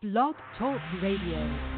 Blog 0.00 0.36
Talk 0.56 0.80
Radio. 1.02 1.77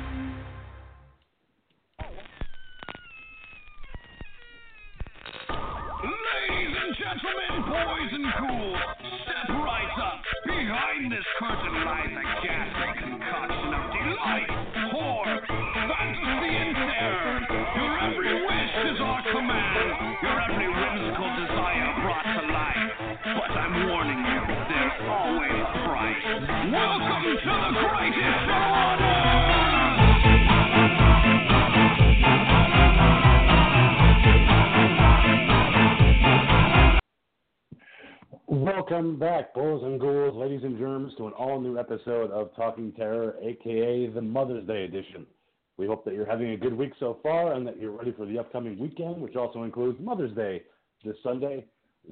Back, 39.21 39.53
boys 39.53 39.83
and 39.85 40.01
ghouls, 40.01 40.35
ladies 40.35 40.65
and 40.65 40.79
germs, 40.79 41.13
to 41.19 41.27
an 41.27 41.35
all 41.35 41.61
new 41.61 41.79
episode 41.79 42.31
of 42.31 42.57
Talking 42.57 42.91
Terror, 42.93 43.37
aka 43.43 44.07
the 44.07 44.23
Mother's 44.23 44.67
Day 44.67 44.85
edition. 44.85 45.27
We 45.77 45.87
hope 45.87 46.07
that 46.07 46.15
you're 46.15 46.25
having 46.25 46.53
a 46.53 46.57
good 46.57 46.73
week 46.73 46.93
so 46.99 47.19
far 47.23 47.53
and 47.53 47.67
that 47.67 47.79
you're 47.79 47.91
ready 47.91 48.13
for 48.13 48.25
the 48.25 48.39
upcoming 48.39 48.79
weekend, 48.79 49.21
which 49.21 49.37
also 49.37 49.65
includes 49.65 50.01
Mother's 50.01 50.35
Day 50.35 50.63
this 51.05 51.17
Sunday. 51.23 51.67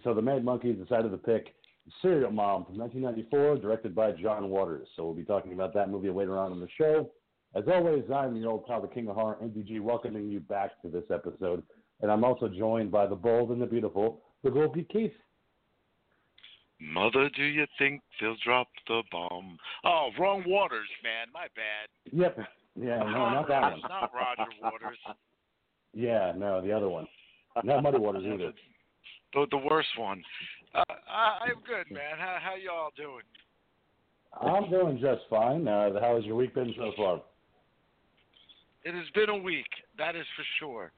So 0.04 0.12
the 0.12 0.20
Mad 0.20 0.44
Monkeys 0.44 0.76
decided 0.76 1.10
to 1.12 1.16
pick 1.16 1.54
Serial 2.02 2.30
Mom 2.30 2.66
from 2.66 2.76
1994, 2.76 3.56
directed 3.56 3.94
by 3.94 4.12
John 4.12 4.50
Waters. 4.50 4.86
So 4.94 5.04
we'll 5.04 5.14
be 5.14 5.24
talking 5.24 5.54
about 5.54 5.72
that 5.72 5.88
movie 5.88 6.10
later 6.10 6.36
on 6.36 6.52
in 6.52 6.60
the 6.60 6.68
show. 6.76 7.10
As 7.54 7.64
always, 7.72 8.04
I'm 8.14 8.36
your 8.36 8.50
old 8.50 8.66
pal, 8.66 8.82
the 8.82 8.88
King 8.88 9.08
of 9.08 9.16
Horror, 9.16 9.38
MDG, 9.42 9.80
welcoming 9.80 10.28
you 10.28 10.40
back 10.40 10.72
to 10.82 10.90
this 10.90 11.04
episode. 11.10 11.62
And 12.02 12.10
I'm 12.12 12.22
also 12.22 12.48
joined 12.48 12.90
by 12.90 13.06
the 13.06 13.16
bold 13.16 13.48
and 13.48 13.62
the 13.62 13.66
beautiful, 13.66 14.20
the 14.44 14.50
Goldie 14.50 14.86
Keith. 14.92 15.14
Mother, 16.80 17.28
do 17.34 17.42
you 17.42 17.66
think 17.78 18.02
they'll 18.20 18.36
drop 18.44 18.68
the 18.86 19.02
bomb? 19.10 19.58
Oh, 19.84 20.10
wrong 20.18 20.44
Waters, 20.46 20.88
man. 21.02 21.26
My 21.32 21.46
bad. 21.56 21.88
Yep. 22.12 22.38
Yeah, 22.80 22.98
no, 22.98 23.30
not 23.30 23.48
that 23.48 23.62
one. 23.62 23.80
Not 23.88 24.12
Roger 24.14 24.50
Waters. 24.62 24.98
Yeah, 25.94 26.32
no, 26.36 26.60
the 26.60 26.70
other 26.70 26.88
one. 26.90 27.06
Not 27.64 27.82
Muddy 27.82 27.98
Waters 27.98 28.22
either. 28.26 28.52
The, 29.32 29.46
the 29.50 29.56
worst 29.56 29.88
one. 29.96 30.22
Uh, 30.74 30.84
I, 31.10 31.46
I'm 31.48 31.62
good, 31.66 31.90
man. 31.90 32.18
How 32.18 32.36
how 32.40 32.54
y'all 32.54 32.90
doing? 32.94 33.24
I'm 34.40 34.70
doing 34.70 34.98
just 35.00 35.22
fine. 35.30 35.66
Uh, 35.66 35.98
how 36.00 36.16
has 36.16 36.24
your 36.24 36.36
week 36.36 36.54
been 36.54 36.74
so 36.76 36.92
far? 36.96 37.22
It 38.84 38.94
has 38.94 39.06
been 39.14 39.30
a 39.30 39.36
week. 39.36 39.66
That 39.96 40.14
is 40.14 40.26
for 40.36 40.44
sure. 40.60 40.92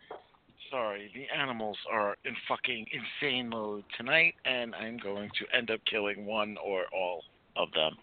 Sorry, 0.71 1.11
the 1.15 1.27
animals 1.37 1.77
are 1.91 2.17
in 2.25 2.35
fucking 2.47 2.87
insane 2.93 3.49
mode 3.49 3.83
tonight, 3.97 4.35
and 4.45 4.75
I'm 4.75 4.99
going 4.99 5.29
to 5.39 5.57
end 5.57 5.71
up 5.71 5.81
killing 5.91 6.25
one 6.27 6.57
or 6.65 6.85
all 6.93 7.23
of 7.57 7.69
them. 7.73 7.97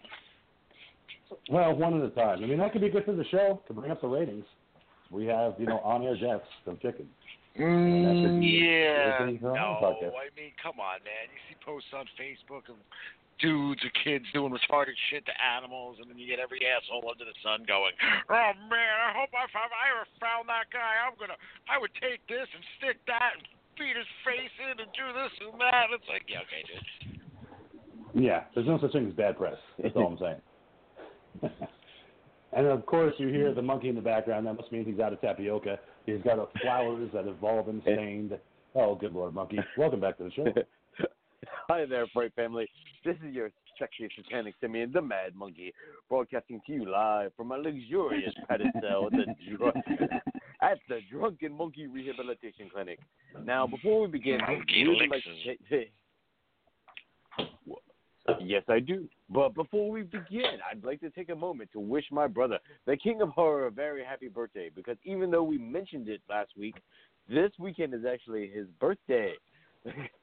Well, 1.50 1.74
one 1.74 1.98
at 2.00 2.04
a 2.04 2.10
time. 2.10 2.44
I 2.44 2.46
mean, 2.46 2.58
that 2.58 2.72
could 2.72 2.82
be 2.82 2.90
good 2.90 3.04
for 3.04 3.12
the 3.12 3.24
show 3.30 3.60
to 3.66 3.72
bring 3.72 3.90
up 3.90 4.00
the 4.00 4.08
ratings. 4.08 4.44
We 5.10 5.26
have, 5.26 5.54
you 5.58 5.66
know, 5.66 5.78
on-air 5.80 6.16
deaths 6.16 6.44
of 6.66 6.80
chickens. 6.80 7.08
Mm, 7.58 8.38
yeah. 8.44 9.18
listening 9.18 9.40
to 9.40 9.46
our 9.46 9.58
own 9.58 9.82
No. 9.82 10.12
I 10.14 10.28
mean, 10.36 10.52
come 10.62 10.78
on, 10.78 11.00
man. 11.02 11.26
You 11.32 11.40
see 11.48 11.56
posts 11.64 11.88
on 11.92 12.06
Facebook 12.20 12.68
of 12.68 12.76
dudes 13.38 13.82
or 13.84 13.92
kids 14.04 14.26
doing 14.34 14.52
retarded 14.52 14.98
shit 15.10 15.24
to 15.26 15.34
animals, 15.38 15.98
and 16.00 16.10
then 16.10 16.18
you 16.18 16.26
get 16.26 16.38
every 16.38 16.60
asshole 16.66 17.06
under 17.06 17.24
the 17.24 17.36
sun 17.42 17.64
going, 17.66 17.94
"Oh 18.28 18.52
man, 18.68 18.96
I 19.02 19.14
hope 19.14 19.30
if 19.32 19.54
I 19.54 19.66
ever 19.94 20.06
found 20.20 20.48
that 20.48 20.70
guy, 20.70 21.02
I'm 21.06 21.14
gonna, 21.18 21.38
I 21.70 21.78
would 21.78 21.94
take 22.02 22.22
this 22.26 22.46
and 22.50 22.62
stick 22.78 22.98
that 23.06 23.38
and 23.38 23.44
beat 23.78 23.96
his 23.96 24.08
face 24.26 24.54
in 24.58 24.82
and 24.82 24.90
do 24.92 25.06
this 25.14 25.32
and 25.40 25.60
that." 25.60 25.90
It's 25.94 26.08
like, 26.10 26.26
yeah, 26.26 26.44
okay, 26.46 26.62
dude. 26.66 27.18
Yeah, 28.14 28.44
there's 28.54 28.66
no 28.66 28.78
such 28.80 28.92
thing 28.92 29.06
as 29.06 29.14
bad 29.14 29.36
press. 29.36 29.58
That's 29.82 29.94
all 29.96 30.14
I'm 30.14 30.18
saying. 30.22 30.42
and 32.52 32.66
of 32.66 32.86
course, 32.86 33.14
you 33.18 33.28
hear 33.28 33.54
the 33.54 33.62
monkey 33.62 33.88
in 33.88 33.94
the 33.94 34.00
background. 34.00 34.46
That 34.46 34.54
must 34.54 34.72
mean 34.72 34.84
he's 34.84 35.00
out 35.00 35.12
of 35.12 35.20
tapioca. 35.20 35.78
He's 36.06 36.22
got 36.22 36.38
a 36.38 36.46
flowers 36.62 37.10
that 37.14 37.26
have 37.26 37.42
all 37.42 37.62
been 37.62 37.82
stained. 37.82 38.38
Oh, 38.74 38.94
good 38.94 39.12
lord, 39.12 39.34
monkey! 39.34 39.58
Welcome 39.76 40.00
back 40.00 40.18
to 40.18 40.24
the 40.24 40.30
show. 40.32 40.46
Hi 41.46 41.84
there, 41.84 42.06
Bright 42.14 42.34
Family. 42.34 42.68
This 43.04 43.16
is 43.24 43.34
your 43.34 43.50
sexy 43.78 44.08
satanic 44.16 44.54
simian, 44.60 44.90
the 44.92 45.02
Mad 45.02 45.34
Monkey, 45.36 45.72
broadcasting 46.08 46.60
to 46.66 46.72
you 46.72 46.90
live 46.90 47.32
from 47.36 47.52
a 47.52 47.56
luxurious 47.56 48.34
pedestal 48.48 49.06
at 49.06 49.12
the, 49.12 49.26
drunk, 49.56 49.76
at 50.62 50.78
the 50.88 51.00
Drunken 51.10 51.52
Monkey 51.52 51.86
Rehabilitation 51.86 52.70
Clinic. 52.72 52.98
Now, 53.44 53.66
before 53.66 54.00
we 54.00 54.08
begin, 54.08 54.40
Monkey 54.40 54.84
we 54.84 54.88
would 54.88 55.10
like 55.10 55.22
to 55.22 55.84
Yes, 58.40 58.62
I 58.68 58.80
do. 58.80 59.08
But 59.30 59.54
before 59.54 59.90
we 59.90 60.02
begin, 60.02 60.58
I'd 60.70 60.84
like 60.84 61.00
to 61.00 61.10
take 61.10 61.30
a 61.30 61.36
moment 61.36 61.70
to 61.72 61.80
wish 61.80 62.04
my 62.10 62.26
brother, 62.26 62.58
the 62.86 62.96
King 62.96 63.22
of 63.22 63.30
Horror, 63.30 63.66
a 63.66 63.70
very 63.70 64.04
happy 64.04 64.28
birthday. 64.28 64.70
Because 64.74 64.96
even 65.04 65.30
though 65.30 65.44
we 65.44 65.56
mentioned 65.56 66.08
it 66.08 66.20
last 66.28 66.50
week, 66.58 66.76
this 67.28 67.50
weekend 67.58 67.94
is 67.94 68.04
actually 68.04 68.48
his 68.48 68.66
birthday. 68.80 69.34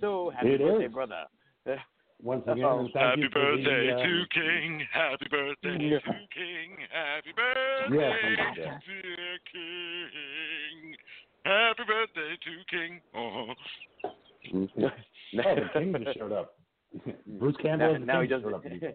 so 0.00 0.30
happy 0.34 0.54
It 0.54 0.60
birthday, 0.60 0.86
is. 0.86 0.92
brother. 0.92 1.24
Once 2.22 2.42
again, 2.46 2.64
Oh, 2.64 2.82
thank 2.92 2.96
Happy 2.96 3.20
you 3.22 3.30
birthday 3.30 3.86
the, 3.86 3.94
uh, 3.94 4.02
to 4.02 4.24
King. 4.34 4.86
Happy 4.92 5.26
birthday 5.30 5.76
Yeah. 5.80 5.98
to 6.00 6.12
King. 6.34 6.76
Happy 6.92 7.32
birthday, 7.34 7.96
Yeah, 7.96 8.14
yeah. 8.58 8.78
King. 9.52 10.94
Happy 11.46 11.82
birthday 11.88 12.36
to 12.44 12.52
King. 12.70 13.00
Oh. 13.16 13.46
Oh, 14.52 14.60
the 15.32 15.68
king 15.72 15.94
just 16.04 16.18
showed 16.18 16.32
up. 16.32 16.54
Bruce 17.38 17.56
Campbell. 17.62 17.86
now, 17.86 17.98
the 17.98 17.98
now 18.04 18.20
he 18.20 18.28
king 18.28 18.36
doesn't. 18.40 18.50
showed 18.50 18.82
up. 18.84 18.94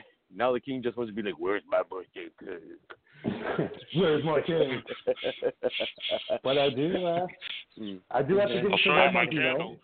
now 0.34 0.52
the 0.52 0.60
king 0.60 0.82
just 0.82 0.96
wants 0.96 1.10
to 1.10 1.14
be 1.14 1.22
like, 1.22 1.38
"Where's 1.38 1.62
my 1.70 1.82
birthday 1.88 2.28
cake?" 2.40 2.80
Where's 3.96 4.24
my 4.24 4.40
king? 4.42 4.82
But 6.42 6.58
I 6.58 6.70
do, 6.70 7.06
uh. 7.06 7.26
I 8.10 8.22
do 8.22 8.36
have 8.38 8.48
to 8.48 8.62
give 8.62 8.66
I'll 8.66 8.74
it 8.74 8.76
to 8.76 8.82
show 8.82 8.94
that 8.94 9.06
you 9.06 9.12
my 9.12 9.12
monkey 9.12 9.38
though. 9.38 9.76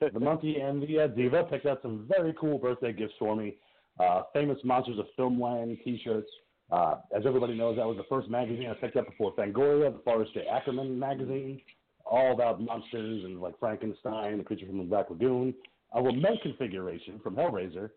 the 0.12 0.20
monkey 0.20 0.60
and 0.60 0.82
the 0.82 1.00
uh, 1.00 1.06
diva 1.08 1.44
picked 1.44 1.66
out 1.66 1.80
some 1.82 2.06
very 2.08 2.34
cool 2.40 2.58
birthday 2.58 2.92
gifts 2.92 3.14
for 3.18 3.36
me. 3.36 3.56
Uh, 3.98 4.22
famous 4.32 4.58
Monsters 4.64 4.98
of 4.98 5.06
Filmland 5.18 5.82
T-shirts. 5.84 6.28
Uh, 6.70 6.96
as 7.16 7.24
everybody 7.26 7.56
knows, 7.56 7.76
that 7.76 7.86
was 7.86 7.96
the 7.96 8.04
first 8.08 8.28
magazine 8.28 8.68
I 8.68 8.74
picked 8.74 8.96
up 8.96 9.06
before 9.06 9.34
Fangoria, 9.34 9.92
the 9.92 10.02
Forrest 10.04 10.34
J. 10.34 10.46
Ackerman 10.50 10.98
magazine, 10.98 11.60
all 12.04 12.32
about 12.32 12.60
monsters 12.60 13.24
and 13.24 13.40
like 13.40 13.58
Frankenstein, 13.58 14.38
the 14.38 14.44
creature 14.44 14.66
from 14.66 14.78
the 14.78 14.84
Black 14.84 15.08
Lagoon, 15.10 15.54
a 15.94 16.02
remote 16.02 16.38
configuration 16.42 17.20
from 17.22 17.36
Hellraiser, 17.36 17.90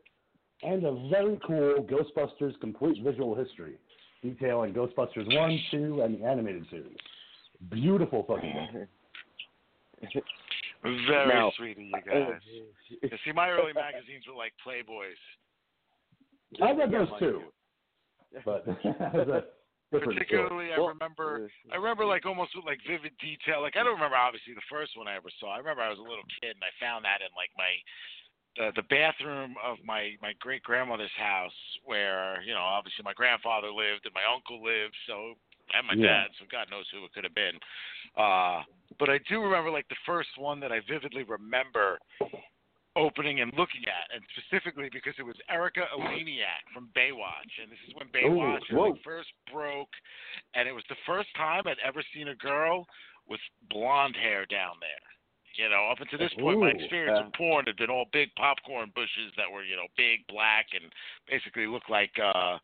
and 0.63 0.83
a 0.85 1.09
very 1.09 1.39
cool 1.45 1.85
Ghostbusters 1.89 2.59
complete 2.59 3.03
visual 3.03 3.35
history 3.35 3.75
detailing 4.21 4.73
Ghostbusters 4.73 5.33
1, 5.35 5.59
2, 5.71 6.01
and 6.01 6.19
the 6.19 6.25
animated 6.25 6.65
series. 6.69 6.97
Beautiful 7.69 8.23
fucking 8.27 8.53
book. 8.73 8.87
Very 10.83 11.27
Now- 11.27 11.51
sweet 11.57 11.75
of 11.77 11.83
you 11.83 11.91
guys. 12.07 12.39
You 12.87 13.09
see, 13.25 13.31
my 13.33 13.49
early 13.51 13.73
magazines 13.73 14.23
were 14.27 14.35
like 14.35 14.53
Playboys. 14.63 15.19
I 16.63 16.71
read 16.71 16.91
those 16.91 17.11
too, 17.19 17.41
but 18.45 18.63
as 18.87 19.27
a 19.27 19.43
different 19.91 20.15
story. 20.15 20.15
Particularly, 20.15 20.71
I 20.73 20.79
Well, 20.79 20.87
remember, 20.95 21.51
I 21.71 21.75
remember 21.75 22.05
like 22.05 22.25
almost 22.25 22.55
with 22.55 22.63
like 22.65 22.79
vivid 22.87 23.11
detail. 23.19 23.61
Like 23.61 23.75
I 23.75 23.83
don't 23.83 23.93
remember 23.99 24.15
obviously 24.15 24.55
the 24.55 24.65
first 24.71 24.95
one 24.97 25.07
I 25.07 25.15
ever 25.19 25.29
saw. 25.39 25.53
I 25.53 25.59
remember 25.59 25.83
I 25.83 25.89
was 25.91 25.99
a 25.99 26.07
little 26.07 26.25
kid 26.41 26.55
and 26.55 26.63
I 26.63 26.71
found 26.79 27.03
that 27.05 27.19
in 27.21 27.29
like 27.35 27.51
my 27.59 27.69
the 28.57 28.71
the 28.75 28.83
bathroom 28.83 29.55
of 29.63 29.77
my 29.85 30.15
my 30.21 30.33
great 30.39 30.63
grandmother's 30.63 31.13
house, 31.17 31.55
where 31.83 32.41
you 32.43 32.53
know 32.53 32.61
obviously 32.61 33.03
my 33.03 33.13
grandfather 33.13 33.71
lived 33.71 34.05
and 34.05 34.13
my 34.13 34.25
uncle 34.25 34.63
lived. 34.63 34.95
So 35.07 35.35
and 35.73 35.85
my 35.85 35.93
Yeah. 35.93 36.25
dad, 36.25 36.31
so 36.39 36.45
God 36.49 36.69
knows 36.71 36.89
who 36.89 37.05
it 37.05 37.13
could 37.13 37.23
have 37.23 37.35
been. 37.35 37.59
Uh, 38.15 38.63
but 38.97 39.09
I 39.09 39.19
do 39.29 39.41
remember 39.41 39.69
like 39.69 39.87
the 39.87 40.01
first 40.05 40.35
one 40.37 40.59
that 40.61 40.71
I 40.71 40.79
vividly 40.81 41.23
remember 41.23 41.99
opening 42.95 43.41
and 43.41 43.53
looking 43.53 43.85
at, 43.85 44.13
and 44.13 44.23
specifically 44.35 44.89
because 44.91 45.13
it 45.19 45.23
was 45.23 45.35
Erica 45.49 45.85
Eleniak 45.95 46.65
from 46.73 46.89
Baywatch, 46.95 47.61
and 47.61 47.71
this 47.71 47.79
is 47.87 47.93
when 47.95 48.07
Baywatch 48.09 48.65
whoa. 48.71 48.89
like, 48.89 49.03
first 49.03 49.29
broke, 49.51 49.93
and 50.55 50.67
it 50.67 50.73
was 50.73 50.83
the 50.89 50.97
first 51.05 51.29
time 51.35 51.63
I'd 51.65 51.77
ever 51.85 52.03
seen 52.13 52.29
a 52.29 52.35
girl 52.35 52.85
with 53.27 53.39
blonde 53.69 54.15
hair 54.15 54.45
down 54.47 54.73
there. 54.81 55.08
You 55.55 55.69
know, 55.69 55.89
up 55.91 55.99
until 55.99 56.19
this 56.19 56.33
point, 56.39 56.59
my 56.59 56.69
experience 56.69 57.19
uh, 57.21 57.27
of 57.27 57.33
porn 57.33 57.65
had 57.65 57.75
been 57.77 57.89
all 57.89 58.05
big 58.13 58.29
popcorn 58.35 58.91
bushes 58.95 59.33
that 59.35 59.51
were, 59.51 59.63
you 59.63 59.75
know, 59.75 59.87
big, 59.97 60.25
black, 60.27 60.67
and 60.73 60.91
basically 61.27 61.67
looked 61.67 61.89
like, 61.89 62.11
uh, 62.21 62.57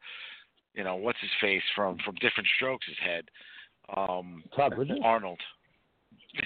you 0.74 0.84
know, 0.84 0.96
what's 0.96 1.20
his 1.20 1.32
face 1.42 1.64
from 1.76 1.98
from 2.06 2.16
Different 2.16 2.48
Strokes' 2.56 2.86
his 2.88 2.98
head, 3.04 3.26
um, 3.98 4.44
Todd 4.56 4.76
Bridges? 4.76 5.00
Arnold. 5.04 5.40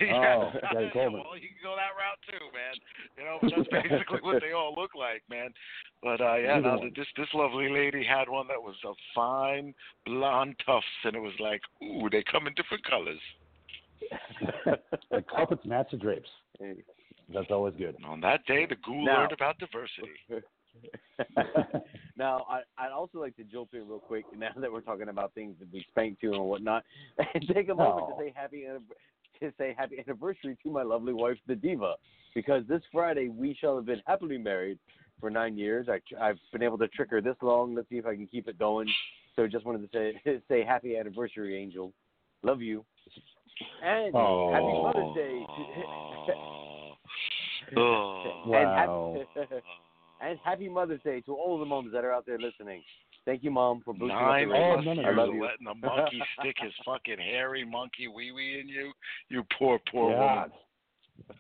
Oh, 0.02 0.52
Gary 0.72 0.90
Coleman. 0.94 1.24
well, 1.26 1.36
you 1.36 1.50
can 1.50 1.64
go 1.64 1.76
that 1.76 1.98
route 1.98 2.22
too, 2.30 2.46
man. 2.54 2.76
You 3.18 3.24
know, 3.26 3.40
that's 3.42 3.70
basically 3.90 4.20
what 4.22 4.40
they 4.40 4.52
all 4.52 4.76
look 4.78 4.94
like, 4.94 5.24
man. 5.30 5.50
But 6.04 6.22
uh 6.22 6.36
yeah, 6.36 6.58
Either 6.58 6.62
no, 6.62 6.78
one. 6.78 6.92
this 6.96 7.08
this 7.18 7.28
lovely 7.34 7.70
lady 7.70 8.04
had 8.06 8.30
one 8.30 8.48
that 8.50 8.62
was 8.62 8.76
a 8.86 8.94
fine 9.16 9.74
blonde 10.06 10.56
tufts, 10.64 10.86
and 11.06 11.16
it 11.16 11.20
was 11.22 11.34
like, 11.40 11.62
ooh, 11.84 12.08
they 12.12 12.24
come 12.32 12.46
in 12.46 12.54
different 12.54 12.84
colors. 12.86 13.20
the 15.12 15.22
carpets 15.30 15.66
match 15.66 15.88
the 15.92 15.98
drapes. 15.98 16.30
That's 17.34 17.52
always 17.52 17.76
good. 17.78 17.96
And 17.96 18.06
on 18.06 18.22
that 18.22 18.46
day, 18.46 18.66
the 18.68 18.76
ghoul 18.86 19.06
Now- 19.06 19.20
learned 19.20 19.34
about 19.34 19.58
diversity. 19.60 20.10
now, 22.18 22.46
I, 22.50 22.62
I'd 22.78 22.92
also 22.92 23.20
like 23.20 23.36
to 23.38 23.44
jump 23.44 23.70
in 23.74 23.88
real 23.88 24.00
quick 24.00 24.26
now 24.38 24.50
that 24.56 24.72
we're 24.72 24.82
talking 24.82 25.10
about 25.10 25.34
things 25.34 25.56
that 25.60 25.72
we 25.72 25.86
spank 25.90 26.20
to 26.22 26.32
and 26.34 26.44
whatnot, 26.46 26.84
and 27.34 27.46
take 27.54 27.70
a 27.70 27.76
moment 27.76 28.06
Oh. 28.08 28.18
to 28.18 28.24
say 28.24 28.34
happy 28.36 28.66
to 29.42 29.54
say 29.58 29.76
happy 29.78 29.98
anniversary 30.00 30.58
to 30.64 30.72
my 30.72 30.84
lovely 30.84 31.14
wife, 31.14 31.38
the 31.48 31.56
diva, 31.56 31.96
because 32.36 32.64
this 32.68 32.82
Friday 32.92 33.30
we 33.30 33.56
shall 33.60 33.76
have 33.76 33.86
been 33.86 34.02
happily 34.06 34.38
married 34.38 34.78
for 35.20 35.30
nine 35.30 35.58
years. 35.58 35.88
I, 35.90 36.00
I've 36.22 36.38
been 36.52 36.64
able 36.64 36.78
to 36.78 36.88
trick 36.90 37.10
her 37.12 37.22
this 37.22 37.36
long. 37.42 37.76
Let's 37.76 37.90
see 37.90 37.98
if 37.98 38.06
I 38.06 38.16
can 38.16 38.28
keep 38.28 38.48
it 38.48 38.58
going. 38.60 38.88
So 39.36 39.48
just 39.48 39.66
wanted 39.66 39.90
to 39.92 39.98
say 40.24 40.42
say 40.48 40.64
happy 40.64 40.98
anniversary, 40.98 41.58
Angel. 41.58 41.92
Love 42.44 42.62
you. 42.62 42.86
And 43.84 44.16
Oh. 44.16 44.52
happy 44.54 44.74
Mother's 45.00 45.16
Day. 45.16 45.46
To, 46.26 46.34
Oh. 47.80 48.44
and 48.46 48.70
happy, 49.36 49.62
and 50.22 50.40
happy 50.44 50.70
Mother's 50.70 51.02
Day 51.04 51.22
to 51.22 51.34
all 51.36 51.60
the 51.60 51.66
moms 51.66 51.92
that 51.94 52.04
are 52.04 52.12
out 52.14 52.26
there 52.26 52.40
listening. 52.40 52.82
Thank 53.26 53.44
you, 53.44 53.52
Mom, 53.52 53.82
for 53.86 53.94
boosting 53.94 54.08
Nine 54.10 54.50
up 54.50 54.50
the 54.50 54.56
plus 54.56 54.60
ratings. 54.70 54.86
none 54.86 55.00
of 55.00 55.06
I 55.06 55.08
years 55.10 55.18
love 55.18 55.34
you. 55.36 55.42
letting 55.44 55.66
the 55.66 55.76
monkey 55.88 56.22
stick 56.40 56.56
his 56.60 56.74
fucking 56.86 57.18
hairy 57.20 57.66
monkey 57.66 58.08
wee 58.08 58.32
wee 58.32 58.60
in 58.62 58.68
you. 58.68 58.92
You 59.30 59.44
poor, 59.58 59.80
poor 59.92 60.12
yeah. 60.12 60.46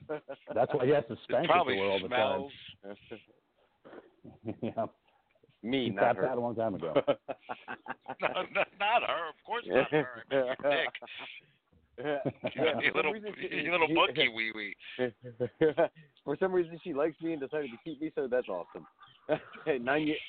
woman. 0.10 0.22
That's 0.54 0.74
why 0.74 0.86
he 0.86 0.92
has 0.92 1.06
to 1.08 1.16
spank 1.24 1.46
it 1.46 1.50
probably 1.50 1.76
to 1.76 1.82
her 1.82 1.88
all 1.90 2.00
the 2.00 2.08
smells. 2.08 2.52
time. 2.84 4.56
yeah. 4.62 4.86
Me, 5.64 5.86
He 5.86 5.90
not 5.90 6.02
tapped 6.02 6.18
her. 6.18 6.24
that 6.28 6.38
a 6.38 6.42
long 6.42 6.56
time 6.56 6.76
ago. 6.76 6.94
no, 6.96 8.28
no, 8.54 8.64
not 8.80 9.02
her. 9.04 9.30
Of 9.30 9.36
course 9.46 9.64
not 9.68 9.90
her. 9.92 10.24
I 10.32 10.36
mean, 10.36 10.46
your 10.46 10.56
dick. 10.72 10.94
Yeah, 12.04 12.18
You 12.84 12.92
for 12.92 12.98
little, 12.98 13.14
some 13.14 13.34
she- 13.42 13.56
you 13.58 13.72
little 13.72 13.88
monkey 13.90 14.28
wee 14.30 14.52
wee. 14.56 14.76
For 16.26 16.38
some 16.40 16.52
reason, 16.52 16.80
she 16.84 16.94
likes 16.94 17.20
me 17.22 17.34
and 17.34 17.42
decided 17.42 17.72
to 17.72 17.78
keep 17.84 18.02
me, 18.02 18.12
so 18.14 18.28
that's 18.30 18.48
awesome. 18.50 18.86
Nine 19.84 20.08
years, 20.08 20.20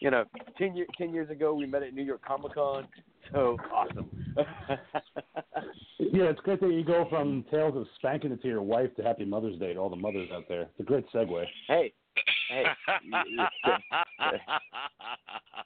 you 0.00 0.10
know, 0.10 0.24
ten 0.58 0.76
year, 0.76 0.86
ten 0.96 1.12
years 1.12 1.30
ago, 1.30 1.54
we 1.54 1.66
met 1.66 1.82
at 1.82 1.94
New 1.94 2.02
York 2.02 2.22
Comic 2.24 2.54
Con, 2.54 2.86
so 3.32 3.56
awesome. 3.72 4.08
yeah, 5.98 6.24
it's 6.24 6.40
great 6.40 6.60
that 6.60 6.70
you 6.72 6.84
go 6.84 7.06
from 7.08 7.44
tales 7.50 7.76
of 7.76 7.86
spanking 7.96 8.32
it 8.32 8.42
to 8.42 8.48
your 8.48 8.62
wife 8.62 8.94
to 8.96 9.02
Happy 9.02 9.24
Mother's 9.24 9.58
Day 9.58 9.72
to 9.74 9.78
all 9.80 9.90
the 9.90 9.96
mothers 9.96 10.28
out 10.32 10.44
there. 10.48 10.62
It's 10.62 10.80
a 10.80 10.82
great 10.84 11.06
segue. 11.12 11.44
hey, 11.68 11.92
hey, 12.48 12.64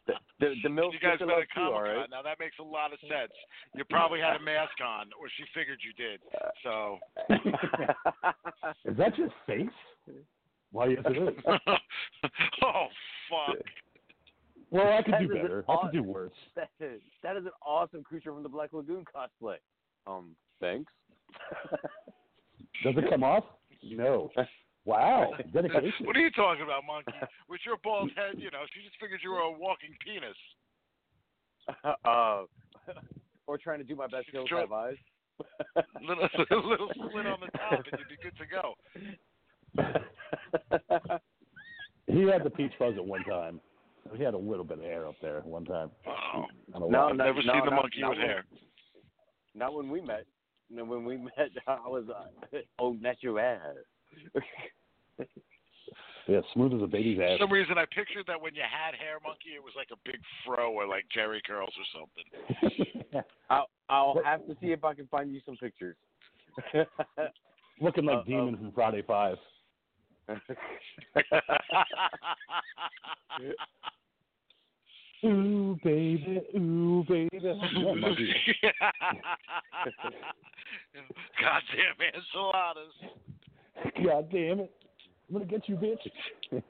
the, 0.07 0.15
the, 0.41 0.55
the 0.63 0.69
milk 0.69 0.93
you 0.95 1.01
guys 1.01 1.15
sister 1.15 1.27
met 1.27 1.35
loves 1.35 1.47
at 1.51 1.55
Comic 1.55 1.73
Con. 1.73 1.83
right. 1.83 2.11
Now 2.11 2.23
that 2.23 2.39
makes 2.39 2.57
a 2.61 2.63
lot 2.63 2.93
of 2.93 2.99
sense. 3.01 3.33
You 3.75 3.85
probably 3.85 4.21
had 4.21 4.37
a 4.37 4.43
mask 4.43 4.79
on, 4.85 5.11
or 5.21 5.29
she 5.37 5.45
figured 5.55 5.79
you 5.83 5.93
did. 5.95 6.21
So, 6.63 6.99
Is 8.91 8.97
that 8.97 9.17
just 9.17 9.33
face? 9.47 9.67
Why, 10.73 10.89
yes, 10.89 11.03
it 11.07 11.17
is. 11.17 11.45
oh 12.65 12.87
fuck. 13.31 13.57
Well, 14.71 14.93
I 14.93 15.03
could 15.03 15.15
That 15.15 15.21
do 15.21 15.25
is 15.27 15.31
an 15.31 15.43
better. 15.43 15.65
I 15.69 15.77
could 15.83 15.93
do 15.93 16.03
worse. 16.03 16.33
that, 16.57 16.71
is, 16.81 17.01
that 17.23 17.37
is 17.37 17.45
an 17.45 17.53
awesome 17.65 18.03
creature 18.03 18.33
from 18.33 18.43
the 18.43 18.49
Black 18.49 18.73
Lagoon 18.73 19.05
cosplay. 19.05 19.57
Um, 20.07 20.31
thanks. 20.61 20.93
Does 22.83 22.95
it 22.97 23.05
come 23.11 23.23
off? 23.23 23.45
No. 23.83 24.31
Wow, 24.87 25.33
dedication. 25.53 26.07
What 26.07 26.17
are 26.17 26.21
you 26.21 26.31
talking 26.31 26.63
about, 26.63 26.85
monkey? 26.87 27.13
With 27.51 27.61
your 27.67 27.77
bald 27.85 28.11
head, 28.17 28.37
you 28.39 28.51
know, 28.51 28.63
she 28.73 28.81
just 28.83 28.97
figured 29.01 29.21
you 29.23 29.31
were 29.33 29.41
a 29.41 29.51
walking 29.53 29.91
penis. 30.03 30.37
uh, 32.05 32.45
or 33.49 33.59
trying 33.59 33.79
to 33.79 33.85
do 33.85 33.97
my 33.97 34.07
best 34.07 34.27
hills 34.33 34.49
Sure. 34.49 34.61
have 34.61 34.73
eyes. 34.73 34.95
Little, 36.09 36.29
little 36.71 36.89
slit 36.95 37.27
on 37.27 37.41
the 37.41 37.59
top, 37.59 37.73
and 37.73 37.99
you'd 37.99 38.09
be 38.09 38.17
good 38.23 38.37
to 38.39 38.47
go. 38.47 38.75
He 42.07 42.23
had 42.23 42.45
the 42.45 42.51
peach 42.51 42.73
fuzz 42.79 42.95
at 42.97 43.05
one 43.05 43.25
time. 43.25 43.61
He 44.17 44.23
had 44.23 44.35
a 44.35 44.39
little 44.39 44.65
bit 44.65 44.79
of 44.79 44.85
hair 44.85 45.07
up 45.07 45.17
there 45.21 45.41
one 45.41 45.65
time. 45.65 45.91
Oh, 46.07 46.45
Not 46.73 46.83
a 46.83 46.91
No. 46.91 47.09
I've 47.09 47.17
never 47.17 47.43
no, 47.43 47.53
seen 47.53 47.65
the 47.65 47.71
monkey 47.73 48.01
not 48.01 48.11
with 48.11 48.19
when- 48.19 48.27
hair. 48.29 48.45
Not 49.55 49.75
when 49.75 49.91
we 49.91 50.01
met. 50.01 50.25
No, 50.71 50.85
when 50.85 51.05
we 51.05 51.17
met, 51.17 51.51
I 51.67 51.87
was 51.89 52.05
uh, 52.09 52.59
oh 52.79 52.93
natural. 52.93 53.37
Yeah, 56.29 56.41
smooth 56.55 56.75
as 56.75 56.83
a 56.83 56.87
baby's 56.89 57.21
ass. 57.21 57.39
For 57.39 57.45
some 57.45 57.53
reason, 57.53 57.79
I 57.79 57.85
pictured 57.85 58.25
that 58.27 58.41
when 58.41 58.53
you 58.55 58.63
had 58.63 58.97
hair, 58.97 59.19
monkey, 59.23 59.51
it 59.55 59.63
was 59.63 59.75
like 59.77 59.89
a 59.93 59.97
big 60.05 60.21
fro 60.45 60.73
or 60.73 60.85
like 60.87 61.05
Jerry 61.15 61.41
curls 61.47 61.73
or 61.79 61.85
something. 61.95 63.25
I'll 63.51 63.69
I'll 63.89 64.21
have 64.25 64.45
to 64.49 64.57
see 64.61 64.73
if 64.73 64.83
I 64.83 64.95
can 64.95 65.07
find 65.07 65.33
you 65.33 65.41
some 65.47 65.57
pictures. 65.57 65.97
Looking 67.81 68.07
like 68.07 68.17
Uh, 68.17 68.21
uh, 68.21 68.25
Demon 68.25 68.57
from 68.57 68.73
Friday 68.73 69.03
Five. 69.07 69.37
Ooh, 75.25 75.79
baby, 75.85 76.41
ooh, 76.57 77.05
baby. 77.09 77.39
Yeah, 77.41 77.55
monkey. 77.95 78.35
Goddamn 81.41 82.01
enchiladas. 82.15 82.93
God 84.05 84.31
damn 84.31 84.61
it. 84.61 84.73
I'm 85.29 85.33
gonna 85.33 85.45
get 85.45 85.69
you, 85.69 85.77
bitch. 85.77 86.63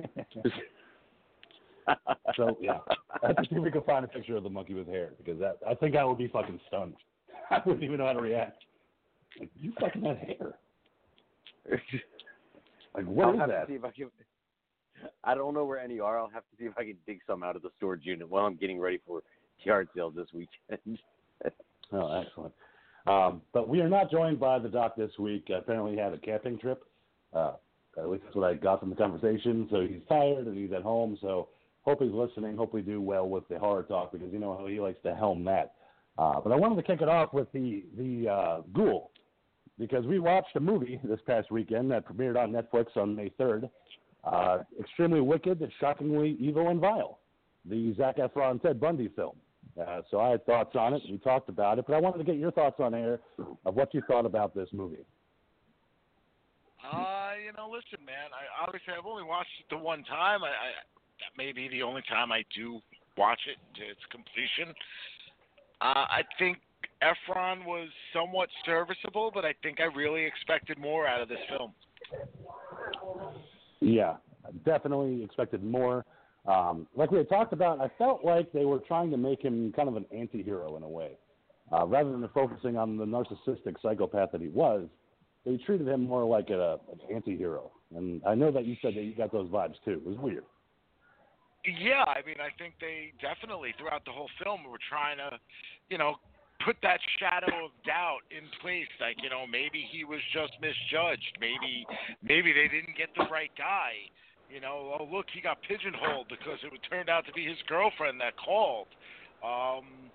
so 2.37 2.57
yeah, 2.61 2.79
I 3.23 3.29
have 3.29 3.37
to 3.37 3.43
see 3.43 3.57
if 3.57 3.63
we 3.63 3.71
can 3.71 3.83
find 3.83 4.05
a 4.05 4.09
picture 4.09 4.37
of 4.37 4.43
the 4.43 4.51
monkey 4.51 4.75
with 4.75 4.87
hair 4.87 5.11
because 5.19 5.39
that 5.41 5.59
I 5.69 5.75
think 5.75 5.95
I 5.95 6.05
would 6.05 6.19
be 6.19 6.29
fucking 6.29 6.59
stunned. 6.69 6.95
I 7.51 7.61
wouldn't 7.65 7.85
even 7.85 7.99
know 7.99 8.07
how 8.07 8.15
to 8.15 8.21
react. 8.21 8.65
Like 9.39 9.51
you 9.61 9.73
fucking 9.79 10.03
had 10.03 10.19
hair. 10.19 10.55
Like 12.95 13.05
what 13.05 13.29
I'll 13.29 13.35
is 13.35 13.49
that? 13.49 13.69
see 13.69 13.75
if 13.75 13.85
I 13.85 13.91
can. 13.91 14.11
I 15.23 15.35
don't 15.35 15.53
know 15.53 15.65
where 15.67 15.79
any 15.79 16.01
are. 16.01 16.19
I'll 16.19 16.31
have 16.31 16.45
to 16.45 16.57
see 16.59 16.65
if 16.65 16.73
I 16.79 16.85
can 16.85 16.97
dig 17.07 17.21
some 17.27 17.43
out 17.43 17.55
of 17.55 17.63
the 17.63 17.69
storage 17.77 18.07
unit 18.07 18.29
while 18.29 18.47
I'm 18.47 18.57
getting 18.57 18.81
ready 18.81 18.99
for 19.07 19.23
yard 19.63 19.89
sale 19.95 20.11
this 20.11 20.29
weekend. 20.33 20.99
Oh, 21.93 22.21
excellent. 22.21 22.55
Um, 23.07 23.43
but 23.53 23.69
we 23.69 23.81
are 23.81 23.89
not 23.89 24.11
joined 24.11 24.41
by 24.41 24.59
the 24.59 24.69
doc 24.69 24.97
this 24.97 25.13
week. 25.19 25.51
Apparently, 25.55 25.93
he 25.93 25.99
had 25.99 26.13
a 26.13 26.19
camping 26.19 26.59
trip. 26.59 26.85
Uh, 27.37 27.53
at 27.99 28.09
least 28.09 28.25
that's 28.25 28.37
what 28.37 28.51
I 28.51 28.55
got 28.55 28.81
from 28.81 28.91
the 28.91 28.97
conversation. 28.97 29.69
So 29.71 29.81
he's 29.83 30.03
tired 30.09 30.47
and 30.47 30.57
he's 30.57 30.73
at 30.73 30.83
home. 30.83 31.19
So 31.21 31.49
hope 31.83 32.03
he's 32.03 32.13
listening. 32.13 32.57
Hope 32.57 32.75
we 32.75 32.83
do 32.83 33.01
well 33.01 33.29
with 33.29 33.49
the 33.49 33.59
horror 33.59 33.85
talk 33.85 34.13
because 34.13 34.33
you 34.33 34.39
know 34.39 34.57
how 34.59 34.67
he 34.67 34.81
likes 34.81 34.99
to 35.05 35.15
helm 35.15 35.45
that. 35.45 35.75
Uh, 36.19 36.41
but 36.41 36.53
I 36.53 36.57
wanted 36.57 36.77
to 36.77 36.83
kick 36.83 37.03
it 37.03 37.09
off 37.09 37.33
with 37.33 37.51
the 37.53 37.85
the 37.97 38.29
uh, 38.29 38.61
Ghoul 38.75 39.11
because 39.79 40.07
we 40.07 40.19
watched 40.19 40.57
a 40.57 40.61
movie 40.61 41.01
this 41.05 41.21
past 41.27 41.51
weekend 41.51 41.91
that 41.91 42.07
premiered 42.07 42.43
on 42.43 42.53
Netflix 42.53 42.97
on 42.97 43.15
May 43.15 43.31
third. 43.31 43.69
Uh, 44.25 44.59
extremely 44.81 45.21
wicked, 45.21 45.63
shockingly 45.79 46.37
evil 46.41 46.69
and 46.69 46.81
vile. 46.81 47.21
The 47.65 47.95
Zac 47.97 48.17
Efron 48.17 48.61
Ted 48.61 48.81
Bundy 48.81 49.09
film. 49.15 49.37
Uh, 49.81 50.01
so 50.11 50.19
I 50.21 50.31
had 50.31 50.45
thoughts 50.47 50.75
on 50.75 50.95
it. 50.95 51.03
We 51.09 51.19
talked 51.19 51.49
about 51.49 51.79
it, 51.79 51.85
but 51.87 51.95
I 51.95 52.01
wanted 52.01 52.19
to 52.19 52.25
get 52.25 52.37
your 52.37 52.51
thoughts 52.51 52.81
on 52.81 52.95
air 52.95 53.21
of 53.65 53.75
what 53.75 53.93
you 53.95 54.03
thought 54.09 54.25
about 54.25 54.55
this 54.55 54.69
movie. 54.73 55.05
Uh, 56.93 57.16
you 57.45 57.53
know, 57.57 57.69
listen, 57.71 58.05
man. 58.05 58.33
I 58.33 58.65
obviously 58.65 58.95
I've 58.97 59.07
only 59.07 59.25
watched 59.25 59.51
it 59.61 59.67
the 59.71 59.79
one 59.79 60.05
time. 60.05 60.43
I, 60.45 60.49
I 60.49 60.69
that 61.21 61.33
may 61.37 61.53
be 61.53 61.69
the 61.69 61.83
only 61.83 62.03
time 62.09 62.33
I 62.33 62.45
do 62.55 62.81
watch 63.17 63.41
it 63.49 63.57
to 63.81 63.83
its 63.89 64.01
completion. 64.11 64.75
Uh, 65.81 66.05
I 66.09 66.23
think 66.39 66.59
Efron 67.03 67.65
was 67.65 67.89
somewhat 68.13 68.49
serviceable, 68.65 69.31
but 69.33 69.45
I 69.45 69.55
think 69.63 69.81
I 69.81 69.85
really 69.85 70.25
expected 70.25 70.79
more 70.79 71.07
out 71.07 71.21
of 71.21 71.29
this 71.29 71.39
film. 71.49 71.73
Yeah, 73.81 74.17
definitely 74.65 75.23
expected 75.23 75.63
more. 75.63 76.05
Um, 76.47 76.87
like 76.95 77.11
we 77.11 77.19
had 77.19 77.29
talked 77.29 77.53
about, 77.53 77.81
I 77.81 77.91
felt 77.99 78.25
like 78.25 78.53
they 78.53 78.65
were 78.65 78.79
trying 78.79 79.11
to 79.11 79.17
make 79.17 79.43
him 79.43 79.73
kind 79.75 79.89
of 79.89 79.97
an 79.97 80.07
anti-hero 80.15 80.77
in 80.77 80.83
a 80.83 80.89
way. 80.89 81.13
Uh, 81.73 81.85
rather 81.85 82.13
than 82.13 82.29
focusing 82.33 82.77
on 82.77 82.97
the 82.97 83.05
narcissistic 83.05 83.75
psychopath 83.83 84.31
that 84.31 84.41
he 84.41 84.49
was, 84.49 84.87
they 85.47 85.57
treated 85.59 85.87
him 85.87 86.03
more 86.07 86.25
like 86.25 86.51
a, 86.51 86.79
an 86.93 87.15
anti-hero. 87.15 87.71
And 87.95 88.21
I 88.27 88.35
know 88.35 88.51
that 88.51 88.67
you 88.67 88.77
said 88.83 88.95
that 88.97 89.03
you 89.03 89.15
got 89.15 89.33
those 89.33 89.49
vibes 89.49 89.77
too. 89.85 89.93
It 89.93 90.05
was 90.05 90.19
weird. 90.19 90.45
Yeah, 91.65 92.05
I 92.05 92.21
mean, 92.27 92.39
I 92.39 92.51
think 92.59 92.75
they 92.81 93.13
definitely 93.23 93.75
throughout 93.79 94.05
the 94.05 94.13
whole 94.13 94.29
film 94.43 94.65
were 94.69 94.83
trying 94.91 95.19
to, 95.19 95.39
you 95.89 95.99
know, 95.99 96.17
put 96.65 96.77
that 96.83 96.99
shadow 97.19 97.67
of 97.67 97.71
doubt 97.87 98.27
in 98.31 98.47
place. 98.61 98.91
Like, 99.01 99.17
you 99.23 99.31
know, 99.31 99.47
maybe 99.47 99.87
he 99.91 100.05
was 100.05 100.21
just 100.35 100.53
misjudged. 100.61 101.39
Maybe, 101.41 101.87
maybe 102.23 102.53
they 102.53 102.67
didn't 102.67 102.99
get 102.99 103.11
the 103.17 103.31
right 103.31 103.51
guy. 103.57 104.11
You 104.51 104.61
know, 104.61 104.95
oh 104.99 105.09
look, 105.11 105.27
he 105.35 105.41
got 105.41 105.59
pigeonholed 105.63 106.29
because 106.29 106.59
it 106.63 106.71
turned 106.91 107.11
out 107.11 107.27
to 107.27 107.33
be 107.33 107.47
his 107.47 107.59
girlfriend 107.67 108.21
that 108.21 108.35
called. 108.39 108.87
Um, 109.43 110.06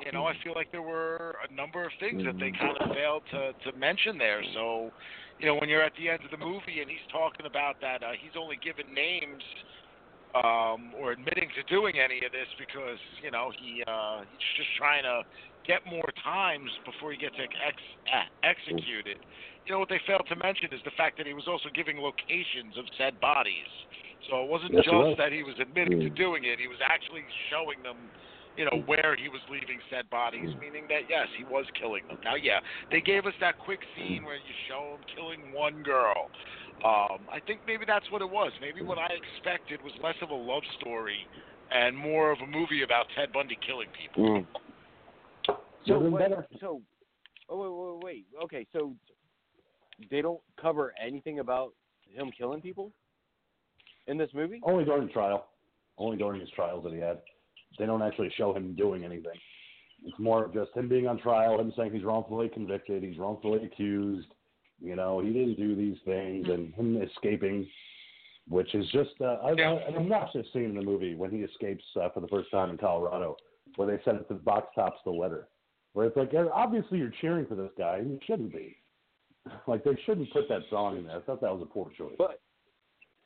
You 0.00 0.12
know, 0.12 0.24
I 0.24 0.32
feel 0.42 0.54
like 0.54 0.70
there 0.72 0.82
were 0.82 1.36
a 1.48 1.52
number 1.52 1.84
of 1.84 1.92
things 2.00 2.22
that 2.24 2.36
they 2.40 2.50
kind 2.50 2.76
of 2.80 2.94
failed 2.94 3.22
to 3.30 3.52
to 3.70 3.76
mention 3.76 4.16
there. 4.18 4.42
So, 4.54 4.90
you 5.38 5.46
know, 5.46 5.56
when 5.56 5.68
you're 5.68 5.82
at 5.82 5.92
the 5.98 6.08
end 6.08 6.24
of 6.24 6.30
the 6.30 6.42
movie 6.42 6.80
and 6.80 6.88
he's 6.88 7.06
talking 7.12 7.46
about 7.46 7.76
that 7.82 8.02
uh, 8.02 8.12
he's 8.18 8.32
only 8.36 8.56
given 8.62 8.92
names 8.92 9.42
um, 10.34 10.96
or 10.96 11.12
admitting 11.12 11.48
to 11.56 11.62
doing 11.68 12.00
any 12.00 12.24
of 12.24 12.32
this 12.32 12.48
because 12.58 12.98
you 13.22 13.30
know 13.30 13.52
he 13.60 13.84
uh, 13.86 14.24
he's 14.24 14.52
just 14.56 14.72
trying 14.78 15.04
to 15.04 15.22
get 15.66 15.84
more 15.84 16.08
times 16.24 16.70
before 16.84 17.12
he 17.12 17.18
gets 17.18 17.36
ex- 17.36 17.92
uh, 18.08 18.26
executed. 18.42 19.20
You 19.66 19.76
know 19.76 19.78
what 19.78 19.88
they 19.92 20.00
failed 20.06 20.26
to 20.28 20.36
mention 20.36 20.72
is 20.72 20.80
the 20.84 20.96
fact 20.96 21.18
that 21.18 21.26
he 21.26 21.34
was 21.34 21.44
also 21.46 21.68
giving 21.74 21.98
locations 22.00 22.74
of 22.78 22.84
said 22.96 23.20
bodies. 23.20 23.68
So 24.30 24.42
it 24.42 24.48
wasn't 24.48 24.72
Yes, 24.72 24.88
just 24.88 24.94
was. 24.94 25.16
that 25.18 25.32
he 25.32 25.42
was 25.42 25.54
admitting 25.60 26.00
to 26.00 26.10
doing 26.10 26.44
it; 26.44 26.58
he 26.58 26.66
was 26.66 26.80
actually 26.80 27.22
showing 27.50 27.82
them, 27.82 28.08
you 28.56 28.64
know, 28.64 28.82
where 28.86 29.16
he 29.16 29.28
was 29.28 29.40
leaving 29.50 29.78
said 29.90 30.08
bodies, 30.10 30.50
meaning 30.60 30.84
that 30.88 31.08
yes, 31.08 31.26
he 31.38 31.44
was 31.44 31.64
killing 31.78 32.06
them. 32.08 32.18
Now, 32.24 32.34
yeah, 32.34 32.60
they 32.90 33.00
gave 33.00 33.26
us 33.26 33.32
that 33.40 33.58
quick 33.58 33.80
scene 33.96 34.24
where 34.24 34.36
you 34.36 34.54
show 34.68 34.96
him 34.96 35.04
killing 35.16 35.52
one 35.52 35.82
girl. 35.82 36.28
Um, 36.84 37.24
I 37.30 37.38
think 37.46 37.60
maybe 37.66 37.84
that's 37.86 38.10
what 38.10 38.22
it 38.22 38.30
was. 38.30 38.52
Maybe 38.60 38.82
what 38.82 38.98
I 38.98 39.08
expected 39.14 39.80
was 39.82 39.92
less 40.02 40.16
of 40.20 40.30
a 40.30 40.34
love 40.34 40.62
story 40.80 41.26
and 41.70 41.96
more 41.96 42.32
of 42.32 42.38
a 42.40 42.46
movie 42.46 42.82
about 42.82 43.06
Ted 43.16 43.32
Bundy 43.32 43.56
killing 43.66 43.88
people. 43.96 44.40
Mm. 44.40 44.46
So 45.86 45.98
Would've 45.98 46.12
what, 46.12 46.18
better. 46.20 46.46
so 46.60 46.82
oh 47.48 48.00
wait, 48.00 48.04
wait, 48.04 48.26
wait. 48.34 48.44
Okay, 48.44 48.66
so 48.72 48.94
they 50.10 50.22
don't 50.22 50.40
cover 50.60 50.92
anything 51.02 51.38
about 51.38 51.72
him 52.12 52.30
killing 52.36 52.60
people 52.60 52.92
in 54.06 54.18
this 54.18 54.30
movie. 54.34 54.60
Only 54.64 54.84
during 54.84 55.06
the 55.06 55.12
trial. 55.12 55.46
Only 55.98 56.16
during 56.16 56.40
his 56.40 56.50
trials 56.50 56.84
that 56.84 56.92
he 56.92 56.98
had. 56.98 57.18
They 57.78 57.86
don't 57.86 58.02
actually 58.02 58.32
show 58.36 58.54
him 58.54 58.74
doing 58.74 59.04
anything. 59.04 59.38
It's 60.04 60.18
more 60.18 60.44
of 60.44 60.52
just 60.52 60.72
him 60.74 60.88
being 60.88 61.06
on 61.06 61.18
trial, 61.18 61.60
him 61.60 61.72
saying 61.76 61.92
he's 61.92 62.04
wrongfully 62.04 62.48
convicted, 62.48 63.02
he's 63.02 63.18
wrongfully 63.18 63.64
accused. 63.64 64.28
You 64.80 64.96
know, 64.96 65.20
he 65.20 65.32
didn't 65.32 65.56
do 65.56 65.76
these 65.76 65.96
things, 66.04 66.48
and 66.48 66.74
him 66.74 67.00
escaping, 67.00 67.68
which 68.48 68.74
is 68.74 68.84
just. 68.90 69.10
Uh, 69.20 69.36
I, 69.44 69.52
Yeah. 69.56 69.78
I, 69.88 69.94
I 69.94 69.98
watched 69.98 70.34
this 70.34 70.46
scene 70.52 70.64
in 70.64 70.74
the 70.74 70.82
movie 70.82 71.14
when 71.14 71.30
he 71.30 71.38
escapes 71.38 71.84
uh, 72.00 72.08
for 72.10 72.20
the 72.20 72.28
first 72.28 72.50
time 72.50 72.70
in 72.70 72.78
Colorado, 72.78 73.36
where 73.76 73.86
they 73.86 74.02
said 74.04 74.16
it 74.16 74.26
to 74.28 74.34
the 74.34 74.40
box 74.40 74.68
tops 74.74 74.98
the 75.04 75.10
letter, 75.10 75.46
where 75.92 76.06
it's 76.06 76.16
like, 76.16 76.32
obviously 76.52 76.98
you're 76.98 77.12
cheering 77.20 77.46
for 77.46 77.54
this 77.54 77.70
guy, 77.78 77.98
and 77.98 78.10
you 78.10 78.18
shouldn't 78.26 78.52
be. 78.52 78.76
Like 79.66 79.82
they 79.82 79.98
shouldn't 80.06 80.32
put 80.32 80.48
that 80.48 80.62
song 80.70 80.98
in 80.98 81.04
there. 81.04 81.16
I 81.16 81.20
thought 81.20 81.40
that 81.40 81.52
was 81.52 81.62
a 81.62 81.66
poor 81.66 81.90
choice. 81.98 82.14
But 82.16 82.40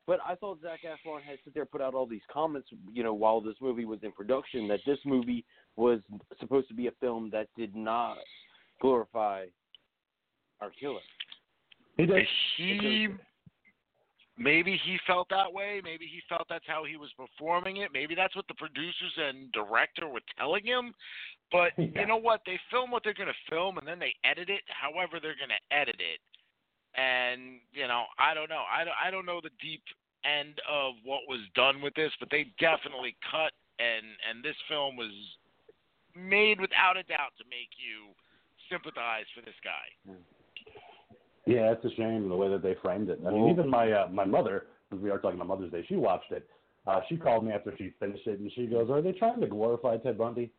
but 0.06 0.20
I 0.26 0.34
thought 0.36 0.60
Zac 0.62 0.80
Efron 0.82 1.22
had 1.22 1.38
sit 1.44 1.54
there 1.54 1.64
put 1.66 1.80
out 1.80 1.94
all 1.94 2.06
these 2.06 2.20
comments, 2.32 2.68
you 2.92 3.02
know, 3.02 3.14
while 3.14 3.40
this 3.40 3.56
movie 3.60 3.84
was 3.84 3.98
in 4.02 4.12
production, 4.12 4.68
that 4.68 4.80
this 4.86 4.98
movie 5.04 5.44
was 5.76 6.00
supposed 6.40 6.68
to 6.68 6.74
be 6.74 6.86
a 6.86 6.92
film 7.00 7.30
that 7.32 7.48
did 7.56 7.74
not 7.74 8.18
glorify 8.80 9.46
our 10.60 10.70
killer. 10.80 11.00
he 11.96 12.06
did. 12.06 12.26
He 12.56 13.08
maybe 14.38 14.78
he 14.84 14.98
felt 15.06 15.28
that 15.30 15.52
way. 15.52 15.80
Maybe 15.82 16.06
he 16.06 16.20
felt 16.28 16.46
that's 16.48 16.66
how 16.66 16.84
he 16.84 16.96
was 16.96 17.10
performing 17.16 17.78
it. 17.78 17.90
Maybe 17.92 18.14
that's 18.14 18.36
what 18.36 18.46
the 18.48 18.54
producers 18.54 19.12
and 19.18 19.50
director 19.52 20.08
were 20.08 20.20
telling 20.38 20.64
him. 20.64 20.92
But 21.52 21.72
Yeah. 21.78 22.00
you 22.00 22.06
know 22.06 22.16
what? 22.16 22.42
They 22.46 22.58
film 22.70 22.90
what 22.90 23.02
they're 23.04 23.14
going 23.14 23.28
to 23.28 23.50
film, 23.50 23.78
and 23.78 23.86
then 23.86 23.98
they 23.98 24.14
edit 24.24 24.50
it 24.50 24.62
however 24.68 25.18
they're 25.20 25.36
going 25.36 25.50
to 25.50 25.76
edit 25.76 25.96
it. 25.98 26.20
And 26.96 27.60
you 27.72 27.86
know, 27.86 28.04
I 28.18 28.34
don't 28.34 28.48
know. 28.48 28.64
I 28.66 28.84
don't, 28.84 28.96
I 29.04 29.10
don't 29.10 29.26
know 29.26 29.40
the 29.42 29.54
deep 29.60 29.82
end 30.24 30.60
of 30.68 30.94
what 31.04 31.20
was 31.28 31.40
done 31.54 31.80
with 31.82 31.94
this, 31.94 32.10
but 32.18 32.28
they 32.30 32.46
definitely 32.58 33.16
cut 33.30 33.52
and 33.78 34.06
and 34.28 34.42
this 34.42 34.56
film 34.68 34.96
was 34.96 35.12
made 36.14 36.60
without 36.60 36.96
a 36.96 37.02
doubt 37.04 37.36
to 37.38 37.44
make 37.50 37.68
you 37.76 38.12
sympathize 38.70 39.28
for 39.34 39.42
this 39.42 39.56
guy. 39.62 40.16
Yeah, 41.46 41.72
it's 41.72 41.84
a 41.84 41.94
shame 41.94 42.28
the 42.28 42.36
way 42.36 42.48
that 42.48 42.62
they 42.62 42.74
framed 42.82 43.08
it. 43.08 43.20
I 43.26 43.30
mean, 43.30 43.50
even 43.50 43.68
my 43.68 43.92
uh, 43.92 44.08
my 44.10 44.24
mother, 44.24 44.66
because 44.88 45.02
we 45.02 45.10
are 45.10 45.18
talking 45.18 45.38
about 45.38 45.48
Mother's 45.48 45.72
Day, 45.72 45.84
she 45.88 45.96
watched 45.96 46.32
it. 46.32 46.48
Uh, 46.86 47.00
she 47.08 47.16
called 47.16 47.44
me 47.44 47.52
after 47.52 47.74
she 47.76 47.92
finished 47.98 48.26
it, 48.26 48.40
and 48.40 48.50
she 48.54 48.66
goes, 48.66 48.90
"Are 48.90 49.02
they 49.02 49.12
trying 49.12 49.40
to 49.40 49.46
glorify 49.46 49.96
Ted 49.98 50.18
Bundy?" 50.18 50.50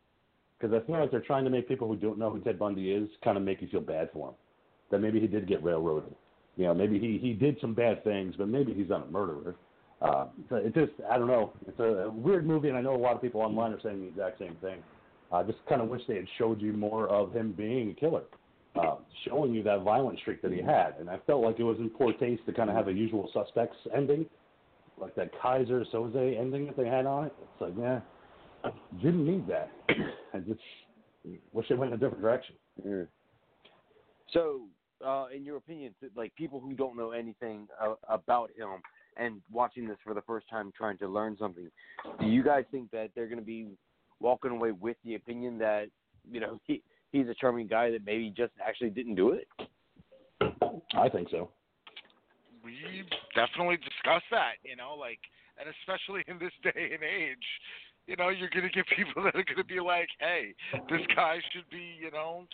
Because 0.58 0.74
I 0.74 0.84
feel 0.86 0.98
like 0.98 1.10
they're 1.10 1.20
trying 1.20 1.44
to 1.44 1.50
make 1.50 1.68
people 1.68 1.86
who 1.86 1.96
don't 1.96 2.18
know 2.18 2.30
who 2.30 2.40
Ted 2.40 2.58
Bundy 2.58 2.92
is 2.92 3.08
kind 3.22 3.36
of 3.36 3.44
make 3.44 3.62
you 3.62 3.68
feel 3.68 3.80
bad 3.80 4.10
for 4.12 4.28
him. 4.28 4.34
That 4.90 5.00
maybe 5.00 5.20
he 5.20 5.26
did 5.26 5.46
get 5.46 5.62
railroaded. 5.62 6.14
You 6.58 6.64
know, 6.64 6.74
maybe 6.74 6.98
he 6.98 7.16
he 7.16 7.32
did 7.32 7.56
some 7.60 7.72
bad 7.72 8.04
things, 8.04 8.34
but 8.36 8.48
maybe 8.48 8.74
he's 8.74 8.90
not 8.90 9.08
a 9.08 9.10
murderer. 9.10 9.54
Uh, 10.02 10.26
so 10.50 10.56
it 10.56 10.74
just 10.74 10.92
I 11.10 11.16
don't 11.16 11.28
know. 11.28 11.52
It's 11.66 11.80
a 11.80 12.10
weird 12.12 12.46
movie, 12.46 12.68
and 12.68 12.76
I 12.76 12.82
know 12.82 12.94
a 12.94 12.98
lot 12.98 13.16
of 13.16 13.22
people 13.22 13.40
online 13.40 13.72
are 13.72 13.80
saying 13.80 14.00
the 14.00 14.08
exact 14.08 14.38
same 14.38 14.56
thing. 14.60 14.82
I 15.32 15.42
just 15.42 15.58
kind 15.68 15.80
of 15.80 15.88
wish 15.88 16.02
they 16.06 16.16
had 16.16 16.26
showed 16.36 16.60
you 16.60 16.74
more 16.74 17.08
of 17.08 17.32
him 17.32 17.52
being 17.52 17.90
a 17.90 17.94
killer 17.94 18.24
uh, 18.78 18.96
showing 19.26 19.54
you 19.54 19.62
that 19.62 19.82
violent 19.82 20.18
streak 20.20 20.42
that 20.42 20.52
he 20.52 20.62
had. 20.62 20.94
And 21.00 21.08
I 21.08 21.18
felt 21.26 21.42
like 21.42 21.58
it 21.58 21.64
was 21.64 21.78
in 21.78 21.90
poor 21.90 22.12
taste 22.14 22.42
to 22.46 22.52
kind 22.52 22.70
of 22.70 22.76
have 22.76 22.88
a 22.88 22.92
usual 22.92 23.30
suspects 23.32 23.76
ending, 23.94 24.26
like 24.98 25.14
that 25.16 25.30
Keyser 25.42 25.84
Soze 25.92 26.38
ending 26.38 26.66
that 26.66 26.76
they 26.76 26.86
had 26.86 27.06
on 27.06 27.24
it. 27.26 27.32
It's 27.40 27.60
like, 27.60 27.72
yeah, 27.78 28.00
didn't 29.02 29.26
need 29.26 29.46
that. 29.48 29.70
I 30.34 30.38
just 30.38 30.60
wish 31.52 31.66
it 31.70 31.78
went 31.78 31.92
in 31.92 31.98
a 31.98 32.00
different 32.00 32.22
direction. 32.22 32.54
So, 34.32 34.62
uh, 35.04 35.26
in 35.34 35.44
your 35.44 35.56
opinion, 35.56 35.94
like 36.16 36.34
people 36.36 36.60
who 36.60 36.74
don't 36.74 36.96
know 36.96 37.12
anything 37.12 37.68
uh, 37.80 37.94
about 38.08 38.50
him 38.56 38.68
and 39.16 39.40
watching 39.50 39.86
this 39.86 39.98
for 40.04 40.14
the 40.14 40.22
first 40.22 40.48
time, 40.48 40.72
trying 40.76 40.98
to 40.98 41.08
learn 41.08 41.36
something, 41.38 41.68
do 42.20 42.26
you 42.26 42.42
guys 42.42 42.64
think 42.70 42.90
that 42.90 43.10
they're 43.14 43.26
going 43.26 43.38
to 43.38 43.44
be 43.44 43.68
walking 44.20 44.50
away 44.50 44.72
with 44.72 44.96
the 45.04 45.14
opinion 45.14 45.58
that 45.58 45.86
you 46.30 46.40
know 46.40 46.58
he 46.66 46.82
he's 47.12 47.28
a 47.28 47.34
charming 47.34 47.66
guy 47.66 47.90
that 47.90 48.04
maybe 48.04 48.32
just 48.36 48.52
actually 48.64 48.90
didn't 48.90 49.14
do 49.14 49.30
it? 49.30 49.48
I 50.94 51.08
think 51.08 51.28
so. 51.30 51.50
we 52.64 53.04
definitely 53.34 53.76
discuss 53.76 54.22
that, 54.30 54.54
you 54.62 54.76
know, 54.76 54.94
like, 54.98 55.18
and 55.58 55.68
especially 55.80 56.22
in 56.28 56.38
this 56.38 56.52
day 56.62 56.90
and 56.94 57.02
age, 57.02 57.46
you 58.06 58.16
know, 58.16 58.30
you're 58.30 58.50
going 58.50 58.64
to 58.64 58.70
get 58.70 58.86
people 58.96 59.22
that 59.24 59.34
are 59.34 59.44
going 59.44 59.56
to 59.56 59.64
be 59.64 59.80
like, 59.80 60.08
hey, 60.18 60.54
this 60.90 61.02
guy 61.14 61.38
should 61.52 61.68
be, 61.70 61.96
you 62.00 62.10
know, 62.10 62.46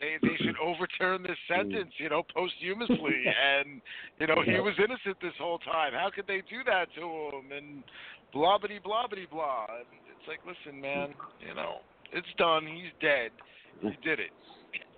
they 0.00 0.16
they 0.22 0.36
should 0.38 0.56
overturn 0.62 1.22
this 1.22 1.38
sentence, 1.48 1.92
you 1.98 2.08
know, 2.08 2.22
posthumously, 2.34 3.24
and 3.26 3.80
you 4.18 4.26
know 4.26 4.42
he 4.44 4.60
was 4.60 4.74
innocent 4.78 5.16
this 5.22 5.36
whole 5.38 5.58
time. 5.58 5.92
How 5.92 6.10
could 6.14 6.26
they 6.26 6.42
do 6.48 6.62
that 6.66 6.86
to 6.96 7.02
him? 7.02 7.52
And 7.56 7.84
blah 8.32 8.58
blah 8.58 8.68
blah 8.82 9.06
blah 9.08 9.26
blah. 9.30 9.66
And 9.76 9.86
it's 10.12 10.28
like, 10.28 10.40
listen, 10.46 10.80
man, 10.80 11.14
you 11.46 11.54
know, 11.54 11.80
it's 12.12 12.28
done. 12.38 12.66
He's 12.66 12.92
dead. 13.00 13.30
He 13.80 13.96
did 14.06 14.20
it. 14.20 14.32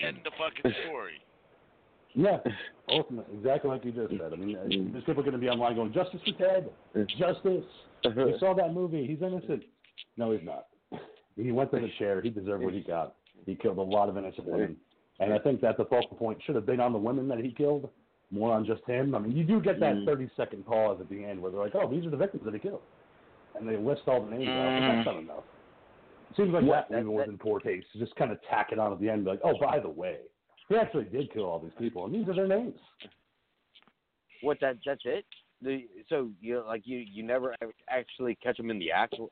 End 0.00 0.18
the 0.24 0.32
fucking 0.38 0.72
story. 0.86 1.22
Yeah, 2.14 2.38
ultimately, 2.90 3.38
exactly 3.38 3.70
like 3.70 3.84
you 3.84 3.92
just 3.92 4.10
said. 4.10 4.32
I 4.32 4.36
mean, 4.36 4.56
uh, 4.56 4.68
there's 4.92 5.04
people 5.04 5.22
going 5.22 5.32
to 5.32 5.38
be 5.38 5.48
online 5.48 5.76
going, 5.76 5.92
"Justice 5.92 6.20
for 6.24 6.36
Ted, 6.38 6.70
justice." 7.18 7.64
We 8.04 8.34
saw 8.38 8.52
that 8.54 8.74
movie. 8.74 9.06
He's 9.06 9.22
innocent. 9.22 9.62
No, 10.16 10.32
he's 10.32 10.44
not. 10.44 10.66
He 11.36 11.52
went 11.52 11.70
to 11.70 11.80
the 11.80 11.88
chair. 11.98 12.20
He 12.20 12.30
deserved 12.30 12.64
what 12.64 12.74
he 12.74 12.80
got. 12.80 13.14
He 13.46 13.54
killed 13.54 13.78
a 13.78 13.82
lot 13.82 14.08
of 14.08 14.16
innocent 14.16 14.46
women, 14.46 14.76
and 15.20 15.32
I 15.32 15.38
think 15.38 15.60
that 15.60 15.76
the 15.76 15.84
focal 15.84 16.16
point 16.16 16.38
should 16.44 16.54
have 16.54 16.66
been 16.66 16.80
on 16.80 16.92
the 16.92 16.98
women 16.98 17.28
that 17.28 17.38
he 17.38 17.50
killed, 17.50 17.88
more 18.30 18.52
on 18.52 18.64
just 18.64 18.84
him. 18.86 19.14
I 19.14 19.18
mean, 19.18 19.36
you 19.36 19.44
do 19.44 19.60
get 19.60 19.78
that 19.80 19.94
mm. 19.94 20.06
30 20.06 20.30
second 20.36 20.64
pause 20.64 20.98
at 21.00 21.08
the 21.08 21.24
end 21.24 21.40
where 21.40 21.52
they're 21.52 21.60
like, 21.60 21.74
"Oh, 21.74 21.88
these 21.88 22.04
are 22.06 22.10
the 22.10 22.16
victims 22.16 22.44
that 22.44 22.54
he 22.54 22.60
killed," 22.60 22.82
and 23.54 23.68
they 23.68 23.76
list 23.76 24.02
all 24.06 24.24
the 24.24 24.30
names 24.30 24.48
out. 24.48 24.64
But 24.64 24.80
that's 24.80 25.00
mm. 25.00 25.04
not 25.04 25.16
enough. 25.16 25.44
It 26.30 26.36
seems 26.36 26.52
like 26.52 26.64
What? 26.64 26.88
that 26.88 27.00
even 27.00 27.12
was 27.12 27.28
in 27.28 27.36
poor 27.36 27.60
taste. 27.60 27.86
to 27.92 27.98
Just 27.98 28.16
kind 28.16 28.32
of 28.32 28.38
tack 28.48 28.72
it 28.72 28.78
on 28.78 28.92
at 28.92 29.00
the 29.00 29.08
end, 29.08 29.24
be 29.24 29.30
like, 29.30 29.40
"Oh, 29.44 29.58
by 29.60 29.78
the 29.78 29.88
way, 29.88 30.18
he 30.68 30.76
actually 30.76 31.04
did 31.04 31.32
kill 31.32 31.44
all 31.44 31.58
these 31.58 31.74
people, 31.78 32.06
and 32.06 32.14
these 32.14 32.26
are 32.28 32.34
their 32.34 32.48
names." 32.48 32.78
What 34.40 34.58
that 34.60 34.78
that's 34.84 35.02
it? 35.04 35.24
The, 35.60 35.86
so 36.08 36.30
you 36.40 36.62
like 36.66 36.82
you 36.86 36.98
you 36.98 37.22
never 37.22 37.54
actually 37.88 38.34
catch 38.36 38.56
them 38.56 38.70
in 38.70 38.78
the 38.78 38.90
actual 38.90 39.30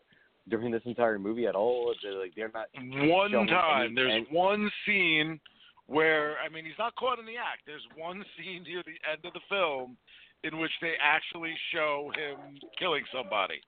during 0.49 0.71
this 0.73 0.83
entire 0.85 1.19
movie 1.19 1.47
at 1.47 1.55
all. 1.55 1.95
They're 2.03 2.15
like 2.19 2.35
they're 2.35 2.51
not. 2.53 2.67
one 3.09 3.47
time. 3.47 3.87
any- 3.87 3.95
There's 3.95 4.13
any- 4.13 4.27
one 4.37 4.71
scene 4.87 5.41
where 5.87 6.37
I 6.39 6.49
mean 6.49 6.65
he's 6.65 6.79
not 6.79 6.95
caught 6.97 7.19
in 7.19 7.27
the 7.27 7.37
act. 7.37 7.63
There's 7.67 7.87
one 7.97 8.25
scene 8.37 8.63
near 8.65 8.83
the 8.85 8.97
end 9.11 9.25
of 9.25 9.33
the 9.33 9.41
film 9.49 9.97
in 10.45 10.59
which 10.59 10.71
they 10.81 10.95
actually 11.03 11.55
show 11.73 12.11
him 12.17 12.59
killing 12.79 13.05
somebody. 13.13 13.61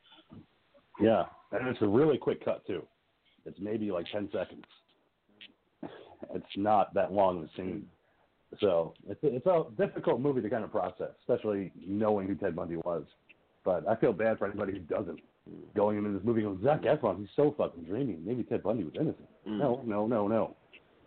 Yeah, 1.00 1.24
and 1.52 1.68
it's 1.68 1.82
a 1.82 1.86
really 1.86 2.18
quick 2.18 2.44
cut 2.44 2.66
too. 2.66 2.86
It's 3.44 3.58
maybe 3.60 3.90
like 3.90 4.06
ten 4.12 4.28
seconds. 4.32 4.64
It's 6.34 6.56
not 6.56 6.94
that 6.94 7.12
long 7.12 7.38
of 7.38 7.44
a 7.44 7.48
scene, 7.56 7.84
so 8.60 8.94
it's 9.08 9.22
a, 9.24 9.34
it's 9.34 9.46
a 9.46 9.64
difficult 9.76 10.20
movie 10.20 10.40
to 10.40 10.48
kind 10.48 10.62
of 10.64 10.70
process, 10.70 11.10
especially 11.20 11.72
knowing 11.86 12.28
who 12.28 12.36
Ted 12.36 12.54
Bundy 12.54 12.76
was. 12.76 13.04
But 13.64 13.86
I 13.88 13.96
feel 13.96 14.12
bad 14.12 14.38
for 14.38 14.46
anybody 14.46 14.72
who 14.72 14.78
doesn't. 14.78 15.20
Going 15.74 15.98
into 15.98 16.10
this 16.10 16.22
movie, 16.24 16.42
going 16.42 16.60
Zac 16.62 16.82
Efron, 16.82 17.18
he's 17.18 17.28
so 17.34 17.52
fucking 17.58 17.82
dreamy. 17.82 18.16
Maybe 18.24 18.44
Ted 18.44 18.62
Bundy 18.62 18.84
was 18.84 18.92
innocent. 18.94 19.28
Mm. 19.48 19.58
No, 19.58 19.82
no, 19.84 20.06
no, 20.06 20.28
no. 20.28 20.56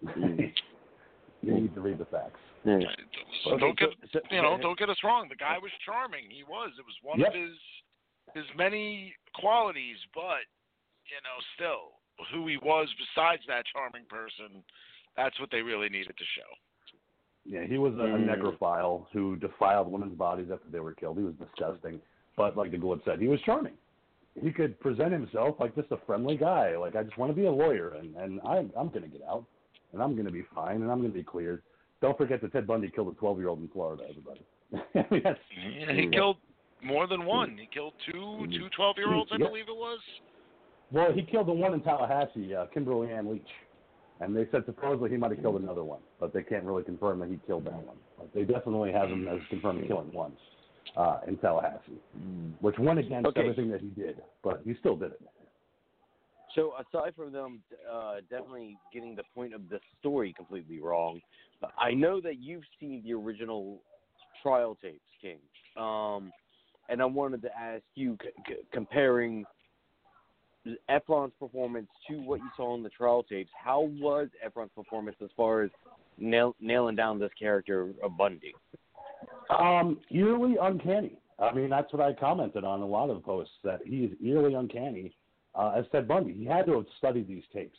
Mm. 0.06 0.52
you 1.42 1.54
need 1.54 1.74
to 1.74 1.80
read 1.82 2.00
the 2.00 2.06
facts. 2.06 2.40
Yeah. 2.66 2.80
So 3.46 3.58
don't 3.58 3.78
get 3.80 3.90
so- 4.12 4.20
so- 4.20 4.36
you 4.36 4.42
know 4.42 4.58
don't 4.62 4.78
get 4.78 4.90
us 4.90 4.98
wrong. 5.04 5.28
The 5.30 5.36
guy 5.38 5.58
was 5.58 5.72
charming. 5.86 6.26
He 6.30 6.44
was. 6.44 6.72
It 6.78 6.86
was 6.86 6.96
one 7.02 7.20
Yep. 7.20 7.28
of 7.30 7.34
his 7.34 7.56
his 8.34 8.46
many 8.58 9.14
qualities, 9.36 9.98
but 10.14 10.44
you 11.08 11.20
know 11.24 11.38
still 11.56 11.94
who 12.34 12.48
he 12.48 12.58
was 12.58 12.90
besides 12.98 13.44
that 13.48 13.64
charming 13.72 14.04
person, 14.10 14.64
that's 15.16 15.40
what 15.40 15.50
they 15.52 15.62
really 15.62 15.88
needed 15.90 16.18
to 16.18 16.24
show. 16.36 16.50
Yeah, 17.46 17.64
he 17.68 17.78
was 17.78 17.94
a, 17.96 18.04
a 18.04 18.18
Mm. 18.18 18.28
necrophile 18.28 19.06
who 19.14 19.36
defiled 19.38 19.90
women's 19.92 20.18
bodies 20.18 20.48
after 20.52 20.68
they 20.70 20.80
were 20.80 20.94
killed. 20.94 21.18
He 21.20 21.24
was 21.24 21.36
disgusting. 21.36 22.02
But 22.36 22.58
like 22.58 22.72
the 22.72 22.78
Ghoul 22.78 23.00
said, 23.06 23.22
he 23.22 23.28
was 23.30 23.40
charming. 23.46 23.74
He 24.42 24.52
could 24.52 24.80
present 24.80 25.14
himself 25.14 25.56
like 25.60 25.76
just 25.76 25.92
a 25.92 25.98
friendly 26.06 26.36
guy. 26.36 26.78
Like 26.78 26.96
I 26.96 27.04
just 27.04 27.18
want 27.18 27.32
to 27.32 27.36
be 27.36 27.46
a 27.46 27.52
lawyer, 27.52 27.96
and 28.00 28.16
and 28.16 28.42
I'm 28.42 28.72
I'm 28.78 28.90
gonna 28.90 29.08
get 29.08 29.22
out, 29.28 29.46
and 29.94 30.02
I'm 30.02 30.16
gonna 30.16 30.32
be 30.32 30.44
fine, 30.54 30.82
and 30.82 30.92
I'm 30.92 31.02
gonna 31.02 31.14
be 31.14 31.24
cleared. 31.24 31.62
Don't 32.02 32.18
forget 32.18 32.42
that 32.42 32.52
Ted 32.52 32.68
Bundy 32.68 32.90
killed 32.90 33.08
a 33.08 33.16
12 33.16 33.40
year 33.40 33.48
old 33.48 33.60
in 33.60 33.70
Florida. 33.70 34.04
Everybody. 34.10 34.42
I 34.96 35.14
mean, 35.14 35.22
that's 35.24 35.40
Yeah, 35.80 35.94
he 35.94 36.08
killed 36.12 36.38
more 36.84 37.08
than 37.08 37.26
one. 37.26 37.58
He 37.58 37.68
killed 37.74 37.94
two 38.06 38.48
two 38.52 38.70
12 38.76 38.98
year 38.98 39.14
olds, 39.14 39.32
I 39.32 39.38
Yeah. 39.38 39.48
believe 39.48 39.70
it 39.70 39.76
was. 39.76 40.00
Well, 40.92 41.12
he 41.14 41.24
killed 41.24 41.48
the 41.48 41.54
one 41.54 41.74
in 41.74 41.82
Tallahassee, 41.82 42.54
uh, 42.54 42.68
Kimberly 42.68 43.12
Ann 43.12 43.32
Leach, 43.32 43.50
and 44.20 44.36
they 44.36 44.48
said 44.52 44.64
supposedly 44.66 45.10
he 45.10 45.18
might 45.18 45.32
have 45.32 45.42
killed 45.42 45.62
another 45.62 45.84
one, 45.84 46.02
but 46.20 46.34
they 46.34 46.44
can't 46.44 46.64
really 46.64 46.84
confirm 46.84 47.20
that 47.20 47.30
he 47.30 47.40
killed 47.48 47.66
that 47.66 47.74
one. 47.74 47.98
But 48.18 48.34
they 48.34 48.44
definitely 48.44 48.92
have 48.92 49.10
him 49.10 49.28
as 49.28 49.40
confirmed 49.50 49.88
killing 49.88 50.12
one 50.12 50.34
uh, 50.96 51.20
in 51.28 51.38
Tallahassee, 51.38 52.00
which 52.60 52.78
went 52.80 53.00
against 53.00 53.28
Okay. 53.28 53.42
everything 53.42 53.70
that 53.72 53.82
he 53.82 53.88
did, 53.88 54.22
but 54.44 54.62
he 54.66 54.74
still 54.80 54.96
did 54.96 55.12
it. 55.12 55.22
So 56.54 56.74
aside 56.76 57.14
from 57.16 57.34
them 57.34 57.62
uh, 57.92 58.22
definitely 58.30 58.78
getting 58.94 59.16
the 59.16 59.24
point 59.36 59.54
of 59.54 59.68
the 59.70 59.80
story 60.00 60.34
completely 60.34 60.80
wrong, 60.80 61.20
I 61.78 61.92
know 61.92 62.22
that 62.22 62.38
you've 62.40 62.64
seen 62.80 63.04
the 63.04 63.14
original 63.14 63.82
trial 64.42 64.78
tapes, 64.82 65.00
King. 65.22 65.40
Um, 65.76 66.32
and 66.88 67.02
I 67.02 67.06
wanted 67.06 67.42
to 67.42 67.58
ask 67.58 67.84
you, 67.96 68.18
c- 68.22 68.30
c- 68.48 68.56
comparing 68.72 69.46
Efron's 70.90 71.34
performance 71.40 71.88
to 72.08 72.22
what 72.22 72.40
you 72.40 72.50
saw 72.56 72.76
in 72.76 72.84
the 72.84 72.90
trial 72.90 73.24
tapes, 73.24 73.50
how 73.62 73.82
was 74.00 74.30
Efron's 74.46 74.72
performance 74.76 75.18
as 75.22 75.30
far 75.36 75.64
as 75.64 75.72
nail, 76.18 76.56
nailing 76.60 76.96
down 76.96 77.20
this 77.20 77.32
character 77.38 77.92
of 78.04 78.18
Bundy? 78.18 78.54
Um, 79.50 80.00
eerily 80.12 80.56
uncanny. 80.62 81.18
I 81.40 81.54
mean, 81.54 81.70
that's 81.70 81.92
what 81.92 82.02
I 82.02 82.14
commented 82.14 82.64
on 82.64 82.82
a 82.82 82.86
lot 82.86 83.10
of 83.10 83.24
posts 83.24 83.54
that 83.64 83.82
he 83.86 84.06
is 84.06 84.12
eerily 84.24 84.54
uncanny 84.54 85.14
uh, 85.54 85.74
as 85.78 85.86
Ted 85.92 86.08
Bundy. 86.08 86.34
He 86.34 86.46
had 86.46 86.66
to 86.68 86.74
have 86.74 86.86
studied 86.98 87.28
these 87.28 87.44
tapes. 87.54 87.78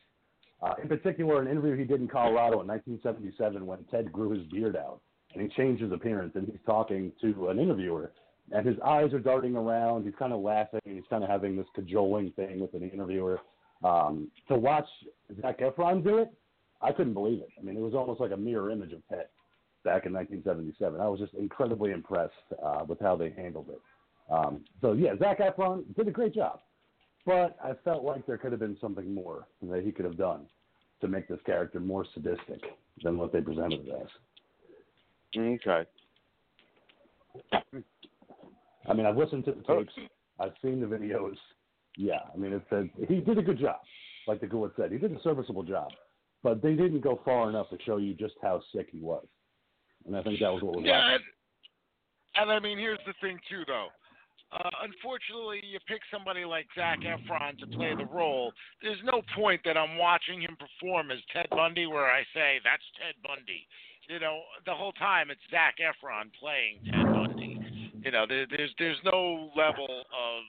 Uh, 0.62 0.74
in 0.82 0.88
particular, 0.88 1.40
an 1.40 1.48
interview 1.48 1.76
he 1.76 1.84
did 1.84 2.00
in 2.00 2.08
Colorado 2.08 2.60
in 2.60 2.66
1977 2.66 3.66
when 3.66 3.84
Ted 3.90 4.12
grew 4.12 4.30
his 4.30 4.46
beard 4.48 4.76
out 4.76 5.00
and 5.32 5.42
he 5.42 5.48
changed 5.54 5.82
his 5.82 5.92
appearance 5.92 6.32
and 6.34 6.46
he's 6.46 6.60
talking 6.64 7.12
to 7.20 7.48
an 7.48 7.58
interviewer 7.58 8.12
and 8.52 8.66
his 8.66 8.76
eyes 8.84 9.12
are 9.12 9.18
darting 9.18 9.56
around. 9.56 10.04
He's 10.04 10.14
kind 10.18 10.32
of 10.32 10.40
laughing 10.40 10.80
and 10.86 10.94
he's 10.94 11.04
kind 11.10 11.22
of 11.22 11.28
having 11.28 11.56
this 11.56 11.66
cajoling 11.74 12.32
thing 12.32 12.60
with 12.60 12.74
an 12.74 12.88
interviewer. 12.88 13.40
Um, 13.84 14.30
to 14.48 14.56
watch 14.56 14.86
Zac 15.42 15.60
Efron 15.60 16.02
do 16.02 16.18
it, 16.18 16.32
I 16.80 16.92
couldn't 16.92 17.14
believe 17.14 17.40
it. 17.40 17.48
I 17.58 17.62
mean, 17.62 17.76
it 17.76 17.80
was 17.80 17.94
almost 17.94 18.20
like 18.20 18.32
a 18.32 18.36
mirror 18.36 18.70
image 18.70 18.92
of 18.92 19.06
Ted 19.08 19.26
back 19.86 20.04
in 20.04 20.12
1977. 20.12 21.00
I 21.00 21.08
was 21.08 21.20
just 21.20 21.32
incredibly 21.34 21.92
impressed 21.92 22.34
uh, 22.62 22.84
with 22.86 23.00
how 23.00 23.16
they 23.16 23.30
handled 23.30 23.68
it. 23.70 23.80
Um, 24.30 24.64
so 24.80 24.92
yeah, 24.92 25.16
Zac 25.18 25.38
Efron 25.38 25.84
did 25.96 26.08
a 26.08 26.10
great 26.10 26.34
job, 26.34 26.60
but 27.24 27.56
I 27.64 27.72
felt 27.84 28.02
like 28.02 28.26
there 28.26 28.36
could 28.36 28.50
have 28.50 28.60
been 28.60 28.76
something 28.80 29.14
more 29.14 29.46
that 29.62 29.84
he 29.84 29.92
could 29.92 30.04
have 30.04 30.18
done 30.18 30.46
to 31.00 31.08
make 31.08 31.28
this 31.28 31.38
character 31.46 31.78
more 31.78 32.04
sadistic 32.12 32.60
than 33.04 33.16
what 33.16 33.32
they 33.32 33.40
presented 33.40 33.86
it 33.86 33.94
as. 34.02 34.08
Okay. 35.38 35.86
I 38.88 38.92
mean, 38.92 39.06
I've 39.06 39.16
listened 39.16 39.44
to 39.44 39.52
the 39.52 39.62
tapes, 39.62 39.92
I've 40.40 40.54
seen 40.62 40.80
the 40.80 40.86
videos. 40.86 41.36
Yeah, 41.96 42.20
I 42.34 42.36
mean, 42.36 42.52
it's 42.52 42.72
a, 42.72 42.88
he 43.06 43.20
did 43.20 43.38
a 43.38 43.42
good 43.42 43.58
job, 43.58 43.76
like 44.26 44.40
the 44.40 44.46
Ghoul 44.46 44.70
said. 44.76 44.90
He 44.90 44.98
did 44.98 45.12
a 45.12 45.20
serviceable 45.22 45.62
job, 45.62 45.90
but 46.42 46.60
they 46.60 46.74
didn't 46.74 47.00
go 47.00 47.20
far 47.24 47.48
enough 47.48 47.70
to 47.70 47.78
show 47.84 47.98
you 47.98 48.14
just 48.14 48.34
how 48.42 48.62
sick 48.74 48.88
he 48.90 49.00
was. 49.00 49.24
And 50.06 50.16
I 50.16 50.22
think 50.22 50.40
that 50.40 50.52
was 50.52 50.62
what 50.62 50.76
was 50.76 50.84
Yeah, 50.86 50.98
lacking. 50.98 51.26
and, 52.36 52.50
and 52.50 52.52
I 52.52 52.58
mean, 52.60 52.78
here's 52.78 53.00
the 53.06 53.14
thing 53.20 53.38
too, 53.48 53.64
though. 53.66 53.88
Uh, 54.52 54.70
unfortunately, 54.82 55.60
you 55.66 55.78
pick 55.88 56.00
somebody 56.10 56.44
like 56.44 56.66
Zac 56.76 57.00
Efron 57.00 57.58
to 57.58 57.66
play 57.66 57.94
the 57.98 58.06
role. 58.06 58.52
There's 58.80 59.02
no 59.02 59.20
point 59.34 59.60
that 59.64 59.76
I'm 59.76 59.98
watching 59.98 60.40
him 60.40 60.56
perform 60.56 61.10
as 61.10 61.18
Ted 61.32 61.48
Bundy 61.50 61.86
where 61.86 62.06
I 62.06 62.22
say 62.32 62.60
that's 62.62 62.82
Ted 62.96 63.16
Bundy. 63.26 63.66
You 64.08 64.20
know, 64.20 64.42
the 64.64 64.72
whole 64.72 64.92
time 64.92 65.30
it's 65.32 65.40
Zac 65.50 65.78
Efron 65.82 66.30
playing 66.38 66.78
Ted 66.84 67.12
Bundy. 67.12 67.58
You 68.04 68.12
know, 68.12 68.24
there, 68.28 68.46
there's 68.48 68.70
there's 68.78 68.98
no 69.04 69.50
level 69.56 69.88
of 69.90 70.42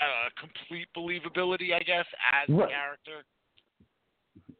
uh, 0.00 0.28
complete 0.40 0.88
believability, 0.96 1.74
I 1.74 1.80
guess, 1.80 2.06
as 2.32 2.48
the 2.48 2.66
character. 2.68 3.24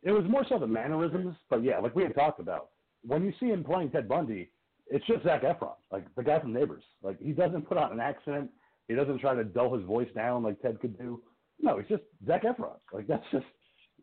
It 0.03 0.12
was 0.12 0.24
more 0.29 0.44
so 0.48 0.59
the 0.59 0.66
mannerisms, 0.66 1.35
but 1.48 1.62
yeah, 1.64 1.79
like 1.79 1.94
we 1.94 2.03
had 2.03 2.14
talked 2.14 2.40
about. 2.40 2.69
When 3.06 3.24
you 3.24 3.32
see 3.40 3.46
him 3.46 3.64
playing 3.64 3.90
Ted 3.90 4.08
Bundy, 4.08 4.50
it's 4.88 5.06
just 5.06 5.24
Zac 5.24 5.42
Efron, 5.42 5.74
like 5.90 6.04
the 6.16 6.22
guy 6.22 6.40
from 6.40 6.52
Neighbors. 6.52 6.82
Like 7.02 7.20
he 7.20 7.32
doesn't 7.32 7.62
put 7.68 7.78
on 7.78 7.92
an 7.92 8.00
accent. 8.00 8.50
He 8.88 8.94
doesn't 8.94 9.18
try 9.20 9.34
to 9.34 9.44
dull 9.44 9.74
his 9.76 9.86
voice 9.86 10.08
down 10.14 10.42
like 10.42 10.60
Ted 10.60 10.80
could 10.80 10.98
do. 10.98 11.22
No, 11.62 11.78
it's 11.78 11.88
just 11.88 12.02
Zac 12.26 12.42
Efron. 12.44 12.76
Like 12.92 13.06
that's 13.06 13.24
just 13.32 13.46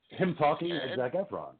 him 0.09 0.35
talking 0.37 0.69
like 0.69 0.81
And- 0.91 0.95
Zac 0.97 1.13
Efron. 1.13 1.53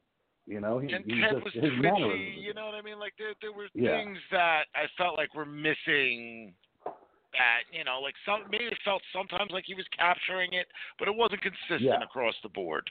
You 0.50 0.62
know, 0.62 0.80
he, 0.80 0.90
and 0.94 1.04
he's 1.04 1.20
Ted 1.22 1.34
just 1.34 1.44
was 1.44 1.54
his 1.56 1.74
twitchy. 1.78 2.40
You 2.40 2.54
know 2.54 2.68
what 2.68 2.76
I 2.76 2.82
mean? 2.82 3.00
Like 3.00 3.12
there, 3.20 3.34
there 3.42 3.52
were 3.52 3.68
Yeah. 3.74 3.98
things 3.98 4.18
that 4.32 4.64
I 4.76 4.88
felt 4.98 5.18
like 5.18 5.36
were 5.36 5.46
missing. 5.46 6.54
That 6.86 7.68
you 7.78 7.84
know, 7.84 8.00
like 8.02 8.16
some 8.26 8.44
maybe 8.50 8.64
it 8.64 8.78
felt 8.86 9.02
sometimes 9.12 9.52
like 9.52 9.66
he 9.68 9.74
was 9.76 9.86
capturing 9.96 10.54
it, 10.54 10.68
but 10.98 11.10
it 11.10 11.14
wasn't 11.14 11.42
consistent 11.42 11.82
Yeah. 11.82 12.02
across 12.02 12.34
the 12.44 12.50
board. 12.50 12.90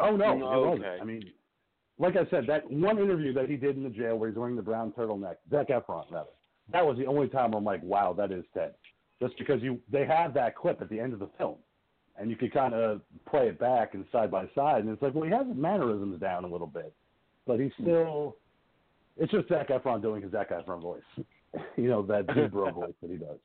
Oh 0.00 0.16
no, 0.16 0.32
it 0.32 0.42
oh, 0.42 0.68
wasn't. 0.70 0.86
okay. 0.86 0.98
I 1.00 1.04
mean, 1.04 1.30
like 1.98 2.16
I 2.16 2.28
said, 2.30 2.44
that 2.48 2.70
one 2.70 2.98
interview 2.98 3.32
that 3.34 3.48
he 3.48 3.56
did 3.56 3.76
in 3.76 3.82
the 3.82 3.90
jail 3.90 4.16
where 4.16 4.28
he's 4.28 4.38
wearing 4.38 4.56
the 4.56 4.62
brown 4.62 4.92
turtleneck, 4.92 5.36
Zac 5.50 5.68
Efron, 5.68 6.10
rather. 6.10 6.30
That 6.72 6.86
was 6.86 6.96
the 6.96 7.06
only 7.06 7.28
time 7.28 7.54
I'm 7.54 7.64
like, 7.64 7.82
wow, 7.82 8.12
that 8.14 8.32
is 8.32 8.44
Ted. 8.54 8.74
Just 9.20 9.36
because 9.38 9.62
you 9.62 9.78
they 9.90 10.06
have 10.06 10.34
that 10.34 10.56
clip 10.56 10.80
at 10.80 10.88
the 10.88 10.98
end 10.98 11.12
of 11.12 11.18
the 11.18 11.28
film, 11.38 11.56
and 12.18 12.30
you 12.30 12.36
could 12.36 12.52
kind 12.52 12.74
of 12.74 13.00
play 13.28 13.48
it 13.48 13.58
back 13.58 13.94
and 13.94 14.04
side 14.10 14.30
by 14.30 14.48
side, 14.54 14.80
and 14.82 14.90
it's 14.90 15.02
like, 15.02 15.14
well, 15.14 15.24
he 15.24 15.30
has 15.30 15.46
his 15.46 15.56
mannerisms 15.56 16.20
down 16.20 16.44
a 16.44 16.48
little 16.48 16.66
bit, 16.66 16.92
but 17.46 17.60
he's 17.60 17.72
still. 17.80 18.36
It's 19.18 19.30
just 19.30 19.48
Zac 19.48 19.68
Efron 19.68 20.00
doing 20.00 20.22
his 20.22 20.32
Zac 20.32 20.50
Efron 20.50 20.80
voice, 20.80 21.02
you 21.76 21.88
know, 21.88 22.02
that 22.02 22.24
zebra 22.34 22.72
voice 22.72 22.94
that 23.00 23.10
he 23.10 23.16
does. 23.16 23.38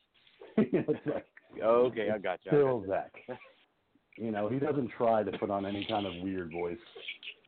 You 0.72 0.80
know, 0.80 0.86
it's 0.88 1.06
like 1.06 1.26
Okay, 1.64 2.10
I 2.10 2.18
got 2.18 2.40
you. 2.44 2.52
I 2.52 2.56
still 2.56 2.86
Zac. 2.88 3.12
You 4.18 4.32
know, 4.32 4.50
he 4.50 4.58
doesn't 4.60 4.90
try 4.98 5.24
to 5.24 5.38
put 5.38 5.52
on 5.52 5.66
any 5.66 5.86
kind 5.88 6.06
of 6.06 6.14
weird 6.24 6.52
voice, 6.52 6.78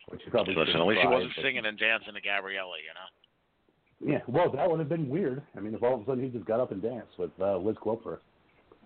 which 0.10 0.22
he 0.24 0.30
probably 0.30 0.56
Listen, 0.56 0.82
at 0.82 0.88
least 0.88 1.02
he 1.02 1.08
wasn't 1.08 1.32
but- 1.36 1.42
singing 1.44 1.66
and 1.66 1.78
dancing 1.80 2.14
to 2.14 2.22
Gabriella, 2.22 2.76
you 2.82 2.94
know. 2.94 4.14
Yeah, 4.14 4.22
well, 4.28 4.50
that 4.52 4.70
would 4.70 4.80
have 4.80 4.88
been 4.88 5.10
weird. 5.10 5.42
I 5.58 5.60
mean, 5.60 5.74
if 5.74 5.84
all 5.84 5.96
of 5.96 6.02
a 6.02 6.06
sudden 6.06 6.24
he 6.24 6.30
just 6.30 6.46
got 6.46 6.60
up 6.62 6.72
and 6.72 6.82
danced 6.82 7.18
with 7.18 7.32
uh, 7.42 7.58
Liz 7.58 7.76
Kloepfer, 7.84 8.20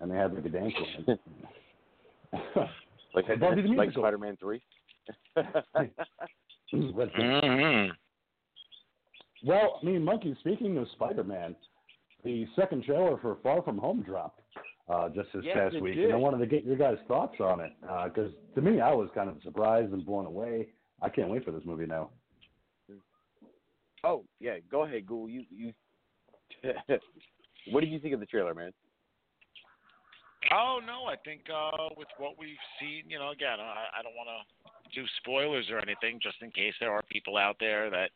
and 0.00 0.10
they 0.10 0.16
had 0.16 0.34
like 0.34 0.44
a 0.44 0.48
dance 0.48 0.74
with 1.06 1.06
him. 1.06 1.18
Like, 3.14 3.26
Ted 3.28 3.38
Bundy 3.38 3.62
like. 3.62 3.92
Spider-Man 3.92 4.36
Three. 4.40 4.60
Mm-hmm. 6.72 7.88
well, 9.46 9.78
I 9.80 9.84
mean, 9.84 10.04
Monkey. 10.04 10.34
Speaking 10.40 10.76
of 10.78 10.88
Spider-Man, 10.94 11.54
the 12.24 12.46
second 12.56 12.84
trailer 12.84 13.18
for 13.18 13.36
Far 13.42 13.62
From 13.62 13.78
Home 13.78 14.02
dropped 14.02 14.40
uh, 14.88 15.08
just 15.10 15.28
this 15.34 15.44
Yes, 15.44 15.56
past 15.56 15.80
week, 15.80 15.94
did. 15.94 16.06
and 16.06 16.14
I 16.14 16.16
wanted 16.16 16.38
to 16.38 16.46
get 16.46 16.64
your 16.64 16.76
guys' 16.76 16.96
thoughts 17.06 17.36
on 17.40 17.60
it 17.60 17.72
because 18.06 18.32
to 18.56 18.60
me, 18.60 18.80
I 18.80 18.92
was 18.92 19.08
kind 19.14 19.28
of 19.28 19.36
surprised 19.44 19.92
and 19.92 20.04
blown 20.04 20.26
away. 20.26 20.68
I 21.04 21.10
can't 21.10 21.28
wait 21.28 21.44
for 21.44 21.50
this 21.50 21.64
movie 21.66 21.86
now. 21.86 22.10
oh 24.04 24.24
yeah, 24.40 24.56
go 24.70 24.84
ahead, 24.84 25.06
Ghoul. 25.06 25.28
You 25.28 25.44
you. 25.50 25.72
what 27.70 27.80
did 27.80 27.90
you 27.90 28.00
think 28.00 28.14
of 28.14 28.20
the 28.20 28.26
trailer, 28.26 28.54
man? 28.54 28.72
Oh 30.50 30.80
no, 30.84 31.04
I 31.04 31.16
think 31.24 31.42
uh, 31.52 31.88
with 31.96 32.08
what 32.16 32.38
we've 32.38 32.56
seen, 32.80 33.04
you 33.08 33.18
know, 33.18 33.30
again, 33.30 33.60
I, 33.60 34.00
I 34.00 34.02
don't 34.02 34.16
want 34.16 34.28
to 34.28 34.70
do 34.94 35.06
spoilers 35.18 35.66
or 35.70 35.78
anything, 35.78 36.20
just 36.22 36.36
in 36.40 36.50
case 36.50 36.72
there 36.80 36.90
are 36.90 37.02
people 37.10 37.36
out 37.36 37.56
there 37.60 37.90
that 37.90 38.10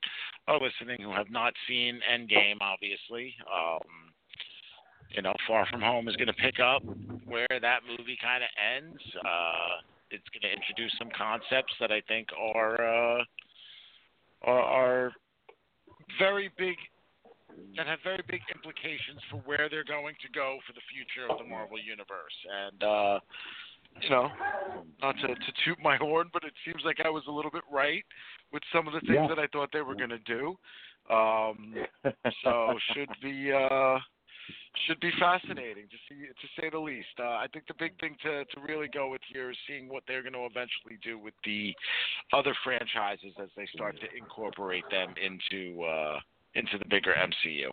are 0.46 0.58
listening 0.58 1.02
who 1.02 1.12
have 1.12 1.30
not 1.30 1.52
seen 1.66 2.00
Endgame. 2.10 2.56
Obviously, 2.60 3.34
um, 3.52 3.80
you 5.10 5.22
know, 5.22 5.34
Far 5.46 5.66
From 5.66 5.80
Home 5.80 6.08
is 6.08 6.16
going 6.16 6.28
to 6.28 6.34
pick 6.34 6.60
up 6.60 6.82
where 7.26 7.48
that 7.60 7.80
movie 7.86 8.18
kind 8.22 8.42
of 8.42 8.50
ends. 8.56 9.02
Uh, 9.24 9.80
it's 10.10 10.28
going 10.32 10.42
to 10.42 10.52
introduce 10.52 10.92
some 10.98 11.08
concepts 11.16 11.72
that 11.80 11.90
I 11.92 12.00
think 12.08 12.28
are 12.36 12.76
uh, 12.80 13.22
are, 14.42 14.60
are 14.62 15.12
very 16.18 16.50
big 16.58 16.76
that 17.76 17.86
have 17.86 17.98
very 18.04 18.22
big 18.28 18.40
implications 18.54 19.20
for 19.30 19.38
where 19.38 19.68
they're 19.70 19.84
going 19.84 20.14
to 20.22 20.28
go 20.32 20.58
for 20.66 20.72
the 20.72 20.84
future 20.92 21.26
of 21.30 21.38
the 21.38 21.44
Marvel 21.44 21.78
universe. 21.78 22.36
And 22.46 22.82
uh, 22.82 23.18
you 24.00 24.10
know, 24.10 24.28
not 25.02 25.16
to, 25.20 25.28
to 25.28 25.52
toot 25.64 25.78
my 25.82 25.96
horn, 26.00 26.28
but 26.32 26.44
it 26.44 26.52
seems 26.64 26.82
like 26.84 26.98
I 27.04 27.10
was 27.10 27.24
a 27.28 27.32
little 27.32 27.50
bit 27.50 27.64
right 27.70 28.04
with 28.52 28.62
some 28.72 28.86
of 28.86 28.94
the 28.94 29.00
things 29.00 29.14
Yeah. 29.14 29.28
that 29.28 29.38
I 29.38 29.46
thought 29.48 29.70
they 29.72 29.82
were 29.82 29.94
going 29.96 30.10
to 30.10 30.18
do. 30.20 30.56
Um, 31.12 31.74
so 32.44 32.74
should 32.94 33.08
be 33.22 33.50
uh, 33.52 33.98
should 34.86 35.00
be 35.00 35.10
fascinating 35.18 35.84
to 35.88 35.96
see, 36.08 36.26
to 36.26 36.60
say 36.60 36.70
the 36.70 36.78
least. 36.78 37.08
Uh, 37.18 37.24
I 37.24 37.46
think 37.52 37.66
the 37.66 37.74
big 37.78 37.98
thing 38.00 38.16
to 38.22 38.44
to 38.44 38.60
really 38.66 38.88
go 38.88 39.10
with 39.10 39.20
here 39.32 39.50
is 39.50 39.56
seeing 39.66 39.88
what 39.88 40.02
they're 40.06 40.22
going 40.22 40.34
to 40.34 40.46
eventually 40.46 40.98
do 41.02 41.18
with 41.18 41.34
the 41.44 41.74
other 42.32 42.54
franchises 42.64 43.32
as 43.42 43.48
they 43.56 43.66
start 43.74 43.96
to 44.00 44.06
incorporate 44.16 44.84
them 44.90 45.14
into 45.22 45.82
uh, 45.82 46.18
into 46.54 46.78
the 46.78 46.84
bigger 46.88 47.14
MCU. 47.14 47.68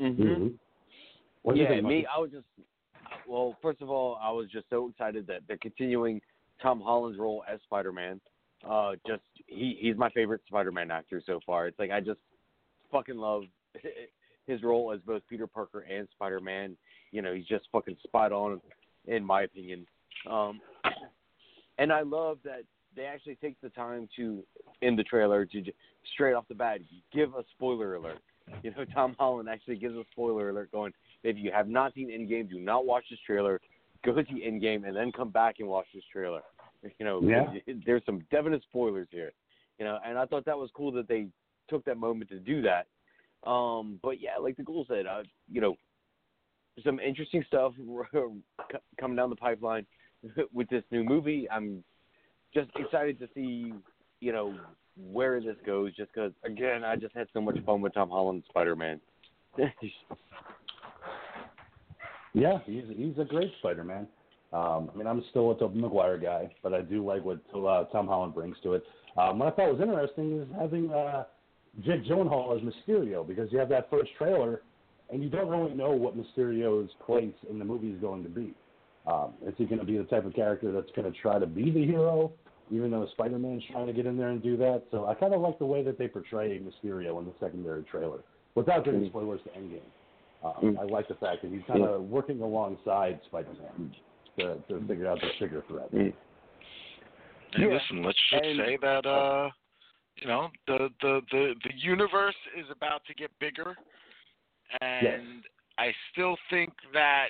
Mm-hmm. 0.00 0.22
Mm-hmm. 0.22 0.46
What 1.42 1.56
yeah, 1.56 1.68
think, 1.68 1.84
me, 1.84 2.06
I 2.14 2.18
was 2.18 2.30
just 2.30 2.46
well. 3.26 3.56
First 3.62 3.82
of 3.82 3.90
all, 3.90 4.18
I 4.22 4.30
was 4.30 4.48
just 4.50 4.66
so 4.70 4.88
excited 4.88 5.26
that 5.26 5.40
they're 5.48 5.56
continuing 5.56 6.20
Tom 6.62 6.80
Holland's 6.80 7.18
role 7.18 7.44
as 7.52 7.60
Spider-Man. 7.64 8.20
Uh, 8.68 8.92
just 9.06 9.22
he 9.46 9.78
he's 9.80 9.96
my 9.96 10.10
favorite 10.10 10.40
Spider-Man 10.48 10.90
actor 10.90 11.22
so 11.24 11.40
far. 11.46 11.66
It's 11.66 11.78
like 11.78 11.90
I 11.90 12.00
just 12.00 12.20
fucking 12.90 13.16
love 13.16 13.44
his 14.48 14.62
role 14.62 14.92
as 14.92 15.00
both 15.00 15.22
Peter 15.28 15.46
Parker 15.46 15.80
and 15.80 16.08
Spider-Man. 16.12 16.76
You 17.12 17.22
know, 17.22 17.32
he's 17.34 17.46
just 17.46 17.66
fucking 17.70 17.96
spot 18.02 18.32
on, 18.32 18.60
in 19.06 19.24
my 19.24 19.42
opinion. 19.42 19.86
Um, 20.28 20.60
and 21.78 21.92
I 21.92 22.00
love 22.00 22.38
that 22.44 22.62
they 22.96 23.04
actually 23.04 23.36
take 23.36 23.60
the 23.60 23.68
time 23.70 24.08
to 24.16 24.42
in 24.82 24.96
the 24.96 25.04
trailer 25.04 25.44
to 25.46 25.62
straight 26.12 26.34
off 26.34 26.48
the 26.48 26.54
bat 26.54 26.80
give 27.12 27.34
a 27.34 27.44
spoiler 27.54 27.94
alert. 27.94 28.18
You 28.62 28.70
know, 28.72 28.84
Tom 28.94 29.14
Holland 29.18 29.48
actually 29.48 29.76
gives 29.76 29.94
a 29.94 30.04
spoiler 30.10 30.50
alert 30.50 30.72
going, 30.72 30.92
if 31.22 31.36
you 31.36 31.52
have 31.52 31.68
not 31.68 31.94
seen 31.94 32.08
Endgame, 32.10 32.48
do 32.48 32.58
not 32.58 32.86
watch 32.86 33.04
this 33.10 33.18
trailer. 33.26 33.60
Go 34.04 34.14
to 34.14 34.22
Endgame 34.22 34.86
and 34.86 34.96
then 34.96 35.12
come 35.12 35.30
back 35.30 35.56
and 35.58 35.68
watch 35.68 35.86
this 35.94 36.04
trailer. 36.10 36.42
You 36.98 37.04
know, 37.04 37.20
Yeah. 37.22 37.52
there's 37.86 38.02
some 38.06 38.24
definite 38.30 38.62
spoilers 38.62 39.08
here. 39.10 39.32
You 39.78 39.84
know, 39.84 39.98
and 40.04 40.18
I 40.18 40.24
thought 40.24 40.44
that 40.46 40.56
was 40.58 40.70
cool 40.74 40.90
that 40.92 41.08
they 41.08 41.28
took 41.68 41.84
that 41.84 41.98
moment 41.98 42.30
to 42.30 42.38
do 42.38 42.62
that. 42.62 42.86
Um, 43.46 43.98
but 44.02 44.20
yeah, 44.20 44.36
like 44.40 44.56
the 44.56 44.62
Ghoul 44.62 44.86
said, 44.88 45.06
uh, 45.06 45.22
you 45.50 45.60
know, 45.60 45.76
some 46.84 47.00
interesting 47.00 47.44
stuff 47.46 47.72
coming 49.00 49.16
down 49.16 49.30
the 49.30 49.36
pipeline 49.36 49.86
with 50.52 50.68
this 50.68 50.84
new 50.90 51.04
movie. 51.04 51.48
I'm 51.50 51.82
just 52.54 52.70
excited 52.76 53.18
to 53.20 53.28
see, 53.34 53.72
you 54.20 54.32
know, 54.32 54.54
where 54.96 55.40
this 55.40 55.56
goes. 55.64 55.94
Just 55.94 56.12
because, 56.12 56.32
again, 56.44 56.84
I 56.84 56.96
just 56.96 57.14
had 57.14 57.28
so 57.32 57.40
much 57.40 57.58
fun 57.64 57.80
with 57.80 57.94
Tom 57.94 58.10
Holland 58.10 58.44
Spider 58.48 58.76
Man. 58.76 59.00
Yeah, 62.34 62.58
he's 62.66 62.84
he's 62.94 63.18
a 63.18 63.24
great 63.24 63.50
Spider-Man. 63.58 64.06
Um, 64.52 64.90
I 64.92 64.96
mean, 64.96 65.06
I'm 65.06 65.24
still 65.30 65.50
a 65.50 65.58
Tobey 65.58 65.80
Maguire 65.80 66.18
guy, 66.18 66.50
but 66.62 66.72
I 66.72 66.82
do 66.82 67.04
like 67.04 67.24
what 67.24 67.40
uh, 67.54 67.84
Tom 67.84 68.06
Holland 68.06 68.34
brings 68.34 68.56
to 68.62 68.74
it. 68.74 68.84
Um, 69.16 69.38
what 69.38 69.52
I 69.52 69.56
thought 69.56 69.72
was 69.72 69.80
interesting 69.80 70.40
is 70.40 70.48
having 70.58 70.90
uh, 70.90 71.24
Jake 71.84 72.04
Gyllenhaal 72.04 72.56
as 72.56 72.62
Mysterio 72.62 73.26
because 73.26 73.50
you 73.52 73.58
have 73.58 73.68
that 73.70 73.88
first 73.90 74.10
trailer, 74.18 74.62
and 75.10 75.22
you 75.22 75.30
don't 75.30 75.48
really 75.48 75.74
know 75.74 75.90
what 75.92 76.14
Mysterio's 76.16 76.90
place 77.06 77.34
in 77.48 77.58
the 77.58 77.64
movie 77.64 77.88
is 77.90 78.00
going 78.00 78.22
to 78.24 78.28
be. 78.28 78.52
Um, 79.06 79.32
is 79.46 79.54
he 79.56 79.64
going 79.64 79.78
to 79.78 79.86
be 79.86 79.96
the 79.96 80.04
type 80.04 80.26
of 80.26 80.34
character 80.34 80.70
that's 80.72 80.90
going 80.94 81.10
to 81.10 81.18
try 81.18 81.38
to 81.38 81.46
be 81.46 81.70
the 81.70 81.84
hero, 81.86 82.30
even 82.70 82.90
though 82.90 83.06
Spider-Man's 83.12 83.62
trying 83.72 83.86
to 83.86 83.92
get 83.94 84.04
in 84.06 84.18
there 84.18 84.28
and 84.28 84.42
do 84.42 84.56
that? 84.58 84.82
So 84.90 85.06
I 85.06 85.14
kind 85.14 85.32
of 85.32 85.40
like 85.40 85.58
the 85.58 85.64
way 85.66 85.82
that 85.82 85.96
they 85.98 86.08
portray 86.08 86.60
Mysterio 86.60 87.18
in 87.18 87.24
the 87.24 87.32
secondary 87.40 87.84
trailer, 87.84 88.18
without 88.54 88.84
giving 88.84 89.00
Mm. 89.02 89.08
spoilers 89.08 89.40
to 89.44 89.50
Endgame. 89.50 89.80
Um, 90.44 90.74
Mm. 90.74 90.78
I 90.78 90.82
like 90.84 91.08
the 91.08 91.14
fact 91.14 91.42
that 91.42 91.50
he's 91.50 91.62
kind 91.66 91.82
of 91.84 92.02
working 92.10 92.40
alongside 92.42 93.20
Spider-Man 93.26 93.94
to, 94.38 94.56
to 94.68 94.86
figure 94.86 95.06
out 95.06 95.20
the 95.20 95.30
bigger 95.40 95.62
threat. 95.68 95.88
Hey, 95.92 96.12
Yeah, 97.56 97.68
listen, 97.68 98.02
let's 98.02 98.18
just 98.30 98.44
and- 98.44 98.58
say 98.58 98.76
that 98.82 99.06
uh, 99.06 99.50
you 100.20 100.26
know 100.28 100.48
the, 100.66 100.88
the 101.00 101.20
the 101.30 101.54
the 101.64 101.70
universe 101.76 102.34
is 102.56 102.66
about 102.70 103.02
to 103.06 103.14
get 103.14 103.30
bigger, 103.40 103.76
and 104.80 105.42
I 105.78 105.92
still 106.12 106.36
think 106.50 106.72
that 106.92 107.28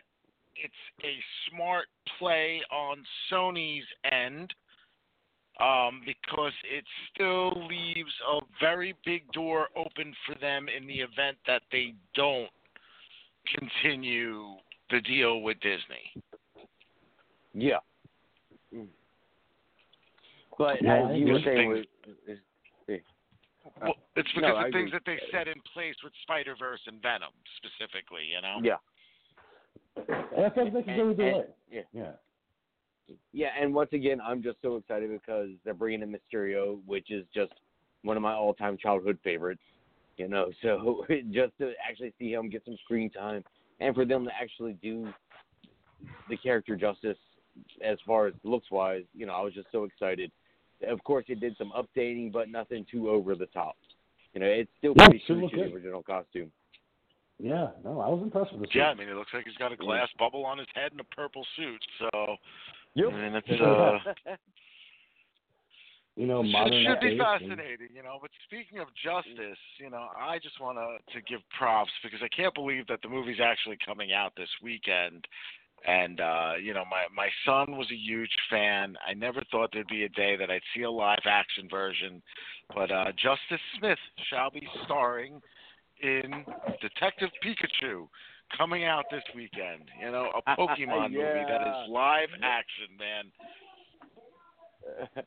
it's 0.57 0.72
a 1.05 1.14
smart 1.51 1.87
play 2.18 2.61
on 2.72 3.05
Sony's 3.31 3.85
end 4.11 4.53
um, 5.61 6.03
because 6.05 6.53
it 6.64 6.85
still 7.12 7.66
leaves 7.68 8.12
a 8.33 8.40
very 8.61 8.94
big 9.05 9.31
door 9.33 9.68
open 9.77 10.14
for 10.27 10.38
them 10.40 10.66
in 10.68 10.87
the 10.87 10.94
event 11.01 11.37
that 11.46 11.62
they 11.70 11.94
don't 12.14 12.51
continue 13.59 14.55
the 14.90 15.01
deal 15.01 15.42
with 15.42 15.59
Disney. 15.61 16.22
yeah. 17.55 17.79
Mm. 18.74 18.87
But 20.57 20.83
Yeah, 20.83 20.92
I 20.92 21.12
as 21.12 21.18
you 21.18 21.33
were 21.33 21.40
saying, 21.44 21.68
with, 21.68 21.87
is- 22.27 22.38
Well, 23.81 23.94
it's 24.16 24.28
No, 24.37 24.40
because 24.40 24.57
I 24.57 24.66
of 24.66 24.72
things 24.72 24.88
agree. 24.88 24.90
that 24.92 25.02
they 25.07 25.18
set 25.31 25.48
in 25.48 25.61
place 25.74 25.94
with 26.02 26.12
Spider 26.22 26.54
Verse 26.59 26.81
and 26.87 27.00
Venom 27.02 27.33
specifically, 27.57 28.24
you 28.35 28.40
know. 28.42 28.59
yeah, 28.62 28.78
And 30.35 30.44
I 30.46 30.48
think 30.50 30.72
they 30.74 30.83
can 30.83 30.96
go 30.96 31.09
And- 31.09 31.12
either 31.12 31.28
and- 31.28 31.37
way. 31.38 31.46
yeah. 31.70 31.83
Yeah. 31.92 32.12
Yeah, 33.33 33.48
and 33.59 33.74
once 33.74 33.92
again, 33.94 34.20
I'm 34.20 34.42
just 34.42 34.61
so 34.61 34.76
excited 34.76 35.11
because 35.11 35.50
they're 35.64 35.72
bringing 35.74 36.02
in 36.02 36.12
Mysterio, 36.14 36.85
which 36.85 37.11
is 37.11 37.26
just 37.35 37.52
one 38.02 38.16
of 38.18 38.22
my 38.22 38.35
all-time 38.35 38.76
childhood 38.76 39.18
favorites. 39.24 39.62
You 40.18 40.28
know, 40.28 40.50
so 40.62 41.07
just 41.31 41.57
to 41.59 41.72
actually 41.83 42.12
see 42.18 42.33
him 42.33 42.50
get 42.50 42.64
some 42.64 42.76
screen 42.85 43.09
time, 43.11 43.44
and 43.81 43.94
for 43.94 44.04
them 44.04 44.24
to 44.24 44.35
actually 44.35 44.74
do 44.74 45.12
the 46.28 46.37
character 46.37 46.76
justice 46.76 47.16
as 47.83 47.98
far 48.07 48.26
as 48.26 48.35
looks-wise, 48.44 49.04
you 49.14 49.26
know, 49.26 49.33
I 49.33 49.40
was 49.40 49.54
just 49.54 49.70
so 49.72 49.85
excited. 49.85 50.31
Of 50.86 51.02
course, 51.04 51.24
it 51.28 51.40
did 51.40 51.56
some 51.56 51.72
updating, 51.76 52.30
but 52.32 52.48
nothing 52.48 52.86
too 52.90 53.10
over 53.10 53.34
the 53.34 53.46
top. 53.46 53.76
You 54.34 54.40
know, 54.40 54.46
it's 54.46 54.70
still 54.78 54.94
No, 54.96 55.06
pretty 55.06 55.20
still 55.24 55.36
true 55.40 55.48
to 55.50 55.56
the 55.56 55.62
good. 55.64 55.74
original 55.74 56.02
costume. 56.02 56.52
Yeah. 57.40 57.68
No, 57.84 58.00
I 58.00 58.08
was 58.08 58.20
impressed 58.22 58.52
with 58.52 58.62
the 58.62 58.68
Yeah, 58.78 58.90
I 58.90 58.94
mean, 58.94 59.08
it 59.08 59.14
looks 59.14 59.32
like 59.32 59.44
he's 59.46 59.56
got 59.56 59.72
a 59.72 59.76
glass 59.76 60.08
bubble 60.18 60.44
on 60.44 60.58
his 60.58 60.66
head 60.74 60.92
and 60.92 61.00
a 61.00 61.04
purple 61.04 61.44
suit. 61.56 61.82
So, 61.98 62.36
Yep. 62.94 63.12
I 63.12 63.16
mean, 63.16 63.34
it's 63.34 63.60
uh, 63.60 63.98
You 66.16 66.26
know, 66.26 66.42
it 66.42 66.46
should 66.50 66.70
be 66.72 66.84
updates 66.84 67.10
and- 67.12 67.18
fascinating, 67.20 67.88
you 67.94 68.02
know. 68.02 68.18
But 68.20 68.30
speaking 68.44 68.80
of 68.80 68.88
justice, 69.02 69.58
you 69.78 69.88
know, 69.88 70.08
I 70.18 70.38
just 70.42 70.58
want 70.60 70.78
to 70.78 70.98
to 71.14 71.22
give 71.22 71.40
props 71.56 71.92
because 72.02 72.18
I 72.22 72.28
can't 72.28 72.54
believe 72.54 72.86
that 72.88 73.00
the 73.02 73.08
movie's 73.08 73.38
actually 73.40 73.78
coming 73.86 74.12
out 74.12 74.32
this 74.36 74.50
weekend. 74.60 75.26
And 75.86 76.20
uh, 76.20 76.52
you 76.62 76.74
know, 76.74 76.84
my 76.90 77.04
my 77.14 77.28
son 77.46 77.76
was 77.76 77.86
a 77.90 77.96
huge 77.96 78.34
fan. 78.50 78.96
I 79.06 79.14
never 79.14 79.42
thought 79.50 79.70
there'd 79.72 79.86
be 79.86 80.04
a 80.04 80.08
day 80.10 80.36
that 80.36 80.50
I'd 80.50 80.60
see 80.74 80.82
a 80.82 80.90
live 80.90 81.24
action 81.24 81.68
version, 81.70 82.20
but 82.74 82.90
uh, 82.90 83.12
Justice 83.12 83.64
Smith 83.78 83.98
shall 84.28 84.50
be 84.50 84.66
starring 84.84 85.40
in 86.02 86.44
Detective 86.80 87.30
Pikachu 87.44 88.08
coming 88.56 88.84
out 88.84 89.04
this 89.10 89.22
weekend. 89.34 89.84
You 90.00 90.10
know, 90.10 90.30
a 90.34 90.56
Pokemon 90.56 91.10
movie 91.12 91.44
that 91.48 91.60
is 91.62 91.90
live 91.90 92.28
action, 92.42 92.96
man. 92.98 93.24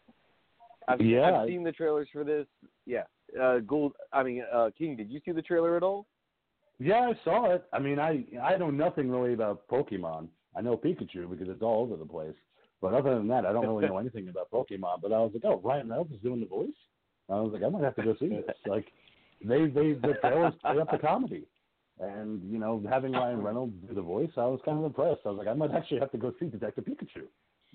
I've, 0.88 1.02
Yeah. 1.02 1.42
I've 1.42 1.48
seen 1.48 1.64
the 1.64 1.72
trailers 1.72 2.08
for 2.12 2.24
this. 2.24 2.48
Yeah. 2.86 3.04
Uh, 3.40 3.60
Ghoul, 3.60 3.94
I 4.12 4.24
mean, 4.24 4.44
uh, 4.54 4.70
King, 4.78 4.96
did 4.96 5.10
you 5.12 5.22
see 5.24 5.32
the 5.32 5.42
trailer 5.42 5.78
at 5.78 5.84
all? 5.84 6.06
Yeah, 6.80 7.12
I 7.12 7.14
saw 7.24 7.52
it. 7.52 7.64
I 7.72 7.80
mean, 7.80 8.00
I 8.00 8.26
I 8.42 8.58
know 8.58 8.72
nothing 8.72 9.10
really 9.10 9.34
about 9.34 9.68
Pokemon. 9.68 10.28
I 10.56 10.62
know 10.62 10.78
Pikachu 10.78 11.30
because 11.30 11.48
it's 11.50 11.62
all 11.62 11.84
over 11.84 11.96
the 11.96 12.06
place. 12.06 12.36
But 12.82 12.94
other 12.94 13.16
than 13.16 13.28
that, 13.28 13.46
I 13.46 13.54
don't 13.54 13.68
really 13.68 13.88
know 13.88 13.98
anything 14.00 14.28
about 14.28 14.52
Pokemon. 14.52 15.02
But 15.02 15.14
I 15.14 15.20
was 15.20 15.32
like, 15.34 15.46
oh, 15.46 15.62
Ryan 15.64 15.90
Reynolds 15.90 16.14
is 16.14 16.22
doing 16.22 16.40
the 16.40 16.48
voice. 16.48 16.70
I 17.30 17.36
was 17.36 17.54
like, 17.54 17.64
I 17.64 17.70
might 17.70 17.84
have 17.84 17.96
to 17.96 18.04
go 18.04 18.16
see 18.20 18.30
this. 18.30 18.44
Like, 18.66 18.88
they 19.44 19.68
they 19.68 19.94
the 19.94 20.14
trailers 20.22 20.54
play 20.62 20.80
up 20.80 20.92
the 20.92 21.00
comedy, 21.00 21.46
and 22.00 22.42
you 22.52 22.60
know, 22.60 22.84
having 22.88 23.14
Ryan 23.14 23.42
Reynolds 23.42 23.74
do 23.88 23.96
the 23.96 24.02
voice, 24.02 24.30
I 24.38 24.46
was 24.46 24.60
kind 24.64 24.78
of 24.78 24.86
impressed. 24.86 25.22
I 25.26 25.30
was 25.30 25.38
like, 25.40 25.48
I 25.48 25.54
might 25.54 25.72
actually 25.72 26.00
have 26.00 26.12
to 26.12 26.20
go 26.20 26.32
see 26.40 26.46
Detective 26.46 26.86
Pikachu, 26.86 27.24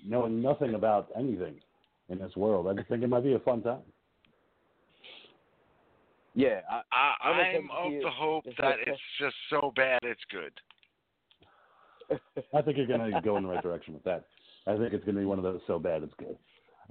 knowing 0.05 0.41
nothing 0.41 0.75
about 0.75 1.09
anything 1.17 1.55
in 2.07 2.19
this 2.19 2.35
world. 2.37 2.67
I 2.67 2.73
just 2.73 2.87
think 2.87 3.03
it 3.03 3.09
might 3.09 3.23
be 3.23 3.33
a 3.33 3.39
fun 3.39 3.61
time. 3.61 3.81
Yeah. 6.35 6.61
I, 6.69 6.81
I, 6.91 7.29
I'm 7.29 7.69
I'm 7.71 7.93
of 7.95 8.01
the 8.01 8.11
hope 8.11 8.45
that 8.45 8.75
it's 8.85 9.01
just 9.19 9.35
so 9.49 9.73
bad 9.75 9.99
it's 10.03 10.21
good. 10.31 10.53
I 12.53 12.61
think 12.61 12.77
you're 12.77 12.87
going 12.87 13.11
to 13.11 13.21
go 13.21 13.37
in 13.37 13.43
the 13.43 13.49
right 13.49 13.63
direction 13.63 13.93
with 13.93 14.03
that. 14.03 14.25
I 14.65 14.75
think 14.77 14.93
it's 14.93 15.03
going 15.05 15.15
to 15.15 15.21
be 15.21 15.25
one 15.25 15.37
of 15.37 15.43
those 15.43 15.61
so 15.67 15.79
bad 15.79 16.03
it's 16.03 16.13
good. 16.17 16.37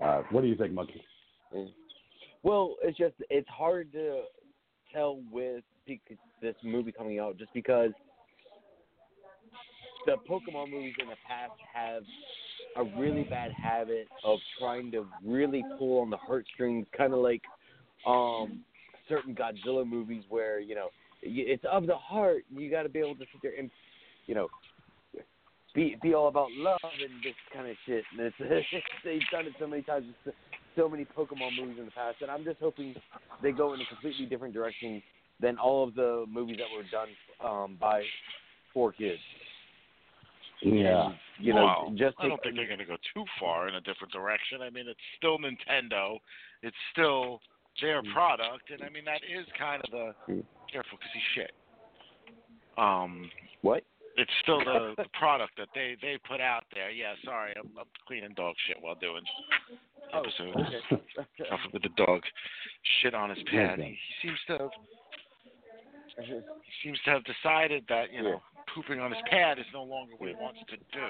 Uh, 0.03 0.23
what 0.31 0.43
do 0.43 0.49
you 0.49 0.57
think, 0.57 0.73
Monkey? 0.73 1.03
well, 2.43 2.77
it's 2.83 2.99
just 2.99 3.15
it's 3.31 3.49
hard 3.49 3.93
to 3.93 4.23
tell 4.93 5.21
with 5.31 5.65
this 6.43 6.55
movie 6.63 6.93
coming 6.93 7.19
out 7.19 7.39
just 7.39 7.53
because 7.55 7.93
the 10.07 10.17
Pokemon 10.29 10.71
movies 10.71 10.95
in 11.01 11.09
the 11.09 11.17
past 11.27 11.53
have 11.73 12.03
a 12.77 12.85
really 12.99 13.25
bad 13.25 13.53
habit 13.53 14.07
of 14.25 14.39
trying 14.59 14.91
to 14.93 15.07
really 15.25 15.65
pull 15.79 16.01
on 16.01 16.11
the 16.11 16.17
heartstrings, 16.17 16.87
kind 16.97 17.13
of 17.13 17.21
like 17.21 17.43
um 18.07 18.61
certain 19.09 19.35
Godzilla 19.35 19.87
movies 19.87 20.23
where 20.29 20.61
you 20.61 20.75
know 20.75 20.89
it's 21.23 21.65
of 21.71 21.87
the 21.87 21.97
heart. 21.97 22.45
You 22.55 22.71
got 22.71 22.83
to 22.83 22.89
be 22.89 22.99
able 22.99 23.17
to 23.17 23.25
sit 23.33 23.43
there 23.43 23.55
and 23.59 23.71
you 24.27 24.35
know 24.35 24.49
be 25.77 25.97
be 26.03 26.15
all 26.15 26.27
about 26.29 26.51
love 26.53 26.81
and 26.83 27.23
this 27.23 27.35
kind 27.55 27.69
of 27.69 27.77
shit. 27.87 28.03
And 28.19 28.33
it's 28.41 28.67
they've 29.05 29.21
done 29.31 29.47
it 29.47 29.53
so 29.61 29.69
many 29.69 29.83
times 29.83 30.07
with 30.07 30.35
so- 30.35 30.39
so 30.75 30.89
many 30.91 31.07
Pokemon 31.07 31.57
movies 31.59 31.77
in 31.79 31.87
the 31.87 31.91
past, 31.93 32.17
and 32.21 32.31
I'm 32.31 32.45
just 32.45 32.59
hoping 32.61 32.95
they 33.43 33.51
go 33.51 33.73
in 33.73 33.81
a 33.81 33.87
completely 33.87 34.27
different 34.27 34.53
direction 34.53 35.03
than 35.41 35.57
all 35.57 35.89
of 35.89 35.95
the 35.95 36.27
movies 36.29 36.59
that 36.59 36.67
were 36.77 36.85
done 36.93 37.09
um, 37.43 37.79
by 37.81 38.03
four 38.75 38.93
kids. 38.93 39.21
Yeah. 40.61 41.07
And, 41.07 41.15
you 41.41 41.55
know, 41.55 41.65
Wow. 41.65 41.93
just 41.97 42.17
I 42.19 42.29
don't 42.29 42.43
think 42.43 42.57
they're 42.57 42.67
going 42.67 42.79
to 42.79 42.85
go 42.85 42.97
too 43.15 43.25
far 43.41 43.69
in 43.69 43.75
a 43.77 43.81
different 43.81 44.13
direction. 44.13 44.61
I 44.61 44.69
mean, 44.69 44.87
it's 44.87 45.01
still 45.17 45.39
Nintendo. 45.39 46.19
It's 46.63 46.77
still 46.93 47.41
their 47.81 48.03
product, 48.13 48.71
and 48.71 48.83
I 48.83 48.91
mean 48.91 49.05
that 49.07 49.21
is 49.25 49.47
kind 49.59 49.83
of 49.83 49.91
the 49.91 50.43
careful 50.71 50.99
because 50.99 51.11
he's 51.15 51.23
shit. 51.35 51.53
Um, 52.77 53.31
what? 53.63 53.83
It's 54.17 54.31
still 54.43 54.59
the, 54.61 54.95
the 55.03 55.09
product 55.19 55.53
that 55.59 55.69
they 55.75 55.97
they 56.03 56.19
put 56.29 56.41
out 56.41 56.65
there. 56.75 56.91
Yeah, 56.91 57.13
sorry, 57.25 57.53
I'm, 57.59 57.71
I'm 57.79 57.87
cleaning 58.07 58.35
dog 58.37 58.55
shit 58.67 58.77
while 58.81 58.95
doing 58.97 59.23
Oh, 60.15 60.21
episodes. 60.21 60.57
okay. 60.93 61.27
God 61.51 61.59
forbid 61.65 61.83
the 61.91 62.05
dog 62.05 62.21
shit 63.03 63.15
on 63.15 63.31
his 63.31 63.39
pad. 63.51 63.79
He, 63.81 63.85
he 64.23 64.29
seems 64.29 64.39
to 64.47 64.53
have 64.59 64.71
he 66.19 66.43
seems 66.83 66.99
to 67.05 67.11
have 67.11 67.23
decided 67.25 67.85
that 67.89 68.13
you 68.13 68.23
know 68.23 68.41
pooping 68.75 69.01
on 69.01 69.11
his 69.11 69.21
pad 69.31 69.59
is 69.59 69.65
no 69.73 69.83
longer 69.83 70.15
what 70.19 70.29
he 70.29 70.35
wants 70.37 70.61
to 70.69 70.77
do. 70.77 71.07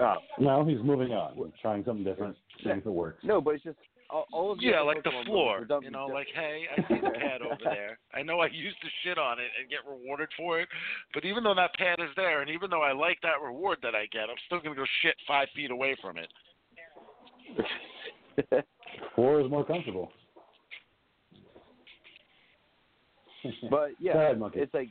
oh. 0.00 0.16
No, 0.38 0.64
he's 0.64 0.78
moving 0.82 1.12
on. 1.12 1.34
He's 1.36 1.46
trying 1.60 1.84
something 1.84 2.04
different, 2.04 2.36
seeing 2.62 2.78
if 2.78 2.86
it 2.86 2.90
works. 2.90 3.18
No, 3.24 3.40
but 3.40 3.54
it's 3.54 3.64
just 3.64 3.78
all, 4.12 4.26
all 4.32 4.52
of 4.52 4.58
the 4.58 4.66
Yeah, 4.66 4.80
like 4.80 5.02
the 5.02 5.10
floor. 5.24 5.58
movies 5.60 5.60
were 5.60 5.64
done 5.66 5.82
You 5.84 5.90
know, 5.90 6.06
just- 6.08 6.14
like, 6.14 6.28
hey, 6.34 6.64
I 6.70 6.76
see 6.88 7.00
the 7.00 7.10
pad 7.10 7.42
over 7.42 7.56
there. 7.64 7.98
I 8.14 8.22
know 8.22 8.40
I 8.40 8.46
used 8.46 8.80
to 8.82 8.88
shit 9.02 9.18
on 9.18 9.38
it 9.38 9.50
and 9.58 9.68
get 9.70 9.80
rewarded 9.88 10.28
for 10.36 10.60
it, 10.60 10.68
but 11.14 11.24
even 11.24 11.42
though 11.44 11.54
that 11.54 11.74
pad 11.74 12.00
is 12.00 12.10
there, 12.16 12.40
and 12.42 12.50
even 12.50 12.70
though 12.70 12.82
I 12.82 12.92
like 12.92 13.18
that 13.22 13.40
reward 13.42 13.78
that 13.82 13.94
I 13.94 14.06
get, 14.12 14.28
I'm 14.30 14.36
still 14.46 14.60
gonna 14.60 14.74
go 14.74 14.84
shit 15.02 15.14
five 15.26 15.48
feet 15.54 15.70
away 15.70 15.96
from 16.00 16.16
it. 16.18 16.32
Four 19.16 19.40
is 19.40 19.50
more 19.50 19.64
comfortable. 19.64 20.12
but 23.70 23.90
yeah, 23.98 24.12
ahead, 24.12 24.40
it's 24.54 24.74
like 24.74 24.90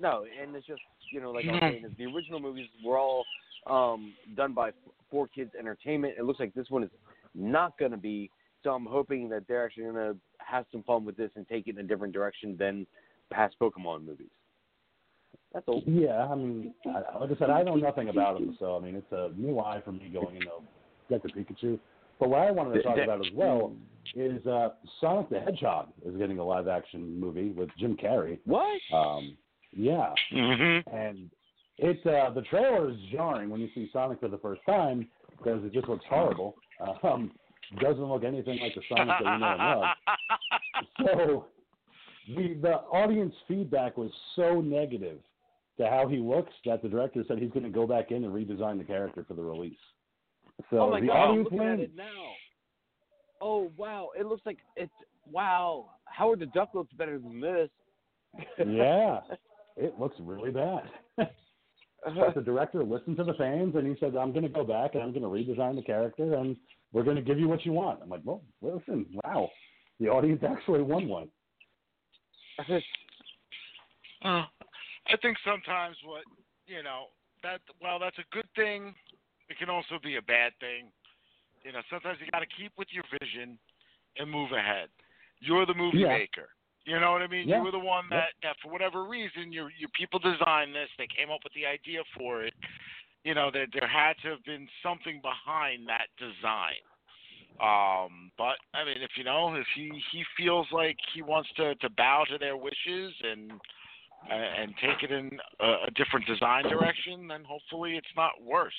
no, 0.00 0.24
and 0.42 0.54
it's 0.54 0.66
just 0.66 0.80
you 1.12 1.20
know, 1.20 1.30
like 1.30 1.46
I 1.48 1.52
was 1.52 1.60
saying, 1.62 1.84
is 1.84 1.92
the 1.96 2.04
original 2.06 2.40
movies 2.40 2.66
were 2.84 2.98
all 2.98 3.24
um, 3.66 4.12
done 4.36 4.52
by 4.52 4.72
Four 5.10 5.28
Kids 5.28 5.52
Entertainment. 5.58 6.14
It 6.18 6.24
looks 6.24 6.40
like 6.40 6.52
this 6.54 6.68
one 6.68 6.82
is 6.82 6.90
not 7.34 7.78
going 7.78 7.92
to 7.92 7.96
be. 7.96 8.30
So 8.66 8.72
I'm 8.72 8.84
hoping 8.84 9.28
that 9.28 9.44
they're 9.46 9.64
actually 9.64 9.84
going 9.84 9.94
to 9.94 10.16
have 10.38 10.66
some 10.72 10.82
fun 10.82 11.04
with 11.04 11.16
this 11.16 11.30
and 11.36 11.46
take 11.46 11.68
it 11.68 11.78
in 11.78 11.84
a 11.84 11.86
different 11.86 12.12
direction 12.12 12.56
than 12.58 12.84
past 13.32 13.54
Pokemon 13.62 14.04
movies. 14.04 14.26
That's 15.54 15.64
all. 15.68 15.84
Yeah, 15.86 16.26
I 16.26 16.34
mean, 16.34 16.74
I, 16.84 17.18
like 17.20 17.30
I 17.30 17.38
said, 17.38 17.50
I 17.50 17.62
know 17.62 17.76
nothing 17.76 18.08
about 18.08 18.40
him, 18.40 18.56
so 18.58 18.76
I 18.76 18.80
mean, 18.80 18.96
it's 18.96 19.12
a 19.12 19.30
new 19.36 19.60
eye 19.60 19.80
for 19.84 19.92
me 19.92 20.10
going 20.12 20.34
into 20.34 20.50
Detective 21.08 21.30
Pikachu. 21.36 21.78
But 22.18 22.28
what 22.28 22.40
I 22.40 22.50
wanted 22.50 22.74
to 22.74 22.82
talk 22.82 22.98
about 22.98 23.24
as 23.24 23.32
well 23.32 23.72
is 24.16 24.44
uh, 24.48 24.70
Sonic 25.00 25.30
the 25.30 25.38
Hedgehog 25.38 25.90
is 26.04 26.16
getting 26.16 26.40
a 26.40 26.44
live 26.44 26.66
action 26.66 27.20
movie 27.20 27.50
with 27.50 27.68
Jim 27.78 27.96
Carrey. 27.96 28.40
What? 28.46 28.80
Um, 28.92 29.36
yeah, 29.72 30.12
Mm-hmm. 30.32 30.92
and 30.92 31.30
it 31.78 32.04
uh, 32.04 32.30
the 32.30 32.42
trailer 32.42 32.90
is 32.90 32.96
jarring 33.12 33.48
when 33.48 33.60
you 33.60 33.68
see 33.76 33.88
Sonic 33.92 34.18
for 34.18 34.28
the 34.28 34.38
first 34.38 34.62
time 34.66 35.06
because 35.38 35.62
it 35.64 35.72
just 35.72 35.88
looks 35.88 36.04
horrible. 36.08 36.56
Um, 37.04 37.30
doesn't 37.80 38.04
look 38.04 38.24
anything 38.24 38.58
like 38.60 38.74
the 38.74 38.82
Sonic 38.88 39.08
that 39.08 39.24
we 39.24 39.38
know 39.38 39.46
and 39.46 39.80
love. 39.80 39.84
So 40.98 41.46
the 42.28 42.54
the 42.60 42.74
audience 42.92 43.34
feedback 43.48 43.96
was 43.96 44.10
so 44.34 44.60
negative 44.60 45.18
to 45.78 45.88
how 45.88 46.08
he 46.08 46.18
looks 46.18 46.52
that 46.64 46.82
the 46.82 46.88
director 46.88 47.22
said 47.26 47.38
he's 47.38 47.50
going 47.50 47.64
to 47.64 47.70
go 47.70 47.86
back 47.86 48.10
in 48.10 48.24
and 48.24 48.32
redesign 48.32 48.78
the 48.78 48.84
character 48.84 49.24
for 49.26 49.34
the 49.34 49.42
release. 49.42 49.76
So 50.70 50.80
oh 50.80 50.90
my 50.90 51.00
the 51.00 51.08
god, 51.08 51.16
I'm 51.16 51.30
audience 51.30 51.48
looking 51.50 51.66
at 51.66 51.80
it 51.80 51.96
now. 51.96 52.32
Oh 53.40 53.70
wow, 53.76 54.10
it 54.18 54.26
looks 54.26 54.44
like 54.46 54.58
it's 54.76 54.92
wow. 55.30 55.90
Howard 56.04 56.40
the 56.40 56.46
Duck 56.46 56.70
looks 56.74 56.92
better 56.94 57.18
than 57.18 57.40
this. 57.40 57.68
yeah, 58.58 59.20
it 59.76 59.98
looks 59.98 60.16
really 60.20 60.50
bad. 60.50 60.82
but 61.16 62.34
the 62.34 62.40
director 62.40 62.82
listened 62.82 63.16
to 63.18 63.24
the 63.24 63.34
fans 63.34 63.74
and 63.74 63.86
he 63.86 63.94
said, 64.00 64.16
"I'm 64.16 64.32
going 64.32 64.44
to 64.44 64.48
go 64.48 64.64
back 64.64 64.94
and 64.94 65.02
I'm 65.02 65.12
going 65.12 65.22
to 65.22 65.28
redesign 65.28 65.76
the 65.76 65.82
character 65.82 66.34
and 66.34 66.56
we're 66.92 67.04
going 67.04 67.16
to 67.16 67.22
give 67.22 67.38
you 67.38 67.48
what 67.48 67.64
you 67.64 67.72
want." 67.72 68.00
I'm 68.02 68.08
like, 68.08 68.22
"Well, 68.24 68.42
listen, 68.60 69.06
wow, 69.24 69.50
the 70.00 70.08
audience 70.08 70.42
actually 70.48 70.82
won 70.82 71.08
one." 71.08 71.28
Uh, 74.24 74.48
I 75.12 75.16
think 75.20 75.36
sometimes 75.44 75.94
what 76.02 76.24
you 76.66 76.82
know 76.82 77.12
that 77.42 77.60
well, 77.80 77.98
that's 77.98 78.18
a 78.18 78.26
good 78.34 78.48
thing, 78.56 78.94
it 79.48 79.58
can 79.58 79.70
also 79.70 79.98
be 80.02 80.16
a 80.16 80.22
bad 80.22 80.52
thing. 80.58 80.90
You 81.62 81.72
know, 81.72 81.80
sometimes 81.90 82.18
you 82.24 82.30
got 82.30 82.40
to 82.40 82.50
keep 82.56 82.72
with 82.78 82.88
your 82.90 83.04
vision 83.20 83.58
and 84.18 84.30
move 84.30 84.52
ahead. 84.52 84.88
You're 85.40 85.66
the 85.66 85.74
movie 85.74 85.98
Yeah. 85.98 86.16
maker. 86.18 86.50
You 86.86 87.00
know 87.00 87.10
what 87.10 87.22
I 87.22 87.26
mean? 87.26 87.48
Yeah. 87.48 87.58
You 87.58 87.64
were 87.64 87.72
the 87.72 87.82
one 87.82 88.08
that, 88.10 88.30
that 88.42 88.56
for 88.62 88.70
whatever 88.70 89.04
reason, 89.04 89.52
your 89.52 89.70
your 89.76 89.90
people 89.90 90.18
designed 90.20 90.74
this. 90.74 90.88
They 90.98 91.08
came 91.08 91.30
up 91.30 91.40
with 91.42 91.52
the 91.54 91.66
idea 91.66 92.02
for 92.16 92.44
it. 92.44 92.54
You 93.26 93.34
know, 93.34 93.50
there 93.52 93.66
there 93.72 93.88
had 93.88 94.14
to 94.22 94.28
have 94.30 94.44
been 94.44 94.68
something 94.84 95.20
behind 95.20 95.88
that 95.88 96.06
design. 96.16 96.78
Um, 97.58 98.30
but 98.38 98.54
I 98.72 98.84
mean, 98.84 99.02
if 99.02 99.10
you 99.16 99.24
know, 99.24 99.52
if 99.56 99.66
he 99.74 99.90
he 100.12 100.22
feels 100.36 100.68
like 100.70 100.96
he 101.12 101.22
wants 101.22 101.48
to 101.56 101.74
to 101.74 101.90
bow 101.90 102.22
to 102.30 102.38
their 102.38 102.56
wishes 102.56 103.12
and 103.24 103.50
uh, 104.30 104.32
and 104.32 104.74
take 104.80 105.02
it 105.02 105.10
in 105.10 105.30
a, 105.58 105.88
a 105.88 105.90
different 105.96 106.24
design 106.26 106.68
direction, 106.68 107.26
then 107.26 107.42
hopefully 107.42 107.96
it's 107.96 108.14
not 108.16 108.30
worse. 108.40 108.72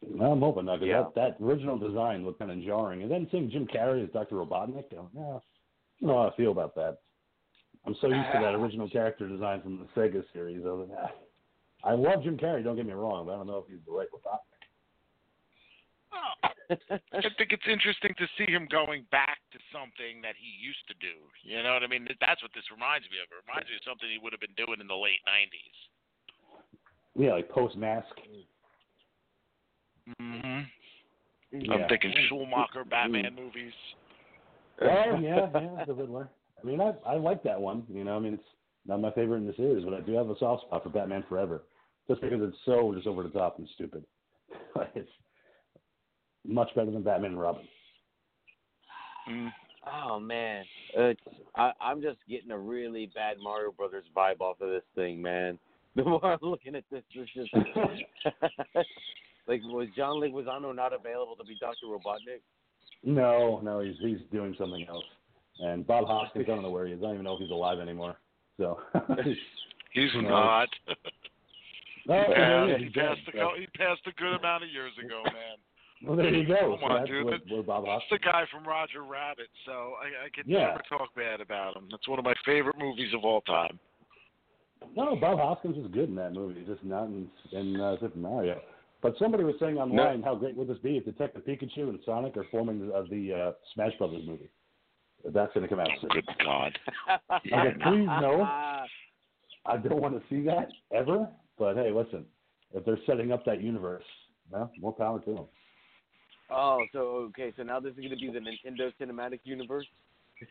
Well, 0.00 0.32
I'm 0.32 0.40
hoping 0.40 0.64
not, 0.64 0.80
because 0.80 0.88
Yeah. 0.88 1.02
that, 1.14 1.38
that 1.38 1.44
original 1.44 1.76
design 1.76 2.24
looked 2.24 2.38
kind 2.38 2.52
of 2.52 2.62
jarring. 2.62 3.02
And 3.02 3.10
then 3.10 3.28
seeing 3.30 3.50
Jim 3.50 3.66
Carrey 3.66 4.04
as 4.04 4.10
Dr. 4.12 4.36
Robotnik, 4.36 4.84
you 4.92 4.98
know, 4.98 5.10
yeah, 5.12 5.20
I 5.20 5.24
don't 6.00 6.08
know 6.08 6.22
how 6.22 6.28
I 6.28 6.36
feel 6.36 6.52
about 6.52 6.74
that. 6.76 6.98
I'm 7.84 7.96
so 8.00 8.06
used 8.08 8.32
to 8.32 8.38
that 8.38 8.54
original 8.60 8.88
character 8.88 9.28
design 9.28 9.60
from 9.60 9.78
the 9.78 10.00
Sega 10.00 10.22
series. 10.32 10.62
I, 10.64 10.68
was, 10.68 10.88
ah. 10.96 11.10
I 11.84 11.92
love 11.92 12.22
Jim 12.22 12.36
Carrey, 12.36 12.64
don't 12.64 12.76
get 12.76 12.86
me 12.86 12.92
wrong, 12.92 13.26
but 13.26 13.34
I 13.34 13.36
don't 13.36 13.46
know 13.46 13.58
if 13.58 13.68
he's 13.70 13.84
the 13.86 13.92
right 13.92 14.08
Robotnik. 14.10 14.58
I 16.68 17.30
think 17.38 17.52
it's 17.52 17.68
interesting 17.70 18.12
to 18.18 18.26
see 18.36 18.50
him 18.50 18.68
going 18.70 19.06
back 19.10 19.38
to 19.52 19.58
something 19.72 20.20
that 20.20 20.34
he 20.36 20.52
used 20.60 20.84
to 20.88 20.94
do. 21.00 21.16
You 21.42 21.62
know 21.62 21.72
what 21.72 21.82
I 21.82 21.86
mean? 21.86 22.06
That's 22.20 22.42
what 22.42 22.52
this 22.54 22.64
reminds 22.70 23.08
me 23.08 23.16
of. 23.24 23.30
It 23.32 23.40
reminds 23.46 23.70
me 23.70 23.76
of 23.80 23.84
something 23.88 24.08
he 24.10 24.20
would 24.20 24.32
have 24.36 24.40
been 24.42 24.58
doing 24.58 24.80
in 24.80 24.86
the 24.86 24.98
late 24.98 25.22
'90s. 25.24 25.78
Yeah, 27.16 27.32
like 27.40 27.48
post 27.48 27.76
mask. 27.76 28.12
Mm-hmm. 30.20 30.68
Yeah. 31.52 31.72
I'm 31.72 31.88
thinking 31.88 32.12
Schumacher 32.28 32.84
Batman 32.84 33.34
movies. 33.34 33.72
Well, 34.80 35.20
yeah, 35.20 35.48
yeah, 35.52 35.84
the 35.86 35.94
Riddler. 35.94 36.28
I 36.60 36.66
mean, 36.66 36.80
I 36.80 36.92
I 37.06 37.16
like 37.16 37.42
that 37.44 37.60
one. 37.60 37.84
You 37.88 38.04
know, 38.04 38.16
I 38.16 38.20
mean, 38.20 38.34
it's 38.34 38.50
not 38.86 39.00
my 39.00 39.10
favorite 39.12 39.38
in 39.38 39.46
the 39.46 39.54
series, 39.54 39.84
but 39.84 39.94
I 39.94 40.00
do 40.00 40.12
have 40.12 40.28
a 40.28 40.38
soft 40.38 40.66
spot 40.66 40.82
for 40.82 40.90
Batman 40.90 41.24
Forever, 41.28 41.62
just 42.08 42.20
because 42.20 42.40
it's 42.42 42.56
so 42.64 42.92
just 42.94 43.06
over 43.06 43.22
the 43.22 43.28
top 43.28 43.58
and 43.58 43.68
stupid. 43.74 44.04
it's 44.94 45.10
much 46.46 46.68
better 46.74 46.90
than 46.90 47.02
Batman 47.02 47.32
and 47.32 47.40
Robin. 47.40 47.68
Mm. 49.30 49.52
Oh 49.90 50.18
man, 50.18 50.64
it's 50.94 51.20
I, 51.54 51.72
I'm 51.80 52.02
just 52.02 52.18
getting 52.28 52.50
a 52.50 52.58
really 52.58 53.10
bad 53.14 53.36
Mario 53.42 53.72
Brothers 53.72 54.04
vibe 54.16 54.40
off 54.40 54.60
of 54.60 54.70
this 54.70 54.82
thing, 54.94 55.20
man. 55.22 55.58
The 55.96 56.04
more 56.04 56.24
I'm 56.24 56.38
looking 56.42 56.76
at 56.76 56.84
this, 56.92 57.02
it's 57.12 57.32
just 57.32 57.52
like 59.48 59.60
was 59.64 59.88
John 59.96 60.20
Leguizamo 60.20 60.72
not 60.72 60.92
available 60.92 61.34
to 61.34 61.42
be 61.42 61.56
Doctor 61.58 61.86
Robotnik? 61.86 62.40
No, 63.02 63.60
no, 63.64 63.80
he's 63.80 63.96
he's 63.98 64.18
doing 64.30 64.54
something 64.56 64.86
else. 64.88 65.02
And 65.58 65.84
Bob 65.84 66.06
Hoskins, 66.06 66.44
I 66.46 66.54
don't 66.54 66.62
know 66.62 66.70
where 66.70 66.86
he 66.86 66.92
is. 66.92 67.00
I 67.00 67.06
don't 67.06 67.14
even 67.14 67.24
know 67.24 67.34
if 67.34 67.40
he's 67.40 67.50
alive 67.50 67.80
anymore. 67.80 68.16
So, 68.58 68.78
He's 69.92 70.10
No. 70.14 70.28
not. 70.28 70.68
Oh, 72.08 72.14
Yeah, 72.14 72.78
he 72.78 72.88
passed 72.90 73.20
a 73.28 73.60
he 73.60 73.66
passed 73.76 74.00
a 74.06 74.12
good 74.12 74.34
amount 74.34 74.64
of 74.64 74.70
years 74.70 74.92
ago, 75.04 75.22
man. 75.24 75.56
Well, 76.04 76.16
there 76.16 76.32
you 76.32 76.46
go. 76.46 76.76
Come 76.80 76.90
on, 76.90 76.96
that's 77.00 77.08
dude. 77.08 77.26
That- 77.26 77.52
where 77.52 77.62
Bob 77.62 77.84
That's 77.86 78.04
the 78.10 78.18
guy 78.18 78.44
from 78.52 78.64
Roger 78.64 79.02
Rabbit, 79.02 79.48
so 79.66 79.94
I, 80.00 80.26
I 80.26 80.28
could 80.34 80.46
Yeah. 80.46 80.68
never 80.68 80.82
talk 80.88 81.14
bad 81.16 81.40
about 81.40 81.76
him. 81.76 81.88
That's 81.90 82.06
one 82.08 82.18
of 82.18 82.24
my 82.24 82.34
favorite 82.46 82.78
movies 82.78 83.12
of 83.14 83.24
all 83.24 83.40
time. 83.42 83.78
No, 84.96 85.16
Bob 85.16 85.38
Hoskins 85.38 85.76
was 85.76 85.90
good 85.92 86.08
in 86.08 86.14
that 86.14 86.32
movie, 86.32 86.62
just 86.64 86.84
not 86.84 87.06
in, 87.06 87.28
in 87.52 87.80
uh, 87.80 87.96
Super 87.98 88.16
Mario. 88.18 88.60
But 89.02 89.14
somebody 89.18 89.42
was 89.44 89.56
saying 89.60 89.76
online, 89.76 90.22
how 90.22 90.36
great 90.36 90.56
would 90.56 90.68
this 90.68 90.78
be 90.78 90.96
if 90.96 91.04
Detective 91.04 91.42
Pikachu 91.44 91.88
and 91.88 91.98
Sonic 92.06 92.36
are 92.36 92.46
forming 92.50 92.86
the, 92.88 92.94
uh, 92.94 93.02
the 93.10 93.32
uh, 93.34 93.52
Smash 93.74 93.92
Brothers 93.98 94.22
movie? 94.26 94.48
That's 95.24 95.52
going 95.52 95.62
to 95.62 95.68
come 95.68 95.80
out 95.80 95.88
soon. 96.00 96.10
Good 96.10 96.24
God. 96.44 96.78
Okay, 97.30 97.74
please 97.82 98.06
no. 98.20 98.42
I 99.66 99.76
don't 99.76 100.00
want 100.00 100.14
to 100.14 100.22
see 100.30 100.42
that 100.46 100.68
ever. 100.92 101.28
But 101.58 101.76
hey, 101.76 101.90
listen, 101.90 102.24
if 102.72 102.84
they're 102.84 102.98
setting 103.06 103.32
up 103.32 103.44
that 103.44 103.62
universe, 103.62 104.04
well, 104.50 104.70
more 104.80 104.92
power 104.92 105.20
to 105.20 105.34
them. 105.34 105.44
Oh, 106.50 106.84
so 106.92 107.00
okay, 107.28 107.52
so 107.56 107.62
now 107.62 107.80
this 107.80 107.92
is 107.92 107.98
going 107.98 108.10
to 108.10 108.16
be 108.16 108.30
the 108.30 108.38
Nintendo 108.38 108.92
Cinematic 109.00 109.40
Universe. 109.44 109.86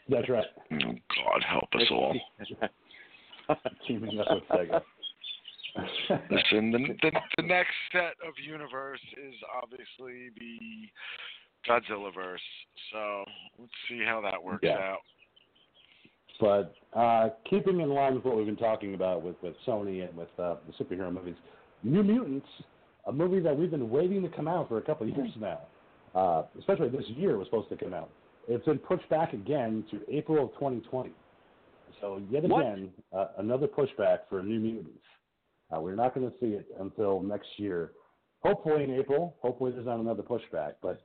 That's 0.09 0.29
right. 0.29 0.45
Oh, 0.71 0.93
God 1.25 1.43
help 1.49 1.69
us 1.75 1.87
all. 1.89 2.15
Teaming 3.87 4.19
up 4.19 4.27
with 4.29 4.43
Sega. 4.49 4.81
Listen, 6.29 6.71
the, 6.71 6.79
the 7.01 7.11
the 7.37 7.43
next 7.43 7.73
set 7.91 8.13
of 8.27 8.33
universe 8.43 8.99
is 9.13 9.33
obviously 9.61 10.29
the 10.37 10.87
Godzilla 11.67 12.13
verse. 12.13 12.41
So 12.91 13.23
let's 13.57 13.71
see 13.89 14.03
how 14.05 14.21
that 14.21 14.43
works 14.43 14.63
Yeah. 14.63 14.77
out. 14.77 14.99
But 16.39 16.73
uh, 16.93 17.29
keeping 17.49 17.81
in 17.81 17.89
line 17.89 18.15
with 18.15 18.25
what 18.25 18.37
we've 18.37 18.45
been 18.45 18.55
talking 18.55 18.93
about 18.93 19.23
with, 19.23 19.35
with 19.41 19.55
Sony 19.65 20.07
and 20.07 20.15
with 20.15 20.29
uh, 20.37 20.55
the 20.67 20.83
superhero 20.83 21.11
movies, 21.11 21.35
New 21.83 22.03
Mutants, 22.03 22.47
a 23.07 23.11
movie 23.11 23.39
that 23.39 23.57
we've 23.57 23.71
been 23.71 23.89
waiting 23.89 24.21
to 24.21 24.29
come 24.29 24.47
out 24.47 24.67
for 24.67 24.77
a 24.77 24.81
couple 24.81 25.07
of 25.07 25.15
years 25.15 25.31
now, 25.39 25.59
uh, 26.15 26.43
especially 26.59 26.89
this 26.89 27.05
year 27.15 27.37
was 27.37 27.47
supposed 27.47 27.69
to 27.69 27.77
come 27.77 27.93
out. 27.93 28.09
It's 28.47 28.65
been 28.65 28.79
pushed 28.79 29.07
back 29.09 29.33
again 29.33 29.83
to 29.91 30.01
April 30.09 30.45
of 30.45 30.53
2020. 30.53 31.11
So 32.01 32.21
yet 32.29 32.45
again, 32.45 32.89
uh, 33.11 33.27
another 33.39 33.67
pushback 33.67 34.19
for 34.29 34.43
New 34.43 34.59
Mutants. 34.59 34.99
Uh, 35.75 35.81
we're 35.81 35.95
not 35.95 36.13
going 36.13 36.29
to 36.29 36.33
see 36.39 36.47
it 36.47 36.67
until 36.79 37.21
next 37.21 37.47
year. 37.57 37.91
Hopefully 38.41 38.83
in 38.83 38.93
April. 38.93 39.35
Hopefully 39.41 39.71
there's 39.71 39.85
not 39.85 39.99
another 39.99 40.23
pushback. 40.23 40.73
But 40.81 41.01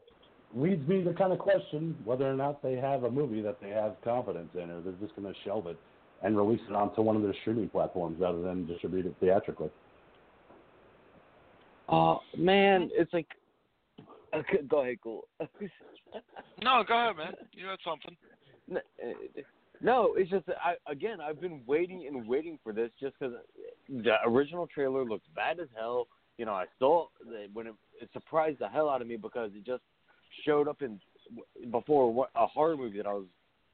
leads 0.54 0.86
me 0.88 1.02
to 1.04 1.12
kind 1.14 1.32
of 1.32 1.38
question 1.38 1.96
whether 2.04 2.30
or 2.30 2.34
not 2.34 2.62
they 2.62 2.74
have 2.76 3.04
a 3.04 3.10
movie 3.10 3.40
that 3.42 3.60
they 3.60 3.70
have 3.70 3.96
confidence 4.04 4.50
in, 4.54 4.70
or 4.70 4.80
they're 4.80 4.92
just 5.00 5.16
going 5.16 5.32
to 5.32 5.38
shelve 5.44 5.66
it 5.66 5.78
and 6.22 6.36
release 6.36 6.60
it 6.68 6.74
onto 6.74 7.02
one 7.02 7.16
of 7.16 7.22
their 7.22 7.34
streaming 7.40 7.68
platforms 7.68 8.20
rather 8.20 8.40
than 8.42 8.66
distribute 8.66 9.06
it 9.06 9.14
theatrically. 9.20 9.70
Oh 11.88 12.20
man, 12.36 12.90
it's 12.92 13.12
like. 13.12 13.26
Okay, 14.34 14.62
go 14.68 14.82
ahead, 14.82 14.96
cool. 15.02 15.26
No, 16.62 16.84
go 16.86 16.94
ahead, 16.94 17.16
man. 17.16 17.32
You 17.52 17.66
had 17.66 17.78
something. 17.84 18.16
Uh, 18.70 19.40
No, 19.80 20.14
it's 20.16 20.30
just 20.30 20.44
I 20.48 20.74
again 20.90 21.20
I've 21.20 21.40
been 21.40 21.62
waiting 21.66 22.06
and 22.06 22.28
waiting 22.28 22.58
for 22.62 22.72
this 22.72 22.90
just 23.00 23.18
because 23.18 23.34
the 23.88 24.14
original 24.24 24.66
trailer 24.66 25.04
looks 25.04 25.26
bad 25.34 25.58
as 25.58 25.68
hell. 25.76 26.06
You 26.38 26.46
know, 26.46 26.52
I 26.52 26.66
saw 26.78 27.08
that 27.26 27.48
when 27.52 27.66
it, 27.66 27.74
it 28.00 28.10
surprised 28.12 28.60
the 28.60 28.68
hell 28.68 28.88
out 28.88 29.02
of 29.02 29.08
me 29.08 29.16
because 29.16 29.50
it 29.54 29.64
just 29.66 29.82
showed 30.44 30.68
up 30.68 30.82
in 30.82 31.00
before 31.70 32.28
a 32.34 32.46
horror 32.46 32.76
movie 32.76 32.98
that 32.98 33.06
I 33.06 33.12
was 33.12 33.26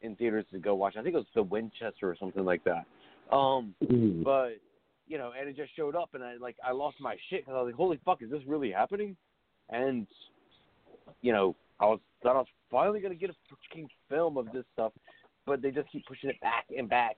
in 0.02 0.14
theaters 0.16 0.44
to 0.52 0.58
go 0.58 0.74
watch. 0.74 0.94
I 0.96 1.02
think 1.02 1.14
it 1.14 1.18
was 1.18 1.26
The 1.34 1.42
Winchester 1.42 2.08
or 2.08 2.16
something 2.18 2.44
like 2.44 2.62
that. 2.64 2.86
Um, 3.34 3.74
but 4.24 4.58
you 5.06 5.18
know, 5.18 5.32
and 5.38 5.48
it 5.48 5.56
just 5.56 5.74
showed 5.74 5.96
up, 5.96 6.10
and 6.14 6.22
I 6.22 6.36
like 6.36 6.56
I 6.64 6.72
lost 6.72 6.96
my 7.00 7.16
shit 7.30 7.44
because 7.44 7.54
I 7.56 7.62
was 7.62 7.66
like, 7.66 7.74
"Holy 7.74 7.98
fuck, 8.04 8.22
is 8.22 8.30
this 8.30 8.42
really 8.46 8.70
happening?" 8.70 9.16
And 9.70 10.06
you 11.22 11.32
know, 11.32 11.54
I 11.80 11.86
was 11.86 12.00
thought 12.22 12.36
I 12.36 12.40
was 12.40 12.46
finally 12.70 13.00
gonna 13.00 13.14
get 13.14 13.30
a 13.30 13.34
fucking 13.50 13.88
film 14.08 14.36
of 14.36 14.46
this 14.52 14.64
stuff, 14.72 14.92
but 15.46 15.62
they 15.62 15.70
just 15.70 15.90
keep 15.90 16.06
pushing 16.06 16.30
it 16.30 16.40
back 16.40 16.66
and 16.76 16.88
back. 16.88 17.16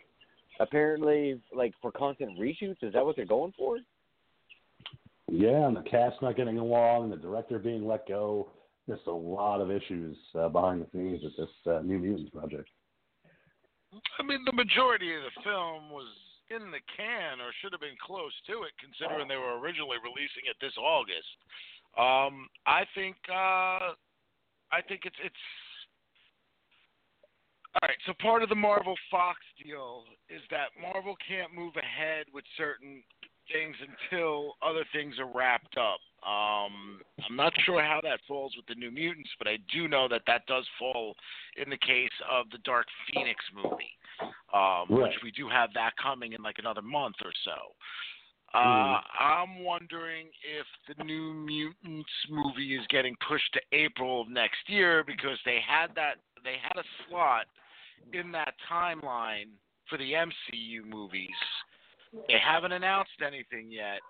Apparently, 0.59 1.41
like 1.55 1.75
for 1.81 1.91
constant 1.91 2.39
reshoots, 2.39 2.83
is 2.83 2.93
that 2.93 3.05
what 3.05 3.17
they're 3.17 3.25
going 3.25 3.53
for? 3.57 3.79
Yeah, 5.29 5.67
and 5.67 5.77
the 5.77 5.83
cast 5.83 6.21
not 6.23 6.37
getting 6.37 6.59
along, 6.59 7.11
the 7.11 7.17
director 7.17 7.59
being 7.59 7.87
let 7.87 8.07
go. 8.09 8.49
Just 8.91 9.07
a 9.07 9.13
lot 9.13 9.61
of 9.61 9.71
issues 9.71 10.17
uh, 10.35 10.49
behind 10.49 10.83
the 10.83 10.89
scenes 10.91 11.23
with 11.23 11.37
this 11.39 11.55
uh, 11.71 11.79
New 11.79 12.01
Mutants 12.01 12.35
project. 12.35 12.67
I 14.19 14.23
mean, 14.27 14.43
the 14.45 14.53
majority 14.53 15.15
of 15.15 15.23
the 15.23 15.43
film 15.47 15.95
was 15.95 16.11
in 16.51 16.75
the 16.75 16.83
can, 16.99 17.39
or 17.39 17.55
should 17.63 17.71
have 17.71 17.81
been 17.81 17.99
close 18.03 18.35
to 18.51 18.67
it, 18.67 18.75
considering 18.83 19.31
they 19.31 19.39
were 19.39 19.63
originally 19.63 20.03
releasing 20.03 20.51
it 20.51 20.59
this 20.59 20.75
August. 20.75 21.31
Um, 21.95 22.51
I 22.67 22.83
think, 22.99 23.15
uh, 23.31 23.95
I 24.75 24.83
think 24.89 25.07
it's 25.07 25.19
it's. 25.23 25.45
All 27.79 27.87
right, 27.87 28.03
so 28.07 28.13
part 28.19 28.43
of 28.43 28.49
the 28.49 28.59
Marvel 28.59 28.99
Fox 29.09 29.39
deal 29.63 30.03
is 30.29 30.43
that 30.51 30.75
Marvel 30.75 31.15
can't 31.23 31.55
move 31.55 31.75
ahead 31.79 32.27
with 32.35 32.43
certain 32.59 33.05
things 33.55 33.77
until 33.79 34.59
other 34.67 34.83
things 34.93 35.15
are 35.23 35.31
wrapped 35.31 35.79
up. 35.79 36.03
Um, 36.23 37.01
I'm 37.27 37.37
not 37.37 37.53
sure 37.65 37.83
how 37.83 38.01
that 38.03 38.21
falls 38.29 38.55
with 38.57 38.67
the 38.67 38.75
New 38.75 38.91
Mutants, 38.91 39.31
but 39.39 39.49
I 39.49 39.57
do 39.73 39.89
know 39.89 40.07
that 40.09 40.23
that 40.27 40.47
does 40.47 40.67
fall 40.79 41.15
in 41.57 41.71
the 41.71 41.79
case 41.79 42.11
of 42.31 42.47
the 42.51 42.59
Dark 42.59 42.87
Phoenix 43.07 43.43
movie, 43.55 43.97
um, 44.53 44.87
Right. 44.89 45.09
which 45.09 45.23
we 45.23 45.31
do 45.31 45.49
have 45.49 45.73
that 45.75 45.97
coming 45.97 46.33
in 46.35 46.43
like 46.43 46.59
another 46.59 46.83
month 46.83 47.17
or 47.25 47.33
so. 47.45 47.75
Uh, 48.53 49.01
I'm 49.19 49.63
wondering 49.63 50.27
if 50.43 50.67
the 50.89 51.05
New 51.05 51.33
Mutants 51.33 52.11
movie 52.29 52.75
is 52.77 52.85
getting 52.89 53.17
pushed 53.27 53.53
to 53.55 53.61
April 53.73 54.23
of 54.23 54.29
next 54.29 54.69
year 54.69 55.05
because 55.05 55.39
they 55.45 55.61
had 55.61 55.95
that 55.95 56.17
they 56.43 56.57
had 56.61 56.77
a 56.77 56.85
slot 57.09 57.47
in 58.13 58.33
that 58.33 58.55
timeline 58.71 59.51
for 59.89 59.99
the 59.99 60.13
MCU 60.15 60.85
movies. 60.85 61.31
They 62.27 62.39
haven't 62.41 62.73
announced 62.73 63.23
anything 63.25 63.71
yet. 63.71 64.01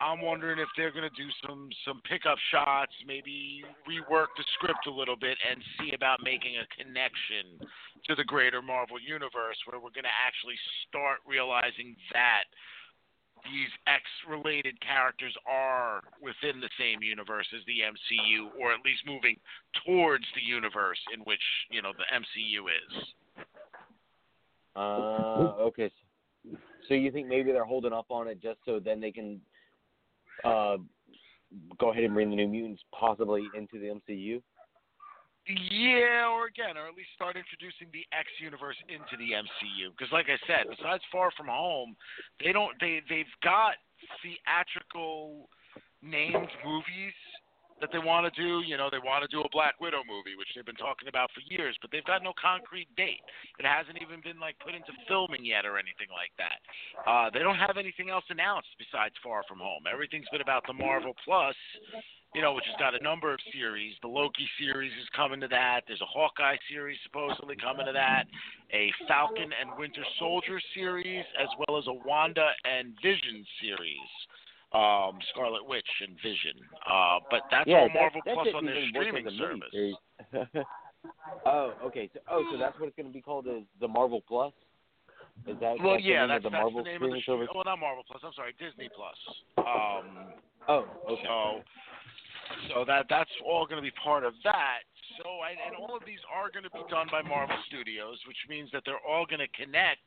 I'm 0.00 0.20
wondering 0.20 0.58
if 0.58 0.68
they're 0.76 0.92
going 0.92 1.08
to 1.08 1.16
do 1.16 1.28
some 1.46 1.68
some 1.86 2.00
pickup 2.08 2.38
shots, 2.50 2.92
maybe 3.06 3.64
rework 3.88 4.28
the 4.36 4.44
script 4.54 4.86
a 4.86 4.90
little 4.90 5.16
bit, 5.16 5.36
and 5.48 5.62
see 5.78 5.94
about 5.94 6.22
making 6.22 6.56
a 6.60 6.66
connection 6.76 7.60
to 8.06 8.14
the 8.14 8.24
greater 8.24 8.60
Marvel 8.60 9.00
universe, 9.00 9.56
where 9.66 9.80
we're 9.80 9.94
going 9.94 10.08
to 10.08 10.20
actually 10.20 10.56
start 10.88 11.20
realizing 11.26 11.96
that 12.12 12.44
these 13.44 13.70
X-related 13.86 14.74
characters 14.80 15.34
are 15.46 16.02
within 16.20 16.60
the 16.60 16.70
same 16.78 17.02
universe 17.02 17.46
as 17.54 17.62
the 17.66 17.84
MCU, 17.84 18.52
or 18.58 18.72
at 18.72 18.80
least 18.84 19.06
moving 19.06 19.36
towards 19.84 20.24
the 20.34 20.42
universe 20.42 20.98
in 21.14 21.20
which 21.20 21.42
you 21.70 21.80
know 21.80 21.92
the 21.96 22.08
MCU 22.12 22.60
is. 22.68 22.92
Uh, 24.76 25.56
okay. 25.72 25.90
So 26.88 26.94
you 26.94 27.10
think 27.10 27.26
maybe 27.26 27.50
they're 27.50 27.64
holding 27.64 27.92
up 27.92 28.06
on 28.10 28.28
it 28.28 28.42
just 28.42 28.58
so 28.64 28.78
then 28.78 29.00
they 29.00 29.10
can 29.10 29.40
uh, 30.44 30.76
go 31.78 31.90
ahead 31.90 32.04
and 32.04 32.14
bring 32.14 32.30
the 32.30 32.36
New 32.36 32.48
Mutants 32.48 32.82
possibly 32.92 33.48
into 33.54 33.78
the 33.78 33.86
MCU? 33.86 34.42
Yeah, 35.46 36.26
or 36.26 36.46
again, 36.46 36.76
or 36.76 36.88
at 36.88 36.96
least 36.98 37.14
start 37.14 37.36
introducing 37.36 37.86
the 37.92 38.02
X 38.10 38.26
universe 38.40 38.76
into 38.88 39.14
the 39.14 39.30
MCU. 39.30 39.94
Because, 39.96 40.10
like 40.12 40.26
I 40.26 40.38
said, 40.46 40.66
besides 40.66 41.04
Far 41.12 41.30
From 41.36 41.46
Home, 41.46 41.94
they 42.42 42.50
don't 42.50 42.74
they 42.80 43.00
they've 43.08 43.36
got 43.44 43.78
theatrical 44.22 45.48
named 46.02 46.50
movies 46.64 47.14
that 47.80 47.90
they 47.92 48.00
want 48.00 48.24
to 48.24 48.32
do. 48.34 48.64
You 48.64 48.76
know, 48.76 48.88
they 48.90 49.02
want 49.02 49.22
to 49.22 49.30
do 49.30 49.42
a 49.42 49.50
Black 49.52 49.80
Widow 49.80 50.02
movie, 50.08 50.36
which 50.36 50.48
they've 50.54 50.66
been 50.66 50.80
talking 50.80 51.08
about 51.08 51.30
for 51.32 51.42
years, 51.48 51.76
but 51.80 51.90
they've 51.90 52.04
got 52.04 52.22
no 52.22 52.32
concrete 52.36 52.88
date. 52.96 53.22
It 53.58 53.66
hasn't 53.66 54.00
even 54.00 54.20
been 54.24 54.40
like 54.40 54.58
put 54.60 54.74
into 54.74 54.92
filming 55.08 55.44
yet 55.44 55.64
or 55.64 55.76
anything 55.76 56.08
like 56.12 56.32
that. 56.40 56.58
Uh, 57.04 57.28
they 57.30 57.40
don't 57.40 57.60
have 57.60 57.76
anything 57.76 58.08
else 58.08 58.24
announced 58.28 58.72
besides 58.80 59.14
Far 59.22 59.44
From 59.48 59.58
Home. 59.60 59.84
Everything's 59.90 60.28
been 60.32 60.44
about 60.44 60.64
the 60.66 60.76
Marvel 60.76 61.12
Plus 61.24 61.56
you 62.34 62.42
know, 62.42 62.52
which 62.52 62.66
has 62.66 62.76
got 62.78 62.92
a 62.92 63.02
number 63.02 63.32
of 63.32 63.40
series. 63.50 63.94
The 64.02 64.08
Loki 64.08 64.46
series 64.60 64.92
is 64.92 65.08
coming 65.16 65.40
to 65.40 65.48
that. 65.48 65.82
There's 65.86 66.02
a 66.02 66.12
Hawkeye 66.12 66.56
series 66.68 66.98
supposedly 67.02 67.56
coming 67.56 67.86
to 67.86 67.92
that. 67.92 68.24
A 68.74 68.92
Falcon 69.08 69.48
and 69.58 69.70
Winter 69.78 70.04
Soldier 70.18 70.60
series, 70.74 71.24
as 71.40 71.48
well 71.56 71.78
as 71.78 71.86
a 71.86 71.94
Wanda 71.94 72.50
and 72.64 72.92
Vision 73.00 73.40
series. 73.62 74.10
Um, 74.72 75.18
Scarlet 75.30 75.66
Witch 75.66 75.88
and 76.02 76.16
Vision. 76.22 76.58
Uh, 76.90 77.20
but 77.30 77.42
that's 77.50 77.68
yeah, 77.68 77.86
all 77.86 77.88
Marvel 77.94 78.20
that, 78.26 78.34
Plus 78.34 78.48
on 78.54 78.64
their 78.66 78.74
didn't 78.74 78.88
even 78.88 79.24
work 79.24 79.32
streaming 79.32 79.62
service. 79.72 80.64
oh, 81.46 81.72
okay. 81.84 82.10
So, 82.12 82.20
oh, 82.30 82.44
so 82.52 82.58
that's 82.58 82.78
what 82.78 82.88
it's 82.88 82.96
going 82.96 83.06
to 83.06 83.12
be 83.12 83.22
called 83.22 83.46
is 83.46 83.62
the 83.80 83.88
Marvel 83.88 84.22
Plus. 84.26 84.52
Is 85.46 85.56
that 85.60 85.76
Well, 85.80 85.94
that's 85.94 86.04
yeah, 86.04 86.26
that's, 86.26 86.42
the 86.42 86.50
that's 86.50 86.60
Marvel 86.60 86.82
the 86.82 86.90
name 86.90 87.02
of 87.02 87.10
the 87.10 87.22
service? 87.24 87.48
Well, 87.54 87.64
not 87.64 87.78
Marvel 87.78 88.02
Plus. 88.06 88.20
I'm 88.24 88.32
sorry, 88.34 88.54
Disney 88.58 88.90
Plus. 88.94 89.16
Um, 89.58 90.34
Oh, 90.68 90.86
okay. 91.08 91.22
So, 91.24 91.62
so 92.74 92.84
that 92.86 93.06
that's 93.08 93.30
all 93.44 93.66
going 93.66 93.76
to 93.76 93.82
be 93.82 93.94
part 94.02 94.24
of 94.24 94.34
that. 94.44 94.82
So, 95.22 95.40
and, 95.46 95.76
all 95.76 95.96
of 95.96 96.04
these 96.04 96.20
are 96.28 96.50
going 96.50 96.64
to 96.64 96.74
be 96.74 96.84
done 96.90 97.08
by 97.10 97.22
Marvel 97.22 97.56
Studios, 97.68 98.18
which 98.26 98.40
means 98.48 98.70
that 98.72 98.82
they're 98.84 99.02
all 99.02 99.24
going 99.24 99.44
to 99.44 99.52
connect 99.56 100.04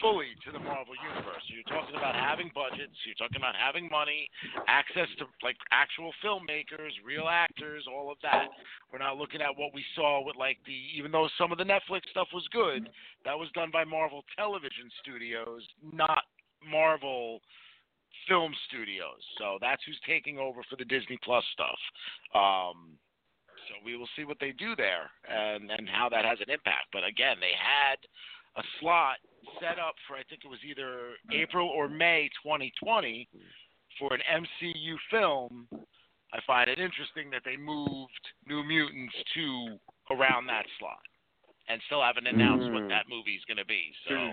fully 0.00 0.36
to 0.44 0.52
the 0.52 0.58
Marvel 0.58 0.94
universe. 0.98 1.40
So 1.48 1.54
you're 1.56 1.72
talking 1.72 1.96
about 1.96 2.14
having 2.14 2.50
budgets, 2.52 2.96
you're 3.06 3.16
talking 3.16 3.40
about 3.40 3.56
having 3.56 3.88
money, 3.88 4.28
access 4.68 5.08
to 5.18 5.24
like 5.42 5.56
actual 5.72 6.12
filmmakers, 6.20 6.92
real 7.04 7.28
actors, 7.30 7.84
all 7.88 8.10
of 8.10 8.18
that. 8.22 8.48
We're 8.92 9.00
not 9.00 9.16
looking 9.16 9.40
at 9.40 9.56
what 9.56 9.72
we 9.72 9.84
saw 9.94 10.24
with 10.24 10.36
like 10.36 10.58
the 10.66 10.76
even 10.96 11.12
though 11.12 11.28
some 11.38 11.52
of 11.52 11.58
the 11.58 11.64
Netflix 11.64 12.04
stuff 12.10 12.28
was 12.34 12.46
good, 12.52 12.88
that 13.24 13.38
was 13.38 13.48
done 13.54 13.70
by 13.72 13.84
Marvel 13.84 14.24
Television 14.36 14.90
Studios, 15.00 15.62
not 15.80 16.28
Marvel 16.60 17.40
film 18.28 18.52
studios. 18.68 19.22
So 19.38 19.58
that's 19.60 19.82
who's 19.86 20.00
taking 20.06 20.38
over 20.38 20.60
for 20.68 20.76
the 20.76 20.84
Disney 20.84 21.18
Plus 21.22 21.44
stuff. 21.52 21.78
Um, 22.34 22.98
so 23.68 23.74
we 23.84 23.96
will 23.96 24.08
see 24.16 24.24
what 24.24 24.38
they 24.40 24.52
do 24.52 24.74
there 24.76 25.10
and, 25.28 25.70
and 25.70 25.88
how 25.88 26.08
that 26.08 26.24
has 26.24 26.38
an 26.40 26.50
impact. 26.52 26.86
But 26.92 27.04
again, 27.04 27.36
they 27.40 27.52
had 27.56 27.98
a 28.56 28.64
slot 28.80 29.16
set 29.60 29.78
up 29.78 29.94
for 30.06 30.16
I 30.16 30.22
think 30.28 30.42
it 30.44 30.48
was 30.48 30.58
either 30.68 31.14
April 31.32 31.68
or 31.68 31.88
May 31.88 32.28
2020 32.42 33.28
for 33.98 34.14
an 34.14 34.20
MCU 34.30 34.96
film. 35.10 35.68
I 36.32 36.38
find 36.46 36.68
it 36.68 36.78
interesting 36.78 37.30
that 37.30 37.42
they 37.44 37.56
moved 37.56 38.10
New 38.46 38.62
Mutants 38.62 39.14
to 39.34 39.78
around 40.10 40.46
that 40.46 40.66
slot 40.78 40.98
and 41.68 41.80
still 41.86 42.02
haven't 42.02 42.26
announced 42.26 42.70
what 42.72 42.82
Mm. 42.84 42.88
that 42.88 43.08
movie's 43.08 43.44
going 43.46 43.56
to 43.56 43.64
be. 43.64 43.92
So. 44.08 44.32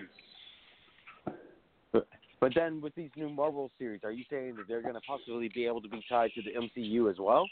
But 2.40 2.54
then 2.54 2.82
with 2.82 2.94
these 2.96 3.10
new 3.16 3.30
Marvel 3.30 3.72
series, 3.80 4.04
are 4.04 4.12
you 4.12 4.26
saying 4.30 4.56
that 4.58 4.68
they're 4.68 4.82
going 4.82 4.96
to 4.96 5.02
possibly 5.08 5.48
be 5.48 5.66
able 5.66 5.82
to 5.82 5.88
be 5.88 6.04
tied 6.10 6.32
to 6.34 6.42
the 6.42 6.52
MCU 6.52 7.10
as 7.10 7.18
well? 7.18 7.48